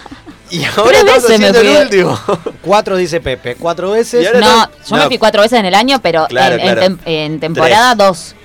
Y 0.49 0.65
ahora 0.65 1.03
me 1.05 1.11
haciendo 1.11 1.59
el 1.61 1.77
último. 1.83 2.19
Cuatro 2.61 2.97
dice 2.97 3.21
Pepe, 3.21 3.55
cuatro 3.55 3.91
veces. 3.91 4.27
No, 4.33 4.39
estamos- 4.39 4.67
yo 4.89 4.95
me 4.97 5.01
no, 5.03 5.07
fui 5.07 5.17
cuatro 5.17 5.41
veces 5.41 5.59
en 5.59 5.65
el 5.65 5.73
año, 5.73 5.99
pero 6.01 6.27
Claro, 6.27 6.55
en, 6.57 6.77
tem- 6.77 6.99
en 7.05 7.39
temporada 7.39 7.95
dos. 7.95 8.35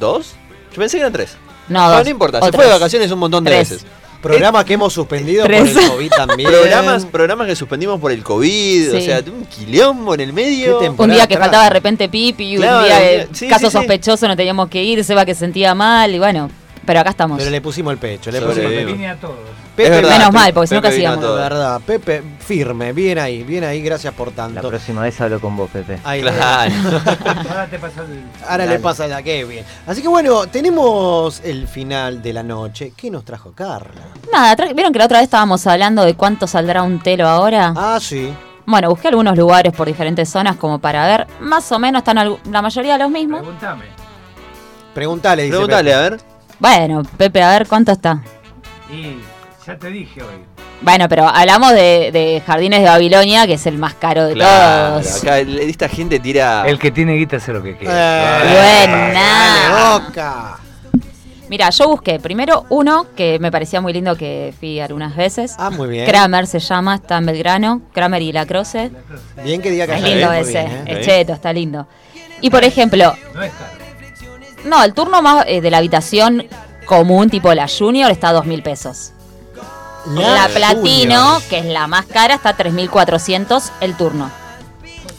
¿Dos? 0.00 0.32
Yo 0.72 0.78
pensé 0.78 0.96
que 0.96 1.00
eran 1.02 1.12
tres. 1.12 1.36
No, 1.68 1.86
No, 1.88 1.96
dos. 1.96 2.04
no 2.04 2.10
importa. 2.10 2.38
O 2.40 2.46
Se 2.46 2.52
fue 2.52 2.64
de 2.64 2.70
vacaciones 2.72 3.10
un 3.10 3.18
montón 3.18 3.44
de 3.44 3.50
Tres. 3.50 3.70
veces. 3.70 3.86
Programa 4.24 4.64
que 4.64 4.72
hemos 4.74 4.92
suspendido 4.92 5.44
Tres. 5.44 5.72
por 5.72 5.82
el 5.82 5.88
COVID 5.90 6.10
también. 6.10 6.50
Programas, 6.50 7.04
programas 7.06 7.46
que 7.46 7.56
suspendimos 7.56 8.00
por 8.00 8.10
el 8.10 8.22
COVID. 8.22 8.94
O 8.94 9.00
sea, 9.00 9.20
un 9.26 9.44
quilombo 9.44 10.14
en 10.14 10.20
el 10.20 10.32
medio. 10.32 10.78
¿Qué 10.80 10.88
Un 10.88 11.10
día 11.10 11.26
que 11.26 11.34
atrás? 11.34 11.40
faltaba 11.40 11.64
de 11.64 11.70
repente 11.70 12.08
pipi, 12.08 12.56
Claro, 12.56 12.78
un 12.78 12.84
día 12.84 12.98
de 12.98 13.16
eh, 13.22 13.28
sí, 13.32 13.48
caso 13.48 13.66
sí, 13.66 13.72
sí. 13.72 13.78
sospechoso, 13.78 14.26
no 14.26 14.36
teníamos 14.36 14.68
que 14.68 14.82
ir, 14.82 15.04
Seba 15.04 15.24
que 15.24 15.34
sentía 15.34 15.74
mal 15.74 16.14
y 16.14 16.18
bueno, 16.18 16.50
pero 16.86 17.00
acá 17.00 17.10
estamos. 17.10 17.38
Pero 17.38 17.50
le 17.50 17.60
pusimos 17.60 17.92
el 17.92 17.98
pecho, 17.98 18.30
le 18.30 18.40
pusimos 18.40 18.70
el 18.72 18.86
pecho. 18.86 19.08
A 19.10 19.14
todos. 19.16 19.63
Pepe, 19.76 19.90
verdad, 19.90 20.18
Menos 20.18 20.32
mal, 20.32 20.52
porque 20.54 20.68
si 20.68 20.74
no, 20.76 20.80
Pepe 20.82 20.92
¿qué 20.94 20.98
vino 20.98 21.10
a 21.10 21.12
hacíamos? 21.14 21.24
todo. 21.30 21.36
de 21.36 21.42
verdad, 21.42 21.80
Pepe, 21.84 22.22
firme, 22.38 22.92
bien 22.92 23.18
ahí, 23.18 23.42
bien 23.42 23.64
ahí, 23.64 23.82
gracias 23.82 24.14
por 24.14 24.28
La 24.28 24.34
tanto. 24.34 24.68
próxima 24.68 25.02
vez 25.02 25.20
hablo 25.20 25.40
con 25.40 25.56
vos, 25.56 25.68
Pepe. 25.70 25.98
Ahí, 26.04 26.20
Claro. 26.22 26.72
Ahora 27.48 27.66
te 27.66 27.78
pasó 27.80 28.02
el. 28.02 28.22
Ahora 28.48 28.66
le 28.66 28.78
pasa 28.78 29.06
la 29.08 29.22
que 29.22 29.44
bien. 29.44 29.64
Así 29.86 30.00
que 30.00 30.06
bueno, 30.08 30.46
tenemos 30.46 31.40
el 31.44 31.66
final 31.66 32.22
de 32.22 32.32
la 32.32 32.42
noche. 32.44 32.92
¿Qué 32.96 33.10
nos 33.10 33.24
trajo 33.24 33.52
Carla? 33.52 34.02
Nada, 34.32 34.56
tra- 34.56 34.72
¿vieron 34.74 34.92
que 34.92 34.98
la 35.00 35.06
otra 35.06 35.18
vez 35.18 35.24
estábamos 35.24 35.66
hablando 35.66 36.04
de 36.04 36.14
cuánto 36.14 36.46
saldrá 36.46 36.82
un 36.84 37.00
telo 37.00 37.26
ahora? 37.26 37.72
Ah, 37.76 37.98
sí. 38.00 38.32
Bueno, 38.66 38.88
busqué 38.90 39.08
algunos 39.08 39.36
lugares 39.36 39.72
por 39.74 39.86
diferentes 39.88 40.28
zonas 40.28 40.56
como 40.56 40.78
para 40.78 41.04
ver, 41.06 41.26
más 41.40 41.70
o 41.72 41.78
menos 41.78 41.98
están 42.06 42.38
la 42.50 42.62
mayoría 42.62 42.92
de 42.94 42.98
los 43.00 43.10
mismos. 43.10 43.40
Pregúntame. 43.40 43.84
Pregúntale, 44.94 45.42
dice 45.42 45.52
Pregúntale, 45.56 45.90
Pepe. 45.90 45.94
a 45.94 46.10
ver. 46.10 46.20
Bueno, 46.60 47.02
Pepe, 47.16 47.42
a 47.42 47.50
ver 47.50 47.66
cuánto 47.66 47.92
está. 47.92 48.22
Y 48.90 49.16
ya 49.66 49.76
te 49.78 49.88
dije 49.90 50.22
hoy. 50.22 50.34
Bueno, 50.82 51.08
pero 51.08 51.26
hablamos 51.28 51.70
de, 51.72 52.10
de 52.12 52.42
Jardines 52.46 52.80
de 52.80 52.86
Babilonia, 52.86 53.46
que 53.46 53.54
es 53.54 53.66
el 53.66 53.78
más 53.78 53.94
caro 53.94 54.26
de 54.26 54.34
Claro, 54.34 55.00
todos. 55.00 55.22
acá 55.22 55.38
el- 55.38 55.58
esta 55.60 55.88
gente 55.88 56.18
tira. 56.20 56.64
El 56.66 56.78
que 56.78 56.90
tiene 56.90 57.14
guita 57.14 57.36
hace 57.36 57.52
lo 57.52 57.62
que 57.62 57.76
quiere. 57.76 57.94
Eh, 57.94 58.86
Buena. 58.86 60.00
boca. 60.04 60.58
Mira, 61.48 61.70
yo 61.70 61.88
busqué 61.88 62.18
primero 62.18 62.64
uno 62.70 63.06
que 63.14 63.38
me 63.38 63.52
parecía 63.52 63.80
muy 63.80 63.92
lindo 63.92 64.16
que 64.16 64.52
fui 64.58 64.80
algunas 64.80 65.14
veces. 65.14 65.54
Ah, 65.58 65.70
muy 65.70 65.88
bien. 65.88 66.06
Kramer 66.06 66.46
se 66.46 66.58
llama, 66.58 66.96
está 66.96 67.18
en 67.18 67.26
Belgrano, 67.26 67.82
Kramer 67.92 68.22
y 68.22 68.32
la 68.32 68.46
Croce. 68.46 68.90
Bien 69.44 69.60
que 69.62 69.70
diga 69.70 69.86
que 69.86 69.94
Es 69.94 70.02
lindo 70.02 70.30
bien, 70.30 70.42
ese, 70.42 70.52
bien, 70.64 70.70
¿eh? 70.70 70.84
es 70.86 70.98
Sí. 70.98 71.04
cheto, 71.04 71.32
está 71.34 71.52
lindo. 71.52 71.86
Y 72.40 72.50
por 72.50 72.64
ejemplo, 72.64 73.14
No 73.34 73.42
es 73.42 73.52
caro. 73.52 73.70
no, 74.64 74.82
el 74.84 74.94
turno 74.94 75.20
más 75.22 75.44
eh, 75.46 75.60
de 75.60 75.70
la 75.70 75.78
habitación 75.78 76.46
común, 76.86 77.28
tipo 77.30 77.52
la 77.54 77.68
Junior, 77.68 78.10
está 78.10 78.30
a 78.30 78.32
dos 78.32 78.46
mil 78.46 78.62
pesos. 78.62 79.12
La, 80.06 80.48
Platino, 80.52 80.80
Junior. 81.34 81.42
que 81.48 81.58
es 81.58 81.64
la 81.66 81.86
más 81.86 82.04
cara, 82.06 82.34
está 82.34 82.50
a 82.50 82.56
3.400 82.56 83.62
el 83.80 83.96
turno. 83.96 84.30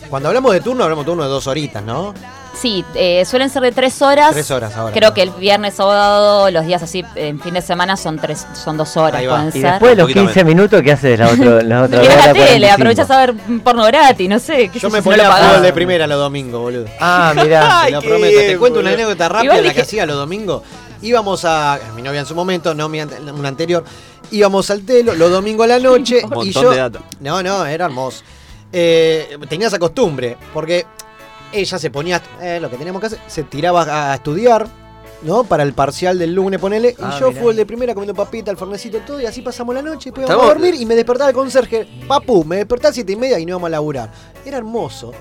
Cuando 0.10 0.30
hablamos 0.30 0.54
de 0.54 0.62
turno, 0.62 0.84
hablamos 0.84 1.06
de 1.06 1.12
turno 1.12 1.24
de 1.24 1.30
dos 1.30 1.48
horitas, 1.48 1.84
¿no? 1.84 2.14
Sí, 2.54 2.86
eh, 2.94 3.26
suelen 3.26 3.50
ser 3.50 3.64
de 3.64 3.72
tres 3.74 4.02
horas. 4.02 4.32
Tres 4.32 4.50
horas 4.50 4.74
ahora. 4.78 4.94
Creo 4.94 5.14
que 5.14 5.24
el 5.24 5.32
viernes, 5.32 5.74
sábado, 5.74 6.50
los 6.52 6.66
días 6.66 6.82
así, 6.82 7.04
en 7.16 7.38
fin 7.42 7.54
de 7.56 7.62
semana 7.62 7.98
son 7.98 8.18
tres, 8.18 8.48
son 8.54 8.78
dos 8.78 8.96
horas, 8.96 9.20
Ahí 9.20 9.26
va. 9.28 9.36
pueden 9.36 9.50
Y 9.50 9.52
ser. 9.62 9.72
después 9.72 9.92
de 9.98 10.02
los 10.04 10.12
15 10.14 10.44
minutos, 10.46 10.82
¿qué 10.82 10.92
haces 10.94 11.20
la, 11.20 11.28
otro, 11.28 11.62
la 11.62 11.84
otra 11.84 12.00
hora 12.02 12.16
la 12.16 12.22
tele, 12.34 12.68
45? 12.68 12.74
aprovechás 12.74 13.12
a 13.12 13.18
ver 13.26 13.34
porno 13.62 13.84
gratis, 13.86 14.30
no 14.30 14.40
sé. 14.40 14.70
qué 14.70 14.80
Yo 14.80 14.90
me 14.90 15.02
ponía 15.02 15.28
a 15.28 15.36
fútbol 15.36 15.62
de 15.64 15.74
primera 15.74 16.08
los 16.08 16.18
domingos, 16.18 16.62
boludo. 16.62 16.86
Ah, 17.02 17.34
mirá. 17.36 17.82
Te 17.88 17.92
lo 17.92 18.02
prometo. 18.02 18.40
Te 18.40 18.58
cuento 18.58 18.80
una 18.80 18.92
anécdota 18.92 19.28
rápida 19.28 19.60
la 19.62 19.74
que 19.74 19.82
hacía 19.82 20.06
los 20.06 20.16
domingos. 20.16 20.62
Íbamos 21.02 21.44
a. 21.44 21.78
Mi 21.94 22.02
novia 22.02 22.22
en 22.22 22.26
su 22.26 22.36
momento, 22.36 22.74
no 22.74 22.88
mi 22.88 23.02
ante- 23.02 23.20
una 23.20 23.50
anterior. 23.50 23.84
Íbamos 24.32 24.70
al 24.72 24.82
telo 24.84 25.14
los 25.16 25.30
domingos 25.32 25.66
a 25.66 25.68
la 25.68 25.80
noche. 25.80 26.22
Y 26.44 26.52
yo, 26.52 26.72
de 26.72 26.78
data. 26.78 27.02
No, 27.20 27.42
no, 27.44 27.66
era 27.66 27.86
hermoso. 27.86 28.24
Eh, 28.72 29.38
tenía 29.48 29.68
esa 29.68 29.80
costumbre, 29.80 30.38
porque 30.54 30.86
ella 31.54 31.80
se 31.80 31.90
ponía. 31.90 32.22
eh, 32.42 32.60
lo 32.62 32.70
que 32.70 32.78
teníamos 32.78 33.00
que 33.00 33.08
hacer, 33.08 33.20
se 33.28 33.44
tiraba 33.44 34.12
a 34.12 34.16
estudiar. 34.16 34.68
¿No? 35.22 35.44
Para 35.44 35.64
el 35.64 35.74
parcial 35.74 36.20
del 36.20 36.36
lunes, 36.36 36.60
ponele. 36.60 36.90
Y 36.90 36.96
Ah, 37.02 37.18
yo 37.20 37.30
mirá. 37.30 37.42
fui 37.42 37.52
el 37.52 37.58
de 37.58 37.66
primera 37.66 37.94
comiendo 37.96 38.14
papita, 38.14 38.52
el 38.52 38.58
fornecito, 38.58 39.00
todo. 39.00 39.20
Y 39.20 39.26
así 39.26 39.42
pasamos 39.42 39.74
la 39.74 39.82
noche. 39.82 40.12
Después 40.12 40.28
íbamos 40.28 40.46
a 40.46 40.50
dormir 40.50 40.76
y 40.76 40.86
me 40.86 40.94
despertaba 40.94 41.30
el 41.30 41.36
conserje. 41.36 41.88
Papu, 42.08 42.44
me 42.44 42.58
despertaba 42.58 42.92
a 42.92 42.94
siete 42.94 43.14
y 43.14 43.16
media 43.16 43.40
y 43.40 43.46
no 43.46 43.52
íbamos 43.52 43.68
a 43.68 43.70
laburar. 43.72 44.12
Era 44.46 44.58
hermoso. 44.58 45.14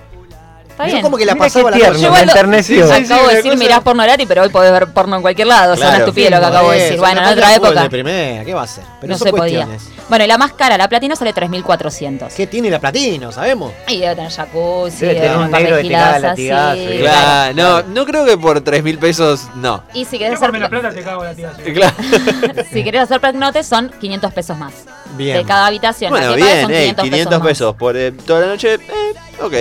Está 0.74 0.88
Yo 0.88 1.00
como 1.02 1.16
que 1.16 1.24
la 1.24 1.34
qué 1.34 1.38
pasaba 1.38 1.70
la 1.70 1.76
tierno, 1.76 2.10
me 2.10 2.20
enterneció. 2.22 2.88
Sí, 2.88 3.04
sí, 3.06 3.12
acabo 3.12 3.28
de 3.28 3.36
decir 3.36 3.52
cosa- 3.52 3.62
mirás 3.64 3.80
porno 3.82 4.02
gratis, 4.02 4.26
pero 4.28 4.42
hoy 4.42 4.48
podés 4.48 4.72
ver 4.72 4.88
porno 4.88 5.14
en 5.14 5.22
cualquier 5.22 5.46
lado. 5.46 5.74
Son 5.74 5.76
Claro. 5.82 5.90
una 5.90 5.98
estupidez 6.04 6.30
lo 6.32 6.40
que 6.40 6.46
acabo 6.46 6.70
de 6.72 6.78
decir. 6.80 6.98
Bueno, 6.98 7.20
en 7.22 7.28
otra 7.28 7.54
época 7.54 7.82
de 7.82 7.90
primera, 7.90 8.44
¿qué 8.44 8.54
va 8.54 8.62
a 8.62 8.66
ser? 8.66 8.82
Pero 9.00 9.12
no 9.12 9.18
se 9.18 9.30
podía. 9.30 9.68
Bueno, 10.08 10.24
y 10.24 10.26
la 10.28 10.36
más 10.36 10.52
cara, 10.52 10.76
la 10.76 10.88
platino 10.88 11.14
sale 11.14 11.32
3.400. 11.32 12.34
¿Qué 12.34 12.46
tiene 12.48 12.70
la 12.70 12.80
platino? 12.80 13.30
¿Sabemos? 13.30 13.72
Y 13.86 14.00
debe 14.00 14.16
tener 14.16 14.30
jacuzzi, 14.32 14.96
Debe 15.06 15.14
tener 15.20 15.36
un 15.36 15.50
negro 15.50 15.76
latigazo, 15.76 16.36
sí, 16.36 16.42
y- 16.42 16.98
Claro, 16.98 17.54
no, 17.54 17.82
no 17.82 18.04
creo 18.04 18.24
que 18.24 18.36
por 18.36 18.60
3 18.60 18.82
mil 18.82 18.98
pesos, 18.98 19.46
no. 19.54 19.82
Y 19.94 20.04
si 20.04 20.18
querés 20.18 20.34
hacer, 20.34 20.50
menos 20.52 20.68
plata 20.70 20.90
te 20.90 21.02
cago. 21.02 21.22
Claro. 21.72 21.94
si 22.72 22.82
querés 22.84 23.02
hacer 23.02 23.20
pregnote 23.20 23.62
son 23.62 23.90
500 24.00 24.32
pesos 24.32 24.58
más. 24.58 24.72
Bien. 25.16 25.36
De 25.36 25.44
cada 25.44 25.66
habitación. 25.66 26.10
Bueno, 26.10 26.34
bien, 26.34 26.62
son 26.62 26.72
eh, 26.72 26.80
500, 26.80 27.04
500 27.04 27.38
más. 27.38 27.48
pesos 27.48 27.76
por 27.76 27.96
eh, 27.96 28.10
toda 28.10 28.40
la 28.40 28.46
noche, 28.48 28.74
eh, 28.74 28.80
ok. 29.40 29.54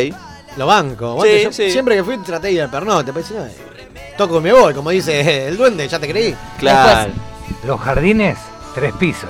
Lo 0.57 0.67
banco. 0.67 1.15
Bueno, 1.15 1.33
Sí, 1.37 1.43
yo 1.43 1.51
sí. 1.51 1.71
Siempre 1.71 1.95
que 1.95 2.03
fui 2.03 2.17
traté 2.19 2.47
de 2.47 2.53
ir 2.53 2.61
al 2.61 2.69
pernote. 2.69 3.11
Pero 3.13 3.25
si 3.25 3.33
no, 3.33 3.43
toco 4.17 4.37
y 4.37 4.41
me 4.41 4.53
voy, 4.53 4.73
como 4.73 4.89
dice 4.91 5.47
el 5.47 5.57
duende, 5.57 5.87
ya 5.87 5.99
te 5.99 6.07
creí. 6.07 6.35
Claro. 6.59 7.11
Los 7.65 7.79
jardines, 7.81 8.37
tres 8.75 8.93
pisos. 8.93 9.29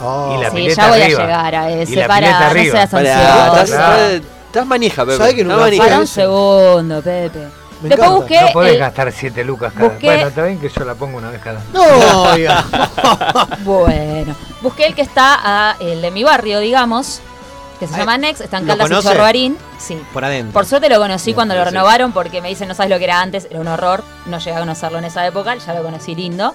Oh. 0.00 0.36
Y 0.36 0.42
la 0.42 0.50
Sí, 0.50 0.56
pileta 0.56 0.82
ya 0.82 0.88
voy 0.88 1.02
arriba. 1.02 1.18
a 1.20 1.26
llegar 1.26 1.54
a 1.54 1.70
Y 1.70 1.80
ese. 1.82 1.96
la 1.96 2.06
Para, 2.08 2.18
pileta 2.26 2.40
no 2.40 2.46
arriba. 2.50 2.72
seas 2.72 2.94
ansioso. 2.94 4.24
estás, 4.46 4.66
manija, 4.66 5.04
Pepe. 5.04 5.16
¿Sabés 5.18 5.34
que 5.34 5.44
fui 5.44 5.56
manija. 5.56 5.84
Para 5.84 5.98
un 6.00 6.06
segundo, 6.06 7.02
Pepe. 7.02 7.38
Me 7.82 7.88
Después 7.88 8.08
encanta. 8.08 8.10
busqué. 8.10 8.40
No 8.42 8.52
podés 8.52 8.72
el- 8.74 8.78
gastar 8.78 9.12
7 9.12 9.44
lucas 9.44 9.72
cada 9.72 9.88
busqué- 9.90 10.06
Bueno, 10.06 10.28
está 10.28 10.44
bien 10.44 10.58
que 10.60 10.68
yo 10.68 10.84
la 10.84 10.94
pongo 10.94 11.18
una 11.18 11.30
vez 11.30 11.40
cada 11.42 11.60
No, 11.72 12.22
oiga. 12.32 12.64
Bueno, 13.64 14.34
busqué 14.60 14.86
el 14.86 14.94
que 14.94 15.02
está, 15.02 15.38
a, 15.42 15.76
el 15.80 16.00
de 16.02 16.10
mi 16.12 16.22
barrio, 16.24 16.60
digamos, 16.60 17.20
que 17.82 17.88
se 17.88 17.94
Ay, 17.94 18.00
llama 18.02 18.16
Next, 18.18 18.40
está 18.42 18.58
en 18.58 18.66
¿lo 18.68 18.76
Caldas 18.76 19.04
y. 19.04 19.58
Sí. 19.78 20.00
Por 20.12 20.24
adentro. 20.24 20.52
Por 20.52 20.66
suerte 20.66 20.88
lo 20.88 20.98
conocí 20.98 21.34
cuando 21.34 21.56
lo 21.56 21.64
renovaron 21.64 22.12
porque 22.12 22.40
me 22.40 22.48
dicen, 22.48 22.68
no 22.68 22.74
sabes 22.74 22.90
lo 22.90 22.98
que 22.98 23.04
era 23.04 23.20
antes, 23.20 23.48
era 23.50 23.58
un 23.60 23.66
horror, 23.66 24.04
no 24.26 24.38
llegué 24.38 24.52
a 24.56 24.60
conocerlo 24.60 24.98
en 24.98 25.04
esa 25.06 25.26
época, 25.26 25.56
ya 25.56 25.74
lo 25.74 25.82
conocí 25.82 26.14
lindo. 26.14 26.54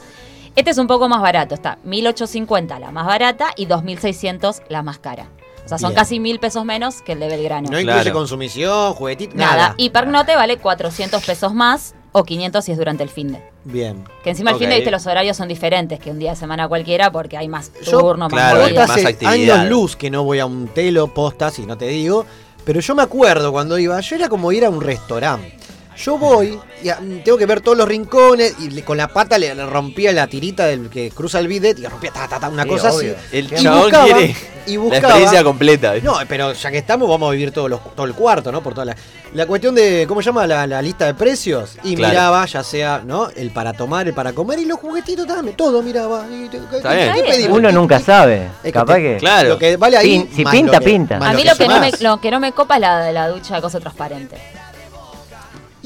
Este 0.56 0.72
es 0.72 0.78
un 0.78 0.88
poco 0.88 1.10
más 1.10 1.22
barato, 1.22 1.54
está 1.54 1.80
1850 1.84 2.80
la 2.80 2.92
más 2.92 3.06
barata 3.06 3.48
y 3.58 3.66
2600 3.66 4.62
la 4.70 4.84
más 4.84 5.00
cara. 5.00 5.28
O 5.66 5.68
sea, 5.68 5.78
son 5.78 5.90
Bien. 5.90 6.00
casi 6.00 6.20
mil 6.22 6.40
pesos 6.40 6.64
menos 6.64 7.02
que 7.02 7.12
el 7.12 7.20
de 7.20 7.28
Belgrano. 7.28 7.70
No 7.70 7.78
incluye 7.78 8.02
Claro. 8.04 8.14
consumición, 8.14 8.94
juguetito, 8.94 9.36
nada. 9.36 9.56
nada. 9.56 9.74
Y 9.76 9.90
Pernote 9.90 10.34
vale 10.38 10.58
400 10.60 11.22
pesos 11.26 11.54
más 11.54 11.94
o 12.12 12.24
500 12.24 12.64
si 12.64 12.72
es 12.72 12.78
durante 12.78 13.04
el 13.04 13.10
fin 13.10 13.32
de. 13.34 13.44
Bien. 13.64 14.04
Que 14.24 14.32
encima 14.32 14.52
el 14.52 14.58
fin 14.58 14.70
de, 14.70 14.76
viste, 14.76 14.92
los 14.92 15.06
horarios 15.06 15.38
son 15.38 15.48
diferentes 15.48 16.00
que 16.00 16.12
un 16.12 16.20
día 16.20 16.32
de 16.32 16.36
semana 16.38 16.68
cualquiera 16.68 17.12
porque 17.12 17.38
hay 17.38 17.48
más 17.48 17.72
Yo, 17.84 18.00
turno, 18.00 18.30
más 18.30 18.34
claro, 18.34 18.64
hay 18.66 18.74
más 18.74 18.90
actividad. 18.90 19.60
años 19.60 19.70
luz 19.70 19.96
que 19.96 20.10
no 20.10 20.24
voy 20.24 20.40
a 20.40 20.46
un 20.46 20.68
telo 20.70 21.14
posta, 21.14 21.52
si 21.52 21.66
no 21.66 21.78
te 21.78 21.88
digo. 21.88 22.26
Pero 22.66 22.80
yo 22.80 22.96
me 22.96 23.04
acuerdo 23.04 23.52
cuando 23.52 23.78
iba, 23.80 24.00
yo 24.02 24.16
era 24.16 24.28
como 24.30 24.52
ir 24.52 24.66
a 24.66 24.70
un 24.70 24.82
restaurante. 24.82 25.58
Yo 25.98 26.18
voy 26.18 26.60
y 26.84 26.90
a- 26.90 27.00
tengo 27.26 27.38
que 27.40 27.46
ver 27.48 27.62
todos 27.62 27.76
los 27.78 27.88
rincones 27.88 28.54
y 28.60 28.70
le- 28.70 28.84
con 28.84 28.98
la 28.98 29.08
pata 29.08 29.38
le, 29.38 29.54
le 29.56 29.66
rompía 29.66 30.12
la 30.14 30.28
tirita 30.28 30.66
del 30.68 30.90
que 30.90 31.10
cruza 31.10 31.40
el 31.40 31.48
bidet 31.48 31.80
y 31.80 31.82
le 31.82 31.90
rompía 31.90 32.12
ta, 32.12 32.28
ta, 32.28 32.40
ta, 32.40 32.50
una 32.50 32.64
Sí, 32.64 32.70
cosa 32.70 32.94
obvio. 32.94 33.16
así. 33.18 33.38
El 33.38 33.46
Y 33.52 33.64
chabón 33.64 33.82
buscaba- 33.82 34.04
quiere 34.06 34.36
y 34.68 34.74
la 34.76 34.80
buscaba- 34.80 34.98
experiencia 35.08 35.44
completa. 35.44 35.94
No, 36.04 36.18
pero 36.28 36.54
ya 36.54 36.70
que 36.72 36.78
estamos, 36.78 37.10
vamos 37.10 37.30
a 37.30 37.32
vivir 37.32 37.52
todos 37.52 37.70
los, 37.70 37.96
todo 37.96 38.06
el 38.06 38.14
cuarto, 38.14 38.52
¿no? 38.52 38.62
Por 38.62 38.74
toda 38.76 38.86
la, 38.86 38.96
la 39.34 39.46
cuestión 39.48 39.74
de, 39.74 40.06
¿cómo 40.08 40.22
se 40.22 40.28
llama? 40.28 40.46
La, 40.46 40.68
la 40.68 40.82
lista 40.84 41.06
de 41.08 41.16
precios. 41.16 41.78
Y 41.84 41.96
Claro. 41.96 42.14
miraba, 42.14 42.46
ya 42.46 42.64
sea, 42.64 43.02
¿no? 43.04 43.30
El 43.36 43.50
para 43.50 43.74
tomar, 43.74 44.08
el 44.08 44.14
para 44.14 44.34
comer 44.34 44.60
y 44.60 44.66
los 44.66 44.78
juguetitos 44.80 45.26
también. 45.26 45.58
Todo 45.58 45.82
miraba. 45.82 46.26
Está 46.72 46.94
bien. 46.94 47.14
¿qué 47.16 47.24
pedimos? 47.24 47.58
Uno 47.58 47.72
nunca 47.72 48.00
sabe. 48.00 48.44
Es 48.58 48.66
que 48.66 48.72
Capaz 48.72 48.96
te- 48.96 49.02
que. 49.02 49.18
Claro. 49.18 49.50
Lo 49.50 49.58
que 49.58 49.78
vale 49.78 49.98
ahí. 49.98 50.20
Pin- 50.20 50.30
si 50.36 50.46
pinta, 50.46 50.74
lo 50.74 50.80
que- 50.80 50.86
pinta. 50.86 51.16
A 51.18 51.34
mí 51.34 51.44
lo 51.44 51.56
que, 51.56 51.68
no 51.68 51.80
me, 51.80 51.92
lo 52.02 52.22
que 52.22 52.30
no 52.32 52.40
me 52.40 52.52
copa 52.52 52.76
es 52.76 52.82
la, 52.82 53.12
la 53.12 53.30
ducha 53.30 53.56
de 53.56 53.62
cosa 53.62 53.80
transparente. 53.80 54.38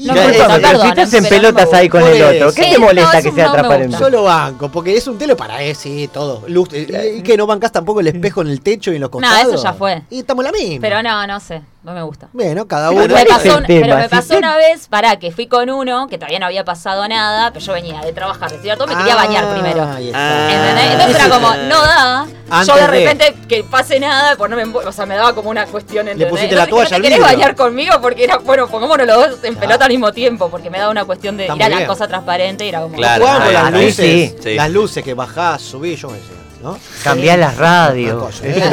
Y 0.02 0.06
No 0.06 0.14
No, 0.14 0.20
disculpame, 0.26 0.54
pero 0.54 0.68
perdón, 0.68 0.82
si 0.82 0.88
estás 0.88 1.14
en 1.14 1.22
no 1.22 1.28
pelotas 1.28 1.72
ahí 1.74 1.88
con 1.88 2.02
el 2.02 2.22
otro, 2.22 2.52
¿qué 2.52 2.62
te 2.72 2.78
molesta 2.78 3.16
no, 3.18 3.22
que 3.22 3.32
sea 3.32 3.46
no 3.46 3.52
transparente? 3.52 3.96
Yo 4.00 4.10
lo 4.10 4.22
banco, 4.24 4.68
porque 4.68 4.96
es 4.96 5.06
un 5.06 5.16
telo 5.16 5.36
para 5.36 5.62
eh, 5.62 5.74
sí, 5.76 6.08
todo. 6.12 6.42
Luz, 6.48 6.70
eh, 6.72 7.16
y 7.18 7.22
que 7.22 7.36
no 7.36 7.46
bancas 7.46 7.70
tampoco 7.70 8.00
el 8.00 8.08
espejo 8.08 8.40
en 8.42 8.48
el 8.48 8.60
techo 8.60 8.90
y 8.90 8.96
en 8.96 9.00
los 9.02 9.08
No, 9.08 9.12
costados. 9.12 9.54
eso 9.54 9.62
ya 9.62 9.72
fue. 9.74 10.02
Y 10.10 10.18
estamos 10.20 10.44
la 10.44 10.50
misma. 10.50 10.78
Pero 10.80 11.02
no, 11.04 11.24
no 11.26 11.38
sé, 11.38 11.62
no 11.84 11.92
me 11.92 12.02
gusta. 12.02 12.28
Bueno, 12.32 12.68
cada 12.68 12.90
Pero 12.90 13.04
uno. 13.04 13.14
Me 13.14 13.20
ese 13.22 13.28
pasó 13.28 13.44
es 13.48 13.52
un- 13.54 13.60
el 13.62 13.66
tema, 13.66 13.80
pero 13.86 13.96
me 13.98 14.08
pasó 14.08 14.38
una 14.38 14.56
vez, 14.56 14.86
para 14.88 15.16
que 15.18 15.32
fui 15.32 15.46
con 15.48 15.68
uno, 15.68 16.06
que 16.08 16.16
todavía 16.16 16.38
no 16.38 16.46
había 16.46 16.64
pasado 16.64 17.06
nada, 17.08 17.52
pero 17.52 17.64
yo 17.64 17.72
venía 17.72 18.00
de 18.00 18.12
trabajar, 18.12 18.52
de 18.52 18.76
todo, 18.76 18.86
me 18.86 18.96
quería 18.96 19.14
Ah, 19.14 19.26
bañar 19.26 19.52
primero. 19.52 19.82
ahí 19.90 20.06
está. 20.08 20.52
¿Entendés? 20.52 20.92
Entonces 20.92 21.16
era 21.16 21.28
como, 21.28 21.54
no 21.54 21.82
da. 21.82 22.26
Antes 22.50 22.66
yo 22.68 22.74
de 22.74 22.80
de- 22.82 22.86
repente 22.86 23.34
que 23.48 23.64
pase 23.64 23.98
nada, 23.98 24.36
pues 24.36 24.50
no 24.50 24.56
me 24.56 24.64
envu- 24.66 24.86
o 24.86 24.92
sea, 24.92 25.06
me 25.06 25.16
daba 25.16 25.34
como 25.34 25.48
una 25.50 25.64
cuestión 25.66 26.06
¿entendés? 26.06 26.28
pusiste 26.28 26.54
la 26.54 26.66
toalla 26.66 26.90
¿no 26.90 26.96
al 26.96 27.02
te 27.02 27.08
querés 27.08 27.24
bañar 27.24 27.56
conmigo? 27.56 27.94
Porque 28.00 28.24
era, 28.24 28.36
bueno, 28.38 28.68
pongámonos 28.68 29.06
los 29.06 29.16
dos 29.30 29.38
en 29.44 29.56
pelota 29.56 29.86
al 29.86 29.90
mismo 29.90 30.12
tiempo, 30.12 30.50
porque 30.50 30.68
me 30.70 30.78
daba 30.78 30.90
una 30.90 31.04
cuestión 31.04 31.36
de 31.36 31.44
Está 31.44 31.56
ir 31.56 31.62
a 31.64 31.68
la 31.70 31.76
bien. 31.78 31.88
cosa 31.88 32.06
transparente 32.06 32.64
y 32.66 32.68
era 32.68 32.80
como. 32.82 32.94
Claro. 32.94 33.24
Ah, 33.26 33.48
las 33.50 33.66
sí, 33.68 33.72
luces, 33.72 33.96
sí. 33.96 34.36
Sí. 34.42 34.54
las 34.54 34.70
luces 34.70 35.02
que 35.02 35.14
bajás, 35.14 35.62
subís, 35.62 35.98
yo 36.00 36.10
me 36.10 36.18
decía, 36.18 36.34
¿no? 36.62 36.78
Cambiar 37.02 37.38
las 37.38 37.56
radios. 37.56 38.40
¿eh? 38.42 38.70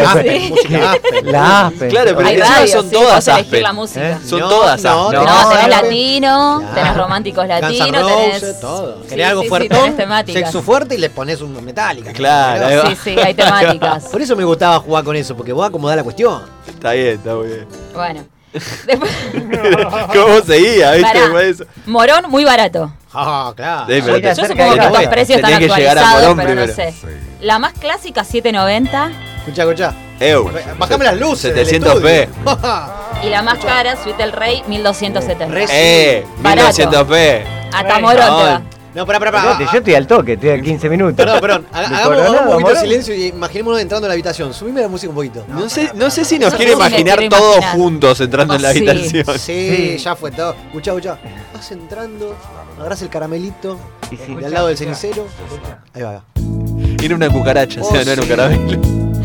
la- 1.24 1.68
Aspen. 1.68 1.90
Claro, 1.90 2.14
pero 2.16 2.28
encima 2.30 2.46
radios, 2.46 2.72
son 2.72 2.86
sí, 2.90 2.92
todas 2.96 3.28
Aspen. 3.28 3.64
la 3.64 3.74
música. 3.74 4.10
¿Eh? 4.12 4.18
Son 4.26 4.40
No, 4.40 4.50
todas 4.50 4.84
no, 4.84 5.08
Aspen. 5.10 5.26
No, 5.26 5.50
tenés 5.50 5.68
latino, 5.70 6.58
Claro. 6.60 6.76
tenés 6.76 6.98
románticos 6.98 7.48
latinos, 7.48 8.08
tenés. 8.08 8.60
todo. 8.62 9.02
Sí, 9.04 9.10
Querés 9.10 9.28
algo 9.28 9.42
sí, 9.42 9.46
sí, 9.46 9.50
fuertón, 9.50 9.78
tenés 9.80 9.98
temáticas. 9.98 10.42
sexo 10.44 10.62
fuerte 10.62 10.96
y 10.96 10.98
le 11.00 11.10
pones 11.10 11.42
un 11.42 11.64
metálica. 11.66 12.14
Claro. 12.14 12.90
Sí, 12.90 12.98
sí, 13.04 13.16
hay 13.20 13.34
temáticas. 13.34 14.04
Por 14.12 14.22
eso 14.22 14.36
me 14.36 14.44
gustaba 14.44 14.80
jugar 14.80 15.04
con 15.04 15.16
eso, 15.16 15.36
porque 15.36 15.52
vos 15.54 15.68
acomodás 15.68 15.98
la 15.98 16.04
cuestión. 16.04 16.42
Está 16.68 16.92
bien, 16.94 17.16
está 17.16 17.36
muy 17.36 17.48
bien. 17.48 17.68
Bueno. 17.94 18.24
Después, 18.54 19.12
¿Cómo 20.14 20.42
seguía? 20.42 20.92
¿Viste? 20.94 21.20
Pará. 21.20 21.44
Eso. 21.44 21.66
Morón 21.86 22.26
muy 22.30 22.44
barato. 22.46 22.92
Ah, 23.14 23.54
claro. 23.56 23.86
Sí, 23.88 24.02
pero 24.06 24.16
te- 24.22 24.36
Yo 24.42 24.46
supongo 24.48 24.74
que 24.76 24.80
estos 24.86 25.08
precios 25.08 25.36
están 25.38 25.54
tenés 25.54 25.72
que 25.74 25.80
llegar 25.82 25.98
a 25.98 26.02
actualizados, 26.02 26.36
Morón 26.36 26.48
pero 26.48 26.62
no 26.68 26.74
primero. 26.74 26.92
sé. 27.00 27.18
La 27.42 27.60
más 27.60 27.74
clásica 27.74 28.24
790 28.24 29.12
Escuchá, 29.40 29.64
escuchá. 29.64 29.94
Eu. 30.20 30.52
Bajame 30.78 31.06
las 31.06 31.18
luces. 31.18 31.56
del 31.56 31.66
700p. 31.68 32.28
estudio. 32.28 32.94
y 33.24 33.30
la 33.30 33.42
más 33.42 33.58
cara, 33.60 33.96
Suite 34.04 34.22
del 34.22 34.32
Rey, 34.34 34.64
1270. 34.68 35.46
Re- 35.54 35.66
Eh, 35.72 36.26
Barato. 36.40 36.68
1200p. 36.70 37.44
Hasta 37.74 38.00
Morón 38.00 38.16
te 38.16 38.30
va. 38.30 38.62
No, 39.00 39.06
pará, 39.06 39.18
pará, 39.18 39.32
pará. 39.32 39.60
Yo 39.72 39.78
estoy 39.78 39.94
al 39.96 40.06
toque, 40.06 40.34
estoy 40.34 40.50
a 40.50 40.62
15 40.62 40.90
minutos. 40.90 41.16
Perdón, 41.16 41.40
perdón. 41.40 41.66
Hagamos, 41.72 42.30
un 42.42 42.52
poquito 42.52 42.70
de 42.72 42.80
silencio 42.82 43.16
y 43.16 43.28
imaginémonos 43.28 43.80
entrando 43.80 44.08
en 44.08 44.10
la 44.10 44.14
habitación. 44.14 44.54
Subime 44.54 44.82
la 44.82 44.90
música 44.90 45.10
un 45.10 45.16
poquito. 45.16 45.46
No 45.48 45.70
sé, 45.70 45.90
no 45.96 46.10
sé 46.10 46.26
si 46.26 46.38
nos 46.38 46.52
No 46.52 46.58
quiere 46.58 46.74
sé 46.74 46.78
si 46.78 46.82
me 46.84 46.88
imaginar 46.90 47.30
todos 47.30 47.56
imaginar. 47.60 47.76
juntos 47.78 48.20
entrando 48.20 48.56
en 48.56 48.62
la 48.62 48.70
Oh, 48.70 48.74
sí. 48.74 48.90
habitación. 48.90 49.40
Sí, 49.40 49.98
ya 49.98 50.16
fue 50.18 50.32
todo. 50.32 50.54
Escuchá, 50.68 50.92
escuchá. 50.92 51.18
Vas 51.54 51.72
entrando, 51.72 52.36
agarrás 52.78 53.02
el 53.02 53.08
caramelito 53.10 53.80
Y 54.12 54.18
sí. 54.18 54.36
de 54.36 54.46
al 54.48 54.54
lado 54.54 54.68
del 54.68 54.78
cenicero. 54.78 55.26
Ahí 55.94 56.02
va. 56.02 56.22
Era 57.02 57.16
una 57.16 57.30
cucaracha, 57.30 57.80
o 57.82 57.84
sea, 57.86 58.02
Oh, 58.02 58.04
no 58.06 58.12
era 58.12 58.22
un 58.22 58.28
sí. 58.28 58.34
caramelo. 58.36 58.82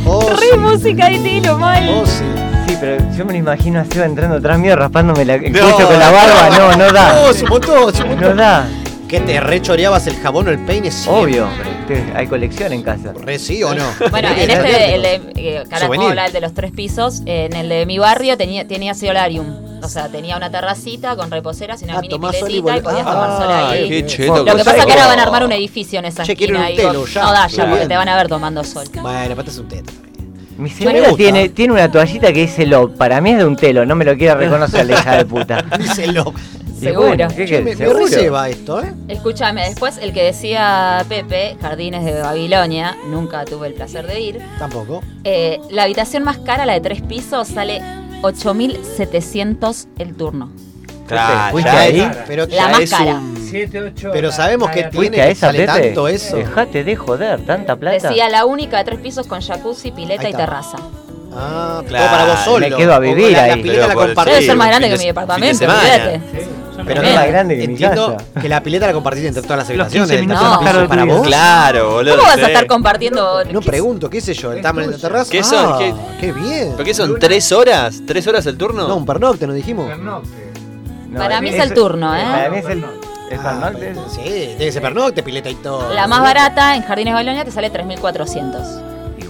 Oh, 0.07 0.31
Re 0.39 0.57
música 0.57 1.09
de 1.09 1.19
tiro, 1.19 1.59
mal. 1.59 1.89
Oh, 1.89 2.07
sí. 2.07 2.23
Sí, 2.69 2.77
pero 2.81 3.03
yo 3.17 3.25
me 3.25 3.33
lo 3.33 3.39
imagino 3.41 3.81
a 3.81 3.85
Seba 3.87 4.07
entrando 4.07 4.37
atrás 4.37 4.57
mío, 4.59 4.77
raspándome 4.77 5.25
la, 5.25 5.35
el 5.35 5.51
No, 5.53 5.59
cuello 5.59 5.89
con 5.89 5.99
la 5.99 6.11
barba. 6.13 6.49
No, 6.59 6.77
no 6.77 6.93
da. 6.93 7.21
Oh, 7.27 7.33
se 7.33 7.45
montó, 7.45 7.93
se 7.93 8.05
montó. 8.05 8.29
No 8.31 8.35
da. 8.37 8.69
¿Qué 9.15 9.21
te 9.21 9.39
rechoreabas 9.41 10.09
el 10.09 10.17
jabón 10.17 10.49
o 10.49 10.51
el 10.51 10.59
peine? 10.59 10.91
siempre? 10.91 11.23
Obvio. 11.23 11.49
Te- 11.87 12.13
Hay 12.17 12.27
colección 12.27 12.73
en 12.73 12.83
casa. 12.83 13.13
Re 13.15 13.39
sí 13.39 13.63
o 13.63 13.73
no. 13.73 13.85
Bueno, 14.11 14.29
en 14.37 14.51
este, 14.51 14.95
el 14.97 15.03
de, 15.03 15.15
eh, 15.15 15.33
que 15.37 15.59
ahora 15.59 15.79
Souvenir. 15.79 15.97
puedo 15.99 16.09
hablar 16.09 16.27
el 16.27 16.33
de 16.33 16.41
los 16.41 16.53
tres 16.53 16.73
pisos, 16.73 17.23
eh, 17.25 17.47
en 17.49 17.57
el 17.57 17.69
de 17.69 17.87
mi 17.87 17.99
barrio 17.99 18.37
tenía, 18.37 18.67
tenía 18.67 18.93
solarium. 18.93 19.47
O 19.85 19.89
sea, 19.89 20.09
tenía 20.09 20.37
una 20.37 20.51
terracita 20.51 21.15
con 21.15 21.31
reposeras 21.31 21.81
y 21.83 21.85
una 21.85 21.99
Ah, 21.99 22.01
mini 22.01 22.09
tomás 22.15 22.37
sol 22.41 22.51
y 22.51 22.55
piletita 22.61 22.77
y 22.77 22.81
podías 22.81 23.07
Ah, 23.07 23.13
tomar 23.13 23.39
sol 23.41 23.53
ahí. 23.53 23.89
qué 23.89 24.07
cheto. 24.07 24.37
Lo 24.39 24.45
que 24.47 24.51
que 24.51 24.65
pasa 24.65 24.79
es 24.79 24.87
que 24.87 24.93
ahora 24.95 25.07
van 25.07 25.19
a 25.21 25.23
armar 25.23 25.45
un 25.45 25.53
edificio 25.53 26.01
en 26.01 26.07
esa 26.07 26.25
Che, 26.25 26.35
quiero 26.35 26.55
esquina. 26.59 26.67
un 26.69 26.75
y 26.75 26.77
digo, 26.77 26.91
telo 26.91 27.07
ya. 27.07 27.23
no 27.23 27.33
da 27.33 27.47
ya, 27.47 27.55
Claro. 27.55 27.71
porque 27.71 27.87
te 27.87 27.97
van 27.97 28.09
a 28.09 28.17
ver 28.17 28.27
tomando 28.29 28.65
sol. 28.65 28.85
Bueno, 29.01 29.37
patas 29.37 29.59
un 29.59 29.69
teto. 29.69 29.93
Mi 30.59 30.71
señora 30.71 30.99
gusta. 31.01 31.17
tiene, 31.17 31.49
tiene 31.51 31.73
una 31.73 31.89
toallita 31.89 32.33
que 32.33 32.41
dice 32.41 32.67
lo. 32.67 32.93
Para 32.93 33.21
mí 33.21 33.31
es 33.31 33.39
de 33.39 33.45
un 33.45 33.55
telo, 33.55 33.87
no 33.87 33.95
me 33.95 34.05
lo 34.05 34.17
quiere 34.17 34.35
reconocer 34.35 34.87
la 34.87 34.93
hija 34.95 35.17
de 35.19 35.25
puta. 35.27 35.63
Díselo. 35.79 36.33
Seguro. 36.81 37.29
¿qué 37.35 37.47
me, 37.63 37.71
me 37.71 37.77
¿Seguro? 37.77 38.45
esto, 38.47 38.83
¿eh? 38.83 38.93
Escúchame, 39.09 39.69
después 39.69 39.99
el 39.99 40.13
que 40.13 40.23
decía 40.25 41.05
Pepe, 41.09 41.57
Jardines 41.61 42.05
de 42.05 42.21
Babilonia, 42.21 42.97
nunca 43.09 43.45
tuve 43.45 43.69
el 43.69 43.75
placer 43.75 44.07
de 44.07 44.21
ir. 44.21 44.39
Tampoco. 44.59 45.03
Eh, 45.25 45.61
la 45.71 45.85
habitación 45.85 46.23
más 46.25 46.39
cara, 46.39 46.67
la 46.67 46.73
de 46.75 46.81
tres 46.81 47.01
pisos, 47.03 47.49
sale 47.49 47.81
8.700 48.23 49.87
el 49.99 50.15
turno. 50.15 50.51
Claro, 51.07 51.53
¿Fuiste 51.53 51.71
ahí? 51.71 52.11
Pero, 52.27 52.47
La 52.47 52.69
más 52.69 52.89
cara. 52.91 53.17
un- 53.17 53.35
7, 53.51 53.81
8. 53.95 54.11
pero 54.13 54.33
sabemos 54.33 54.71
que 54.71 54.85
¿Fuiste 54.91 55.17
tiene 55.17 55.21
a 55.21 55.29
esa, 55.29 55.47
sale 55.49 55.67
tanto 55.67 56.09
eso. 56.09 56.37
Dejate 56.37 56.83
de 56.83 56.97
joder, 56.97 57.45
tanta 57.45 57.77
plata. 57.77 58.09
Decía 58.09 58.29
la 58.31 58.47
única 58.47 58.79
de 58.79 58.85
tres 58.85 59.01
pisos 59.01 59.27
con 59.27 59.41
jacuzzi, 59.43 59.91
pileta 59.93 60.29
y 60.29 60.33
terraza. 60.33 60.79
Ah, 61.37 61.83
Claro, 61.87 62.05
todo 62.07 62.17
para 62.19 62.31
vos 62.35 62.45
solo. 62.45 62.69
me 62.69 62.77
quedo 62.77 62.95
a 62.95 62.99
vivir 62.99 63.33
la, 63.33 63.47
la 63.47 63.55
ahí. 63.55 63.63
pileta 63.63 63.87
Pero 63.87 63.89
la 64.01 64.07
compartís. 64.07 64.35
Debe 64.35 64.47
ser 64.47 64.57
más 64.57 64.69
grande 64.69 64.89
de 64.89 64.95
que 64.95 64.99
mi 64.99 64.99
se- 64.99 65.03
fin 65.03 65.15
de 65.15 65.21
departamento, 65.21 65.65
olvídate. 65.65 66.21
Pero 66.87 67.03
Es 67.03 67.15
más 67.15 67.27
grande 67.29 67.57
que 67.59 67.69
mi 67.69 67.79
casa. 67.79 68.17
que 68.43 68.49
la 68.49 68.61
pileta 68.63 68.87
la 68.89 68.93
compartís 68.93 69.25
entre 69.25 69.43
todas 69.43 69.59
las 69.69 69.77
Los 69.77 69.89
15 69.89 70.19
habitaciones. 70.19 70.75
No. 70.75 70.89
para 70.89 71.05
vos. 71.05 71.27
Claro, 71.27 71.93
boludo. 71.93 72.17
¿Cómo 72.17 72.29
vas 72.29 72.39
a 72.39 72.47
estar 72.47 72.67
compartiendo? 72.67 73.45
No 73.45 73.61
¿Qué- 73.61 73.67
pregunto, 73.67 74.11
qué 74.11 74.21
sé 74.21 74.35
yo, 74.35 74.53
el 74.53 74.61
tamaño 74.61 74.89
de 74.89 74.95
la 74.95 74.99
terraza. 75.01 75.31
¿Qué 75.31 75.43
son? 75.43 75.73
Ah, 75.75 75.79
¿Qué- 75.79 75.95
qué 76.21 76.33
bien. 76.33 76.73
¿Pero 76.73 76.85
qué 76.85 76.93
son? 76.95 77.19
¿Tres 77.19 77.53
horas? 77.53 78.03
¿Tres 78.07 78.27
horas 78.27 78.45
el 78.47 78.59
turno? 78.59 78.87
No, 78.89 78.97
un 78.97 79.07
pernocte, 79.07 79.47
nos 79.47 79.57
dijimos. 79.57 79.87
No, 79.99 80.21
Para 81.17 81.41
mí 81.41 81.51
es 81.51 81.59
el 81.61 81.73
turno, 81.73 82.15
¿eh? 82.15 82.25
Para 82.25 82.51
mí 82.51 82.59
es 82.59 82.65
el, 82.67 82.79
el 83.31 83.39
Ah, 83.41 83.43
pernocte. 83.73 83.95
Sí, 84.11 84.21
tiene 84.25 84.57
que 84.59 84.73
ser 84.73 84.83
pernocte, 84.83 85.23
pileta 85.23 85.49
y 85.49 85.55
todo. 85.55 85.95
La 85.95 86.07
más 86.09 86.21
barata 86.21 86.75
en 86.75 86.83
Jardines 86.83 87.13
de 87.13 87.15
Babilonia 87.15 87.45
te 87.45 87.53
sale 87.53 87.71
3.400. 87.71 88.61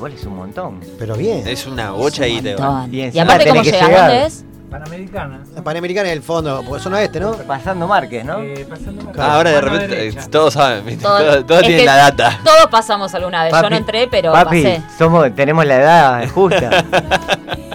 Igual 0.05 0.21
es 0.21 0.27
un 0.27 0.37
montón. 0.37 0.81
Pero 0.99 1.15
bien. 1.15 1.49
Es 1.49 1.67
una 1.67 1.93
bocha 1.93 2.25
ahí, 2.25 2.43
te 2.43 2.55
va. 2.57 2.87
Y 2.91 3.09
Y, 3.09 3.19
aparte, 3.19 3.49
¿cómo 3.49 3.63
llegar. 3.63 3.91
¿Dónde 3.91 4.27
es? 4.27 4.45
Panamericana. 4.71 5.41
La 5.55 5.65
Panamericana 5.65 6.09
en 6.11 6.13
el 6.19 6.23
fondo, 6.23 6.63
porque 6.67 6.83
zona 6.83 7.01
este, 7.03 7.21
¿no? 7.21 7.33
Pasando 7.33 7.87
Márquez, 7.89 8.23
¿no? 8.23 8.41
Eh, 8.43 8.67
pasando 8.69 9.03
la- 9.15 9.25
Ah, 9.25 9.37
ahora 9.37 9.51
de 9.53 9.61
repente 9.63 9.87
derecha. 9.89 10.21
eh, 10.21 10.29
todos 10.31 10.53
saben, 10.53 10.85
¿viste? 10.85 11.03
Todo- 11.05 11.19
todos, 11.19 11.47
todos 11.47 11.61
es 11.63 11.67
tienen 11.69 11.87
la 11.87 11.97
data. 11.97 12.39
Todos 12.45 12.67
pasamos 12.67 13.15
alguna 13.15 13.45
vez. 13.45 13.55
Yo 13.55 13.71
no 13.71 13.77
entré, 13.77 14.09
pero 14.09 14.33
papi, 14.33 14.63
pasé. 14.63 14.83
somos, 14.99 15.35
tenemos 15.35 15.65
la 15.65 15.77
edad 15.77 16.29
justa. 16.29 16.85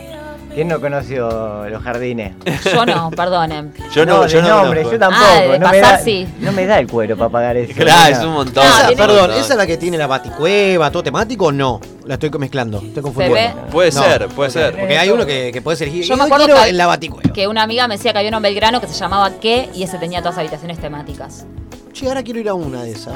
¿Quién 0.59 0.67
no 0.67 0.81
conoció 0.81 1.69
los 1.69 1.81
jardines? 1.81 2.33
Yo 2.73 2.85
no, 2.85 3.09
perdonen. 3.11 3.71
Yo 3.95 4.05
no, 4.05 4.27
yo 4.27 4.41
no. 4.41 4.49
nombre, 4.63 4.81
conozco. 4.83 4.91
yo 4.91 4.99
tampoco. 4.99 5.25
Ah, 5.25 5.39
de 5.39 5.47
no, 5.47 5.53
me 5.53 5.79
pasar, 5.79 5.97
da, 5.99 6.03
sí. 6.03 6.27
no 6.41 6.51
me 6.51 6.65
da 6.65 6.79
el 6.79 6.87
cuero 6.87 7.15
para 7.15 7.29
pagar 7.29 7.55
eso. 7.55 7.71
Claro, 7.77 8.13
es 8.17 8.21
un 8.21 8.33
montón. 8.33 8.65
No, 8.65 8.69
Esa, 8.69 8.87
tiene- 8.87 9.01
perdón, 9.01 9.29
No. 9.29 9.35
¿esa 9.37 9.53
es 9.53 9.57
la 9.57 9.65
que 9.65 9.77
tiene 9.77 9.97
la 9.97 10.07
baticueva, 10.07 10.91
todo 10.91 11.01
temático 11.01 11.45
o 11.45 11.51
no? 11.53 11.79
La 12.03 12.15
estoy 12.15 12.29
mezclando, 12.31 12.79
estoy 12.85 13.01
confundiendo. 13.01 13.35
ve? 13.61 13.71
Puede 13.71 13.91
No. 13.93 14.03
ser, 14.03 14.27
puede 14.27 14.49
ser. 14.49 14.75
Porque 14.77 14.97
hay 14.97 15.09
uno 15.09 15.25
que, 15.25 15.51
que 15.53 15.61
puede 15.61 15.77
ser 15.77 15.89
Yo 15.91 16.17
me 16.17 16.23
acuerdo 16.25 16.47
que- 16.47 16.67
en 16.71 16.77
la 16.77 16.87
baticueva. 16.87 17.31
Que 17.33 17.47
una 17.47 17.63
amiga 17.63 17.87
me 17.87 17.95
decía 17.95 18.11
que 18.11 18.17
había 18.17 18.27
uno 18.27 18.39
en 18.39 18.43
Belgrano 18.43 18.81
que 18.81 18.87
se 18.87 18.95
llamaba 18.95 19.31
¿Qué? 19.39 19.69
Y 19.73 19.83
ese 19.83 19.97
tenía 19.97 20.21
todas 20.21 20.37
habitaciones 20.39 20.77
temáticas. 20.79 21.45
Che, 21.93 22.05
ahora 22.09 22.21
quiero 22.21 22.37
ir 22.41 22.49
a 22.49 22.53
una 22.53 22.83
de 22.83 22.91
esas. 22.91 23.13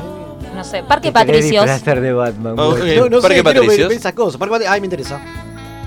No 0.56 0.64
sé, 0.64 0.82
Parque 0.84 1.12
Patricios. 1.12 1.66
de 1.84 2.14
Batman. 2.14 2.58
Oh. 2.58 2.72
No, 2.78 2.78
no 2.78 2.78
Parque 2.78 2.88
sé, 2.88 2.94
quiero 2.94 3.44
ver, 3.44 3.44
Patricios. 3.44 3.90
ver 3.90 3.98
esas 3.98 4.14
cosas. 4.14 4.38
Parque 4.40 4.52
Patricios, 4.52 4.74
ay, 4.74 4.80
me 4.80 4.86
interesa. 4.86 5.20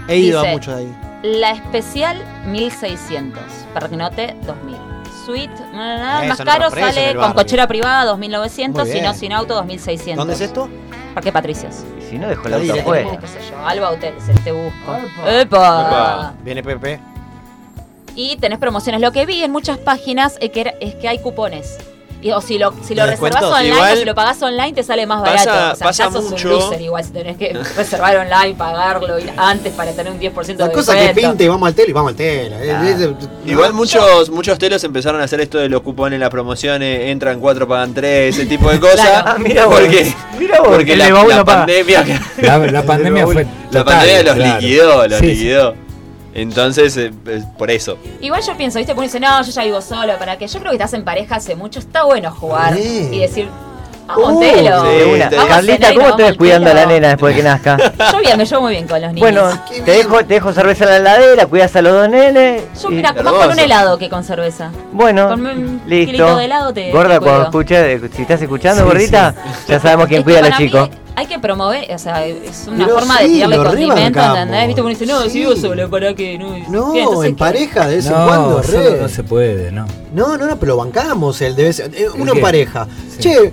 He 0.07 0.19
ido 0.19 0.39
a 0.39 0.43
Dice, 0.43 0.53
muchos 0.53 0.75
de 0.77 0.81
ahí. 0.83 0.97
La 1.27 1.51
especial 1.51 2.23
1600. 2.47 3.43
Pernote 3.75 4.37
2000. 4.47 4.77
Suite, 5.25 5.53
Eso, 5.55 6.29
más 6.29 6.41
caro 6.43 6.71
sale 6.71 7.17
con 7.17 7.33
cochera 7.33 7.67
privada 7.67 8.05
2900, 8.05 8.85
Muy 8.87 8.93
si 8.93 9.01
no 9.01 9.13
sin 9.13 9.33
auto 9.33 9.55
2600. 9.55 10.17
¿Dónde 10.19 10.35
es 10.35 10.41
esto? 10.41 10.69
Parque 11.15 11.33
Patricios. 11.33 11.83
Y 11.99 12.03
si 12.11 12.19
no, 12.19 12.29
dejo 12.29 12.45
el 12.47 12.51
La 12.53 12.57
auto 12.59 12.81
afuera. 12.81 13.19
qué 13.19 13.27
sé 13.27 13.39
yo, 13.51 13.67
Alba 13.67 13.91
Hoteles, 13.91 14.29
el 14.29 14.45
te 14.45 14.53
busco. 14.53 14.95
Epa. 14.95 15.41
¡Epa! 15.41 15.41
Epa. 15.89 16.35
Viene 16.45 16.63
Pepe. 16.63 17.01
Y 18.15 18.37
tenés 18.37 18.59
promociones. 18.61 19.01
Lo 19.01 19.11
que 19.11 19.27
vi 19.27 19.43
en 19.43 19.51
muchas 19.51 19.79
páginas 19.79 20.39
es 20.41 20.51
que, 20.51 20.61
era- 20.61 20.75
es 20.81 20.95
que 20.95 21.09
hay 21.09 21.19
cupones. 21.19 21.77
Y, 22.23 22.31
o 22.33 22.41
si 22.41 22.59
lo, 22.59 22.73
si 22.83 22.95
lo 22.95 23.05
¿De 23.05 23.11
reservas 23.11 23.43
online 23.43 23.69
Igual- 23.75 23.93
o 23.93 23.97
si 23.99 24.05
lo 24.05 24.15
pagás 24.15 24.43
online 24.43 24.73
te 24.73 24.83
sale 24.83 25.07
más 25.07 25.23
Pasa- 25.23 25.51
barato. 25.53 25.73
O 25.75 25.77
sea, 25.77 25.87
pasa 25.87 26.05
ya 26.07 26.11
sos 26.11 26.31
mucho. 26.31 26.49
un 26.49 26.55
loser 26.55 26.81
igual 26.81 27.05
si 27.05 27.11
tenés 27.11 27.37
que 27.37 27.53
reservar 27.77 28.17
online, 28.17 28.55
pagarlo 28.57 29.19
ir 29.19 29.33
antes 29.37 29.73
para 29.75 29.93
tener 29.93 30.11
un 30.13 30.19
10% 30.19 30.57
La 30.59 30.69
de 30.69 30.73
cosa 30.73 30.95
que 30.95 31.01
descuento. 31.01 31.29
pinte 31.31 31.45
y 31.45 31.49
vamos 31.49 31.67
al 31.69 31.75
telo 31.75 31.91
y 31.91 31.93
vamos 31.93 32.11
al 32.11 32.17
telo. 32.17 32.57
Ah. 32.57 32.89
Es- 32.89 33.01
es- 33.01 33.11
Igual 33.45 33.71
no, 33.71 33.77
muchos 33.77 34.31
muchos 34.31 34.59
telos 34.59 34.83
empezaron 34.83 35.21
a 35.21 35.25
hacer 35.25 35.41
esto 35.41 35.59
de 35.59 35.69
los 35.69 35.83
cupones, 35.83 36.19
las 36.19 36.31
promociones, 36.31 37.11
entran 37.11 37.39
cuatro, 37.39 37.69
pagan 37.69 37.95
tres, 37.95 38.35
ese 38.37 38.47
tipo 38.47 38.71
de 38.71 38.81
cosas. 38.81 39.01
Claro. 39.01 39.25
Ah, 39.29 39.37
mira 39.39 39.67
vos. 39.67 39.79
porque 39.79 40.13
Mira 40.39 40.59
vos, 40.61 40.69
porque 40.71 40.97
la, 40.97 41.45
pandemia, 41.45 42.05
La, 42.39 42.83
pandemia 42.83 43.25
fue. 43.27 43.45
la 43.71 43.81
total, 43.85 43.85
pandemia 43.85 44.23
los 44.23 44.35
claro. 44.35 44.61
liquidó, 44.61 45.09
los 45.09 45.21
Sí, 45.21 45.37
sí. 45.37 45.55
Entonces, 46.41 46.97
eh, 46.99 47.11
por 47.57 47.71
eso. 47.71 47.97
Igual 48.21 48.43
yo 48.43 48.55
pienso, 48.57 48.79
¿viste? 48.79 48.93
Uno 48.93 49.03
dice, 49.03 49.19
no, 49.19 49.43
yo 49.43 49.51
ya 49.51 49.65
vivo 49.65 49.81
solo. 49.81 50.19
¿Para 50.19 50.37
qué? 50.37 50.47
Yo 50.47 50.59
creo 50.61 50.71
que 50.71 50.77
estás 50.77 50.93
en 50.93 51.03
pareja 51.05 51.37
hace 51.37 51.57
mucho. 51.57 51.79
Está 51.79 52.05
bueno 52.05 52.31
jugar 52.31 52.75
Sí. 52.77 53.09
y 53.11 53.19
decir, 53.21 53.49
vamos, 54.07 54.33
Uh, 54.35 54.41
telo. 54.41 54.83
sí, 54.83 54.97
De 54.99 55.05
una. 55.07 55.29
te- 55.31 55.37
Vamos 55.37 55.51
a 55.51 55.55
Carlita, 55.55 55.95
¿cómo 55.95 56.15
te 56.15 56.23
ves 56.25 56.37
cuidando 56.37 56.71
a 56.71 56.75
la 56.75 56.85
nena 56.85 57.09
después 57.09 57.35
de 57.35 57.41
que 57.43 57.49
nazca? 57.49 57.77
Yo 58.13 58.19
bien, 58.21 58.37
me 58.37 58.45
llevo 58.45 58.61
muy 58.61 58.73
bien 58.73 58.87
con 58.87 59.01
los 59.01 59.13
niños. 59.15 59.21
Bueno, 59.33 59.63
te 59.85 59.91
dejo, 59.91 60.19
te 60.19 60.35
dejo 60.35 60.53
cerveza 60.53 60.85
en 60.85 60.91
la 60.91 60.97
heladera, 61.17 61.47
cuidas 61.47 61.75
a 61.75 61.81
los 61.83 61.93
dos 61.95 62.09
nenes. 62.11 62.63
yo 62.83 62.91
y- 62.91 62.95
mira, 62.97 63.13
más 63.15 63.33
con 63.33 63.51
un 63.53 63.59
helado 63.59 63.97
que 63.97 64.11
con 64.11 64.23
cerveza. 64.23 64.71
Bueno, 64.93 65.29
Con 65.31 65.47
un 65.47 65.83
listo. 65.87 66.37
de 66.37 66.45
helado 66.45 66.73
te- 66.75 66.93
Gorda, 66.93 67.15
te 67.19 67.25
cuando 67.25 67.51
cuido. 67.51 67.63
escuches, 67.63 68.11
si 68.15 68.23
estás 68.23 68.43
escuchando, 68.43 68.83
Sí, 68.83 68.89
gordita, 68.89 69.35
ya 69.67 69.81
sabemos 69.81 70.07
quién 70.07 70.21
Es 70.21 70.25
que 70.27 70.33
cuida 70.33 70.39
a 70.47 70.51
los 70.51 70.61
mí 70.61 70.67
chicos. 70.67 70.91
Hay 71.19 71.27
que 71.27 71.39
promover, 71.39 71.91
o 71.95 71.99
sea, 71.99 72.27
es 72.27 72.67
una 72.69 72.85
Pero 72.85 72.99
forma 72.99 73.17
sí, 73.19 73.25
de 73.25 73.31
tirarle 73.31 73.57
condimento. 73.57 74.21
¿entendés? 74.21 74.67
Viste, 74.67 74.81
uno 74.83 74.91
dice, 74.91 75.07
no, 75.07 75.23
Sí. 75.23 75.31
si 75.31 75.39
vivo 75.41 75.57
solo, 75.57 75.89
¿para 75.89 76.15
qué? 76.15 76.39
No, 76.39 76.59
No, 76.69 76.93
¿Qué? 76.93 77.01
Entonces, 77.01 77.29
en 77.31 77.35
¿qué? 77.35 77.39
pareja 77.39 77.89
de 77.89 77.97
vez 77.97 78.07
en 78.07 78.13
No, 78.13 78.27
cuando, 78.27 78.63
solo 78.63 78.91
re. 78.91 79.01
no 79.01 79.09
se 79.09 79.23
puede, 79.25 79.73
¿no? 79.73 79.87
No, 80.15 80.37
no, 80.37 80.47
no, 80.47 80.57
pero 80.59 80.73
lo 80.73 80.77
bancamos 80.77 81.41
el 81.41 81.57
de 81.57 81.63
vez 81.65 81.81
eh, 81.81 82.07
Uno 82.19 82.33
en 82.35 82.41
pareja. 82.43 82.87
Sí. 83.09 83.19
Che, 83.21 83.53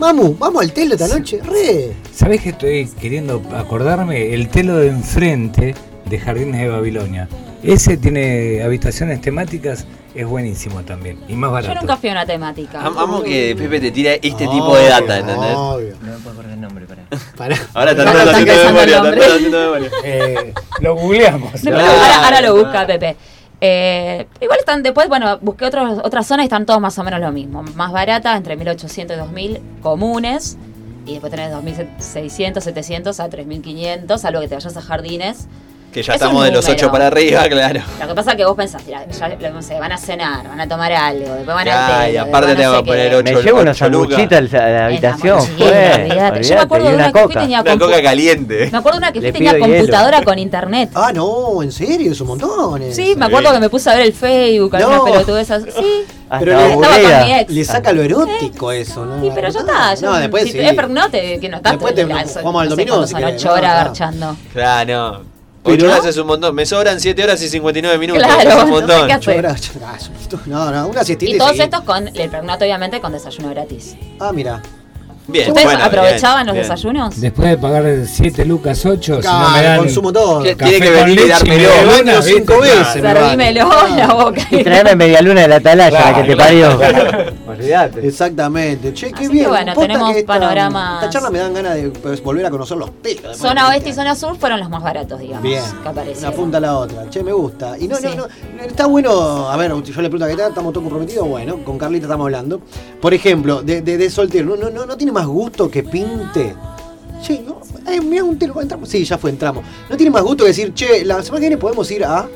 mamu, 0.00 0.34
vamos 0.38 0.62
al 0.62 0.72
telo 0.72 0.94
esta 0.96 1.06
noche. 1.06 1.40
Re. 1.44 1.92
¿Sabés 2.12 2.40
que 2.40 2.48
estoy 2.50 2.88
queriendo 3.00 3.40
acordarme? 3.56 4.34
El 4.34 4.48
telo 4.48 4.76
de 4.78 4.88
enfrente 4.88 5.74
de 6.04 6.18
Jardines 6.18 6.60
de 6.62 6.68
Babilonia. 6.68 7.28
Ese 7.62 7.96
tiene 7.96 8.60
habitaciones 8.62 9.22
temáticas, 9.22 9.86
es 10.14 10.26
buenísimo 10.26 10.82
también. 10.82 11.18
Y 11.28 11.32
más 11.34 11.48
Yo 11.48 11.52
barato. 11.54 11.80
nunca 11.80 11.96
fui 11.96 12.10
a 12.10 12.12
una 12.12 12.26
temática. 12.26 12.78
Am- 12.84 12.98
Amo 12.98 13.22
que 13.22 13.56
Pepe 13.56 13.80
te 13.80 13.90
tira 13.90 14.12
este 14.14 14.46
tipo 14.46 14.76
de 14.76 14.86
data, 14.88 15.18
¿entendés? 15.20 15.54
Obvio. 15.56 15.94
No 16.02 16.12
me 16.12 16.18
puedo 16.18 16.30
acordar 16.32 16.52
el 16.52 16.60
nombre, 16.60 16.83
pará. 17.36 17.56
Ahora 17.74 17.90
está 17.92 18.08
Ahora 18.08 18.30
haciendo 18.30 18.64
memoria, 18.64 18.98
todo 18.98 19.34
haciendo 19.34 19.58
de 19.58 19.66
memoria. 19.66 19.90
Eh, 20.04 20.54
lo 20.80 20.94
googleamos. 20.96 21.64
No, 21.64 21.78
ahora, 21.78 22.24
ahora 22.24 22.40
lo 22.40 22.56
busca 22.56 22.86
Pepe. 22.86 23.16
Eh, 23.60 24.26
igual 24.40 24.58
están 24.58 24.82
después, 24.82 25.08
bueno, 25.08 25.38
busqué 25.40 25.64
otros, 25.64 26.00
otras 26.02 26.26
zonas 26.26 26.44
y 26.44 26.48
están 26.48 26.66
todos 26.66 26.80
más 26.80 26.98
o 26.98 27.04
menos 27.04 27.20
lo 27.20 27.32
mismo. 27.32 27.62
Más 27.74 27.92
baratas, 27.92 28.36
entre 28.36 28.56
1800 28.56 29.16
y 29.16 29.20
2000 29.20 29.60
comunes. 29.82 30.58
Y 31.06 31.12
después 31.12 31.30
tenés 31.30 31.50
2600, 31.50 32.64
700 32.64 33.20
a 33.20 33.28
3500, 33.28 34.20
salvo 34.20 34.40
que 34.40 34.48
te 34.48 34.54
vayas 34.54 34.76
a 34.76 34.82
jardines. 34.82 35.48
Que 35.94 36.02
ya 36.02 36.14
Es 36.14 36.20
estamos 36.20 36.42
de 36.44 36.50
los 36.50 36.64
número. 36.64 36.86
8 36.86 36.90
para 36.90 37.06
arriba, 37.06 37.48
claro. 37.48 37.80
Lo 38.00 38.08
que 38.08 38.14
pasa 38.16 38.30
es 38.32 38.36
que 38.36 38.44
vos 38.44 38.56
pensás, 38.56 38.82
mira, 38.84 39.06
ya 39.08 39.50
no 39.50 39.62
sé, 39.62 39.78
van 39.78 39.92
a 39.92 39.96
cenar, 39.96 40.48
van 40.48 40.60
a 40.60 40.66
tomar 40.66 40.92
algo, 40.92 41.34
después 41.34 41.46
van 41.54 41.64
Ya, 41.66 42.00
al 42.00 42.08
y 42.08 42.12
telo, 42.14 42.24
aparte 42.24 42.56
te 42.56 42.62
no 42.64 42.70
va 42.72 42.76
sé 42.78 42.80
a 42.80 42.84
poner 42.84 43.10
qué. 43.10 43.16
ocho- 43.16 43.24
Me 43.36 43.42
llevo 43.42 43.58
lucas. 43.60 43.76
sanguchitos 43.78 44.54
a 44.54 44.68
la 44.68 44.86
habitación, 44.86 45.38
olvídate. 45.38 46.42
Yo 46.42 46.54
me 46.56 46.60
acuerdo 46.62 46.88
de 46.88 46.94
una 46.96 47.10
una 47.10 47.12
que 47.28 47.34
tenía 47.34 47.60
Una 47.62 47.78
coca 47.78 48.02
caliente. 48.02 48.68
Me 48.72 48.78
acuerdo 48.78 48.98
de 48.98 49.04
una 49.04 49.12
que 49.12 49.20
Le 49.20 49.32
tenía 49.32 49.56
computadora 49.56 50.22
con 50.24 50.38
internet. 50.40 50.90
Ah, 50.96 51.12
no, 51.14 51.62
en 51.62 51.70
serio, 51.70 52.10
es 52.10 52.20
un 52.20 52.26
montón. 52.26 52.82
Sí, 52.92 53.14
me 53.16 53.26
acuerdo 53.26 53.52
que 53.52 53.60
me 53.60 53.70
puse 53.70 53.88
a 53.88 53.94
ver 53.94 54.06
el 54.06 54.12
Facebook, 54.12 54.74
algunas 54.74 54.98
No. 54.98 55.04
pelotudezas. 55.04 55.62
Sí, 55.62 56.04
Pero 56.40 56.44
le- 56.46 56.52
estaba 56.56 56.74
con 56.74 56.84
aburrida. 56.86 57.24
mi 57.24 57.34
ex. 57.34 57.50
Le 57.52 57.64
saca 57.64 57.92
lo 57.92 58.02
erótico 58.02 58.72
eso, 58.72 59.04
¿no? 59.06 59.20
Sí, 59.22 59.30
pero 59.32 59.48
ya 59.48 59.60
está. 59.60 59.94
ya- 59.94 60.10
No, 60.10 60.16
después 60.18 60.42
si 60.42 60.50
sí. 60.50 60.58
no 60.88 61.08
te, 61.10 61.38
que 61.38 61.48
no 61.48 61.58
estás. 61.58 61.72
Después 61.74 61.94
te- 61.94 62.02
jugamos 62.04 62.62
al 62.62 62.68
no 62.68 62.70
dominó, 62.70 63.06
son 63.06 63.20
querés. 63.20 63.34
ocho 63.36 63.48
No, 63.50 63.54
horas 63.54 63.70
no. 63.78 63.84
garchando. 63.84 64.36
Claro, 64.52 65.12
no. 65.12 65.33
Pero- 65.64 65.76
8 65.76 65.86
horas 65.86 66.04
es 66.06 66.16
un 66.18 66.26
montón. 66.26 66.54
Me 66.54 66.66
sobran 66.66 67.00
7 67.00 67.24
horas 67.24 67.42
y 67.42 67.48
59 67.48 67.98
minutos. 67.98 68.22
Claro, 68.22 68.40
es 68.40 68.54
un 68.54 68.58
no 68.60 68.64
sé 68.66 68.70
montón. 68.72 69.10
hacer. 69.10 69.16
Ocho 69.16 69.30
horas, 69.38 70.10
No, 70.46 70.70
no, 70.70 70.86
una 70.88 71.04
siestita 71.04 71.32
Y 71.34 71.38
todos 71.38 71.50
seguí. 71.52 71.62
estos 71.62 71.80
con 71.82 72.08
el 72.08 72.30
pernote, 72.30 72.64
obviamente, 72.64 73.00
con 73.00 73.12
desayuno 73.12 73.50
gratis. 73.50 73.96
Ah, 74.20 74.30
mira. 74.32 74.62
Bien, 75.26 75.48
¿Ustedes 75.48 75.66
bueno, 75.66 75.84
aprovechaban 75.84 76.36
bien, 76.44 76.46
los 76.48 76.54
bien. 76.54 76.62
desayunos? 76.68 77.20
Después 77.20 77.48
de 77.48 77.56
pagar 77.58 77.84
7 78.06 78.44
lucas 78.44 78.84
8, 78.84 79.00
si 79.00 79.10
no 79.10 79.20
Claro, 79.20 79.50
me 79.56 79.62
dan 79.62 79.78
consumo 79.78 80.12
todo. 80.12 80.42
¿Qué- 80.42 80.54
café 80.56 80.70
Tiene 80.72 80.86
que 80.86 80.92
venir 80.92 81.10
y 81.12 81.14
leche 81.14 81.28
dármelo. 81.30 81.54
media 81.56 81.68
Me 81.68 81.82
luna, 81.84 82.12
baño 82.12 82.22
¿viste? 82.22 82.34
cinco 82.34 82.60
veces. 82.60 82.86
Servímelo 82.92 83.86
en 83.88 83.96
la 83.96 84.14
boca. 84.14 84.42
Y 84.50 84.64
traeme 84.64 84.96
media 84.96 85.22
luna 85.22 85.40
de 85.42 85.48
la 85.48 85.56
atalaya, 85.56 86.10
la 86.10 86.14
que 86.16 86.24
te 86.24 86.36
parió. 86.36 86.78
Olvídate. 87.48 88.06
Exactamente. 88.06 88.92
Che, 88.92 89.08
qué 89.12 89.14
Así 89.14 89.24
que 89.26 89.32
bien. 89.32 89.48
bueno, 89.48 89.72
Posta 89.74 89.80
tenemos 89.88 90.12
que 90.12 90.18
esta- 91.00 91.10
charla 91.10 91.30
me 91.30 91.38
dan 91.38 91.54
ganas 91.54 91.74
de 91.76 91.90
pues, 91.90 92.22
volver 92.22 92.44
a 92.46 92.50
conocer 92.50 92.76
los 92.76 92.90
después 92.90 93.38
Zona 93.38 93.68
oeste 93.68 93.88
y 93.90 93.92
20 93.92 93.94
zona 94.02 94.14
sur 94.14 94.36
fueron 94.38 94.60
los 94.60 94.68
más 94.68 94.82
baratos, 94.82 95.18
digamos. 95.20 95.42
Bien, 95.42 95.62
Que 95.82 96.18
una 96.18 96.30
punta 96.32 96.58
a 96.58 96.60
la 96.60 96.76
otra. 96.78 97.08
Che, 97.10 97.22
me 97.22 97.32
gusta. 97.32 97.78
Y 97.78 97.88
no, 97.88 97.96
Sí. 97.96 98.08
no, 98.16 98.26
no, 98.56 98.62
está 98.62 98.86
bueno, 98.86 99.48
a 99.48 99.56
ver, 99.56 99.70
yo 99.70 100.02
le 100.02 100.10
pregunto 100.10 100.24
a 100.24 100.28
qué 100.28 100.36
tal, 100.36 100.48
estamos 100.50 100.72
todos 100.72 100.84
comprometidos, 100.84 101.26
bueno, 101.28 101.58
con 101.64 101.78
Carlita 101.78 102.04
estamos 102.06 102.24
hablando. 102.26 102.60
Por 103.00 103.14
ejemplo, 103.14 103.62
de, 103.62 103.80
de, 103.82 103.96
de 103.96 104.10
soltero, 104.10 104.44
¿no, 104.44 104.56
no, 104.56 104.70
no, 104.70 104.84
no 104.86 104.96
tiene 105.14 105.26
más 105.26 105.26
gusto 105.26 105.70
que 105.70 105.82
pinte? 105.82 106.54
Che, 107.22 107.40
no, 107.40 107.60
eh, 107.90 108.00
mira 108.00 108.24
un 108.24 108.38
telo, 108.38 108.60
entramos. 108.60 108.88
Sí, 108.88 109.04
ya 109.04 109.16
fue, 109.16 109.30
entramos. 109.30 109.64
No 109.88 109.96
tiene 109.96 110.10
más 110.10 110.22
gusto 110.22 110.44
que 110.44 110.48
decir, 110.48 110.74
che, 110.74 111.04
la 111.04 111.22
semana 111.22 111.40
que 111.40 111.48
viene 111.48 111.56
podemos 111.56 111.90
ir 111.90 112.04
a... 112.04 112.26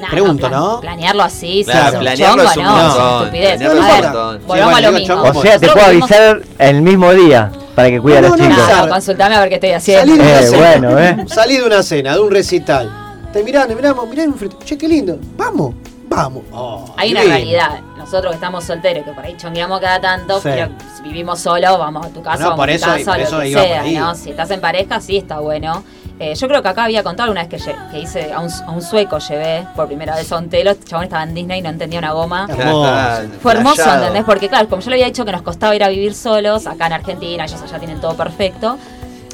Nah, 0.00 0.10
Pregunto, 0.10 0.46
plan- 0.48 0.60
¿no? 0.60 0.80
Planearlo 0.80 1.22
así, 1.22 1.62
Claro, 1.64 1.80
sí, 1.80 1.86
es 1.88 1.94
un 1.94 2.00
planearlo 2.00 2.36
chongo, 2.44 2.50
es 2.50 2.56
un 2.58 2.64
no, 2.64 2.76
montón. 2.76 3.22
estupidez. 3.22 3.62
A 3.62 3.68
ver, 3.68 4.02
montón. 4.04 4.40
Volvamos 4.46 4.76
Sí, 4.78 4.84
a 4.84 4.90
lo 4.90 4.98
mismo. 4.98 5.22
O 5.22 5.42
sea, 5.42 5.58
te 5.58 5.68
puedo 5.68 5.86
avisar 5.86 6.42
el 6.58 6.82
mismo 6.82 7.12
día 7.14 7.50
para 7.74 7.88
que 7.88 8.00
cuide 8.00 8.18
a 8.18 8.20
No, 8.20 8.28
los 8.28 8.38
no, 8.38 8.44
chicos. 8.46 8.68
no, 8.68 8.86
No, 8.86 8.92
consultame 8.92 9.34
a 9.36 9.40
ver 9.40 9.48
qué 9.48 9.54
estoy 9.54 9.70
haciendo. 9.70 10.00
Salí 10.14 10.18
de 10.18 10.22
una 10.30 10.40
Eh, 10.40 10.46
cena. 10.46 10.58
bueno, 10.90 10.98
¿eh? 10.98 11.16
Salí 11.28 11.56
de 11.56 11.64
una 11.64 11.82
cena, 11.82 12.12
de 12.14 12.20
un 12.20 12.30
recital. 12.30 12.92
Te 13.32 13.42
miramos, 13.42 14.06
mirá 14.08 14.22
enfrente. 14.24 14.56
Che, 14.66 14.76
qué 14.76 14.86
lindo. 14.86 15.18
Vamos, 15.36 15.74
vamos. 16.10 16.42
Oh, 16.52 16.84
Hay 16.98 17.12
una 17.12 17.22
realidad. 17.22 17.80
Nosotros 18.06 18.30
que 18.30 18.34
estamos 18.36 18.64
solteros, 18.64 19.04
que 19.04 19.10
por 19.12 19.24
ahí 19.24 19.36
chongueamos 19.36 19.80
cada 19.80 20.00
tanto, 20.00 20.36
Sí. 20.40 20.42
pero 20.50 20.68
si 20.96 21.02
vivimos 21.02 21.40
solos, 21.40 21.76
vamos 21.78 22.06
a 22.06 22.08
tu 22.10 22.22
casa, 22.22 22.38
No, 22.38 22.50
vamos 22.50 22.56
por 22.56 22.68
a 22.68 22.72
mi 22.72 22.76
eso- 22.76 22.86
casa, 22.86 23.04
por 23.04 23.18
lo 23.18 23.24
eso 23.24 23.40
que 23.40 23.52
sea. 23.52 23.82
¿no? 24.00 24.14
Si 24.14 24.30
estás 24.30 24.50
en 24.52 24.60
pareja, 24.60 25.00
sí 25.00 25.16
está 25.16 25.40
bueno. 25.40 25.82
Eh, 26.18 26.34
yo 26.34 26.48
creo 26.48 26.62
que 26.62 26.68
acá 26.68 26.84
había 26.84 27.02
contado 27.02 27.30
una 27.30 27.44
vez 27.44 27.62
que, 27.62 27.98
hice 27.98 28.32
a 28.32 28.40
un, 28.40 28.50
a 28.50 28.70
un 28.70 28.80
sueco, 28.80 29.18
llevé 29.18 29.66
por 29.76 29.86
primera 29.86 30.14
vez 30.16 30.30
a 30.32 30.38
un 30.38 30.48
telo, 30.48 30.70
el 30.70 30.82
chabón 30.84 31.04
estaba 31.04 31.24
en 31.24 31.34
Disney 31.34 31.58
y 31.58 31.62
no 31.62 31.68
entendía 31.68 31.98
una 31.98 32.12
goma. 32.12 32.46
Hermoso. 32.48 33.38
Fue 33.42 33.52
hermoso, 33.52 33.74
Flashado. 33.76 33.98
¿entendés? 33.98 34.24
Porque 34.24 34.48
claro, 34.48 34.66
como 34.68 34.80
yo 34.80 34.88
le 34.90 34.96
había 34.96 35.06
dicho 35.06 35.24
que 35.26 35.32
nos 35.32 35.42
costaba 35.42 35.74
ir 35.76 35.84
a 35.84 35.88
vivir 35.88 36.14
solos, 36.14 36.66
acá 36.66 36.86
en 36.86 36.94
Argentina, 36.94 37.44
ellos 37.44 37.60
allá 37.60 37.78
tienen 37.78 38.00
todo 38.00 38.14
perfecto, 38.16 38.78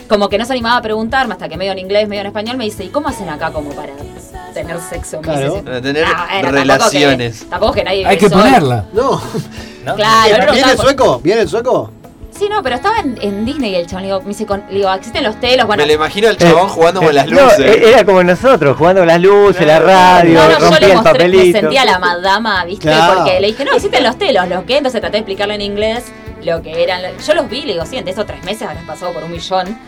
como 0.09 0.29
que 0.29 0.39
no 0.39 0.45
se 0.45 0.53
animaba 0.55 0.79
a 0.79 0.83
preguntarme 0.83 1.35
hasta 1.35 1.49
que 1.49 1.57
medio 1.57 1.71
en 1.73 1.79
inglés, 1.79 2.09
medio 2.09 2.23
en 2.23 2.27
español, 2.29 2.57
me 2.57 2.65
dice, 2.65 2.83
¿y 2.85 2.89
cómo 2.89 3.09
hacen 3.09 3.29
acá 3.29 3.53
como 3.53 3.71
para 3.71 3.93
tener 4.53 4.79
sexo? 4.81 5.19
Me 5.19 5.23
Claro. 5.23 5.63
Para 5.65 5.81
tener 5.81 6.05
"Ah, 6.05 6.27
bueno, 6.31 6.43
tampoco 6.43 6.53
relaciones. 6.63 7.41
que- 7.41 7.47
Tampoco 7.47 7.73
que 7.73 7.85
nadie 7.85 8.07
Hay 8.07 8.17
que 8.19 8.29
solo". 8.29 8.43
ponerla. 8.43 8.85
No. 8.93 9.21
¿no? 9.85 9.95
Claro, 9.97 10.35
él 10.37 10.51
¿Viene 10.53 10.71
el 10.73 10.79
sueco? 10.79 11.21
¿Viene 11.23 11.41
el 11.43 11.49
sueco? 11.49 11.91
Sí, 12.39 12.49
no, 12.49 12.63
pero 12.63 12.77
estaba 12.77 12.99
en, 13.01 13.19
en 13.21 13.45
Disney 13.45 13.75
el 13.75 13.87
chabón. 13.87 14.03
Le 14.03 14.09
digo, 14.09 14.21
me 14.23 14.29
dice, 14.29 14.47
con- 14.47 14.65
le 14.71 14.77
digo, 14.77 14.93
existen 14.95 15.23
los 15.23 15.39
telos, 15.39 15.67
bueno. 15.67 15.83
Me 15.83 15.87
lo 15.87 15.93
imagino 15.93 16.29
al 16.29 16.37
chabón 16.39 16.69
jugando 16.69 17.03
con 17.03 17.15
las 17.15 17.27
Eh, 17.27 17.31
No, 17.31 17.43
luces. 17.45 17.61
e- 17.61 17.91
era 17.91 18.05
como 18.05 18.23
nosotros, 18.25 18.77
jugando 18.77 19.03
con 19.03 19.09
las 19.09 19.21
luces, 19.21 19.67
la 19.67 19.79
radio, 19.81 20.35
No, 20.41 20.45
no, 20.49 20.51
yo 20.53 20.59
rompía 20.61 20.81
le 20.81 20.87
el 20.87 20.95
mostré, 20.95 21.13
me 21.13 21.19
papelito. 21.35 21.59
sentía 21.61 21.85
la 21.85 21.99
madama, 21.99 22.65
¿viste? 22.65 22.89
Claro. 22.89 23.15
Porque 23.17 23.39
le 23.41 23.47
dije, 23.49 23.65
no, 23.67 23.73
existen 23.75 24.03
los 24.03 24.17
telos, 24.19 24.49
¿lo 24.49 24.65
qué? 24.65 24.79
Entonces 24.79 25.01
traté 25.01 25.13
de 25.17 25.19
explicarle 25.21 25.55
en 25.57 25.61
inglés 25.61 26.05
lo 26.43 26.63
que 26.63 26.83
eran. 26.83 27.03
Yo 27.25 27.35
los 27.35 27.49
vi, 27.51 27.63
le 27.63 27.75
digo, 27.75 27.85
sí, 27.87 27.99
en 27.99 28.09
esos 28.09 28.25
tres 28.27 28.43
meses 28.45 28.63
habrás 28.63 28.85
pasado 28.85 29.13
por 29.13 29.23
un 29.25 29.31
millón. 29.31 29.79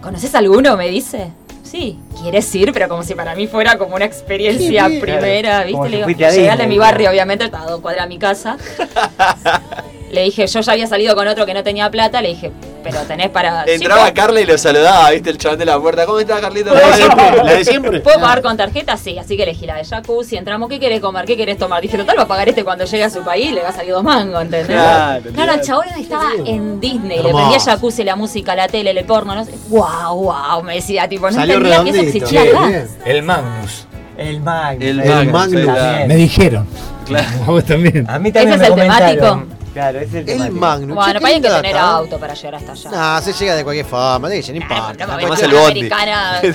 ¿Conoces 0.00 0.34
alguno? 0.34 0.76
Me 0.76 0.88
dice. 0.88 1.32
Sí, 1.70 1.98
quieres 2.22 2.54
ir, 2.54 2.72
pero 2.72 2.88
como 2.88 3.02
si 3.02 3.14
para 3.14 3.34
mí 3.34 3.46
fuera 3.46 3.76
como 3.76 3.94
una 3.94 4.06
experiencia 4.06 4.86
primera, 5.00 5.66
Como 5.70 5.82
¿viste? 5.82 5.88
si 5.88 5.90
Le 5.90 5.96
digo, 5.96 6.04
fuiste 6.06 6.24
a 6.24 6.66
mi 6.66 6.78
barrio, 6.78 7.10
obviamente, 7.10 7.44
estaba 7.44 7.64
a 7.64 7.70
dos 7.70 7.80
cuadras 7.80 8.06
de 8.06 8.08
mi 8.08 8.18
casa. 8.18 8.56
Le 10.10 10.22
dije, 10.22 10.46
yo 10.46 10.60
ya 10.60 10.72
había 10.72 10.86
salido 10.86 11.14
con 11.14 11.28
otro 11.28 11.44
que 11.44 11.52
no 11.54 11.62
tenía 11.62 11.90
plata, 11.90 12.22
le 12.22 12.28
dije, 12.30 12.50
pero 12.82 12.98
tenés 13.02 13.28
para. 13.28 13.64
Entraba 13.66 14.10
Carla 14.14 14.40
y 14.40 14.46
lo 14.46 14.56
saludaba, 14.56 15.10
¿viste? 15.10 15.28
El 15.30 15.36
chabón 15.38 15.58
de 15.58 15.66
la 15.66 15.78
puerta. 15.78 16.06
¿Cómo 16.06 16.18
está, 16.18 16.40
Carlito? 16.40 16.72
La 16.72 16.80
de 16.80 16.92
siempre. 16.94 17.36
La 17.44 17.52
de 17.52 17.64
siempre. 17.64 18.00
¿Puedo 18.00 18.18
pagar 18.20 18.40
con 18.40 18.56
tarjeta? 18.56 18.96
Sí, 18.96 19.18
así 19.18 19.36
que 19.36 19.42
elegí 19.42 19.66
la 19.66 19.76
de 19.76 19.84
jacuzzi, 19.84 20.36
entramos, 20.36 20.68
¿qué 20.70 20.80
querés 20.80 21.00
comer? 21.00 21.26
¿Qué 21.26 21.36
querés 21.36 21.58
tomar? 21.58 21.82
Dije, 21.82 21.98
total, 21.98 22.18
va 22.18 22.22
a 22.22 22.26
pagar 22.28 22.48
este 22.48 22.64
cuando 22.64 22.84
llegue 22.86 23.04
a 23.04 23.10
su 23.10 23.22
país, 23.22 23.52
le 23.52 23.60
va 23.62 23.68
a 23.68 23.72
salir 23.72 23.92
dos 23.92 24.02
mangos, 24.02 24.40
¿entendés? 24.42 24.66
Claro, 24.68 25.22
Claro, 25.34 25.52
el 25.52 25.60
chabón 25.60 25.84
estaba 25.98 26.30
en 26.46 26.80
Disney, 26.80 27.08
le 27.22 27.28
Hermoso. 27.28 27.36
prendía 27.36 27.60
jacuzzi, 27.60 28.04
la 28.04 28.16
música, 28.16 28.54
la 28.54 28.68
tele, 28.68 28.90
el 28.92 29.04
porno, 29.04 29.34
no 29.34 29.44
sé. 29.44 29.52
Wow, 29.68 30.14
wow, 30.24 30.62
me 30.64 30.76
decía, 30.76 31.06
tipo, 31.08 31.26
no 31.30 31.34
Salió 31.36 31.56
entendía 31.56 31.84
que 31.84 31.90
eso 31.90 31.98
redondito. 32.02 32.26
existía 32.26 32.42
acá. 32.58 32.66
bien. 32.68 32.88
El 33.04 33.22
Magnus. 33.22 33.86
El 34.16 34.40
Magnus. 34.40 34.84
El 34.84 35.00
El 35.00 35.28
Magnus, 35.30 35.66
Me 36.08 36.16
dijeron. 36.16 36.66
Claro. 37.04 37.26
A 37.46 37.50
vos 37.50 37.64
también. 37.64 38.04
A 38.08 38.18
mí 38.18 38.32
también 38.32 38.54
¿Ese 38.54 38.58
me 38.58 38.64
es 38.64 38.70
el 38.70 38.70
comentaron. 38.70 39.16
temático? 39.16 39.54
Claro, 39.78 40.00
ese 40.00 40.20
es 40.22 40.28
el 40.28 40.42
El. 40.42 40.50
Magnum. 40.50 40.96
Bueno, 40.96 41.20
pero 41.20 41.26
hay 41.26 41.40
que 41.40 41.48
tener 41.48 41.76
auto 41.78 42.18
para 42.18 42.34
llegar 42.34 42.56
hasta 42.56 42.72
allá. 42.72 42.90
Nah, 42.90 43.20
se 43.20 43.32
llega 43.32 43.54
de 43.54 43.62
cualquier 43.62 43.86
forma, 43.86 44.28
dice, 44.28 44.52
no 44.52 44.58
Ah, 44.68 44.74
importa. 44.74 45.06
no 45.06 45.18
Tomás 45.20 45.42
el 45.42 45.56
a 45.56 45.60
bondi. 45.60 45.88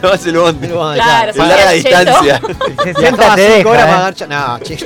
Tomás 0.01 0.25
el 0.25 0.37
bondi. 0.37 0.67
Claro, 0.67 1.31
sí, 1.33 1.39
larga 1.39 1.71
distancia. 1.71 2.41
El 2.85 2.93
60 2.95 2.99
Viajaba 2.99 3.35
te 3.35 3.53
cinco 3.57 3.69
horas 3.69 3.85
deja, 3.85 3.95
para 3.95 4.07
agarrar- 4.09 4.59
No, 4.59 4.59
che, 4.59 4.77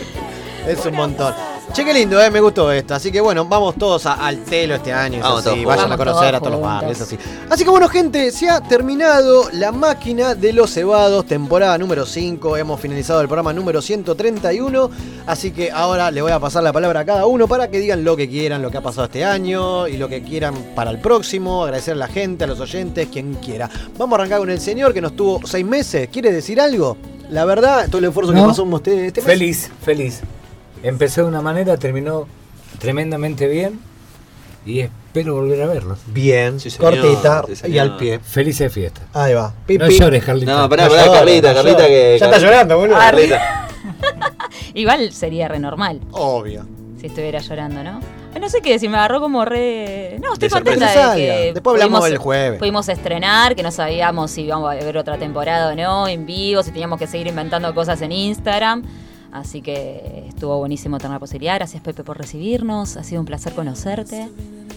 es 0.68 0.86
un 0.86 0.94
montón. 0.96 1.34
Che, 1.74 1.86
qué 1.86 1.94
lindo, 1.94 2.20
eh, 2.20 2.32
me 2.32 2.40
gustó 2.40 2.72
esto. 2.72 2.96
Así 2.96 3.12
que 3.12 3.22
bueno, 3.22 3.46
vamos 3.46 3.76
todos 3.76 4.06
a- 4.08 4.14
al 4.14 4.40
telo 4.46 4.76
este 4.76 4.92
año. 4.94 5.20
Vamos 5.22 5.46
así, 5.46 5.50
todos 5.62 5.66
vayan 5.66 5.92
a 5.92 5.98
conocer 5.98 6.34
a 6.34 6.40
todos 6.40 6.52
los 6.54 6.62
todos 6.62 6.74
barrios, 6.74 7.02
así. 7.02 7.18
Así 7.50 7.64
que 7.66 7.70
bueno, 7.70 7.88
gente, 7.88 8.32
se 8.32 8.50
ha 8.50 8.62
terminado 8.62 9.50
la 9.52 9.72
máquina 9.72 10.34
de 10.34 10.54
los 10.54 10.72
cebados, 10.74 11.26
temporada 11.28 11.78
número 11.78 12.06
5. 12.08 12.58
Hemos 12.58 12.80
finalizado 12.80 13.22
el 13.22 13.28
programa 13.28 13.54
número 13.54 13.82
131. 13.82 14.90
Así 15.28 15.52
que 15.52 15.70
ahora 15.70 16.10
le 16.10 16.22
voy 16.24 16.32
a 16.32 16.40
pasar 16.40 16.64
la 16.64 16.74
palabra 16.74 17.02
a 17.02 17.06
cada 17.06 17.26
uno 17.28 17.48
para 17.48 17.68
que 17.70 17.80
digan 17.80 18.04
lo 18.04 18.16
que 18.16 18.28
quieran, 18.28 18.62
lo 18.64 18.72
que 18.72 18.78
ha 18.78 18.82
pasado 18.82 19.06
este 19.06 19.24
año 19.24 19.88
y 19.88 19.98
lo 19.98 20.08
que 20.10 20.24
quieran 20.24 20.56
para 20.74 20.90
el 20.90 20.98
próximo. 21.00 21.64
Agradecer 21.64 21.94
a 21.94 21.98
la 21.98 22.08
gente, 22.08 22.46
a 22.46 22.48
los 22.48 22.60
oyentes, 22.60 23.08
quien 23.12 23.36
quiera. 23.36 23.70
Vamos 24.00 24.18
a 24.18 24.22
arrancar 24.22 24.40
con 24.40 24.50
el 24.50 24.60
señor 24.62 24.94
que 24.96 25.02
nos 25.02 25.16
tuvo 25.16 25.42
seis 25.46 25.66
meses. 25.66 26.10
¿Quiere 26.12 26.32
decir 26.32 26.60
algo? 26.60 26.98
La 27.30 27.46
verdad, 27.46 27.86
todo 27.88 28.00
el 28.00 28.06
esfuerzo 28.06 28.32
que 28.34 28.40
pasó 28.40 28.66
este 28.86 29.22
mes. 29.22 29.22
Feliz, 29.22 29.70
feliz. 29.84 30.22
Empecé 30.84 31.22
de 31.22 31.28
una 31.28 31.42
manera, 31.42 31.78
terminó 31.78 32.28
tremendamente 32.80 33.48
bien 33.48 33.80
y 34.66 34.82
espero 34.82 35.36
volver 35.36 35.62
a 35.62 35.68
verlos. 35.68 36.00
Bien, 36.08 36.60
Sí, 36.60 36.70
señor, 36.70 37.00
cortita 37.00 37.44
sí, 37.54 37.68
y 37.72 37.78
al 37.78 37.98
pie. 37.98 38.20
Felices 38.20 38.72
fiestas. 38.72 39.04
Ahí 39.14 39.34
va. 39.34 39.54
Pi, 39.66 39.78
No 39.78 39.88
pi. 39.88 39.98
llores, 40.00 40.24
Carlita. 40.24 40.54
No, 40.62 40.70
pará, 40.70 40.86
No 40.86 40.90
pará, 40.92 41.12
Carlita, 41.12 41.50
no 41.50 41.56
Carlita 41.56 41.88
que. 41.88 42.18
Ya 42.20 42.26
está 42.26 42.38
llorando, 42.40 42.78
boludo. 42.78 42.98
Carlita. 42.98 43.68
Igual 44.74 45.12
sería 45.14 45.48
re 45.48 45.60
normal 45.60 46.02
Obvio. 46.12 46.66
si 47.00 47.08
estuviera 47.08 47.40
llorando, 47.40 47.84
¿no? 47.84 48.00
No 48.40 48.50
sé 48.50 48.62
qué 48.62 48.74
decir, 48.74 48.88
me 48.92 48.98
agarró 48.98 49.20
como 49.20 49.46
re. 49.46 50.18
No, 50.22 50.34
estoy 50.34 50.50
De 50.50 50.54
contenta 50.54 50.88
sorpresa. 50.94 51.14
de 51.16 51.22
que. 51.26 51.54
Después 51.56 51.74
hablamos 51.74 52.00
pudimos- 52.02 52.10
del 52.10 52.18
jueves. 52.20 52.60
Pudimos 52.60 52.88
estrenar, 52.90 53.56
que 53.56 53.64
no 53.64 53.72
sabíamos 53.72 54.30
si 54.30 54.44
íbamos 54.44 54.70
a 54.72 54.76
ver 54.76 54.96
otra 54.98 55.18
temporada 55.18 55.72
o 55.72 55.76
no, 55.76 56.08
en 56.08 56.28
vivo, 56.28 56.62
si 56.62 56.70
teníamos 56.72 57.00
que 57.00 57.08
seguir 57.08 57.26
inventando 57.28 57.74
cosas 57.74 58.00
en 58.04 58.12
Instagram. 58.12 58.84
Así 59.32 59.62
que 59.62 60.26
estuvo 60.30 60.58
buenísimo 60.58 60.98
tener 60.98 61.14
la 61.14 61.20
posibilidad. 61.20 61.56
Gracias, 61.56 61.82
Pepe, 61.84 62.04
por 62.04 62.18
recibirnos. 62.18 62.98
Ha 62.98 63.04
sido 63.04 63.20
un 63.22 63.26
placer 63.28 63.54
conocerte. 63.54 64.30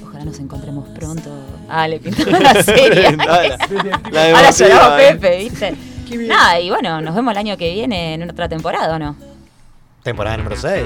Ojalá 0.05 0.25
nos 0.25 0.39
encontremos 0.41 0.89
pronto. 0.89 1.31
Ah, 1.69 1.87
le 1.89 2.01
pintó 2.01 2.29
la 2.31 2.55
serie. 2.63 3.17
La- 3.17 3.57
la- 4.11 4.37
Ahora 4.37 4.51
lloraba 4.51 5.03
eh. 5.03 5.15
Pepe, 5.15 5.39
¿viste? 5.39 5.75
Nada, 6.29 6.59
y 6.61 6.69
bueno, 6.71 7.01
nos 7.01 7.15
vemos 7.15 7.31
el 7.33 7.39
año 7.39 7.57
que 7.57 7.73
viene 7.73 8.15
en 8.15 8.29
otra 8.29 8.49
temporada, 8.49 8.97
¿o 8.97 8.99
no? 8.99 9.15
Temporada 10.03 10.37
número 10.37 10.57
6. 10.57 10.85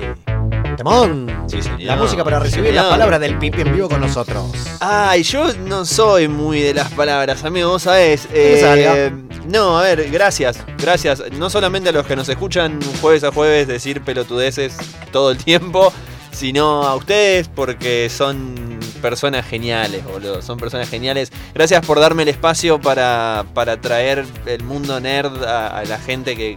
Temón. 0.77 1.45
Sí, 1.49 1.63
señor. 1.63 1.81
La 1.81 1.97
música 1.97 2.25
para 2.25 2.39
recibir 2.39 2.67
Señor. 2.67 2.83
las 2.83 2.91
palabras 2.93 3.21
del 3.21 3.39
pipi 3.39 3.61
en 3.63 3.73
vivo 3.73 3.89
con 3.89 4.01
nosotros. 4.01 4.45
Ay, 4.81 5.23
yo 5.23 5.53
no 5.55 5.85
soy 5.85 6.29
muy 6.29 6.61
de 6.61 6.75
las 6.75 6.91
palabras, 6.93 7.45
amigo, 7.45 7.71
vos 7.71 7.83
sabés. 7.83 8.29
Eh, 8.33 9.13
no, 9.47 9.79
a 9.79 9.83
ver, 9.83 10.11
gracias, 10.11 10.59
gracias. 10.79 11.23
No 11.33 11.51
solamente 11.51 11.91
a 11.91 11.93
los 11.93 12.07
que 12.07 12.17
nos 12.17 12.29
escuchan 12.29 12.81
jueves 13.01 13.25
a 13.25 13.33
jueves 13.33 13.69
decir 13.69 14.03
pelotudeces 14.03 14.77
todo 15.13 15.31
el 15.31 15.39
tiempo, 15.39 15.93
sino 16.33 16.83
a 16.83 16.97
ustedes 16.97 17.49
porque 17.49 18.09
son 18.11 18.79
personas 19.01 19.47
geniales, 19.47 20.05
boludo. 20.05 20.43
Son 20.43 20.59
personas 20.59 20.89
geniales. 20.89 21.31
Gracias 21.55 21.85
por 21.85 22.01
darme 22.01 22.23
el 22.23 22.31
espacio 22.31 22.81
para, 22.81 23.45
para 23.55 23.81
traer 23.81 24.25
el 24.47 24.63
mundo 24.65 24.99
nerd 25.01 25.45
a, 25.45 25.69
a 25.79 25.85
la 25.85 25.99
gente 25.99 26.35
que 26.37 26.57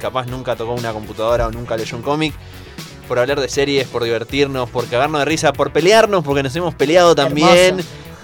capaz 0.00 0.26
nunca 0.26 0.56
tocó 0.56 0.74
una 0.74 0.92
computadora 0.92 1.46
o 1.46 1.50
nunca 1.50 1.76
leyó 1.76 1.96
un 1.96 2.02
cómic. 2.02 2.34
Por 3.08 3.18
hablar 3.18 3.40
de 3.40 3.48
series, 3.48 3.86
por 3.86 4.02
divertirnos, 4.04 4.68
por 4.68 4.86
cagarnos 4.86 5.20
de 5.20 5.24
risa, 5.24 5.52
por 5.52 5.72
pelearnos, 5.72 6.24
porque 6.24 6.42
nos 6.42 6.54
hemos 6.56 6.74
peleado 6.74 7.14
también. 7.14 7.78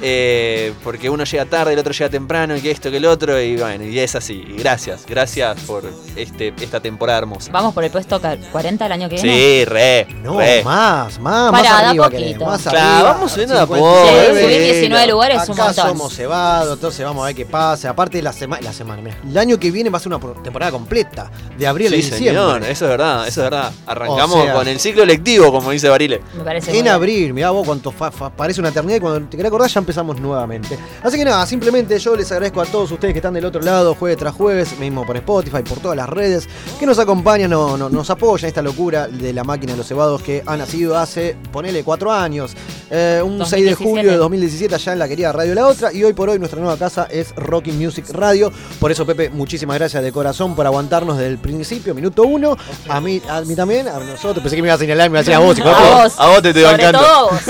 Eh, 0.05 0.73
porque 0.83 1.09
uno 1.09 1.25
llega 1.25 1.45
tarde, 1.47 1.73
el 1.75 1.79
otro 1.79 1.93
llega 1.93 2.11
temprano, 2.11 2.57
y 2.57 2.61
que 2.61 2.71
esto, 2.73 2.91
que 2.91 2.97
el 2.97 3.07
otro, 3.07 3.41
y 3.41 3.57
bueno, 3.57 3.85
y 3.85 3.99
es 3.99 4.15
así. 4.17 4.45
Y 4.49 4.57
gracias, 4.59 5.05
gracias 5.07 5.61
por 5.63 5.85
este, 6.17 6.53
esta 6.61 6.81
temporada 6.81 7.21
hermosa. 7.21 7.51
Vamos 7.53 7.73
por 7.73 7.85
el 7.85 7.91
puesto 7.91 8.21
40 8.21 8.87
el 8.87 8.93
año 8.93 9.09
que 9.09 9.15
viene. 9.17 9.33
Sí, 9.33 9.65
re. 9.65 10.07
No, 10.23 10.39
re. 10.39 10.63
más, 10.65 11.19
más, 11.21 11.53
Pará, 11.53 11.63
más 11.71 11.83
arriba 11.85 12.05
poquito. 12.07 12.23
queremos, 12.25 12.49
más 12.49 12.63
Claro, 12.63 12.79
arriba. 12.79 13.13
vamos 13.13 13.33
subiendo 13.33 13.55
a 13.55 13.67
59. 13.67 14.27
poco, 14.27 14.37
Sí, 14.39 14.43
subir 14.45 14.63
19 14.73 15.07
lugares 15.07 15.43
es 15.43 15.49
un 15.49 15.57
montón. 15.57 15.75
somos 15.89 16.15
cebados, 16.15 16.75
entonces 16.75 17.05
vamos 17.05 17.23
a 17.23 17.27
ver 17.27 17.37
qué 17.37 17.47
pasa. 17.47 17.91
Aparte 17.91 18.21
la 18.23 18.33
semana, 18.33 18.63
la 18.63 18.73
semana, 18.73 19.03
mira, 19.03 19.17
el 19.29 19.39
año 19.39 19.59
que 19.59 19.71
viene 19.71 19.89
va 19.91 19.99
a 19.99 20.01
ser 20.01 20.13
una 20.13 20.35
temporada 20.43 20.73
completa, 20.73 21.31
de 21.57 21.67
abril 21.67 21.87
a 21.87 21.91
Sí, 21.91 21.97
diciembre. 21.97 22.29
señor, 22.29 22.63
eso 22.65 22.85
es 22.87 22.91
verdad, 22.91 23.29
eso 23.29 23.41
es 23.45 23.51
verdad. 23.51 23.73
Arrancamos 23.87 24.37
O 24.37 24.43
sea- 24.45 24.55
con 24.55 24.67
el 24.69 24.81
ciclo 24.81 25.05
lectivo, 25.05 25.53
como 25.53 25.71
dice 25.71 25.89
Barile. 25.89 26.21
Me 26.37 26.43
parece 26.43 26.77
En 26.77 26.89
abril, 26.89 27.33
mirá 27.33 27.51
vos 27.51 27.65
cuánto 27.67 27.93
fa- 27.93 28.11
fa- 28.11 28.31
parece 28.31 28.61
una 28.61 28.71
eternidad 28.71 28.97
y 28.97 29.01
cuando 29.01 29.21
te 29.29 29.37
querés 29.37 29.49
acordar 29.49 29.69
ya 29.71 29.79
empezamos 29.93 30.19
nuevamente. 30.21 30.79
Así 31.03 31.19
que 31.19 31.25
nada, 31.25 31.45
simplemente 31.47 31.99
yo 31.99 32.17
les 32.17 32.31
agradezco 32.33 32.61
a 32.63 32.65
todos 32.67 32.91
ustedes 32.91 33.13
que 33.13 33.19
están 33.19 33.35
del 33.35 33.45
otro 33.45 33.61
lado, 33.61 33.95
jueves 33.95 34.17
tras 34.19 34.35
jueves, 34.35 34.79
mismo 34.79 35.05
por 35.05 35.17
Spotify, 35.19 35.63
por 35.63 35.79
todas 35.81 35.97
las 35.97 36.09
redes, 36.09 36.49
que 36.81 36.87
nos 36.87 36.99
acompañan, 36.99 37.51
no- 37.51 37.77
no- 37.77 37.91
nos 37.91 38.09
apoyan 38.11 38.49
esta 38.49 38.63
locura 38.63 39.07
de 39.07 39.33
la 39.35 39.45
máquina 39.45 39.73
de 39.73 39.79
los 39.79 39.87
cebados 39.87 40.23
que 40.23 40.43
ha 40.47 40.57
nacido 40.57 40.97
hace, 40.99 41.37
ponele, 41.53 41.85
cuatro 41.85 42.11
años. 42.11 42.53
Eh, 42.91 43.21
un 43.25 43.39
6 43.47 43.65
de 43.65 43.71
2017. 43.71 43.85
julio 43.85 44.11
de 44.13 44.17
2017 44.19 44.75
allá 44.75 44.93
en 44.93 44.99
la 44.99 45.09
querida 45.09 45.33
Radio 45.33 45.55
La 45.55 45.67
Otra 45.67 45.93
y 45.93 46.05
hoy 46.05 46.13
por 46.13 46.29
hoy 46.29 46.39
nuestra 46.39 46.61
nueva 46.61 46.77
casa 46.77 47.07
es 47.11 47.35
Rocking 47.37 47.79
Music 47.79 48.07
Radio. 48.11 48.53
Por 48.81 48.91
eso, 48.93 49.07
Pepe, 49.07 49.31
muchísimas 49.31 49.79
gracias 49.79 50.03
de 50.03 50.13
corazón 50.13 50.55
por 50.55 50.67
aguantarnos 50.67 51.17
desde 51.17 51.31
el 51.31 51.39
principio, 51.39 51.95
minuto 51.95 52.25
uno. 52.25 52.57
A 52.89 53.01
mí, 53.01 53.21
a 53.29 53.41
mí 53.43 53.55
también, 53.57 53.89
a 53.89 53.99
nosotros. 53.99 54.43
Pensé 54.43 54.57
que 54.57 54.63
me 54.63 54.69
iba 54.69 54.75
a 54.75 54.79
señalar 54.79 55.07
y 55.07 55.11
me 55.11 55.21
iba 55.21 55.21
a 55.21 55.23
decir 55.23 55.35
a 55.35 55.39
vos. 55.39 55.59
A 55.63 56.03
vos. 56.05 56.15
A 56.19 56.27
vos 56.29 56.43
te 56.43 56.49
estoy 56.49 56.63
bancando. 56.65 57.01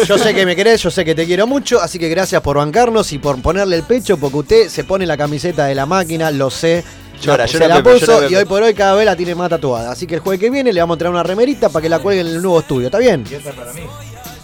Yo 0.07 0.17
sé 0.19 0.33
que 0.35 0.47
me 0.47 0.55
querés, 0.57 0.81
yo 0.83 0.91
sé 0.93 1.05
que 1.05 1.15
te 1.15 1.27
quiero 1.27 1.47
mucho, 1.47 1.81
así 1.81 1.99
que 1.99 2.09
gracias 2.09 2.32
por 2.41 2.57
bancarnos 2.57 3.13
y 3.13 3.19
por 3.19 3.41
ponerle 3.43 3.77
el 3.77 3.83
pecho, 3.83 4.17
porque 4.17 4.37
usted 4.37 4.69
se 4.69 4.85
pone 4.85 5.07
la 5.07 5.17
camiseta 5.17 5.67
de 5.67 5.75
la 5.75 5.87
máquina, 5.87 6.31
lo 6.31 6.51
sé. 6.51 6.85
Llora, 7.21 7.47
se 7.47 7.55
llora 7.55 7.69
la 7.69 7.77
Pepe, 7.83 8.01
puso 8.01 8.07
llora 8.07 8.29
y 8.31 8.35
hoy 8.35 8.45
por 8.45 8.63
hoy 8.63 8.75
cada 8.75 8.95
vez 8.95 9.07
la 9.07 9.15
tiene 9.17 9.35
más 9.35 9.51
tatuada. 9.51 9.93
Así 9.93 10.07
que 10.07 10.17
el 10.17 10.21
jueves 10.21 10.41
que 10.41 10.51
viene 10.51 10.73
le 10.73 10.81
vamos 10.81 10.97
a 10.97 10.99
traer 10.99 11.13
una 11.13 11.23
remerita 11.23 11.69
para 11.69 11.83
que 11.83 11.89
la 11.89 11.99
cuelguen 11.99 12.27
en 12.27 12.37
el 12.37 12.43
nuevo 12.43 12.61
estudio. 12.61 12.87
¿Está 12.87 12.99
bien? 12.99 13.25
Y 13.31 13.35
otra 13.35 13.53
para 13.53 13.73
mí. 13.73 13.83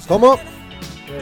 ¿Cómo? 0.07 0.39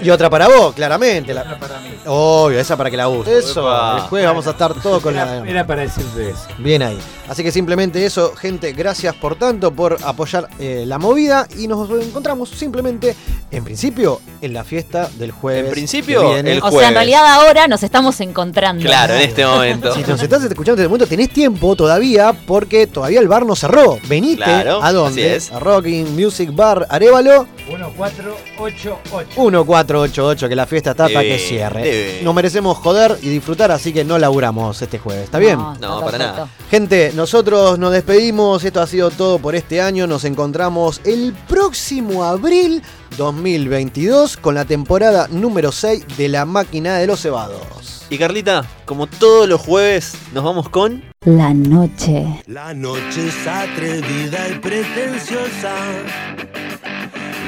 Y 0.02 0.10
otra 0.10 0.28
para 0.30 0.48
vos, 0.48 0.74
claramente. 0.74 1.32
La... 1.34 1.42
Otra 1.42 1.58
para 1.58 1.80
mí. 1.80 1.90
Obvio, 2.06 2.58
esa 2.60 2.76
para 2.76 2.90
que 2.90 2.96
la 2.96 3.08
use. 3.08 3.38
Eso, 3.38 3.60
Epa. 3.62 3.96
el 3.96 4.02
jueves 4.04 4.28
vamos 4.28 4.46
a 4.46 4.50
estar 4.50 4.74
todos 4.80 5.02
con 5.02 5.14
Era, 5.14 5.40
la... 5.40 5.48
era 5.48 5.66
para 5.66 5.82
decirte 5.82 6.30
eso. 6.30 6.46
Bien 6.58 6.82
ahí. 6.82 6.98
Así 7.28 7.42
que 7.42 7.50
simplemente 7.50 8.04
eso, 8.06 8.34
gente, 8.36 8.72
gracias 8.72 9.14
por 9.16 9.34
tanto, 9.36 9.72
por 9.72 9.98
apoyar 10.04 10.48
eh, 10.60 10.84
la 10.86 10.98
movida 10.98 11.48
y 11.58 11.66
nos 11.66 11.90
encontramos 11.90 12.48
simplemente, 12.50 13.16
en 13.50 13.64
principio, 13.64 14.20
en 14.40 14.52
la 14.52 14.62
fiesta 14.62 15.08
del 15.18 15.32
jueves. 15.32 15.66
En 15.66 15.72
principio, 15.72 16.36
el 16.36 16.46
O 16.58 16.60
sea, 16.60 16.70
jueves. 16.70 16.88
en 16.88 16.94
realidad 16.94 17.26
ahora 17.26 17.66
nos 17.66 17.82
estamos 17.82 18.20
encontrando. 18.20 18.84
Claro, 18.84 19.14
en 19.14 19.22
este 19.22 19.44
momento. 19.44 19.92
Si 19.94 20.02
nos 20.02 20.22
estás 20.22 20.44
escuchando 20.44 20.80
en 20.80 20.84
este 20.84 20.88
momento, 20.88 21.06
tenés 21.08 21.30
tiempo 21.30 21.74
todavía 21.74 22.32
porque 22.46 22.86
todavía 22.86 23.18
el 23.20 23.26
bar 23.28 23.44
no 23.44 23.56
cerró. 23.56 23.98
Venite 24.08 24.44
Claro, 24.44 24.80
a 24.82 24.92
dónde? 24.92 25.32
así 25.34 25.46
es. 25.46 25.52
A 25.52 25.58
Rocking 25.58 26.14
Music 26.14 26.54
Bar 26.54 26.86
Arevalo 26.88 27.46
1488. 27.66 28.98
1488, 29.06 29.84
que 29.86 30.56
la 30.56 30.66
fiesta 30.66 30.90
está 30.90 31.04
para 31.08 31.22
que 31.22 31.38
cierre. 31.38 31.82
debe. 31.82 32.20
Nos 32.22 32.34
merecemos 32.34 32.76
joder 32.78 33.18
y 33.22 33.28
disfrutar, 33.28 33.70
así 33.70 33.92
que 33.92 34.04
no 34.04 34.18
laburamos 34.18 34.80
este 34.82 34.98
jueves. 34.98 35.24
¿Está 35.24 35.38
bien? 35.38 35.56
No, 35.58 35.76
No, 35.80 36.00
para 36.00 36.18
nada. 36.18 36.48
Gente, 36.70 37.12
nosotros 37.14 37.78
nos 37.78 37.92
despedimos. 37.92 38.64
Esto 38.64 38.80
ha 38.80 38.86
sido 38.86 39.10
todo 39.10 39.38
por 39.38 39.54
este 39.54 39.80
año. 39.80 40.06
Nos 40.06 40.24
encontramos 40.24 41.00
el 41.04 41.34
próximo 41.48 42.24
abril 42.24 42.82
2022 43.16 44.36
con 44.36 44.54
la 44.54 44.64
temporada 44.64 45.28
número 45.30 45.72
6 45.72 46.04
de 46.16 46.28
La 46.28 46.44
Máquina 46.44 46.96
de 46.96 47.06
los 47.06 47.20
Cebados. 47.22 48.04
Y 48.08 48.18
Carlita, 48.18 48.64
como 48.84 49.06
todos 49.08 49.48
los 49.48 49.60
jueves, 49.60 50.14
nos 50.32 50.44
vamos 50.44 50.68
con. 50.68 51.02
La 51.24 51.52
noche. 51.52 52.42
La 52.46 52.72
noche 52.72 53.28
es 53.28 53.46
atrevida 53.46 54.48
y 54.48 54.58
pretenciosa. 54.60 55.74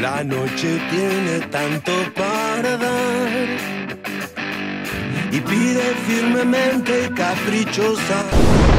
La 0.00 0.22
noche 0.22 0.80
tiene 0.90 1.40
tanto 1.50 1.92
para 2.14 2.76
dar. 2.76 3.48
Y 5.32 5.40
pide 5.40 5.82
firmemente 6.06 7.06
y 7.06 7.14
caprichosa. 7.14 8.77